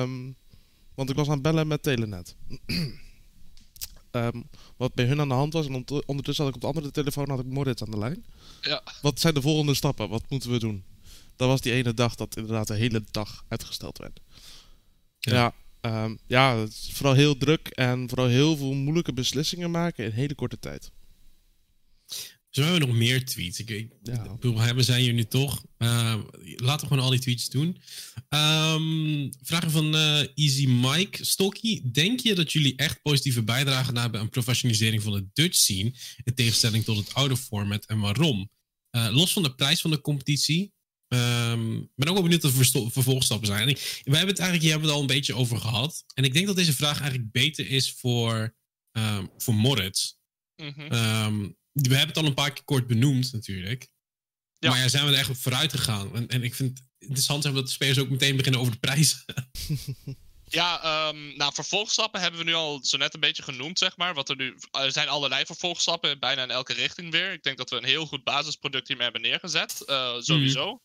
Um, 0.00 0.36
want 0.94 1.10
ik 1.10 1.16
was 1.16 1.26
aan 1.26 1.32
het 1.32 1.42
bellen 1.42 1.66
met 1.66 1.82
Telenet. 1.82 2.36
Um, 4.16 4.48
wat 4.76 4.94
bij 4.94 5.04
hun 5.04 5.20
aan 5.20 5.28
de 5.28 5.34
hand 5.34 5.52
was. 5.52 5.66
En 5.66 5.84
ondertussen 6.06 6.44
had 6.44 6.54
ik 6.54 6.54
op 6.54 6.60
de 6.60 6.66
andere 6.76 6.90
telefoon 6.90 7.30
had 7.30 7.38
ik 7.38 7.46
Moritz 7.46 7.82
aan 7.82 7.90
de 7.90 7.98
lijn. 7.98 8.24
Ja. 8.60 8.82
Wat 9.02 9.20
zijn 9.20 9.34
de 9.34 9.40
volgende 9.40 9.74
stappen? 9.74 10.08
Wat 10.08 10.22
moeten 10.28 10.50
we 10.50 10.58
doen? 10.58 10.84
Dat 11.36 11.48
was 11.48 11.60
die 11.60 11.72
ene 11.72 11.94
dag 11.94 12.14
dat 12.14 12.36
inderdaad 12.36 12.66
de 12.66 12.74
hele 12.74 13.04
dag 13.10 13.44
uitgesteld 13.48 13.98
werd. 13.98 14.20
Ja, 15.18 15.54
ja, 15.80 16.04
um, 16.04 16.18
ja 16.26 16.56
het 16.56 16.70
is 16.70 16.90
vooral 16.92 17.14
heel 17.14 17.36
druk 17.36 17.68
en 17.68 18.08
vooral 18.08 18.26
heel 18.26 18.56
veel 18.56 18.72
moeilijke 18.72 19.12
beslissingen 19.12 19.70
maken 19.70 20.04
in 20.04 20.10
hele 20.10 20.34
korte 20.34 20.58
tijd. 20.58 20.90
Zo 22.56 22.62
hebben 22.62 22.80
we 22.80 22.86
nog 22.86 22.96
meer 22.96 23.24
tweets. 23.24 23.60
Ik, 23.60 23.70
ik 23.70 23.92
ja. 24.02 24.74
we 24.74 24.82
zijn 24.82 25.02
hier 25.02 25.12
nu 25.12 25.24
toch. 25.24 25.64
Uh, 25.78 26.20
laten 26.56 26.80
we 26.80 26.86
gewoon 26.86 27.04
al 27.04 27.10
die 27.10 27.20
tweets 27.20 27.48
doen. 27.48 27.66
Um, 28.28 29.30
vragen 29.42 29.70
van 29.70 29.94
uh, 29.94 30.20
Easy 30.34 30.66
Mike. 30.66 31.24
Stokky, 31.24 31.90
denk 31.92 32.20
je 32.20 32.34
dat 32.34 32.52
jullie 32.52 32.76
echt 32.76 33.02
positieve 33.02 33.42
bijdragen 33.42 33.96
hebben 33.96 34.20
aan 34.20 34.28
professionalisering 34.28 35.02
van 35.02 35.12
de 35.12 35.26
Dutch 35.32 35.56
scene, 35.56 35.94
in 36.24 36.34
tegenstelling 36.34 36.84
tot 36.84 36.96
het 36.96 37.14
oude 37.14 37.36
format 37.36 37.86
en 37.86 37.98
waarom? 37.98 38.50
Uh, 38.90 39.08
los 39.10 39.32
van 39.32 39.42
de 39.42 39.54
prijs 39.54 39.80
van 39.80 39.90
de 39.90 40.00
competitie. 40.00 40.72
Um, 41.08 41.90
ben 41.94 42.08
ook 42.08 42.14
wel 42.14 42.22
benieuwd 42.22 42.42
wat 42.42 42.54
de 42.72 42.90
vervolgstappen 42.90 43.46
zijn. 43.46 43.68
Ik, 43.68 43.76
wij 44.04 44.16
hebben 44.16 44.34
het 44.34 44.38
eigenlijk 44.38 44.62
hier 44.62 44.70
hebben 44.70 44.88
we 44.88 44.94
het 44.94 44.96
al 44.96 45.00
een 45.00 45.16
beetje 45.16 45.34
over 45.34 45.58
gehad. 45.58 46.04
En 46.14 46.24
ik 46.24 46.32
denk 46.32 46.46
dat 46.46 46.56
deze 46.56 46.76
vraag 46.76 47.00
eigenlijk 47.00 47.32
beter 47.32 47.70
is 47.70 47.92
voor, 47.92 48.56
um, 48.92 49.30
voor 49.38 49.54
Moritz. 49.54 50.12
Mm 50.56 50.72
-hmm 50.76 51.56
we 51.82 51.96
hebben 51.96 52.08
het 52.08 52.16
al 52.16 52.26
een 52.26 52.34
paar 52.34 52.52
keer 52.52 52.64
kort 52.64 52.86
benoemd 52.86 53.32
natuurlijk. 53.32 53.88
Ja. 54.58 54.70
Maar 54.70 54.78
ja, 54.78 54.88
zijn 54.88 55.06
we 55.06 55.12
er 55.12 55.18
echt 55.18 55.30
op 55.30 55.36
vooruit 55.36 55.72
gegaan. 55.72 56.14
En, 56.14 56.28
en 56.28 56.42
ik 56.42 56.54
vind 56.54 56.78
het 56.78 56.88
interessant 56.98 57.42
dat 57.42 57.54
de 57.54 57.66
spelers 57.66 57.98
ook 57.98 58.10
meteen 58.10 58.36
beginnen 58.36 58.60
over 58.60 58.72
de 58.72 58.78
prijzen. 58.78 59.24
Ja, 60.48 61.08
um, 61.08 61.36
nou, 61.36 61.54
vervolgstappen 61.54 62.20
hebben 62.20 62.40
we 62.40 62.46
nu 62.46 62.54
al 62.54 62.84
zo 62.84 62.96
net 62.96 63.14
een 63.14 63.20
beetje 63.20 63.42
genoemd, 63.42 63.78
zeg 63.78 63.96
maar. 63.96 64.14
Wat 64.14 64.28
er, 64.28 64.36
nu, 64.36 64.56
er 64.70 64.92
zijn 64.92 65.08
allerlei 65.08 65.44
vervolgstappen, 65.46 66.18
bijna 66.18 66.42
in 66.42 66.50
elke 66.50 66.72
richting 66.72 67.10
weer. 67.10 67.32
Ik 67.32 67.42
denk 67.42 67.56
dat 67.56 67.70
we 67.70 67.76
een 67.76 67.84
heel 67.84 68.06
goed 68.06 68.24
basisproduct 68.24 68.86
hiermee 68.86 69.04
hebben 69.04 69.30
neergezet, 69.30 69.82
uh, 69.86 70.20
sowieso. 70.20 70.70
Mm. 70.70 70.80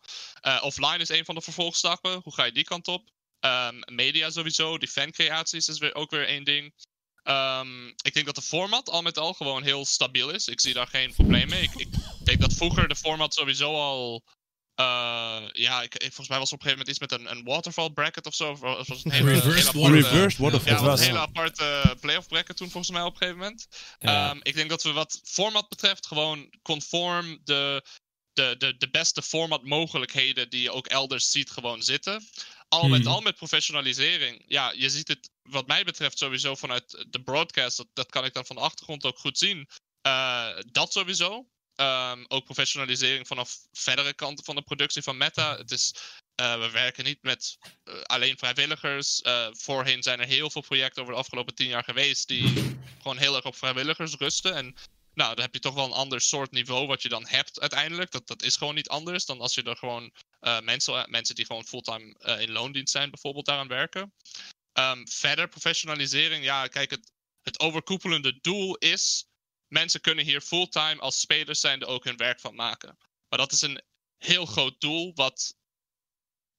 Uh, 0.52 0.60
offline 0.64 0.98
is 0.98 1.10
een 1.10 1.26
van 1.26 1.36
de 1.36 1.42
vervolgstappen. 1.42 2.20
Hoe 2.24 2.34
ga 2.34 2.44
je 2.44 2.52
die 2.52 2.64
kant 2.64 2.88
op? 2.88 3.10
Um, 3.40 3.80
media 3.86 4.30
sowieso, 4.30 4.78
die 4.78 4.88
fancreaties 4.88 5.68
is 5.68 5.80
weer, 5.80 5.96
ook 5.96 6.12
weer 6.12 6.28
één 6.28 6.44
ding. 6.44 6.74
Um, 7.24 7.88
ik 7.88 8.14
denk 8.14 8.26
dat 8.26 8.36
de 8.36 8.42
format 8.42 8.90
al 8.90 9.02
met 9.02 9.18
al 9.18 9.34
gewoon 9.34 9.64
heel 9.64 9.86
stabiel 9.86 10.30
is. 10.30 10.48
Ik 10.48 10.60
zie 10.62 10.74
daar 10.74 10.88
geen 10.88 11.14
probleem 11.14 11.50
mee. 11.50 11.62
Ik, 11.62 11.74
ik 11.76 11.88
denk 12.24 12.42
dat 12.42 12.54
vroeger 12.54 12.88
de 12.88 12.96
format 12.96 13.34
sowieso 13.34 13.74
al. 13.76 14.24
eh, 14.76 15.42
ja, 15.52 15.82
ik, 15.82 15.94
ik- 15.96 16.02
volgens 16.02 16.28
mij 16.28 16.38
was 16.40 16.48
er 16.52 16.54
op 16.56 16.64
een 16.64 16.70
gegeven 16.70 16.70
moment 16.70 16.88
iets 16.90 17.00
met 17.00 17.12
een, 17.12 17.32
een 17.32 17.44
waterfall 17.44 17.90
bracket 17.90 18.26
of 18.26 18.36
zo. 18.36 18.52
Of 18.52 18.60
was 18.60 19.06
een 19.06 19.12
hele, 19.12 19.24
waterfall. 19.34 19.84
aparte- 20.02 20.42
waterfall. 20.42 20.74
Ja, 20.74 20.82
was 20.82 21.00
een 21.00 21.06
hele 21.06 21.20
aparte 21.20 21.98
playoff 22.00 22.28
bracket 22.28 22.58
toen 22.58 22.70
volgens 22.70 22.94
mij 22.94 23.02
op 23.04 23.12
een 23.12 23.18
gegeven 23.18 23.40
moment. 23.40 23.68
Ja. 24.00 24.30
Ehm, 24.30 24.40
ik 24.44 24.56
denk 24.56 24.70
dat 24.70 24.84
we 24.84 24.92
wat 24.92 25.20
format 25.24 25.70
betreft 25.70 26.08
gewoon 26.08 26.54
conform 26.62 27.40
de, 27.44 27.86
de, 28.34 28.56
de, 28.58 28.78
de 28.78 28.90
beste 28.90 29.22
format 29.22 29.64
mogelijkheden 29.64 30.50
die 30.50 30.62
je 30.62 30.72
ook 30.72 30.88
elders 30.88 31.32
ziet 31.32 31.52
gewoon 31.52 31.82
zitten. 31.84 32.28
Al 32.68 32.88
met 32.88 33.02
Hmm. 33.04 33.12
al 33.12 33.22
met 33.22 33.36
professionalisering. 33.36 34.44
Ja, 34.48 34.72
je 34.76 34.90
ziet 34.90 35.08
het 35.08 35.30
wat 35.52 35.68
mij 35.68 35.84
betreft 35.84 36.18
sowieso 36.18 36.56
vanuit 36.56 37.06
de 37.10 37.22
broadcast. 37.24 37.78
Dat, 37.78 37.88
dat 37.94 38.10
kan 38.10 38.26
ik 38.26 38.34
dan 38.34 38.46
van 38.46 38.56
de 38.56 38.62
achtergrond 38.62 39.06
ook 39.06 39.18
goed 39.18 39.38
zien. 39.38 39.68
Eh, 40.02 40.50
dat 40.72 40.92
sowieso. 40.92 41.48
Ehm, 41.76 42.24
ook 42.28 42.44
professionalisering 42.44 43.28
vanaf 43.28 43.58
verdere 43.72 44.14
kanten 44.14 44.46
van 44.46 44.56
de 44.56 44.62
productie 44.62 45.02
van 45.02 45.18
Meta. 45.18 45.58
Het 45.58 45.72
is, 45.72 45.96
eh, 46.36 46.60
we 46.60 46.70
werken 46.70 47.04
niet 47.04 47.22
met 47.22 47.58
eh, 47.84 48.02
alleen 48.02 48.38
vrijwilligers. 48.38 49.22
Voorheen 49.52 50.04
zijn 50.04 50.20
er 50.20 50.26
heel 50.26 50.50
veel 50.50 50.62
projecten 50.62 51.02
over 51.02 51.14
de 51.14 51.20
afgelopen 51.20 51.56
tien 51.56 51.68
jaar 51.68 51.84
geweest 51.84 52.28
die 52.28 52.78
gewoon 52.98 53.18
heel 53.18 53.36
erg 53.36 53.46
op 53.46 53.56
vrijwilligers 53.56 54.16
rusten. 54.16 54.56
En 54.56 54.76
nou, 55.14 55.36
dan 55.36 55.44
heb 55.44 55.54
je 55.54 55.60
toch 55.60 55.74
wel 55.74 55.86
een 55.86 55.92
ander 55.92 56.22
soort 56.22 56.52
niveau 56.52 56.88
wat 56.88 57.02
je 57.02 57.10
dan 57.10 57.28
hebt 57.28 57.60
uiteindelijk. 57.60 58.12
Dat, 58.12 58.28
dat 58.28 58.42
is 58.42 58.56
gewoon 58.56 58.76
niet 58.76 58.90
anders 58.90 59.26
dan 59.26 59.42
als 59.42 59.56
je 59.56 59.64
er 59.64 59.78
gewoon 59.78 60.12
mensen, 60.64 61.10
mensen 61.10 61.36
die 61.36 61.46
gewoon 61.46 61.66
fulltime 61.66 62.38
in 62.40 62.52
loondienst 62.52 62.92
zijn 62.92 63.10
bijvoorbeeld 63.10 63.46
daaraan 63.46 63.68
werken. 63.68 64.14
Ehm, 64.74 65.06
verder 65.06 65.48
professionalisering, 65.48 66.44
ja, 66.44 66.68
kijk, 66.68 66.90
het, 66.90 67.12
het 67.42 67.60
overkoepelende 67.60 68.40
doel 68.42 68.76
is... 68.78 69.26
mensen 69.68 70.02
kunnen 70.02 70.26
hier 70.26 70.42
fulltime 70.42 71.00
als 71.00 71.20
spelers 71.20 71.60
zijnde 71.60 71.86
ook 71.86 72.04
hun 72.04 72.18
werk 72.18 72.40
van 72.40 72.56
maken. 72.56 72.98
Maar 73.30 73.40
dat 73.40 73.52
is 73.52 73.62
een 73.62 73.82
heel 74.18 74.46
groot 74.46 74.82
doel 74.82 75.12
wat... 75.16 75.56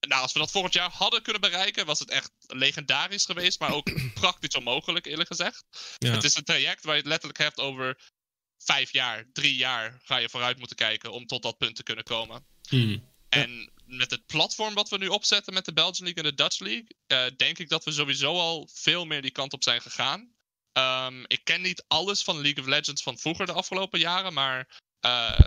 Nou, 0.08 0.22
als 0.22 0.32
we 0.32 0.38
dat 0.38 0.50
volgend 0.50 0.74
jaar 0.74 0.90
hadden 0.90 1.22
kunnen 1.22 1.40
bereiken, 1.40 1.86
was 1.86 1.98
het 1.98 2.10
echt 2.10 2.32
legendarisch 2.46 3.24
geweest, 3.24 3.60
maar 3.60 3.72
ook 3.72 3.90
praktisch 4.14 4.54
onmogelijk, 4.54 5.06
eerlijk 5.06 5.28
gezegd. 5.28 5.64
Ja. 5.98 6.10
Het 6.10 6.24
is 6.24 6.36
een 6.36 6.44
traject 6.44 6.84
waar 6.84 6.94
je 6.94 7.00
het 7.00 7.08
letterlijk 7.08 7.38
hebt 7.38 7.58
over 7.58 8.12
vijf 8.58 8.92
jaar, 8.92 9.26
drie 9.32 9.56
jaar 9.56 10.00
ga 10.02 10.16
je 10.16 10.28
vooruit 10.28 10.58
moeten 10.58 10.76
kijken 10.76 11.12
om 11.12 11.26
tot 11.26 11.42
dat 11.42 11.58
punt 11.58 11.76
te 11.76 11.82
kunnen 11.82 12.04
komen. 12.04 12.46
Hmm. 12.68 13.10
En 13.28 13.72
met 13.96 14.10
het 14.10 14.26
platform 14.26 14.74
wat 14.74 14.88
we 14.88 14.98
nu 14.98 15.08
opzetten 15.08 15.54
met 15.54 15.64
de 15.64 15.72
Belgian 15.72 16.04
League 16.04 16.22
en 16.22 16.30
de 16.30 16.42
Dutch 16.42 16.58
League, 16.58 16.96
eh, 17.06 17.24
denk 17.36 17.58
ik 17.58 17.68
dat 17.68 17.84
we 17.84 17.92
sowieso 17.92 18.38
al 18.38 18.68
veel 18.72 19.04
meer 19.04 19.22
die 19.22 19.30
kant 19.30 19.52
op 19.52 19.62
zijn 19.62 19.80
gegaan. 19.80 20.32
Ehm, 20.72 21.24
ik 21.26 21.44
ken 21.44 21.60
niet 21.62 21.84
alles 21.88 22.22
van 22.22 22.40
League 22.40 22.62
of 22.62 22.68
Legends 22.68 23.02
van 23.02 23.18
vroeger 23.18 23.46
de 23.46 23.52
afgelopen 23.52 23.98
jaren, 23.98 24.32
maar 24.32 24.80
eh, 25.00 25.38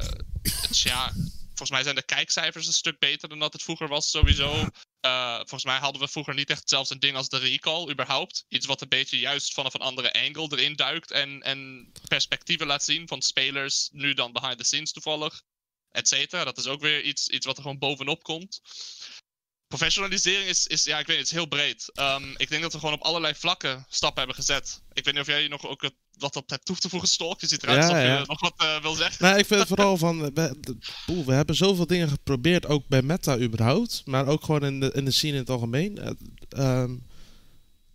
volgens 1.46 1.70
mij 1.70 1.84
zijn 1.84 1.96
de 1.96 2.06
kijkcijfers 2.06 2.68
een 2.68 2.74
stuk 2.74 3.00
beter 3.00 3.30
dan 3.30 3.40
dat 3.40 3.54
het 3.54 3.64
vroeger 3.64 3.88
was 3.88 4.10
sowieso. 4.10 4.70
Eh, 5.00 5.36
volgens 5.36 5.64
mij 5.64 5.78
hadden 5.78 6.02
we 6.02 6.08
vroeger 6.08 6.34
niet 6.34 6.50
echt 6.50 6.70
zelfs 6.70 6.90
een 6.90 7.00
ding 7.00 7.16
als 7.16 7.30
de 7.30 7.38
recall 7.38 7.90
überhaupt. 7.90 8.46
Iets 8.48 8.66
wat 8.66 8.82
een 8.82 8.90
beetje 8.90 9.20
juist 9.20 9.54
vanaf 9.54 9.74
een 9.74 9.80
andere 9.80 10.14
angle 10.14 10.48
erin 10.52 10.76
duikt 10.76 11.12
en, 11.12 11.42
en 11.42 11.92
perspectieven 12.08 12.68
laat 12.68 12.84
zien 12.84 13.08
van 13.08 13.22
spelers, 13.22 13.90
nu 13.92 14.14
dan 14.14 14.32
behind 14.32 14.58
the 14.58 14.64
scenes 14.64 14.92
toevallig 14.92 15.44
et 15.96 16.08
cetera. 16.08 16.44
Dat 16.44 16.58
is 16.58 16.68
ook 16.68 16.82
weer 16.82 17.02
iets, 17.04 17.28
iets 17.28 17.46
wat 17.46 17.56
er 17.56 17.62
gewoon 17.62 17.78
bovenop 17.80 18.24
komt. 18.24 18.62
Professionalisering 19.68 20.50
is, 20.50 20.68
is, 20.68 20.84
ja, 20.84 21.00
ik 21.00 21.08
weet 21.08 21.18
het 21.18 21.26
is 21.26 21.32
heel 21.32 21.46
breed. 21.46 21.90
Ehm, 21.94 22.24
ik 22.38 22.50
denk 22.50 22.62
dat 22.62 22.74
we 22.74 22.80
gewoon 22.80 22.94
op 22.94 23.02
allerlei 23.02 23.34
vlakken 23.36 23.86
stappen 23.90 24.18
hebben 24.18 24.36
gezet. 24.44 24.82
Ik 24.94 25.04
weet 25.04 25.14
niet 25.14 25.24
of 25.24 25.30
jij 25.30 25.48
nog 25.48 25.68
ook 25.68 25.82
het- 25.82 25.94
wat 26.18 26.36
op 26.36 26.50
hebt 26.50 26.66
toe 26.66 26.76
te 26.78 26.90
voegen, 26.90 27.10
Stolk. 27.10 27.42
Je 27.42 27.48
ziet 27.48 27.64
eruit 27.64 27.78
Ja, 27.78 27.84
alsof 27.88 28.02
ja. 28.04 28.20
je 28.20 28.26
nog 28.28 28.40
wat 28.40 28.54
eh, 28.58 28.82
wil 28.82 28.94
zeggen. 28.94 29.26
Nou, 29.26 29.38
ik 29.40 29.46
vind 29.46 29.60
het 29.60 29.68
vooral 29.70 29.98
van. 29.98 30.22
We, 30.22 30.32
de- 30.34 30.78
poeh, 31.06 31.26
we 31.26 31.34
hebben 31.34 31.56
zoveel 31.56 31.88
dingen 31.88 32.10
geprobeerd, 32.10 32.66
ook 32.66 32.88
bij 32.88 33.02
Meta 33.02 33.38
überhaupt. 33.40 34.02
Maar 34.06 34.28
ook 34.28 34.44
gewoon 34.44 34.66
in 34.66 34.80
de, 34.80 34.92
in 34.94 35.06
de 35.06 35.12
scene 35.12 35.34
in 35.34 35.40
het 35.40 35.50
algemeen. 35.50 36.18
Ehm, 36.50 36.96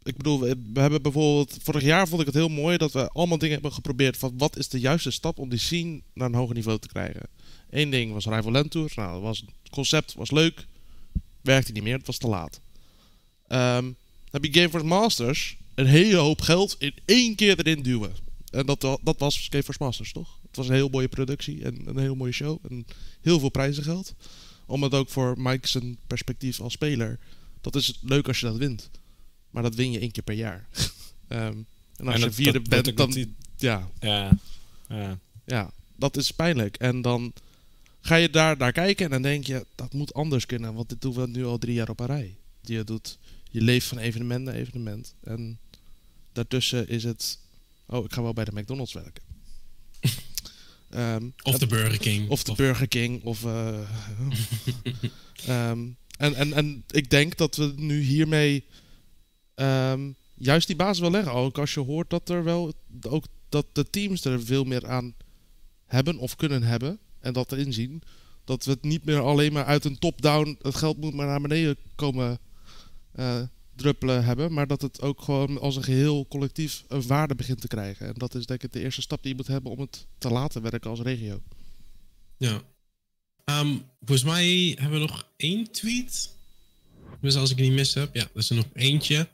ik 0.03 0.17
bedoel, 0.17 0.41
we, 0.41 0.81
hebben 0.81 1.03
bijvoorbeeld. 1.03 1.59
Vorig 1.63 1.83
jaar 1.83 2.09
vond 2.09 2.21
ik 2.21 2.27
het 2.27 2.35
heel 2.35 2.49
mooi 2.49 2.77
dat 2.77 2.93
we 2.93 3.09
allemaal 3.09 3.39
dingen 3.39 3.55
hebben 3.55 3.73
geprobeerd. 3.73 4.17
van 4.17 4.39
wat 4.39 4.57
is 4.57 4.69
de 4.69 4.81
juiste 4.81 5.11
stap 5.11 5.39
om 5.39 5.49
die 5.49 5.59
scene 5.59 6.01
naar 6.15 6.27
een 6.27 6.35
hoger 6.35 6.55
niveau 6.55 6.79
te 6.79 6.89
krijgen. 6.89 7.29
Eén 7.71 7.91
ding 7.91 8.13
was 8.13 8.27
Rival 8.27 8.53
Land 8.53 8.71
Tour. 8.71 8.93
Nou, 8.95 9.13
dat 9.13 9.23
was, 9.23 9.39
het 9.39 9.71
concept 9.71 10.15
was 10.15 10.31
leuk. 10.31 10.67
Werkte 11.41 11.73
niet 11.73 11.83
meer, 11.83 11.97
het 11.97 12.07
was 12.07 12.19
te 12.19 12.29
laat. 12.29 12.61
Dan 13.49 13.97
heb 14.31 14.45
je 14.45 14.53
Game 14.53 14.69
Force 14.69 14.87
Masters. 14.87 15.57
Een 15.75 15.87
hele 15.87 16.17
hoop 16.17 16.41
geld 16.41 16.77
in 16.79 16.95
één 17.05 17.35
keer 17.35 17.59
erin 17.59 17.83
duwen. 17.83 18.13
En 18.51 18.67
dat, 18.67 18.81
dat 18.81 19.19
was 19.19 19.47
Game 19.51 19.63
Force 19.63 19.83
Masters, 19.83 20.13
toch? 20.13 20.39
Het 20.47 20.57
was 20.57 20.69
een 20.69 20.75
heel 20.75 20.89
mooie 20.89 21.09
productie 21.09 21.65
en 21.65 21.83
een 21.85 21.99
heel 21.99 22.15
mooie 22.15 22.33
show. 22.33 22.59
En 22.69 22.87
heel 23.21 23.39
veel 23.39 23.49
prijzengeld. 23.49 24.15
Om 24.67 24.83
het 24.83 24.95
ook 24.95 25.09
voor 25.09 25.35
Mike 25.39 25.69
zijn 25.69 25.99
perspectief 26.07 26.61
als 26.61 26.73
speler. 26.73 27.19
Dat 27.61 27.75
is 27.75 27.99
leuk 28.03 28.29
als 28.29 28.41
je 28.41 28.47
dat 28.47 28.57
wint. 28.57 28.91
Maar 29.51 29.63
dat 29.63 29.75
win 29.75 29.91
je 29.91 29.99
één 29.99 30.11
keer 30.11 30.23
per 30.23 30.35
jaar. 30.35 30.69
Ehm, 31.29 31.57
en 31.97 32.07
als 32.07 32.15
En 32.15 32.19
je 32.21 32.25
dat- 32.27 32.35
vierde 32.35 32.63
dat 32.63 32.83
bent, 32.83 32.97
dan... 32.97 33.35
Ja, 33.57 33.91
Ja. 34.01 34.31
ja. 34.89 35.19
ja, 35.47 35.71
dat 35.97 36.17
is 36.17 36.31
pijnlijk. 36.31 36.77
En 36.77 37.03
dan 37.03 37.33
ga 38.01 38.15
je 38.15 38.31
daar 38.31 38.57
naar 38.57 38.73
kijken 38.73 39.05
en 39.05 39.11
dan 39.11 39.23
denk 39.23 39.47
je, 39.47 39.67
dat 39.75 39.93
moet 39.93 40.15
anders 40.15 40.47
kunnen. 40.47 40.75
Want 40.75 40.89
dit 40.89 41.01
doen 41.01 41.15
we 41.15 41.27
nu 41.29 41.45
al 41.45 41.59
drie 41.59 41.75
jaar 41.75 41.89
op 41.89 42.01
een 42.01 42.07
rij. 42.07 42.37
Je, 42.61 42.85
doet, 42.85 43.19
je 43.51 43.61
leeft 43.61 43.87
van 43.87 43.99
evenement 43.99 44.45
naar 44.45 44.55
evenement. 44.55 45.15
En 45.25 45.59
daartussen 46.33 46.89
is 46.89 47.05
het, 47.05 47.39
oh, 47.87 48.05
ik 48.05 48.13
ga 48.13 48.23
wel 48.23 48.33
bij 48.33 48.45
de 48.45 48.53
McDonald's 48.61 48.93
werken. 48.93 49.23
Ehm, 50.91 51.29
Of 51.43 51.59
de 51.59 51.67
Burger 51.67 51.99
King. 51.99 52.29
of 52.29 52.43
de 52.43 52.53
Burger 52.55 52.89
King. 52.89 53.23
Of, 53.25 53.45
eh, 53.45 53.79
ehm, 55.47 55.79
en, 56.17 56.35
en, 56.35 56.53
en 56.53 56.85
ik 56.91 57.11
denk 57.11 57.37
dat 57.37 57.57
we 57.57 57.73
nu 57.77 58.01
hiermee 58.01 58.65
ehm, 59.61 60.11
juist 60.35 60.67
die 60.67 60.77
basis 60.77 60.99
wel 60.99 61.11
leggen. 61.11 61.33
Ook 61.33 61.59
als 61.59 61.75
je 61.75 61.81
hoort 61.81 62.11
dat 62.11 62.29
er 62.29 62.45
wel 62.45 62.73
ook 63.09 63.25
dat 63.49 63.67
de 63.73 63.91
teams 63.91 64.25
er 64.25 64.45
veel 64.45 64.65
meer 64.65 64.87
aan 64.87 65.15
hebben 65.87 66.19
of 66.19 66.37
kunnen 66.37 66.63
hebben. 66.63 66.99
En 67.21 67.33
dat 67.33 67.53
erin 67.53 67.73
zien. 67.73 68.03
Dat 68.45 68.65
we 68.65 68.71
het 68.71 68.83
niet 68.83 69.05
meer 69.05 69.21
alleen 69.21 69.53
maar 69.53 69.65
uit 69.65 69.85
een 69.85 69.99
top-down. 69.99 70.59
Het 70.63 70.75
geld 70.75 70.97
moet 70.97 71.15
maar 71.15 71.27
naar 71.27 71.41
beneden 71.41 71.77
komen 71.95 72.39
eh, 73.13 73.43
druppelen 73.77 74.25
hebben. 74.25 74.53
Maar 74.53 74.67
dat 74.67 74.83
het 74.83 75.01
ook 75.03 75.23
gewoon 75.23 75.61
als 75.61 75.77
een 75.77 75.83
geheel 75.83 76.27
collectief 76.29 76.85
een 76.89 77.07
waarde 77.07 77.35
begint 77.35 77.61
te 77.61 77.69
krijgen. 77.69 78.07
En 78.07 78.15
dat 78.15 78.35
is 78.35 78.47
denk 78.47 78.63
ik 78.63 78.73
de 78.73 78.81
eerste 78.81 79.03
stap 79.03 79.23
die 79.23 79.31
je 79.31 79.37
moet 79.37 79.47
hebben 79.47 79.73
om 79.73 79.81
het 79.81 80.07
te 80.19 80.31
laten 80.31 80.63
werken 80.63 80.91
als 80.91 81.01
regio. 81.01 81.41
Ja. 82.37 82.63
Ehm, 83.45 83.77
volgens 83.99 84.29
mij 84.29 84.77
hebben 84.81 85.01
we 85.01 85.07
nog 85.07 85.31
één 85.37 85.71
tweet. 85.71 86.35
Dus 87.21 87.37
als 87.37 87.51
ik 87.51 87.57
niet 87.57 87.73
mis 87.73 87.95
heb. 87.95 88.15
Ja, 88.15 88.23
er 88.23 88.31
is 88.35 88.51
er 88.51 88.57
nog 88.57 88.69
eentje. 88.73 89.29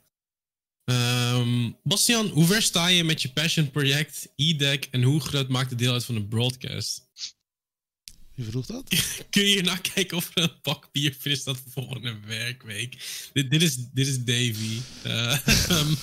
Ehm, 0.91 1.71
Bastian, 1.83 2.27
hoe 2.27 2.45
ver 2.45 2.61
sta 2.61 2.87
je 2.87 3.03
met 3.03 3.21
je 3.21 3.29
passion 3.29 3.71
project, 3.71 4.27
e-deck 4.35 4.87
en 4.91 5.03
hoe 5.03 5.19
groot 5.19 5.47
maakt 5.49 5.69
het 5.69 5.79
deel 5.79 5.93
uit 5.93 6.05
van 6.05 6.15
de 6.15 6.23
broadcast? 6.25 7.07
Wie 8.35 8.45
vroeg 8.45 8.65
dat? 8.65 8.83
Kun 9.29 9.41
je 9.41 9.47
hierna 9.47 9.75
kijken 9.75 10.17
of 10.17 10.31
er 10.33 10.43
een 10.43 10.61
pak 10.61 10.89
bier 10.91 11.15
fris 11.19 11.39
staat 11.39 11.57
voor 11.57 11.71
volgende 11.83 12.15
werkweek? 12.25 12.97
Dit, 13.33 13.49
dit, 13.51 13.61
is, 13.61 13.75
dit 13.93 14.07
is 14.07 14.23
Davy. 14.23 14.77
Eh, 15.03 15.47
ehm, 15.69 15.93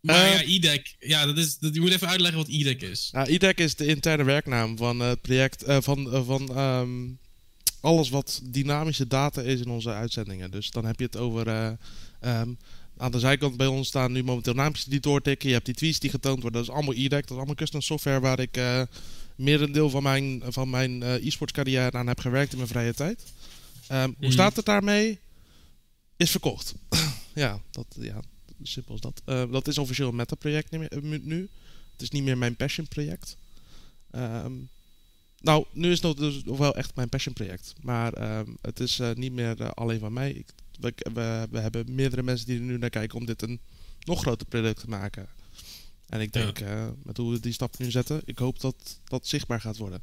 maar 0.00 0.24
Eh. 0.24 0.32
ja, 0.32 0.42
e-deck. 0.54 0.96
Ja, 0.98 1.26
dat 1.26 1.38
is, 1.38 1.58
dat, 1.58 1.74
je 1.74 1.80
moet 1.80 1.90
even 1.90 2.08
uitleggen 2.08 2.38
wat 2.40 2.48
e-deck 2.50 2.82
is. 2.82 3.08
Nou, 3.12 3.28
IDEC 3.30 3.58
is 3.58 3.74
de 3.74 3.86
interne 3.86 4.24
werknaam 4.24 4.76
van 4.76 5.00
het 5.00 5.20
project 5.22 5.62
eh, 5.62 5.76
van, 5.80 6.12
eh, 6.12 6.26
van 6.26 6.48
ehm, 6.56 7.08
alles 7.80 8.08
wat 8.10 8.40
dynamische 8.44 9.06
data 9.06 9.42
is 9.42 9.60
in 9.60 9.68
onze 9.68 9.90
uitzendingen. 9.90 10.50
Dus 10.50 10.70
dan 10.70 10.84
heb 10.84 10.98
je 10.98 11.04
het 11.04 11.16
over. 11.16 11.46
eh, 11.48 11.72
ehm, 12.20 12.52
aan 12.96 13.10
de 13.12 13.18
zijkant 13.18 13.56
bij 13.56 13.66
ons 13.66 13.88
staan 13.88 14.12
nu 14.12 14.22
momenteel 14.24 14.54
naampjes 14.54 14.84
die 14.84 15.00
doortikken. 15.00 15.48
Je 15.48 15.54
hebt 15.54 15.66
die 15.66 15.74
tweets 15.74 15.98
die 15.98 16.10
getoond 16.10 16.42
worden. 16.42 16.60
Dat 16.60 16.70
is 16.70 16.76
allemaal 16.76 16.94
IDEC. 16.94 17.20
Dat 17.20 17.30
is 17.30 17.36
allemaal 17.36 17.54
custom 17.54 17.80
software 17.80 18.20
waar 18.20 18.40
ik 18.40 18.56
eh 18.56 18.82
merendeel 19.36 19.90
van 19.90 20.02
mijn, 20.02 20.42
van 20.46 20.70
mijn 20.70 21.02
eh, 21.02 21.26
e-sports 21.26 21.52
carrière 21.52 21.90
aan 21.98 22.06
heb 22.06 22.20
gewerkt 22.20 22.50
in 22.50 22.56
mijn 22.56 22.68
vrije 22.68 22.94
tijd. 22.94 23.24
Ehm, 23.88 24.04
Hoe 24.06 24.14
Mhm. 24.18 24.30
staat 24.30 24.56
het 24.56 24.64
daarmee? 24.64 25.18
Is 26.16 26.30
verkocht. 26.30 26.74
ja, 27.34 27.60
dat, 27.70 27.86
ja, 28.00 28.20
simpel 28.62 28.92
als 28.92 29.00
dat. 29.00 29.22
Eh, 29.24 29.50
dat 29.52 29.68
is 29.68 29.78
officieel 29.78 30.08
een 30.08 30.16
meta-project 30.16 30.70
nu- 30.70 30.84
eh, 30.86 30.98
nu. 31.22 31.48
Het 31.92 32.02
is 32.02 32.10
niet 32.10 32.22
meer 32.22 32.38
mijn 32.38 32.56
passion 32.56 32.88
project. 32.88 33.36
Ehm, 34.10 34.52
nou, 35.40 35.64
nu 35.72 35.90
is 35.90 36.02
het 36.02 36.16
dus 36.16 36.44
nog 36.44 36.58
wel 36.58 36.74
echt 36.74 36.94
mijn 36.96 37.08
passion 37.08 37.34
project. 37.34 37.72
Maar 37.82 38.12
ehm, 38.12 38.50
het 38.60 38.80
is 38.80 39.00
niet 39.14 39.32
meer 39.32 39.72
alleen 39.74 39.98
van 40.00 40.12
mij. 40.12 40.30
Ik, 40.32 40.46
we, 40.84 40.94
we, 41.14 41.46
we 41.50 41.58
hebben 41.58 41.94
meerdere 41.94 42.22
mensen 42.22 42.46
die 42.46 42.56
er 42.58 42.64
nu 42.64 42.78
naar 42.78 42.90
kijken 42.90 43.18
om 43.18 43.26
dit 43.26 43.42
een 43.42 43.60
nog 44.00 44.20
groter 44.20 44.46
product 44.46 44.80
te 44.80 44.88
maken. 44.88 45.28
En 46.08 46.20
ik 46.20 46.34
Ja. 46.34 46.40
denk, 46.44 46.58
eh, 46.60 46.88
met 47.02 47.16
hoe 47.16 47.32
we 47.32 47.40
die 47.40 47.52
stap 47.52 47.78
nu 47.78 47.90
zetten, 47.90 48.22
ik 48.24 48.38
hoop 48.38 48.60
dat 48.60 48.98
dat 49.04 49.26
zichtbaar 49.26 49.60
gaat 49.60 49.76
worden. 49.76 50.00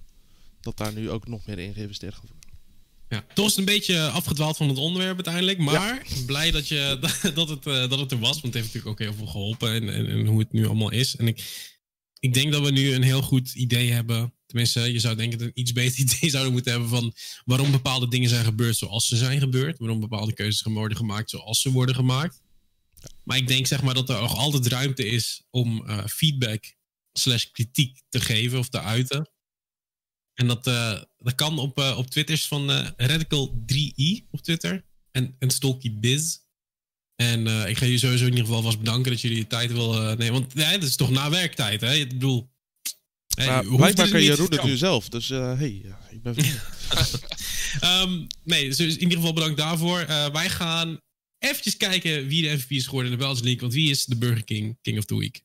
Dat 0.61 0.77
daar 0.77 0.93
nu 0.93 1.09
ook 1.09 1.27
nog 1.27 1.45
meer 1.45 1.59
in 1.59 1.73
geïnvesteerd 1.73 2.13
gaat 2.13 2.29
worden. 2.29 2.49
Ja, 3.09 3.25
toch 3.33 3.45
is 3.45 3.51
het 3.51 3.59
een 3.59 3.73
beetje 3.73 4.07
afgedwaald 4.07 4.57
van 4.57 4.67
het 4.69 4.77
onderwerp 4.77 5.15
uiteindelijk. 5.15 5.57
Maar 5.57 6.05
blij 6.25 6.51
dat, 6.51 6.67
je, 6.67 6.97
dat, 7.33 7.49
het, 7.49 7.67
eh, 7.67 7.89
dat 7.89 7.99
het 7.99 8.11
er 8.11 8.19
was. 8.19 8.41
Want 8.41 8.43
het 8.43 8.53
heeft 8.53 8.65
natuurlijk 8.65 8.87
ook 8.87 8.99
heel 8.99 9.13
veel 9.13 9.27
geholpen. 9.27 9.73
En, 9.73 9.89
en, 9.93 10.07
en 10.07 10.25
hoe 10.25 10.39
het 10.39 10.51
nu 10.51 10.65
allemaal 10.65 10.91
is. 10.91 11.15
En 11.15 11.27
ik, 11.27 11.69
ik 12.21 12.33
denk 12.33 12.51
dat 12.51 12.63
we 12.63 12.71
nu 12.71 12.93
een 12.93 13.03
heel 13.03 13.21
goed 13.21 13.53
idee 13.53 13.91
hebben. 13.91 14.33
Tenminste, 14.45 14.79
je 14.79 14.99
zou 14.99 15.15
denken 15.15 15.37
dat 15.37 15.47
we 15.47 15.53
een 15.53 15.61
iets 15.61 15.71
beter 15.71 15.99
idee 16.05 16.29
zouden 16.29 16.51
moeten 16.51 16.71
hebben 16.71 16.89
van 16.89 17.13
waarom 17.45 17.71
bepaalde 17.71 18.07
dingen 18.07 18.29
zijn 18.29 18.45
gebeurd 18.45 18.77
zoals 18.77 19.07
ze 19.07 19.17
zijn 19.17 19.39
gebeurd. 19.39 19.77
Waarom 19.77 19.99
bepaalde 19.99 20.33
keuzes 20.33 20.61
worden 20.61 20.97
gemaakt 20.97 21.29
zoals 21.29 21.61
ze 21.61 21.71
worden 21.71 21.95
gemaakt. 21.95 22.41
Maar 23.23 23.37
ik 23.37 23.47
denk 23.47 23.67
zeg 23.67 23.81
maar 23.81 23.93
dat 23.93 24.09
er 24.09 24.21
nog 24.21 24.35
altijd 24.35 24.67
ruimte 24.67 25.05
is 25.05 25.43
om 25.49 25.83
uh, 25.87 26.05
feedback 26.05 26.75
slash 27.13 27.45
kritiek 27.45 28.01
te 28.09 28.19
geven 28.19 28.59
of 28.59 28.69
te 28.69 28.81
uiten. 28.81 29.29
En 30.33 30.47
dat, 30.47 30.67
uh, 30.67 31.01
dat 31.17 31.35
kan 31.35 31.59
op, 31.59 31.79
uh, 31.79 31.97
op 31.97 32.09
Twitters 32.09 32.47
van 32.47 32.93
Radical3i 32.97 34.29
op 34.31 34.41
Twitter. 34.41 34.85
En, 35.11 35.35
en 35.39 35.49
Stalky 35.49 35.99
Biz. 35.99 36.39
En 37.15 37.47
uh, 37.47 37.69
ik 37.69 37.77
ga 37.77 37.85
je 37.85 37.97
sowieso 37.97 38.23
in 38.23 38.29
ieder 38.29 38.45
geval 38.45 38.61
vast 38.61 38.79
bedanken 38.79 39.11
dat 39.11 39.21
jullie 39.21 39.37
je 39.37 39.47
tijd 39.47 39.71
willen 39.71 40.11
uh, 40.11 40.17
nemen. 40.17 40.33
Want 40.33 40.53
ja, 40.55 40.63
het 40.63 40.83
is 40.83 40.95
toch 40.95 41.09
na 41.09 41.29
werktijd, 41.29 41.81
hè? 41.81 41.93
Ik 41.93 42.09
bedoel... 42.09 42.49
Hey, 43.35 43.63
blijkbaar 43.63 44.09
kan 44.09 44.21
je 44.21 44.31
het 44.31 44.63
nu 44.63 44.77
zelf. 44.77 45.09
Dus 45.09 45.29
uh, 45.29 45.57
hey, 45.57 45.85
ik 46.09 46.21
ben 46.21 46.35
um, 47.83 48.27
Nee, 48.43 48.67
dus 48.67 48.79
in 48.79 48.99
ieder 48.99 49.17
geval 49.17 49.33
bedankt 49.33 49.57
daarvoor. 49.57 50.05
wij 50.33 50.49
gaan 50.49 50.99
eventjes 51.37 51.77
kijken 51.77 52.27
wie 52.27 52.41
de 52.41 52.55
MVP 52.55 52.71
is 52.71 52.85
geworden 52.85 53.11
in 53.11 53.17
de 53.17 53.23
Belgian 53.23 53.43
League. 53.43 53.61
Want 53.61 53.73
wie 53.73 53.89
is 53.89 54.05
de 54.05 54.15
Burger 54.15 54.43
King 54.43 54.77
King 54.81 54.97
of 54.97 55.05
the 55.05 55.17
Week? 55.17 55.43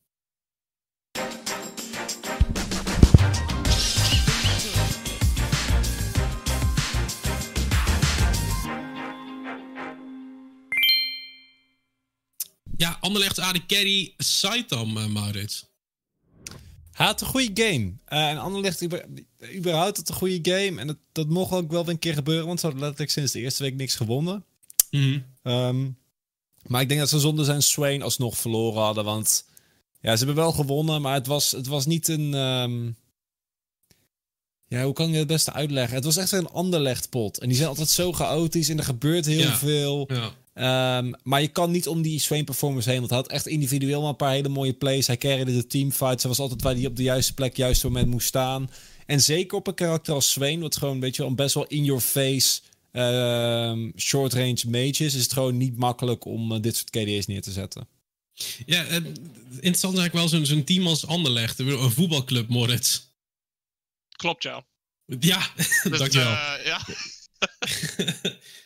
Ja, 12.76 12.96
Anderlecht 13.00 13.38
AD 13.38 13.66
Carry, 13.66 14.14
Saitam, 14.16 14.96
uh, 14.96 15.06
Maurits. 15.06 15.66
Hij 16.92 17.06
had 17.06 17.20
een 17.20 17.26
goede 17.26 17.62
game. 17.62 17.92
Uh, 18.08 18.30
en 18.30 18.38
Anderlecht 18.38 18.82
überhaupt 19.54 19.96
had 19.96 20.08
een 20.08 20.14
goede 20.14 20.50
game. 20.50 20.80
En 20.80 20.86
dat, 20.86 20.96
dat 21.12 21.28
mocht 21.28 21.52
ook 21.52 21.70
wel 21.70 21.88
een 21.88 21.98
keer 21.98 22.14
gebeuren, 22.14 22.46
want 22.46 22.60
ze 22.60 22.66
hadden 22.66 22.84
letterlijk 22.84 23.12
sinds 23.12 23.32
de 23.32 23.40
eerste 23.40 23.62
week 23.62 23.74
niks 23.74 23.94
gewonnen. 23.94 24.44
Mm 24.90 25.24
-hmm. 25.42 25.52
um, 25.52 25.98
maar 26.66 26.80
ik 26.80 26.88
denk 26.88 27.00
dat 27.00 27.08
ze 27.08 27.18
zonder 27.18 27.44
zijn 27.44 27.62
Swain 27.62 28.02
alsnog 28.02 28.38
verloren 28.38 28.82
hadden, 28.82 29.04
want 29.04 29.44
ja, 30.00 30.16
ze 30.16 30.24
hebben 30.24 30.42
wel 30.42 30.52
gewonnen, 30.52 31.02
maar 31.02 31.14
het 31.14 31.26
was, 31.26 31.50
het 31.50 31.66
was 31.66 31.86
niet 31.86 32.08
een... 32.08 32.34
Um, 32.34 32.96
ja, 34.68 34.84
hoe 34.84 34.92
kan 34.92 35.08
ik 35.08 35.14
het 35.14 35.26
beste 35.26 35.52
uitleggen? 35.52 35.94
Het 35.94 36.04
was 36.04 36.16
echt 36.16 36.32
een 36.32 36.48
Anderlecht-pot. 36.48 37.38
En 37.38 37.48
die 37.48 37.56
zijn 37.56 37.68
altijd 37.68 37.88
zo 37.88 38.12
chaotisch 38.12 38.68
en 38.68 38.78
er 38.78 38.84
gebeurt 38.84 39.26
heel 39.26 39.38
ja. 39.38 39.56
veel. 39.56 40.04
Ja. 40.12 40.32
Um, 40.58 41.14
maar 41.22 41.40
je 41.40 41.48
kan 41.48 41.70
niet 41.70 41.88
om 41.88 42.02
die 42.02 42.20
Swain 42.20 42.44
performance 42.44 42.88
heen. 42.88 42.98
Want 42.98 43.10
hij 43.10 43.18
had 43.18 43.30
echt 43.30 43.46
individueel 43.46 44.00
maar 44.00 44.10
een 44.10 44.16
paar 44.16 44.32
hele 44.32 44.48
mooie 44.48 44.72
plays. 44.72 45.06
Hij 45.06 45.16
carryde 45.16 45.52
de 45.52 45.66
teamfights. 45.66 46.22
Hij 46.22 46.30
was 46.30 46.40
altijd 46.40 46.62
waar 46.62 46.74
hij 46.74 46.86
op 46.86 46.96
de 46.96 47.02
juiste 47.02 47.34
plek, 47.34 47.56
juiste 47.56 47.86
moment 47.86 48.08
moest 48.08 48.26
staan. 48.26 48.70
En 49.06 49.20
zeker 49.20 49.58
op 49.58 49.66
een 49.66 49.74
karakter 49.74 50.14
als 50.14 50.30
Swain, 50.30 50.60
wat 50.60 50.76
gewoon 50.76 51.00
weet 51.00 51.16
je, 51.16 51.22
wel, 51.22 51.34
best 51.34 51.54
wel 51.54 51.66
in 51.66 51.84
your 51.84 52.00
face 52.00 52.60
um, 52.92 53.92
short 53.96 54.32
range 54.32 54.62
mages, 54.68 55.14
is 55.14 55.22
het 55.22 55.32
gewoon 55.32 55.56
niet 55.56 55.76
makkelijk 55.76 56.24
om 56.24 56.52
uh, 56.52 56.60
dit 56.60 56.76
soort 56.76 56.90
KD's 56.90 57.26
neer 57.26 57.42
te 57.42 57.52
zetten. 57.52 57.88
Ja, 58.66 58.84
uh, 58.84 58.94
interessant 58.94 59.94
is 59.94 60.00
eigenlijk 60.00 60.12
wel 60.12 60.28
zo'n 60.28 60.46
zo'n 60.46 60.64
team 60.64 60.86
als 60.86 61.06
Anderlecht, 61.06 61.58
een 61.58 61.90
voetbalclub, 61.90 62.48
Moritz. 62.48 63.00
Klopt, 64.08 64.42
ja. 64.42 64.66
Ja, 65.20 65.50
dus, 65.82 65.98
dankjewel. 65.98 66.32
Uh, 66.32 66.54
ja. 66.64 66.80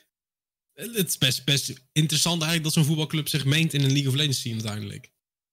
Het 0.81 1.09
is 1.09 1.19
best, 1.19 1.45
best 1.45 1.73
interessant 1.93 2.43
eigenlijk 2.43 2.65
dat 2.65 2.73
zo'n 2.73 2.85
voetbalclub 2.85 3.29
zich 3.29 3.45
meent 3.45 3.73
in 3.73 3.81
een 3.81 3.93
League 3.93 4.09
of 4.09 4.15
Legends 4.15 4.43
team 4.43 4.55
uiteindelijk. 4.55 5.11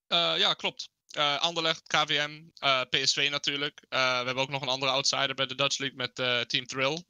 Uh, 0.07 0.33
ja, 0.37 0.53
klopt. 0.53 0.89
Uh, 1.17 1.39
Anderlecht, 1.39 1.87
KVM, 1.87 2.41
uh, 2.63 2.81
PSV 2.89 3.27
natuurlijk. 3.31 3.85
we 3.89 3.95
hebben 3.97 4.37
ook 4.37 4.49
nog 4.49 4.61
een 4.61 4.67
andere 4.67 4.91
outsider 4.91 5.35
bij 5.35 5.45
de 5.45 5.55
Dutch 5.55 5.77
League 5.77 5.97
met 5.97 6.15
Team 6.49 6.65
Thrill. 6.65 7.03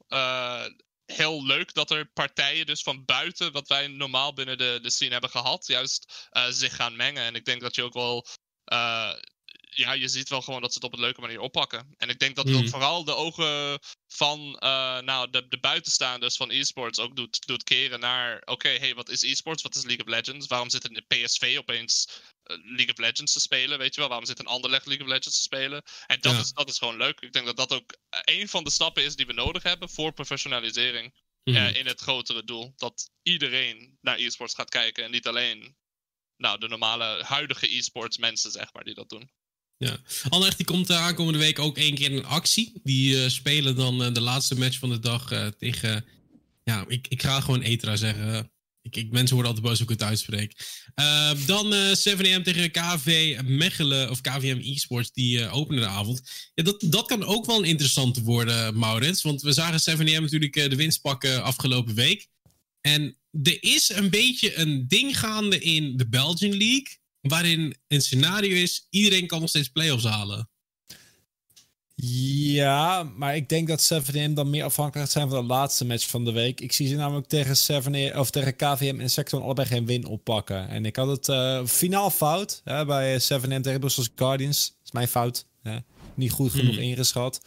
heel 1.04 1.46
leuk 1.46 1.74
dat 1.74 1.90
er 1.90 2.06
partijen 2.06 2.66
dus 2.66 2.82
van 2.82 3.04
buiten, 3.04 3.52
wat 3.52 3.68
wij 3.68 3.86
normaal 3.86 4.32
binnen 4.32 4.58
de, 4.58 4.78
de 4.82 4.90
scene 4.90 5.12
hebben 5.12 5.30
gehad, 5.30 5.66
juist 5.66 6.28
zich 6.48 6.76
gaan 6.76 6.96
mengen. 6.96 7.22
En 7.22 7.34
ik 7.34 7.44
denk 7.44 7.60
dat 7.60 7.74
je 7.74 7.82
ook 7.82 7.94
wel 7.94 8.26
ja, 9.70 9.92
je 9.92 10.08
ziet 10.08 10.28
wel 10.28 10.42
gewoon 10.42 10.60
dat 10.60 10.72
ze 10.72 10.78
het 10.78 10.86
op 10.86 10.92
een 10.92 11.00
leuke 11.00 11.20
manier 11.20 11.40
oppakken. 11.40 11.94
En 11.96 12.08
ik 12.08 12.18
denk 12.18 12.36
dat 12.36 12.46
Mm. 12.46 12.52
dat 12.52 12.70
vooral 12.70 13.04
de 13.04 13.14
ogen 13.14 13.78
van 14.06 14.40
uh, 14.40 14.98
nou, 15.00 15.30
de, 15.30 15.48
de 15.48 15.58
buitenstaanders 15.58 16.36
van 16.36 16.50
esports 16.50 16.98
ook 16.98 17.16
doet, 17.16 17.46
doet 17.46 17.62
keren 17.62 18.00
naar... 18.00 18.42
Oké, 18.44 18.68
hey, 18.68 18.94
wat 18.94 19.08
is 19.08 19.22
esports? 19.22 19.62
Wat 19.62 19.74
is 19.74 19.84
League 19.84 20.04
of 20.04 20.10
Legends? 20.10 20.46
Waarom 20.46 20.70
zit 20.70 20.84
een 20.84 21.04
PSV 21.08 21.54
opeens 21.58 22.08
uh, 22.44 22.56
League 22.64 22.92
of 22.92 22.98
Legends 22.98 23.32
te 23.32 23.40
spelen? 23.40 23.78
Weet 23.78 23.94
je 23.94 24.00
wel? 24.00 24.08
Waarom 24.08 24.26
zit 24.26 24.38
een 24.38 24.46
Anderlecht 24.46 24.86
League 24.86 25.04
of 25.06 25.12
Legends 25.12 25.36
te 25.36 25.42
spelen? 25.42 25.82
En 26.06 26.20
dat, 26.20 26.32
Ja. 26.32 26.38
is, 26.40 26.52
dat 26.52 26.68
is 26.68 26.78
gewoon 26.78 26.96
leuk. 26.96 27.20
Ik 27.20 27.32
denk 27.32 27.46
dat 27.46 27.56
dat 27.56 27.72
ook 27.72 27.96
een 28.24 28.48
van 28.48 28.64
de 28.64 28.70
stappen 28.70 29.04
is 29.04 29.16
die 29.16 29.26
we 29.26 29.32
nodig 29.32 29.62
hebben 29.62 29.88
voor 29.88 30.12
professionalisering. 30.12 31.14
Mhm. 31.44 31.56
eh, 31.56 31.74
in 31.74 31.86
het 31.86 32.00
grotere 32.00 32.44
doel. 32.44 32.72
Dat 32.76 33.10
iedereen 33.22 33.98
naar 34.00 34.16
esports 34.18 34.54
gaat 34.54 34.70
kijken 34.70 35.04
en 35.04 35.10
niet 35.10 35.26
alleen... 35.26 35.76
Nou, 36.36 36.58
de 36.58 36.68
normale 36.68 37.22
huidige 37.24 37.76
e-sports 37.76 38.18
mensen, 38.18 38.50
zeg 38.50 38.72
maar, 38.72 38.84
die 38.84 38.94
dat 38.94 39.08
doen. 39.08 39.30
Anderlecht 40.28 40.56
die 40.56 40.66
komt 40.66 40.90
uh, 40.90 40.96
aankomende 40.96 41.38
week 41.38 41.58
ook 41.58 41.76
één 41.76 41.94
keer 41.94 42.10
in 42.10 42.24
actie. 42.24 42.80
Die 42.82 43.14
uh, 43.14 43.28
spelen 43.28 43.76
dan 43.76 44.02
uh, 44.02 44.12
de 44.12 44.20
laatste 44.20 44.58
match 44.58 44.78
van 44.78 44.88
de 44.88 44.98
dag 44.98 45.32
uh, 45.32 45.46
tegen... 45.46 46.04
Ja, 46.64 46.84
ik, 46.88 47.06
ik 47.08 47.22
ga 47.22 47.40
gewoon 47.40 47.62
Etra 47.62 47.96
zeggen. 47.96 48.50
Ik, 48.82 48.96
ik, 48.96 49.10
mensen 49.10 49.34
worden 49.34 49.54
altijd 49.54 49.70
boos 49.70 49.78
hoe 49.78 49.92
ik 49.92 50.00
het 50.00 50.08
uitspreek. 50.08 50.54
dan 51.46 51.72
7am 51.96 52.42
tegen 52.42 52.70
KV 52.70 53.38
Mechelen 53.44 54.10
of 54.10 54.20
KVM 54.20 54.60
Esports. 54.62 55.12
Die 55.12 55.48
openen 55.48 55.82
de 55.82 55.88
avond. 55.88 56.22
Ja, 56.54 56.62
dat, 56.62 56.84
dat 56.86 57.06
kan 57.06 57.24
ook 57.24 57.46
wel 57.46 57.58
een 57.58 57.64
interessante 57.64 58.22
worden, 58.22 58.78
Maurits. 58.78 59.22
Want 59.22 59.42
we 59.42 59.52
zagen 59.52 59.98
7am 59.98 60.20
natuurlijk 60.20 60.70
de 60.70 60.76
winst 60.76 61.00
pakken 61.00 61.42
afgelopen 61.42 61.94
week. 61.94 62.28
En 62.80 63.16
er 63.42 63.62
is 63.62 63.88
een 63.88 64.10
beetje 64.10 64.56
een 64.56 64.88
ding 64.88 65.18
gaande 65.18 65.58
in 65.58 65.96
de 65.96 66.08
Belgian 66.08 66.56
League 66.56 66.98
waarin 67.20 67.76
een 67.88 68.02
scenario 68.02 68.54
is: 68.54 68.86
iedereen 68.90 69.26
kan 69.26 69.40
nog 69.40 69.48
steeds 69.48 69.68
playoffs 69.68 70.04
halen. 70.04 70.48
Ja, 72.00 73.02
maar 73.02 73.36
ik 73.36 73.48
denk 73.48 73.68
dat 73.68 73.92
7M 73.92 74.32
dan 74.32 74.50
meer 74.50 74.64
afhankelijk 74.64 75.04
gaat 75.04 75.14
zijn 75.14 75.28
van 75.28 75.40
de 75.40 75.54
laatste 75.54 75.84
match 75.84 76.08
van 76.08 76.24
de 76.24 76.32
week. 76.32 76.60
Ik 76.60 76.72
zie 76.72 76.88
ze 76.88 76.94
namelijk 76.94 77.26
tegen, 77.26 77.56
7 77.56 78.18
of 78.18 78.30
tegen 78.30 78.56
KVM 78.56 79.00
en 79.00 79.10
Sector 79.10 79.42
allebei 79.42 79.68
geen 79.68 79.86
win 79.86 80.06
oppakken. 80.06 80.68
En 80.68 80.84
ik 80.86 80.96
had 80.96 81.08
het 81.08 81.28
uh, 81.28 81.66
finaal 81.66 82.10
fout 82.10 82.60
hè, 82.64 82.84
bij 82.84 83.20
7M 83.20 83.60
tegen 83.60 83.80
Brussels 83.80 84.08
Guardians. 84.16 84.66
Dat 84.66 84.84
is 84.84 84.92
mijn 84.92 85.08
fout. 85.08 85.46
Hè. 85.62 85.78
Niet 86.14 86.30
goed 86.30 86.50
genoeg 86.50 86.74
hmm. 86.74 86.82
ingeschat. 86.82 87.40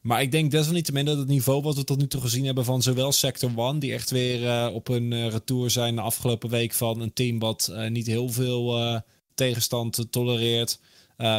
Maar 0.00 0.22
ik 0.22 0.30
denk 0.30 0.50
desalniettemin 0.50 1.04
dat 1.04 1.18
het 1.18 1.28
niveau 1.28 1.62
wat 1.62 1.76
we 1.76 1.84
tot 1.84 1.98
nu 1.98 2.06
toe 2.06 2.20
gezien 2.20 2.44
hebben 2.44 2.64
van 2.64 2.82
zowel 2.82 3.12
Sector 3.12 3.50
1, 3.56 3.78
die 3.78 3.92
echt 3.92 4.10
weer 4.10 4.42
uh, 4.42 4.74
op 4.74 4.88
een 4.88 5.12
uh, 5.12 5.28
retour 5.28 5.70
zijn 5.70 5.94
de 5.94 6.00
afgelopen 6.00 6.50
week 6.50 6.72
van 6.72 7.00
een 7.00 7.12
team 7.12 7.38
wat 7.38 7.68
uh, 7.72 7.88
niet 7.88 8.06
heel 8.06 8.28
veel 8.28 9.02
tegenstand 9.34 10.06
tolereert. 10.10 10.78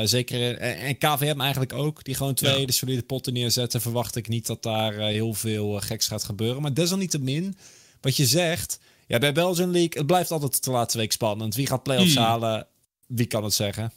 zeker 0.03 0.57
en, 0.57 0.77
en, 0.77 0.97
KVM 0.97 1.39
eigenlijk 1.39 1.73
ook, 1.73 2.03
die 2.03 2.15
gewoon 2.15 2.33
twee 2.33 2.59
ja. 2.59 2.65
de 2.65 2.71
solide 2.71 3.03
potten 3.03 3.33
neerzetten. 3.33 3.81
Verwacht 3.81 4.15
ik 4.15 4.27
niet 4.27 4.45
dat 4.45 4.63
daar 4.63 4.93
heel 4.93 5.33
veel 5.33 5.79
geks 5.79 6.07
gaat 6.07 6.23
gebeuren. 6.23 6.61
Maar 6.61 6.73
desalniettemin, 6.73 7.57
wat 8.01 8.15
je 8.15 8.25
zegt, 8.25 8.79
ja, 9.07 9.19
bij 9.19 9.33
Belgian 9.33 9.71
League, 9.71 9.97
het 9.97 10.05
blijft 10.05 10.31
altijd 10.31 10.63
de 10.63 10.71
laatste 10.71 10.97
week 10.97 11.11
spannend. 11.11 11.55
Wie 11.55 11.67
gaat 11.67 11.83
playoffs 11.83 12.15
Hmm. 12.15 12.23
halen? 12.23 12.67
Wie 13.07 13.25
kan 13.25 13.43
het 13.43 13.53
zeggen? 13.53 13.91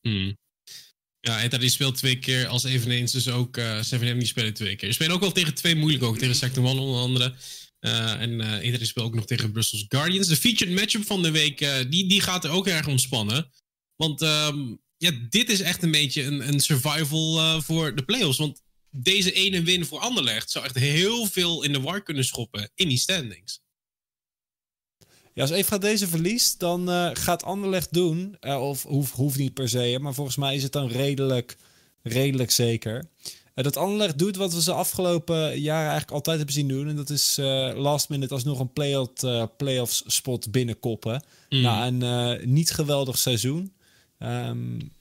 Hmm. 0.00 0.36
Ja, 1.24 1.42
Eta 1.42 1.58
die 1.58 1.68
speelt 1.68 1.96
twee 1.96 2.18
keer 2.18 2.46
als 2.46 2.64
eveneens, 2.64 3.12
dus 3.12 3.28
ook 3.28 3.56
uh, 3.56 3.80
7M 3.94 3.98
die 3.98 4.24
spelen 4.24 4.54
twee 4.54 4.76
keer. 4.76 4.88
Ze 4.88 4.94
spelen 4.94 5.14
ook 5.14 5.20
wel 5.20 5.32
tegen 5.32 5.54
twee 5.54 5.76
moeilijk 5.76 6.04
ook, 6.04 6.18
tegen 6.18 6.34
Sector 6.34 6.64
1 6.64 6.78
onder 6.78 7.00
andere. 7.00 7.34
Uh, 7.80 8.20
en 8.20 8.30
uh, 8.30 8.78
die 8.78 8.84
speelt 8.84 9.06
ook 9.06 9.14
nog 9.14 9.26
tegen 9.26 9.52
Brussels 9.52 9.84
Guardians. 9.88 10.28
De 10.28 10.36
featured 10.36 10.74
matchup 10.74 11.06
van 11.06 11.22
de 11.22 11.30
week, 11.30 11.58
die, 11.88 12.08
die 12.08 12.20
gaat 12.20 12.44
er 12.44 12.50
ook 12.50 12.66
erg 12.66 12.86
ontspannen. 12.86 13.50
Want 13.96 14.22
um, 14.22 14.80
ja, 14.96 15.10
dit 15.28 15.50
is 15.50 15.60
echt 15.60 15.82
een 15.82 15.90
beetje 15.90 16.22
een, 16.22 16.48
een 16.48 16.60
survival 16.60 17.62
voor 17.62 17.94
de 17.94 18.04
playoffs. 18.04 18.38
Want 18.38 18.62
deze 18.90 19.32
ene 19.32 19.62
win 19.62 19.84
voor 19.84 19.98
Anderlecht 19.98 20.50
zou 20.50 20.64
echt 20.64 20.78
heel 20.78 21.26
veel 21.26 21.62
in 21.62 21.72
de 21.72 21.80
war 21.80 22.02
kunnen 22.02 22.24
schoppen 22.24 22.70
in 22.74 22.88
die 22.88 22.98
standings. 22.98 23.60
Ja, 25.34 25.42
als 25.42 25.50
Eva 25.50 25.78
deze 25.78 26.08
verliest, 26.08 26.60
dan 26.60 26.90
uh, 26.90 27.10
gaat 27.12 27.42
Anderlecht 27.42 27.92
doen. 27.92 28.36
Uh, 28.40 28.68
of 28.68 28.82
hoeft, 29.12 29.38
niet 29.38 29.54
per 29.54 29.68
se, 29.68 29.98
maar 30.00 30.14
volgens 30.14 30.36
mij 30.36 30.54
is 30.54 30.62
het 30.62 30.72
dan 30.72 30.88
redelijk, 30.88 31.56
redelijk 32.02 32.50
zeker. 32.50 33.04
Uh, 33.54 33.64
dat 33.64 33.76
Anderlecht 33.76 34.18
doet 34.18 34.36
wat 34.36 34.54
we 34.54 34.62
ze 34.62 34.72
afgelopen 34.72 35.60
jaren 35.60 35.90
eigenlijk 35.90 36.10
altijd 36.10 36.36
hebben 36.36 36.54
zien 36.54 36.68
doen. 36.68 36.88
En 36.88 36.96
dat 36.96 37.10
is 37.10 37.36
last 37.74 38.08
minute 38.08 38.34
alsnog 38.34 38.58
een 38.58 38.72
play-off 38.72 39.56
play 39.56 39.84
spot 39.86 40.50
binnenkoppen. 40.50 41.24
Mm. 41.48 41.60
Na 41.60 41.86
een 41.86 42.52
niet 42.52 42.70
geweldig 42.70 43.18
seizoen. 43.18 43.72
Um, 44.18 44.92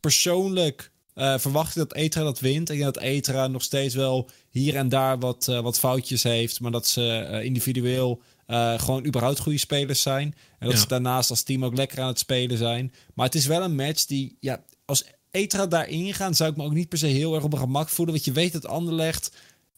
persoonlijk 0.00 0.90
eh, 1.16 1.38
verwacht 1.38 1.76
ik 1.76 1.88
dat 1.88 1.94
Etra 1.94 2.22
dat 2.22 2.40
wint. 2.40 2.70
Ik 2.70 2.78
denk 2.78 2.94
dat 2.94 3.02
Etra 3.02 3.46
nog 3.46 3.62
steeds 3.62 3.94
wel 3.94 4.30
hier 4.50 4.76
en 4.76 4.88
daar 4.88 5.18
wat, 5.18 5.48
eh, 5.48 5.60
wat 5.60 5.78
foutjes 5.78 6.22
heeft. 6.22 6.60
Maar 6.60 6.70
dat 6.70 6.86
ze 6.86 7.08
eh, 7.08 7.44
individueel 7.44 8.22
eh, 8.46 8.78
gewoon 8.78 9.06
überhaupt 9.06 9.38
goede 9.38 9.58
spelers 9.58 10.02
zijn. 10.02 10.34
En 10.58 10.66
dat 10.66 10.72
Ja. 10.74 10.80
ze 10.82 10.88
daarnaast 10.88 11.30
als 11.30 11.42
team 11.42 11.64
ook 11.64 11.76
lekker 11.76 12.00
aan 12.00 12.06
het 12.08 12.18
spelen 12.18 12.58
zijn. 12.58 12.92
Maar 13.14 13.26
het 13.26 13.34
is 13.34 13.46
wel 13.46 13.62
een 13.62 13.74
match 13.74 14.04
die, 14.04 14.36
ja, 14.40 14.64
als 14.84 15.04
Etra 15.30 15.66
daarin 15.66 16.14
gaan, 16.14 16.34
zou 16.34 16.50
ik 16.50 16.56
me 16.56 16.64
ook 16.64 16.72
niet 16.74 16.88
per 16.88 16.98
se 16.98 17.06
heel 17.06 17.34
erg 17.34 17.44
op 17.44 17.50
mijn 17.50 17.62
gemak 17.62 17.88
voelen. 17.88 18.14
Want 18.14 18.26
je 18.26 18.32
weet 18.32 18.52
dat 18.52 18.66
Anderlecht. 18.66 19.30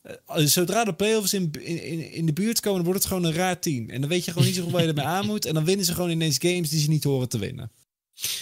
eh, 0.03 0.45
Zodra 0.47 0.85
de 0.85 0.95
playoffs 0.95 1.35
in, 1.35 1.51
in, 1.61 2.13
in 2.13 2.27
de 2.27 2.33
buurt 2.33 2.61
komen, 2.61 2.85
wordt 2.85 2.99
het 2.99 3.09
gewoon 3.09 3.25
een 3.25 3.33
raar 3.33 3.61
team. 3.61 3.91
En 3.91 4.01
dan 4.01 4.11
weet 4.11 4.25
je 4.25 4.31
gewoon 4.31 4.47
niet 4.47 4.57
zo 4.57 4.63
goed 4.63 4.73
waar 4.73 4.83
je 4.83 4.89
ermee 4.89 5.05
aan 5.05 5.27
moet. 5.27 5.45
En 5.45 5.55
dan 5.55 5.65
winnen 5.65 5.87
ze 5.87 5.95
gewoon 5.95 6.11
ineens 6.11 6.39
games 6.41 6.69
die 6.69 6.81
ze 6.81 6.89
niet 6.89 7.05
horen 7.05 7.29
te 7.29 7.39
winnen. 7.39 7.71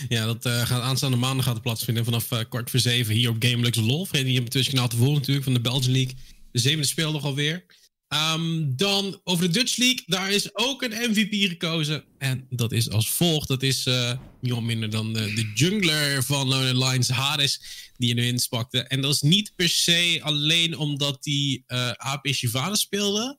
Ja, 0.09 0.25
dat 0.27 0.45
eh, 0.45 0.67
gaat 0.67 0.83
aanstaande 0.83 1.17
maandag 1.17 1.45
gaat 1.45 1.55
het 1.55 1.63
plaatsvinden 1.63 2.05
vanaf 2.05 2.31
eh, 2.33 2.39
kwart 2.49 2.71
voor 2.71 2.81
zeven 2.81 3.15
hier 3.15 3.29
op 3.31 3.37
GameLux 3.39 3.79
LOL. 3.79 4.07
Vergeet 4.07 4.27
niet 4.27 4.37
op 4.39 4.43
het 4.43 4.53
Twitch-kanaal 4.53 4.89
te 4.89 4.97
volgen 4.97 5.15
natuurlijk 5.15 5.45
van 5.45 5.55
de 5.55 5.61
Belgian 5.61 5.93
League. 5.93 6.15
De 6.53 6.59
zevende 6.59 6.87
speeldag 6.87 7.25
alweer. 7.25 7.65
Ehm, 8.09 8.77
dan 8.77 9.21
over 9.25 9.47
de 9.47 9.53
Dutch 9.53 9.77
League. 9.77 10.03
Daar 10.07 10.31
is 10.31 10.55
ook 10.57 10.83
een 10.83 11.11
MVP 11.11 11.49
gekozen. 11.49 12.05
En 12.19 12.47
dat 12.51 12.73
is 12.73 12.91
als 12.91 13.11
volgt. 13.11 13.49
Dat 13.49 13.63
is 13.63 13.87
eh 13.87 14.13
niemand 14.41 14.67
minder 14.67 14.91
dan 14.91 15.13
de, 15.13 15.53
jungler 15.55 16.25
van 16.25 16.49
Lone 16.49 16.87
Lions, 16.87 17.09
Hades, 17.09 17.61
die 17.97 18.11
in 18.11 18.17
de 18.17 18.23
winst 18.23 18.49
pakte. 18.49 18.83
En 18.83 19.01
dat 19.01 19.15
is 19.15 19.21
niet 19.21 19.53
per 19.57 19.69
se 19.69 20.21
alleen 20.23 20.77
omdat 20.77 21.19
hij 21.21 21.63
eh 21.67 21.91
AP 21.91 22.27
Shivana 22.27 22.75
speelde. 22.75 23.39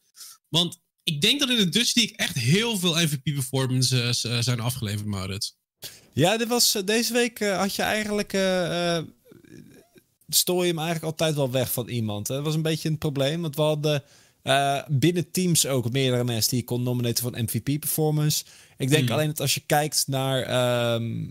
Want 0.50 0.80
ik 1.04 1.22
denk 1.22 1.40
dat 1.40 1.50
in 1.50 1.58
de 1.58 1.70
Dutch 1.70 1.96
League 1.96 2.16
echt 2.16 2.36
heel 2.36 2.78
veel 2.78 2.96
MVP-performances 2.96 4.24
eh, 4.24 4.40
zijn 4.40 4.60
afgeleverd, 4.60 5.06
Maurits. 5.06 5.58
Ja, 6.18 6.38
dit 6.38 6.48
was, 6.48 6.76
eh, 6.76 6.84
deze 6.86 7.14
week 7.14 7.40
eh, 7.40 7.58
had 7.58 7.76
je 7.76 7.82
eigenlijk. 7.82 8.34
eh 8.34 8.98
eh, 8.98 9.04
je 10.28 10.54
hem 10.54 10.80
eigenlijk 10.80 11.04
altijd 11.04 11.36
wel 11.36 11.52
weg 11.52 11.72
van 11.72 11.88
iemand. 11.88 12.28
Dat 12.28 12.44
was 12.44 12.56
een 12.56 12.62
beetje 12.62 12.90
een 12.90 12.98
probleem. 12.98 13.42
Want 13.42 13.56
we 13.56 13.62
hadden 13.62 14.04
eh, 14.48 14.80
binnen 14.88 15.32
teams 15.32 15.66
ook 15.66 15.92
meerdere 15.92 16.24
mensen 16.24 16.52
die 16.52 16.64
kon 16.64 16.84
nomineren 16.84 17.18
van 17.18 17.44
MVP-performance. 17.44 18.46
Ik 18.78 18.90
denk 18.90 19.04
Hmm. 19.04 19.14
alleen 19.14 19.28
dat 19.28 19.40
als 19.40 19.54
je 19.54 19.62
kijkt 19.66 20.04
naar 20.08 20.42
ehm, 20.42 21.30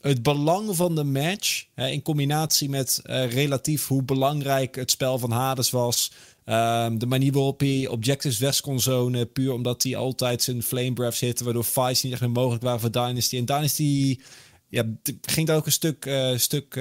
het 0.00 0.22
belang 0.22 0.76
van 0.76 0.94
de 0.94 1.04
match. 1.04 1.64
Hè, 1.74 1.88
in 1.88 2.02
combinatie 2.02 2.68
met 2.68 3.00
eh, 3.02 3.30
relatief 3.32 3.86
hoe 3.86 4.02
belangrijk 4.02 4.74
het 4.74 4.90
spel 4.90 5.18
van 5.18 5.30
Hades 5.30 5.70
was. 5.70 6.12
Ehm, 6.44 6.98
de 6.98 7.06
manier 7.06 7.32
waarop 7.32 7.60
hij 7.60 7.86
objectives 7.86 8.38
weg 8.38 8.60
kon 8.60 8.80
zonen. 8.80 9.32
Puur 9.32 9.52
omdat 9.52 9.82
hij 9.82 9.96
altijd 9.96 10.42
zijn 10.42 10.62
flame 10.62 10.92
breath 10.92 11.18
hitte. 11.18 11.44
Waardoor 11.44 11.64
fights 11.64 12.02
niet 12.02 12.12
echt 12.12 12.20
meer 12.20 12.30
mogelijk 12.30 12.62
waren 12.62 12.80
voor 12.80 12.90
Dynasty. 12.90 13.36
En 13.36 13.44
Dynasty 13.44 14.20
ja, 14.68 14.84
ging 15.20 15.46
daar 15.46 15.56
ook 15.56 15.66
een 15.66 15.72
stuk, 15.72 16.06
eh, 16.06 16.36
stuk 16.36 16.74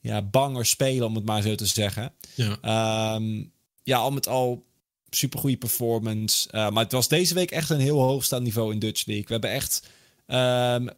ja, 0.00 0.22
banger 0.22 0.66
spelen, 0.66 1.06
om 1.06 1.14
het 1.14 1.24
maar 1.24 1.42
zo 1.42 1.54
te 1.54 1.66
zeggen. 1.66 2.12
Ja. 2.34 2.58
Ehm, 2.60 3.44
ja, 3.82 3.98
al 3.98 4.10
met 4.10 4.28
al 4.28 4.70
super 5.14 5.38
goede 5.38 5.56
performance. 5.56 6.50
Eh, 6.50 6.70
maar 6.70 6.82
het 6.82 6.92
was 6.92 7.08
deze 7.08 7.34
week 7.34 7.50
echt 7.50 7.70
een 7.70 7.80
heel 7.80 8.00
hoogstaand 8.00 8.42
niveau 8.42 8.72
in 8.72 8.78
Dutch 8.78 9.06
League. 9.06 9.26
We 9.26 9.32
hebben 9.32 9.50
echt 9.50 9.88
ehm, 10.26 10.88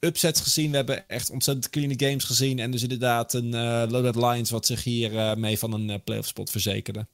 upsets 0.00 0.40
gezien. 0.40 0.70
We 0.70 0.76
hebben 0.76 1.08
echt 1.08 1.30
ontzettend 1.30 1.70
clean 1.70 1.92
games 1.96 2.24
gezien. 2.24 2.58
En 2.58 2.70
dus 2.70 2.82
inderdaad 2.82 3.34
een 3.34 3.46
uh, 3.54 3.84
Loaded 3.88 4.14
Lions 4.14 4.50
wat 4.50 4.66
zich 4.66 4.84
hier 4.84 5.18
eh, 5.18 5.34
mee 5.34 5.58
van 5.58 5.72
een 5.72 5.90
eh, 5.90 5.98
playoff 6.04 6.28
spot 6.28 6.50
verzekerde. 6.50 7.06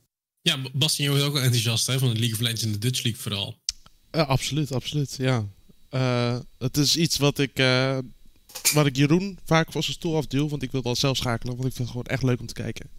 Ja, 0.43 0.59
Bastien, 0.73 1.05
je 1.05 1.13
was 1.13 1.23
ook 1.23 1.33
wel 1.33 1.43
enthousiast 1.43 1.87
hè, 1.87 1.99
van 1.99 2.09
de 2.09 2.19
League 2.19 2.35
of 2.35 2.41
Legends 2.41 2.63
in 2.63 2.73
de 2.73 2.79
Dutch 2.79 3.03
League 3.03 3.21
vooral. 3.21 3.57
Absoluut, 4.11 4.73
absoluut. 4.73 5.15
Ja. 5.19 5.49
Eh, 5.89 6.39
het 6.59 6.77
is 6.77 6.97
iets 6.97 7.17
wat 7.17 7.39
ik, 7.39 7.59
eh, 7.59 7.99
wat 8.73 8.87
ik 8.87 8.97
Jeroen 8.97 9.39
vaak 9.45 9.73
voor 9.73 9.83
zijn 9.83 9.97
stoel 9.97 10.17
afduw. 10.17 10.49
Want 10.49 10.63
ik 10.63 10.73
wil 10.73 10.83
wel 10.83 10.97
zelf 10.97 11.17
schakelen, 11.17 11.57
want 11.57 11.69
ik 11.69 11.75
vind 11.75 11.89
het 11.89 11.97
gewoon 11.97 12.07
echt 12.07 12.23
leuk 12.23 12.41
om 12.41 12.47
te 12.47 12.55
kijken. 12.55 12.91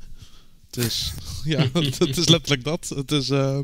Het 0.76 0.85
is, 0.85 1.14
ja, 1.53 1.69
het 2.07 2.18
is 2.18 2.27
letterlijk 2.27 2.64
dat. 2.64 2.89
Het 2.95 3.11
is, 3.11 3.30
eh, 3.30 3.60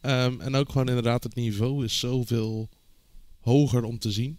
ehm, 0.00 0.40
en 0.40 0.54
ook 0.54 0.70
gewoon 0.70 0.88
inderdaad, 0.88 1.22
het 1.22 1.34
niveau 1.34 1.84
is 1.84 1.98
zoveel 1.98 2.68
hoger 3.40 3.82
om 3.84 3.98
te 3.98 4.12
zien. 4.12 4.38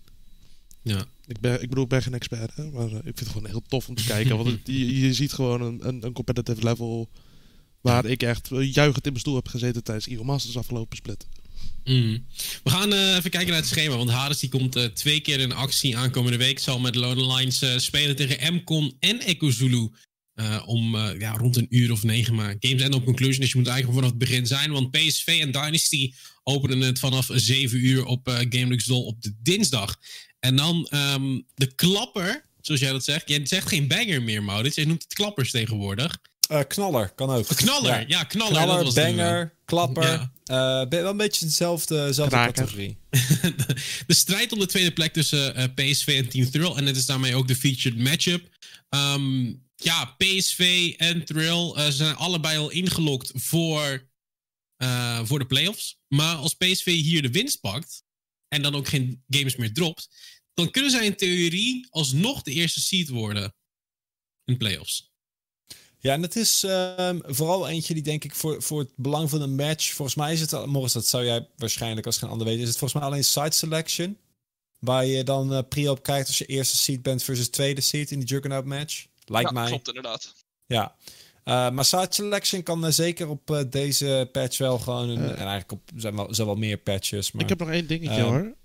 Ja. 0.81 1.05
Ik, 1.27 1.39
ben, 1.39 1.61
ik 1.61 1.69
bedoel, 1.69 1.83
ik 1.83 1.89
ben 1.89 2.01
geen 2.01 2.13
expert, 2.13 2.55
hè, 2.55 2.71
maar 2.71 2.87
eh, 2.87 2.95
ik 2.95 3.01
vind 3.03 3.19
het 3.19 3.27
gewoon 3.29 3.47
heel 3.49 3.63
tof 3.67 3.87
om 3.87 3.95
te 3.95 4.03
kijken. 4.05 4.37
Want 4.37 4.49
het- 4.49 4.59
je, 4.79 4.99
je 4.99 5.13
ziet 5.13 5.33
gewoon 5.33 5.61
een, 5.61 5.87
een, 5.87 6.05
een 6.05 6.13
competitive 6.13 6.63
level 6.63 7.09
waar 7.81 8.05
ik 8.05 8.23
echt 8.23 8.47
juichend 8.49 9.05
in 9.05 9.11
mijn 9.11 9.19
stoel 9.19 9.35
heb 9.35 9.47
gezeten 9.47 9.83
tijdens 9.83 10.07
Eagle 10.07 10.25
Masters 10.25 10.57
afgelopen 10.57 10.97
split. 10.97 11.27
Mm. 11.83 12.25
We 12.63 12.69
gaan 12.69 12.93
eh, 12.93 13.15
even 13.15 13.29
kijken 13.29 13.49
naar 13.49 13.59
het 13.59 13.67
schema. 13.69 13.95
Want 13.97 14.09
Hades 14.09 14.39
die 14.39 14.49
komt 14.49 14.75
eh, 14.75 14.85
twee 14.85 15.19
keer 15.19 15.39
in 15.39 15.51
actie 15.51 15.97
aankomende 15.97 16.37
week. 16.37 16.59
Zal 16.59 16.79
met 16.79 16.95
Lone 16.95 17.35
Lines 17.35 17.61
eh, 17.61 17.77
spelen 17.77 18.15
tegen 18.15 18.53
Mcon 18.53 18.95
en 18.99 19.19
Echo 19.19 19.49
Zulu. 19.49 19.89
Eh, 20.35 20.63
om 20.65 20.95
eh, 20.95 21.19
ja, 21.19 21.31
rond 21.31 21.55
een 21.55 21.67
uur 21.69 21.91
of 21.91 22.03
negen. 22.03 22.35
Maar 22.35 22.55
games 22.59 22.81
end 22.81 22.93
op 22.93 23.05
conclusion. 23.05 23.39
Dus 23.39 23.51
je 23.51 23.57
moet 23.57 23.67
eigenlijk 23.67 23.97
vanaf 23.97 24.09
het 24.09 24.29
begin 24.29 24.47
zijn. 24.47 24.71
Want 24.71 24.91
PSV 24.91 25.37
en 25.41 25.51
Dynasty 25.51 26.13
openen 26.43 26.79
het 26.79 26.99
vanaf 26.99 27.29
7 27.33 27.85
uur 27.85 28.05
op 28.05 28.27
uh, 28.27 28.35
GameLux 28.35 28.85
Dol 28.85 29.05
op 29.05 29.21
de 29.21 29.35
dinsdag. 29.41 29.95
En 30.39 30.55
dan 30.55 30.87
ehm, 30.89 31.41
de 31.53 31.75
klapper. 31.75 32.45
Zoals 32.61 32.81
jij 32.81 32.91
dat 32.91 33.03
zegt. 33.03 33.29
Jij 33.29 33.45
zegt 33.45 33.67
geen 33.67 33.87
banger 33.87 34.23
meer, 34.23 34.43
Maurits. 34.43 34.75
Jij 34.75 34.85
noemt 34.85 35.03
het 35.03 35.13
klappers 35.13 35.51
tegenwoordig. 35.51 36.17
Uh, 36.51 36.59
knaller, 36.67 37.09
kan 37.09 37.29
ook. 37.29 37.47
Knaller, 37.47 37.91
ja, 37.91 38.03
ja 38.07 38.23
knaller. 38.23 38.53
Knaller, 38.53 38.75
dat 38.75 38.83
was 38.83 38.93
banger, 38.93 39.53
klapper. 39.65 40.03
Ja. 40.03 40.83
Uh, 40.83 40.89
wel 40.89 41.09
een 41.09 41.17
beetje 41.17 41.45
dezelfde, 41.45 42.05
dezelfde 42.05 42.35
categorie. 42.35 42.97
de 44.07 44.13
strijd 44.13 44.51
om 44.51 44.59
de 44.59 44.65
tweede 44.65 44.91
plek 44.91 45.13
tussen 45.13 45.59
uh, 45.59 45.63
PSV 45.75 46.07
en 46.07 46.29
Team 46.29 46.51
Thrill. 46.51 46.71
En 46.75 46.85
het 46.85 46.97
is 46.97 47.05
daarmee 47.05 47.35
ook 47.35 47.47
de 47.47 47.55
featured 47.55 47.97
matchup. 47.97 48.49
Um, 48.89 49.63
ja, 49.85 50.15
PSV 50.17 50.93
en 50.97 51.25
Thrill 51.25 51.73
uh, 51.75 51.87
zijn 51.87 52.15
allebei 52.15 52.57
al 52.57 52.69
ingelokt 52.69 53.31
voor, 53.33 54.09
uh, 54.77 55.25
voor 55.25 55.39
de 55.39 55.45
playoffs. 55.45 55.99
Maar 56.07 56.35
als 56.35 56.53
PSV 56.53 56.85
hier 56.85 57.21
de 57.21 57.31
winst 57.31 57.59
pakt 57.59 58.03
en 58.47 58.61
dan 58.61 58.75
ook 58.75 58.87
geen 58.87 59.23
games 59.27 59.55
meer 59.55 59.73
dropt, 59.73 60.09
dan 60.53 60.71
kunnen 60.71 60.91
zij 60.91 61.05
in 61.05 61.15
theorie 61.15 61.87
alsnog 61.89 62.41
de 62.41 62.51
eerste 62.51 62.81
seed 62.81 63.09
worden 63.09 63.55
in 64.45 64.57
playoffs. 64.57 65.13
Ja, 65.99 66.13
en 66.13 66.21
het 66.21 66.35
is 66.35 66.63
um, 66.63 67.21
vooral 67.25 67.67
eentje 67.67 67.93
die 67.93 68.03
denk 68.03 68.23
ik 68.23 68.35
voor, 68.35 68.61
voor 68.61 68.79
het 68.79 68.91
belang 68.95 69.29
van 69.29 69.41
een 69.41 69.55
match. 69.55 69.93
Volgens 69.93 70.17
mij 70.17 70.33
is 70.33 70.41
het, 70.41 70.65
Morris, 70.65 70.93
dat 70.93 71.07
zou 71.07 71.25
jij 71.25 71.49
waarschijnlijk 71.55 72.05
als 72.05 72.17
geen 72.17 72.29
ander 72.29 72.47
weten, 72.47 72.61
is 72.61 72.67
het 72.67 72.77
volgens 72.77 72.99
mij 72.99 73.09
alleen 73.09 73.23
side 73.23 73.53
selection. 73.53 74.17
Waar 74.79 75.05
je 75.05 75.23
dan 75.23 75.53
uh, 75.53 75.59
pre 75.69 75.91
op 75.91 76.03
kijkt 76.03 76.27
als 76.27 76.37
je 76.37 76.45
eerste 76.45 76.75
seed 76.75 77.01
bent 77.01 77.23
versus 77.23 77.49
tweede 77.49 77.81
seed 77.81 78.11
in 78.11 78.19
die 78.19 78.27
Juggernaut 78.27 78.65
match. 78.65 79.05
Lijkt 79.25 79.49
ja, 79.49 79.55
mij. 79.55 79.67
klopt 79.67 79.87
inderdaad. 79.87 80.33
Ja. 80.65 80.95
Uh, 81.45 81.69
maar 81.69 81.85
selection 81.85 82.63
kan 82.63 82.85
uh, 82.85 82.91
zeker 82.91 83.29
op 83.29 83.51
uh, 83.51 83.59
deze 83.69 84.29
patch 84.31 84.57
wel 84.57 84.79
gewoon. 84.79 85.09
Een, 85.09 85.17
en 85.17 85.35
eigenlijk 85.35 85.71
op 85.71 85.81
zijn 85.95 86.15
wel, 86.15 86.33
zijn 86.33 86.47
wel 86.47 86.55
meer 86.55 86.77
patches. 86.77 87.31
Maar, 87.31 87.43
ik 87.43 87.49
heb 87.49 87.59
nog 87.59 87.69
één 87.69 87.87
dingetje 87.87 88.21
hoor. 88.21 88.55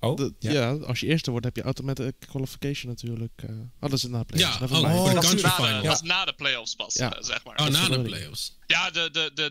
Oh, 0.00 0.16
de, 0.16 0.32
ja. 0.38 0.52
ja. 0.52 0.72
als 0.72 1.00
je 1.00 1.06
eerste 1.06 1.30
wordt, 1.30 1.44
heb 1.44 1.56
je 1.56 1.62
automatic 1.62 2.14
qualification 2.28 2.90
natuurlijk. 2.90 3.42
Uh, 3.44 3.50
oh, 3.50 3.90
dat 3.90 3.92
is 3.92 4.02
na 4.02 4.22
playoffs. 4.22 4.58
Ja, 4.58 4.66
oh, 4.66 4.72
oh, 4.72 5.14
dat, 5.14 5.22
is 5.22 5.42
na 5.42 5.80
de, 5.80 5.86
dat 5.86 5.94
is 5.94 6.08
na 6.08 6.24
de 6.24 6.32
playoffs 6.32 6.74
pas, 6.74 6.94
ja. 6.94 7.16
uh, 7.16 7.22
zeg 7.22 7.44
maar. 7.44 7.56
Oh, 7.60 7.66
na 7.66 7.88
de 7.88 8.02
playoffs. 8.02 8.58
Ja, 8.66 8.90
de, 8.90 9.08
de, 9.12 9.30
de, 9.34 9.50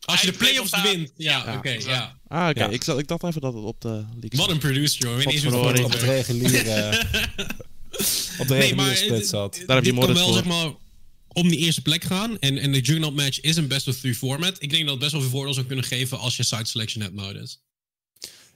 als 0.00 0.20
je 0.20 0.30
de 0.30 0.38
playoffs 0.38 0.82
wint. 0.82 1.12
Ja, 1.16 1.36
ja. 1.36 1.40
oké, 1.40 1.56
okay, 1.56 1.80
ja. 1.80 2.16
Ah, 2.28 2.48
oké. 2.48 2.58
Okay. 2.60 2.72
Ik, 2.72 2.86
ik 2.86 3.08
dacht 3.08 3.24
even 3.24 3.40
dat 3.40 3.54
het 3.54 3.64
op 3.64 3.80
de 3.80 4.04
league 4.20 4.38
Wat 4.38 4.48
een 4.48 4.58
producer, 4.58 5.06
joh. 5.06 5.16
Weet 5.16 5.26
niet 5.26 5.46
op, 5.46 5.84
op 5.84 5.92
het 5.92 6.02
reguliere... 6.02 7.02
op 8.38 8.48
de 8.48 8.54
reguliere 8.54 8.84
nee, 8.84 8.96
split 8.96 9.28
zat. 9.28 9.62
Daar 9.66 9.76
heb 9.76 9.84
je 9.84 9.94
kan 9.94 10.14
wel, 10.14 10.24
voor. 10.24 10.34
zeg 10.34 10.44
maar, 10.44 10.72
om 11.32 11.48
die 11.48 11.58
eerste 11.58 11.82
plek 11.82 12.04
gaan. 12.04 12.38
En, 12.38 12.58
en 12.58 12.72
de 12.72 12.80
Juggernaut 12.80 13.14
match 13.14 13.40
is 13.40 13.56
een 13.56 13.68
best 13.68 13.88
of 13.88 13.96
three 13.96 14.14
format. 14.14 14.56
Ik 14.58 14.70
denk 14.70 14.82
dat 14.82 14.90
het 14.90 14.98
best 14.98 15.12
wel 15.12 15.20
veel 15.20 15.30
voordeel 15.30 15.54
zou 15.54 15.66
kunnen 15.66 15.84
geven 15.84 16.18
als 16.18 16.36
je 16.36 16.42
side 16.42 16.66
selection 16.66 17.02
hebt 17.02 17.14
modus. 17.14 17.62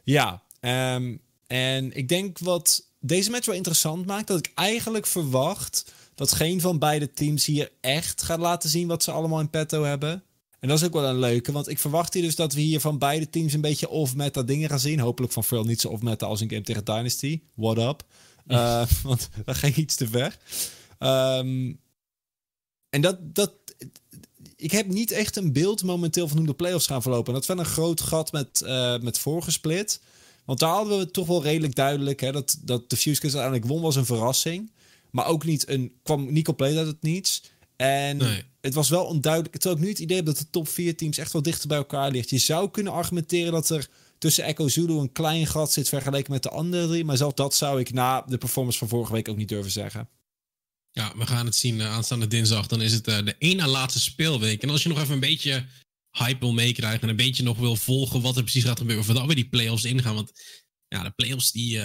Ja, 0.04 0.42
um, 0.60 1.20
en 1.46 1.96
ik 1.96 2.08
denk 2.08 2.38
wat 2.38 2.88
deze 3.00 3.30
match 3.30 3.46
wel 3.46 3.54
interessant 3.54 4.06
maakt, 4.06 4.26
dat 4.26 4.38
ik 4.38 4.52
eigenlijk 4.54 5.06
verwacht 5.06 5.92
dat 6.14 6.32
geen 6.32 6.60
van 6.60 6.78
beide 6.78 7.12
teams 7.12 7.46
hier 7.46 7.70
echt 7.80 8.22
gaat 8.22 8.38
laten 8.38 8.70
zien 8.70 8.88
wat 8.88 9.02
ze 9.02 9.10
allemaal 9.10 9.40
in 9.40 9.50
petto 9.50 9.82
hebben. 9.82 10.22
En 10.60 10.68
dat 10.68 10.78
is 10.78 10.86
ook 10.86 10.92
wel 10.92 11.04
een 11.04 11.18
leuke, 11.18 11.52
want 11.52 11.68
ik 11.68 11.78
verwacht 11.78 12.14
hier 12.14 12.22
dus 12.22 12.36
dat 12.36 12.52
we 12.52 12.60
hier 12.60 12.80
van 12.80 12.98
beide 12.98 13.30
teams 13.30 13.52
een 13.52 13.60
beetje 13.60 13.88
off-meta 13.88 14.42
dingen 14.42 14.68
gaan 14.68 14.80
zien. 14.80 14.98
Hopelijk 14.98 15.32
van 15.32 15.44
Phil 15.44 15.64
niet 15.64 15.80
zo 15.80 15.88
off-meta 15.88 16.26
als 16.26 16.40
een 16.40 16.50
game 16.50 16.62
tegen 16.62 16.84
Dynasty. 16.84 17.40
What 17.54 17.78
up? 17.78 18.04
Uh, 18.46 18.84
want 19.02 19.28
dat 19.44 19.56
ging 19.56 19.76
iets 19.76 19.94
te 19.94 20.08
ver. 20.08 20.36
Um, 20.98 21.80
en 22.90 23.00
dat, 23.00 23.34
dat, 23.34 23.52
ik 24.56 24.70
heb 24.70 24.86
niet 24.86 25.10
echt 25.10 25.36
een 25.36 25.52
beeld 25.52 25.82
momenteel 25.82 26.28
van 26.28 26.36
hoe 26.36 26.46
de 26.46 26.54
playoffs 26.54 26.86
gaan 26.86 27.02
verlopen. 27.02 27.26
En 27.26 27.32
dat 27.32 27.42
is 27.42 27.48
wel 27.48 27.58
een 27.58 27.72
groot 27.72 28.00
gat 28.00 28.32
met, 28.32 28.62
uh, 28.64 28.98
met 28.98 29.18
vorige 29.18 29.50
split. 29.50 30.00
Want 30.44 30.58
daar 30.58 30.70
hadden 30.70 30.96
we 30.96 31.04
het 31.04 31.12
toch 31.12 31.26
wel 31.26 31.42
redelijk 31.42 31.74
duidelijk. 31.74 32.20
Hè, 32.20 32.32
dat, 32.32 32.58
dat 32.60 32.90
de 32.90 32.96
Fuse 32.96 33.22
uiteindelijk 33.22 33.64
won 33.64 33.80
was 33.80 33.96
een 33.96 34.06
verrassing. 34.06 34.72
Maar 35.10 35.26
ook 35.26 35.44
niet 35.44 35.68
een, 35.68 35.92
kwam 36.02 36.32
niet 36.32 36.44
compleet 36.44 36.76
uit 36.76 36.86
het 36.86 37.02
niets. 37.02 37.42
En 37.76 38.16
nee. 38.16 38.42
het 38.60 38.74
was 38.74 38.88
wel 38.88 39.04
onduidelijk. 39.04 39.52
Terwijl 39.52 39.74
ik 39.76 39.82
nu 39.82 39.88
het 39.88 39.98
idee 39.98 40.16
heb 40.16 40.26
dat 40.26 40.38
de 40.38 40.50
top 40.50 40.68
4 40.68 40.96
teams 40.96 41.18
echt 41.18 41.32
wel 41.32 41.42
dichter 41.42 41.68
bij 41.68 41.76
elkaar 41.76 42.10
ligt. 42.10 42.30
Je 42.30 42.38
zou 42.38 42.70
kunnen 42.70 42.92
argumenteren 42.92 43.52
dat 43.52 43.70
er 43.70 43.88
tussen 44.24 44.44
Echo 44.44 44.68
Zulu 44.68 44.98
een 44.98 45.12
klein 45.12 45.46
gat 45.46 45.72
zit 45.72 45.88
vergeleken 45.88 46.32
met 46.32 46.42
de 46.42 46.50
andere 46.50 46.86
drie. 46.86 47.04
Maar 47.04 47.16
zelfs 47.16 47.34
dat 47.34 47.54
zou 47.54 47.80
ik 47.80 47.92
na 47.92 48.20
de 48.20 48.38
performance 48.38 48.78
van 48.78 48.88
vorige 48.88 49.12
week 49.12 49.28
ook 49.28 49.36
niet 49.36 49.48
durven 49.48 49.70
zeggen. 49.70 50.08
Ja, 50.90 51.12
we 51.16 51.26
gaan 51.26 51.46
het 51.46 51.54
zien 51.54 51.82
aanstaande 51.82 52.26
dinsdag. 52.26 52.66
Dan 52.66 52.82
is 52.82 52.92
het 52.92 53.04
de 53.04 53.34
één 53.38 53.56
na 53.56 53.66
laatste 53.66 54.00
speelweek. 54.00 54.62
En 54.62 54.70
als 54.70 54.82
je 54.82 54.88
nog 54.88 55.00
even 55.00 55.14
een 55.14 55.20
beetje 55.20 55.66
hype 56.10 56.38
wil 56.38 56.52
meekrijgen 56.52 57.00
en 57.00 57.08
een 57.08 57.16
beetje 57.16 57.42
nog 57.42 57.58
wil 57.58 57.76
volgen 57.76 58.20
wat 58.20 58.36
er 58.36 58.42
precies 58.42 58.64
gaat 58.64 58.78
gebeuren 58.78 59.04
voordat 59.04 59.26
we 59.26 59.34
die 59.34 59.48
playoffs 59.48 59.84
ingaan. 59.84 60.14
Want 60.14 60.32
ja, 60.88 61.02
de 61.02 61.10
playoffs 61.10 61.52
die, 61.52 61.80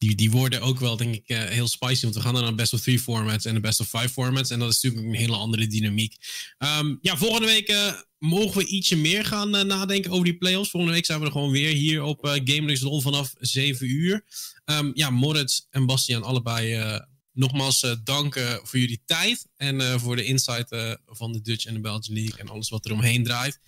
die, 0.00 0.14
die 0.14 0.30
worden 0.30 0.60
ook 0.60 0.78
wel, 0.78 0.96
denk 0.96 1.14
ik, 1.14 1.28
uh, 1.28 1.44
heel 1.44 1.68
spicy. 1.68 2.02
Want 2.02 2.14
we 2.14 2.20
gaan 2.20 2.34
dan 2.34 2.42
naar 2.42 2.54
best 2.54 2.72
of 2.72 2.80
three 2.80 2.98
formats 2.98 3.44
en 3.44 3.54
de 3.54 3.60
best 3.60 3.80
of 3.80 3.88
five 3.88 4.08
formats. 4.08 4.50
En 4.50 4.58
dat 4.58 4.72
is 4.72 4.80
natuurlijk 4.80 5.12
een 5.12 5.20
hele 5.20 5.36
andere 5.36 5.66
dynamiek. 5.66 6.16
Um, 6.58 6.98
ja, 7.02 7.16
volgende 7.16 7.46
week 7.46 7.70
uh, 7.70 7.92
mogen 8.18 8.58
we 8.58 8.66
ietsje 8.66 8.96
meer 8.96 9.24
gaan 9.24 9.56
uh, 9.56 9.62
nadenken 9.62 10.10
over 10.10 10.24
die 10.24 10.36
playoffs. 10.36 10.70
Volgende 10.70 10.94
week 10.94 11.04
zijn 11.04 11.20
we 11.20 11.26
er 11.26 11.32
gewoon 11.32 11.50
weer 11.50 11.74
hier 11.74 12.02
op 12.02 12.24
uh, 12.24 12.32
GameLux 12.32 13.02
vanaf 13.02 13.32
7 13.38 13.90
uur. 13.90 14.24
Um, 14.64 14.90
ja, 14.94 15.10
Moritz 15.10 15.60
en 15.70 15.86
Bastiaan 15.86 16.22
allebei 16.22 16.98
nogmaals 17.32 17.96
danken 18.04 18.60
voor 18.62 18.78
jullie 18.78 19.02
tijd. 19.04 19.46
En 19.56 20.00
voor 20.00 20.16
de 20.16 20.24
insight 20.24 20.96
van 21.06 21.32
de 21.32 21.40
Dutch 21.40 21.64
en 21.64 21.74
de 21.74 21.80
Belgian 21.80 22.16
League 22.16 22.40
en 22.40 22.48
alles 22.48 22.68
wat 22.68 22.84
er 22.84 22.92
omheen 22.92 23.24
draait. 23.24 23.60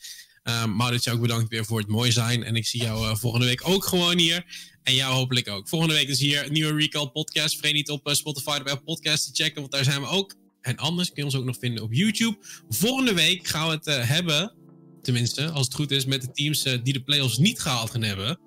Um, 0.45 0.77
Maurits, 0.77 1.09
ook 1.09 1.21
bedankt 1.21 1.49
weer 1.49 1.65
voor 1.65 1.79
het 1.79 1.89
mooi 1.89 2.13
zijn. 2.13 2.45
En 2.45 2.57
ik 2.57 2.67
zie 2.67 2.83
jou 2.83 3.17
volgende 3.19 3.47
week 3.47 3.69
ook 3.69 3.85
gewoon 3.85 4.19
hier. 4.19 4.71
En 4.83 4.95
jou 4.95 5.15
hopelijk 5.15 5.49
ook. 5.49 5.69
Volgende 5.69 5.95
week 5.95 6.09
is 6.09 6.19
hier 6.19 6.47
een 6.47 6.53
nieuwe 6.53 6.75
Recall 6.75 7.07
podcast. 7.07 7.57
Vergeet 7.57 7.75
niet 7.75 7.91
op 7.91 8.11
Spotify 8.13 8.61
of 8.65 8.85
Podcast 8.85 9.25
te 9.25 9.43
checken, 9.43 9.61
want 9.61 9.73
daar 9.73 9.85
zijn 9.85 10.01
we 10.01 10.07
ook. 10.07 10.35
En 10.61 10.77
anders 10.77 11.09
kun 11.09 11.17
je 11.17 11.25
ons 11.25 11.35
ook 11.35 11.45
nog 11.45 11.57
vinden 11.59 11.83
op 11.83 11.93
YouTube. 11.93 12.37
Volgende 12.69 13.15
week 13.15 13.47
gaan 13.47 13.69
we 13.69 13.75
het 13.75 13.87
uh, 13.87 14.09
hebben, 14.09 14.55
tenminste, 15.03 15.51
als 15.51 15.67
het 15.67 15.75
goed 15.75 15.91
is, 15.91 16.05
met 16.05 16.21
de 16.21 16.33
teams 16.33 16.63
die 16.63 16.93
de 16.93 17.03
playoffs 17.03 17.39
niet 17.39 17.61
gehaald 17.61 17.91
gaan 17.91 18.03
hebben. 18.03 18.39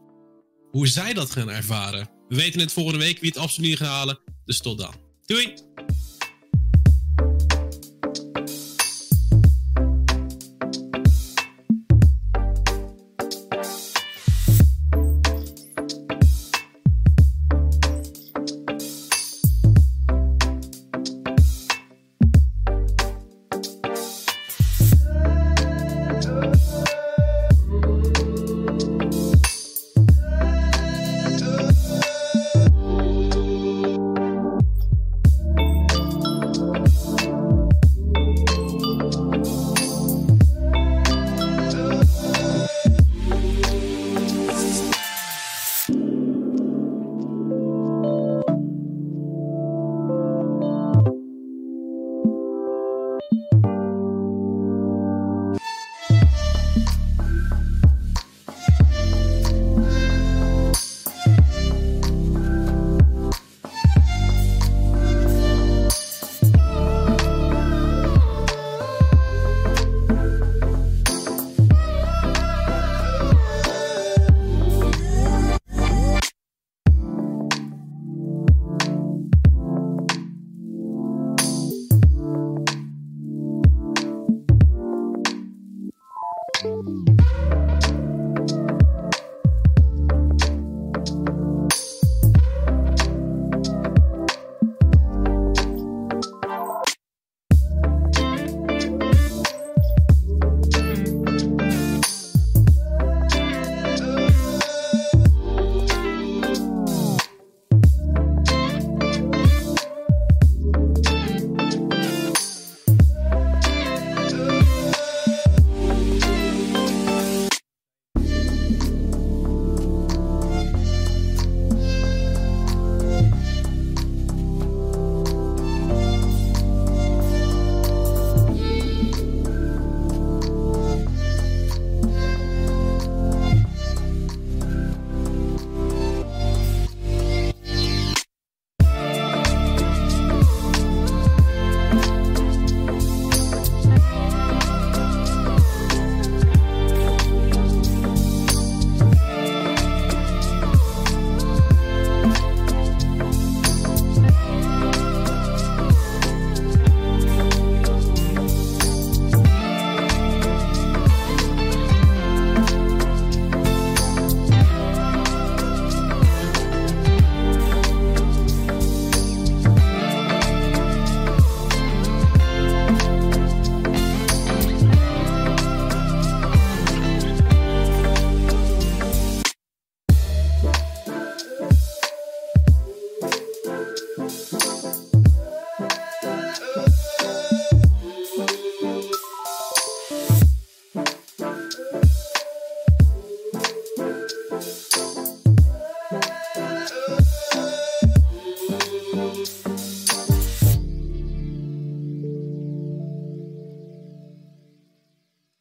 Hoe 0.71 0.87
zij 0.87 1.13
dat 1.13 1.31
gaan 1.31 1.49
ervaren. 1.49 2.09
We 2.27 2.35
weten 2.35 2.59
het 2.59 2.71
volgende 2.71 2.99
week 2.99 3.19
wie 3.19 3.29
het 3.29 3.39
absoluut 3.39 3.69
niet 3.69 3.79
gaan 3.79 3.87
halen. 3.87 4.19
Dus 4.45 4.59
tot 4.59 4.77
dan. 4.77 4.95
Doei! 5.25 5.53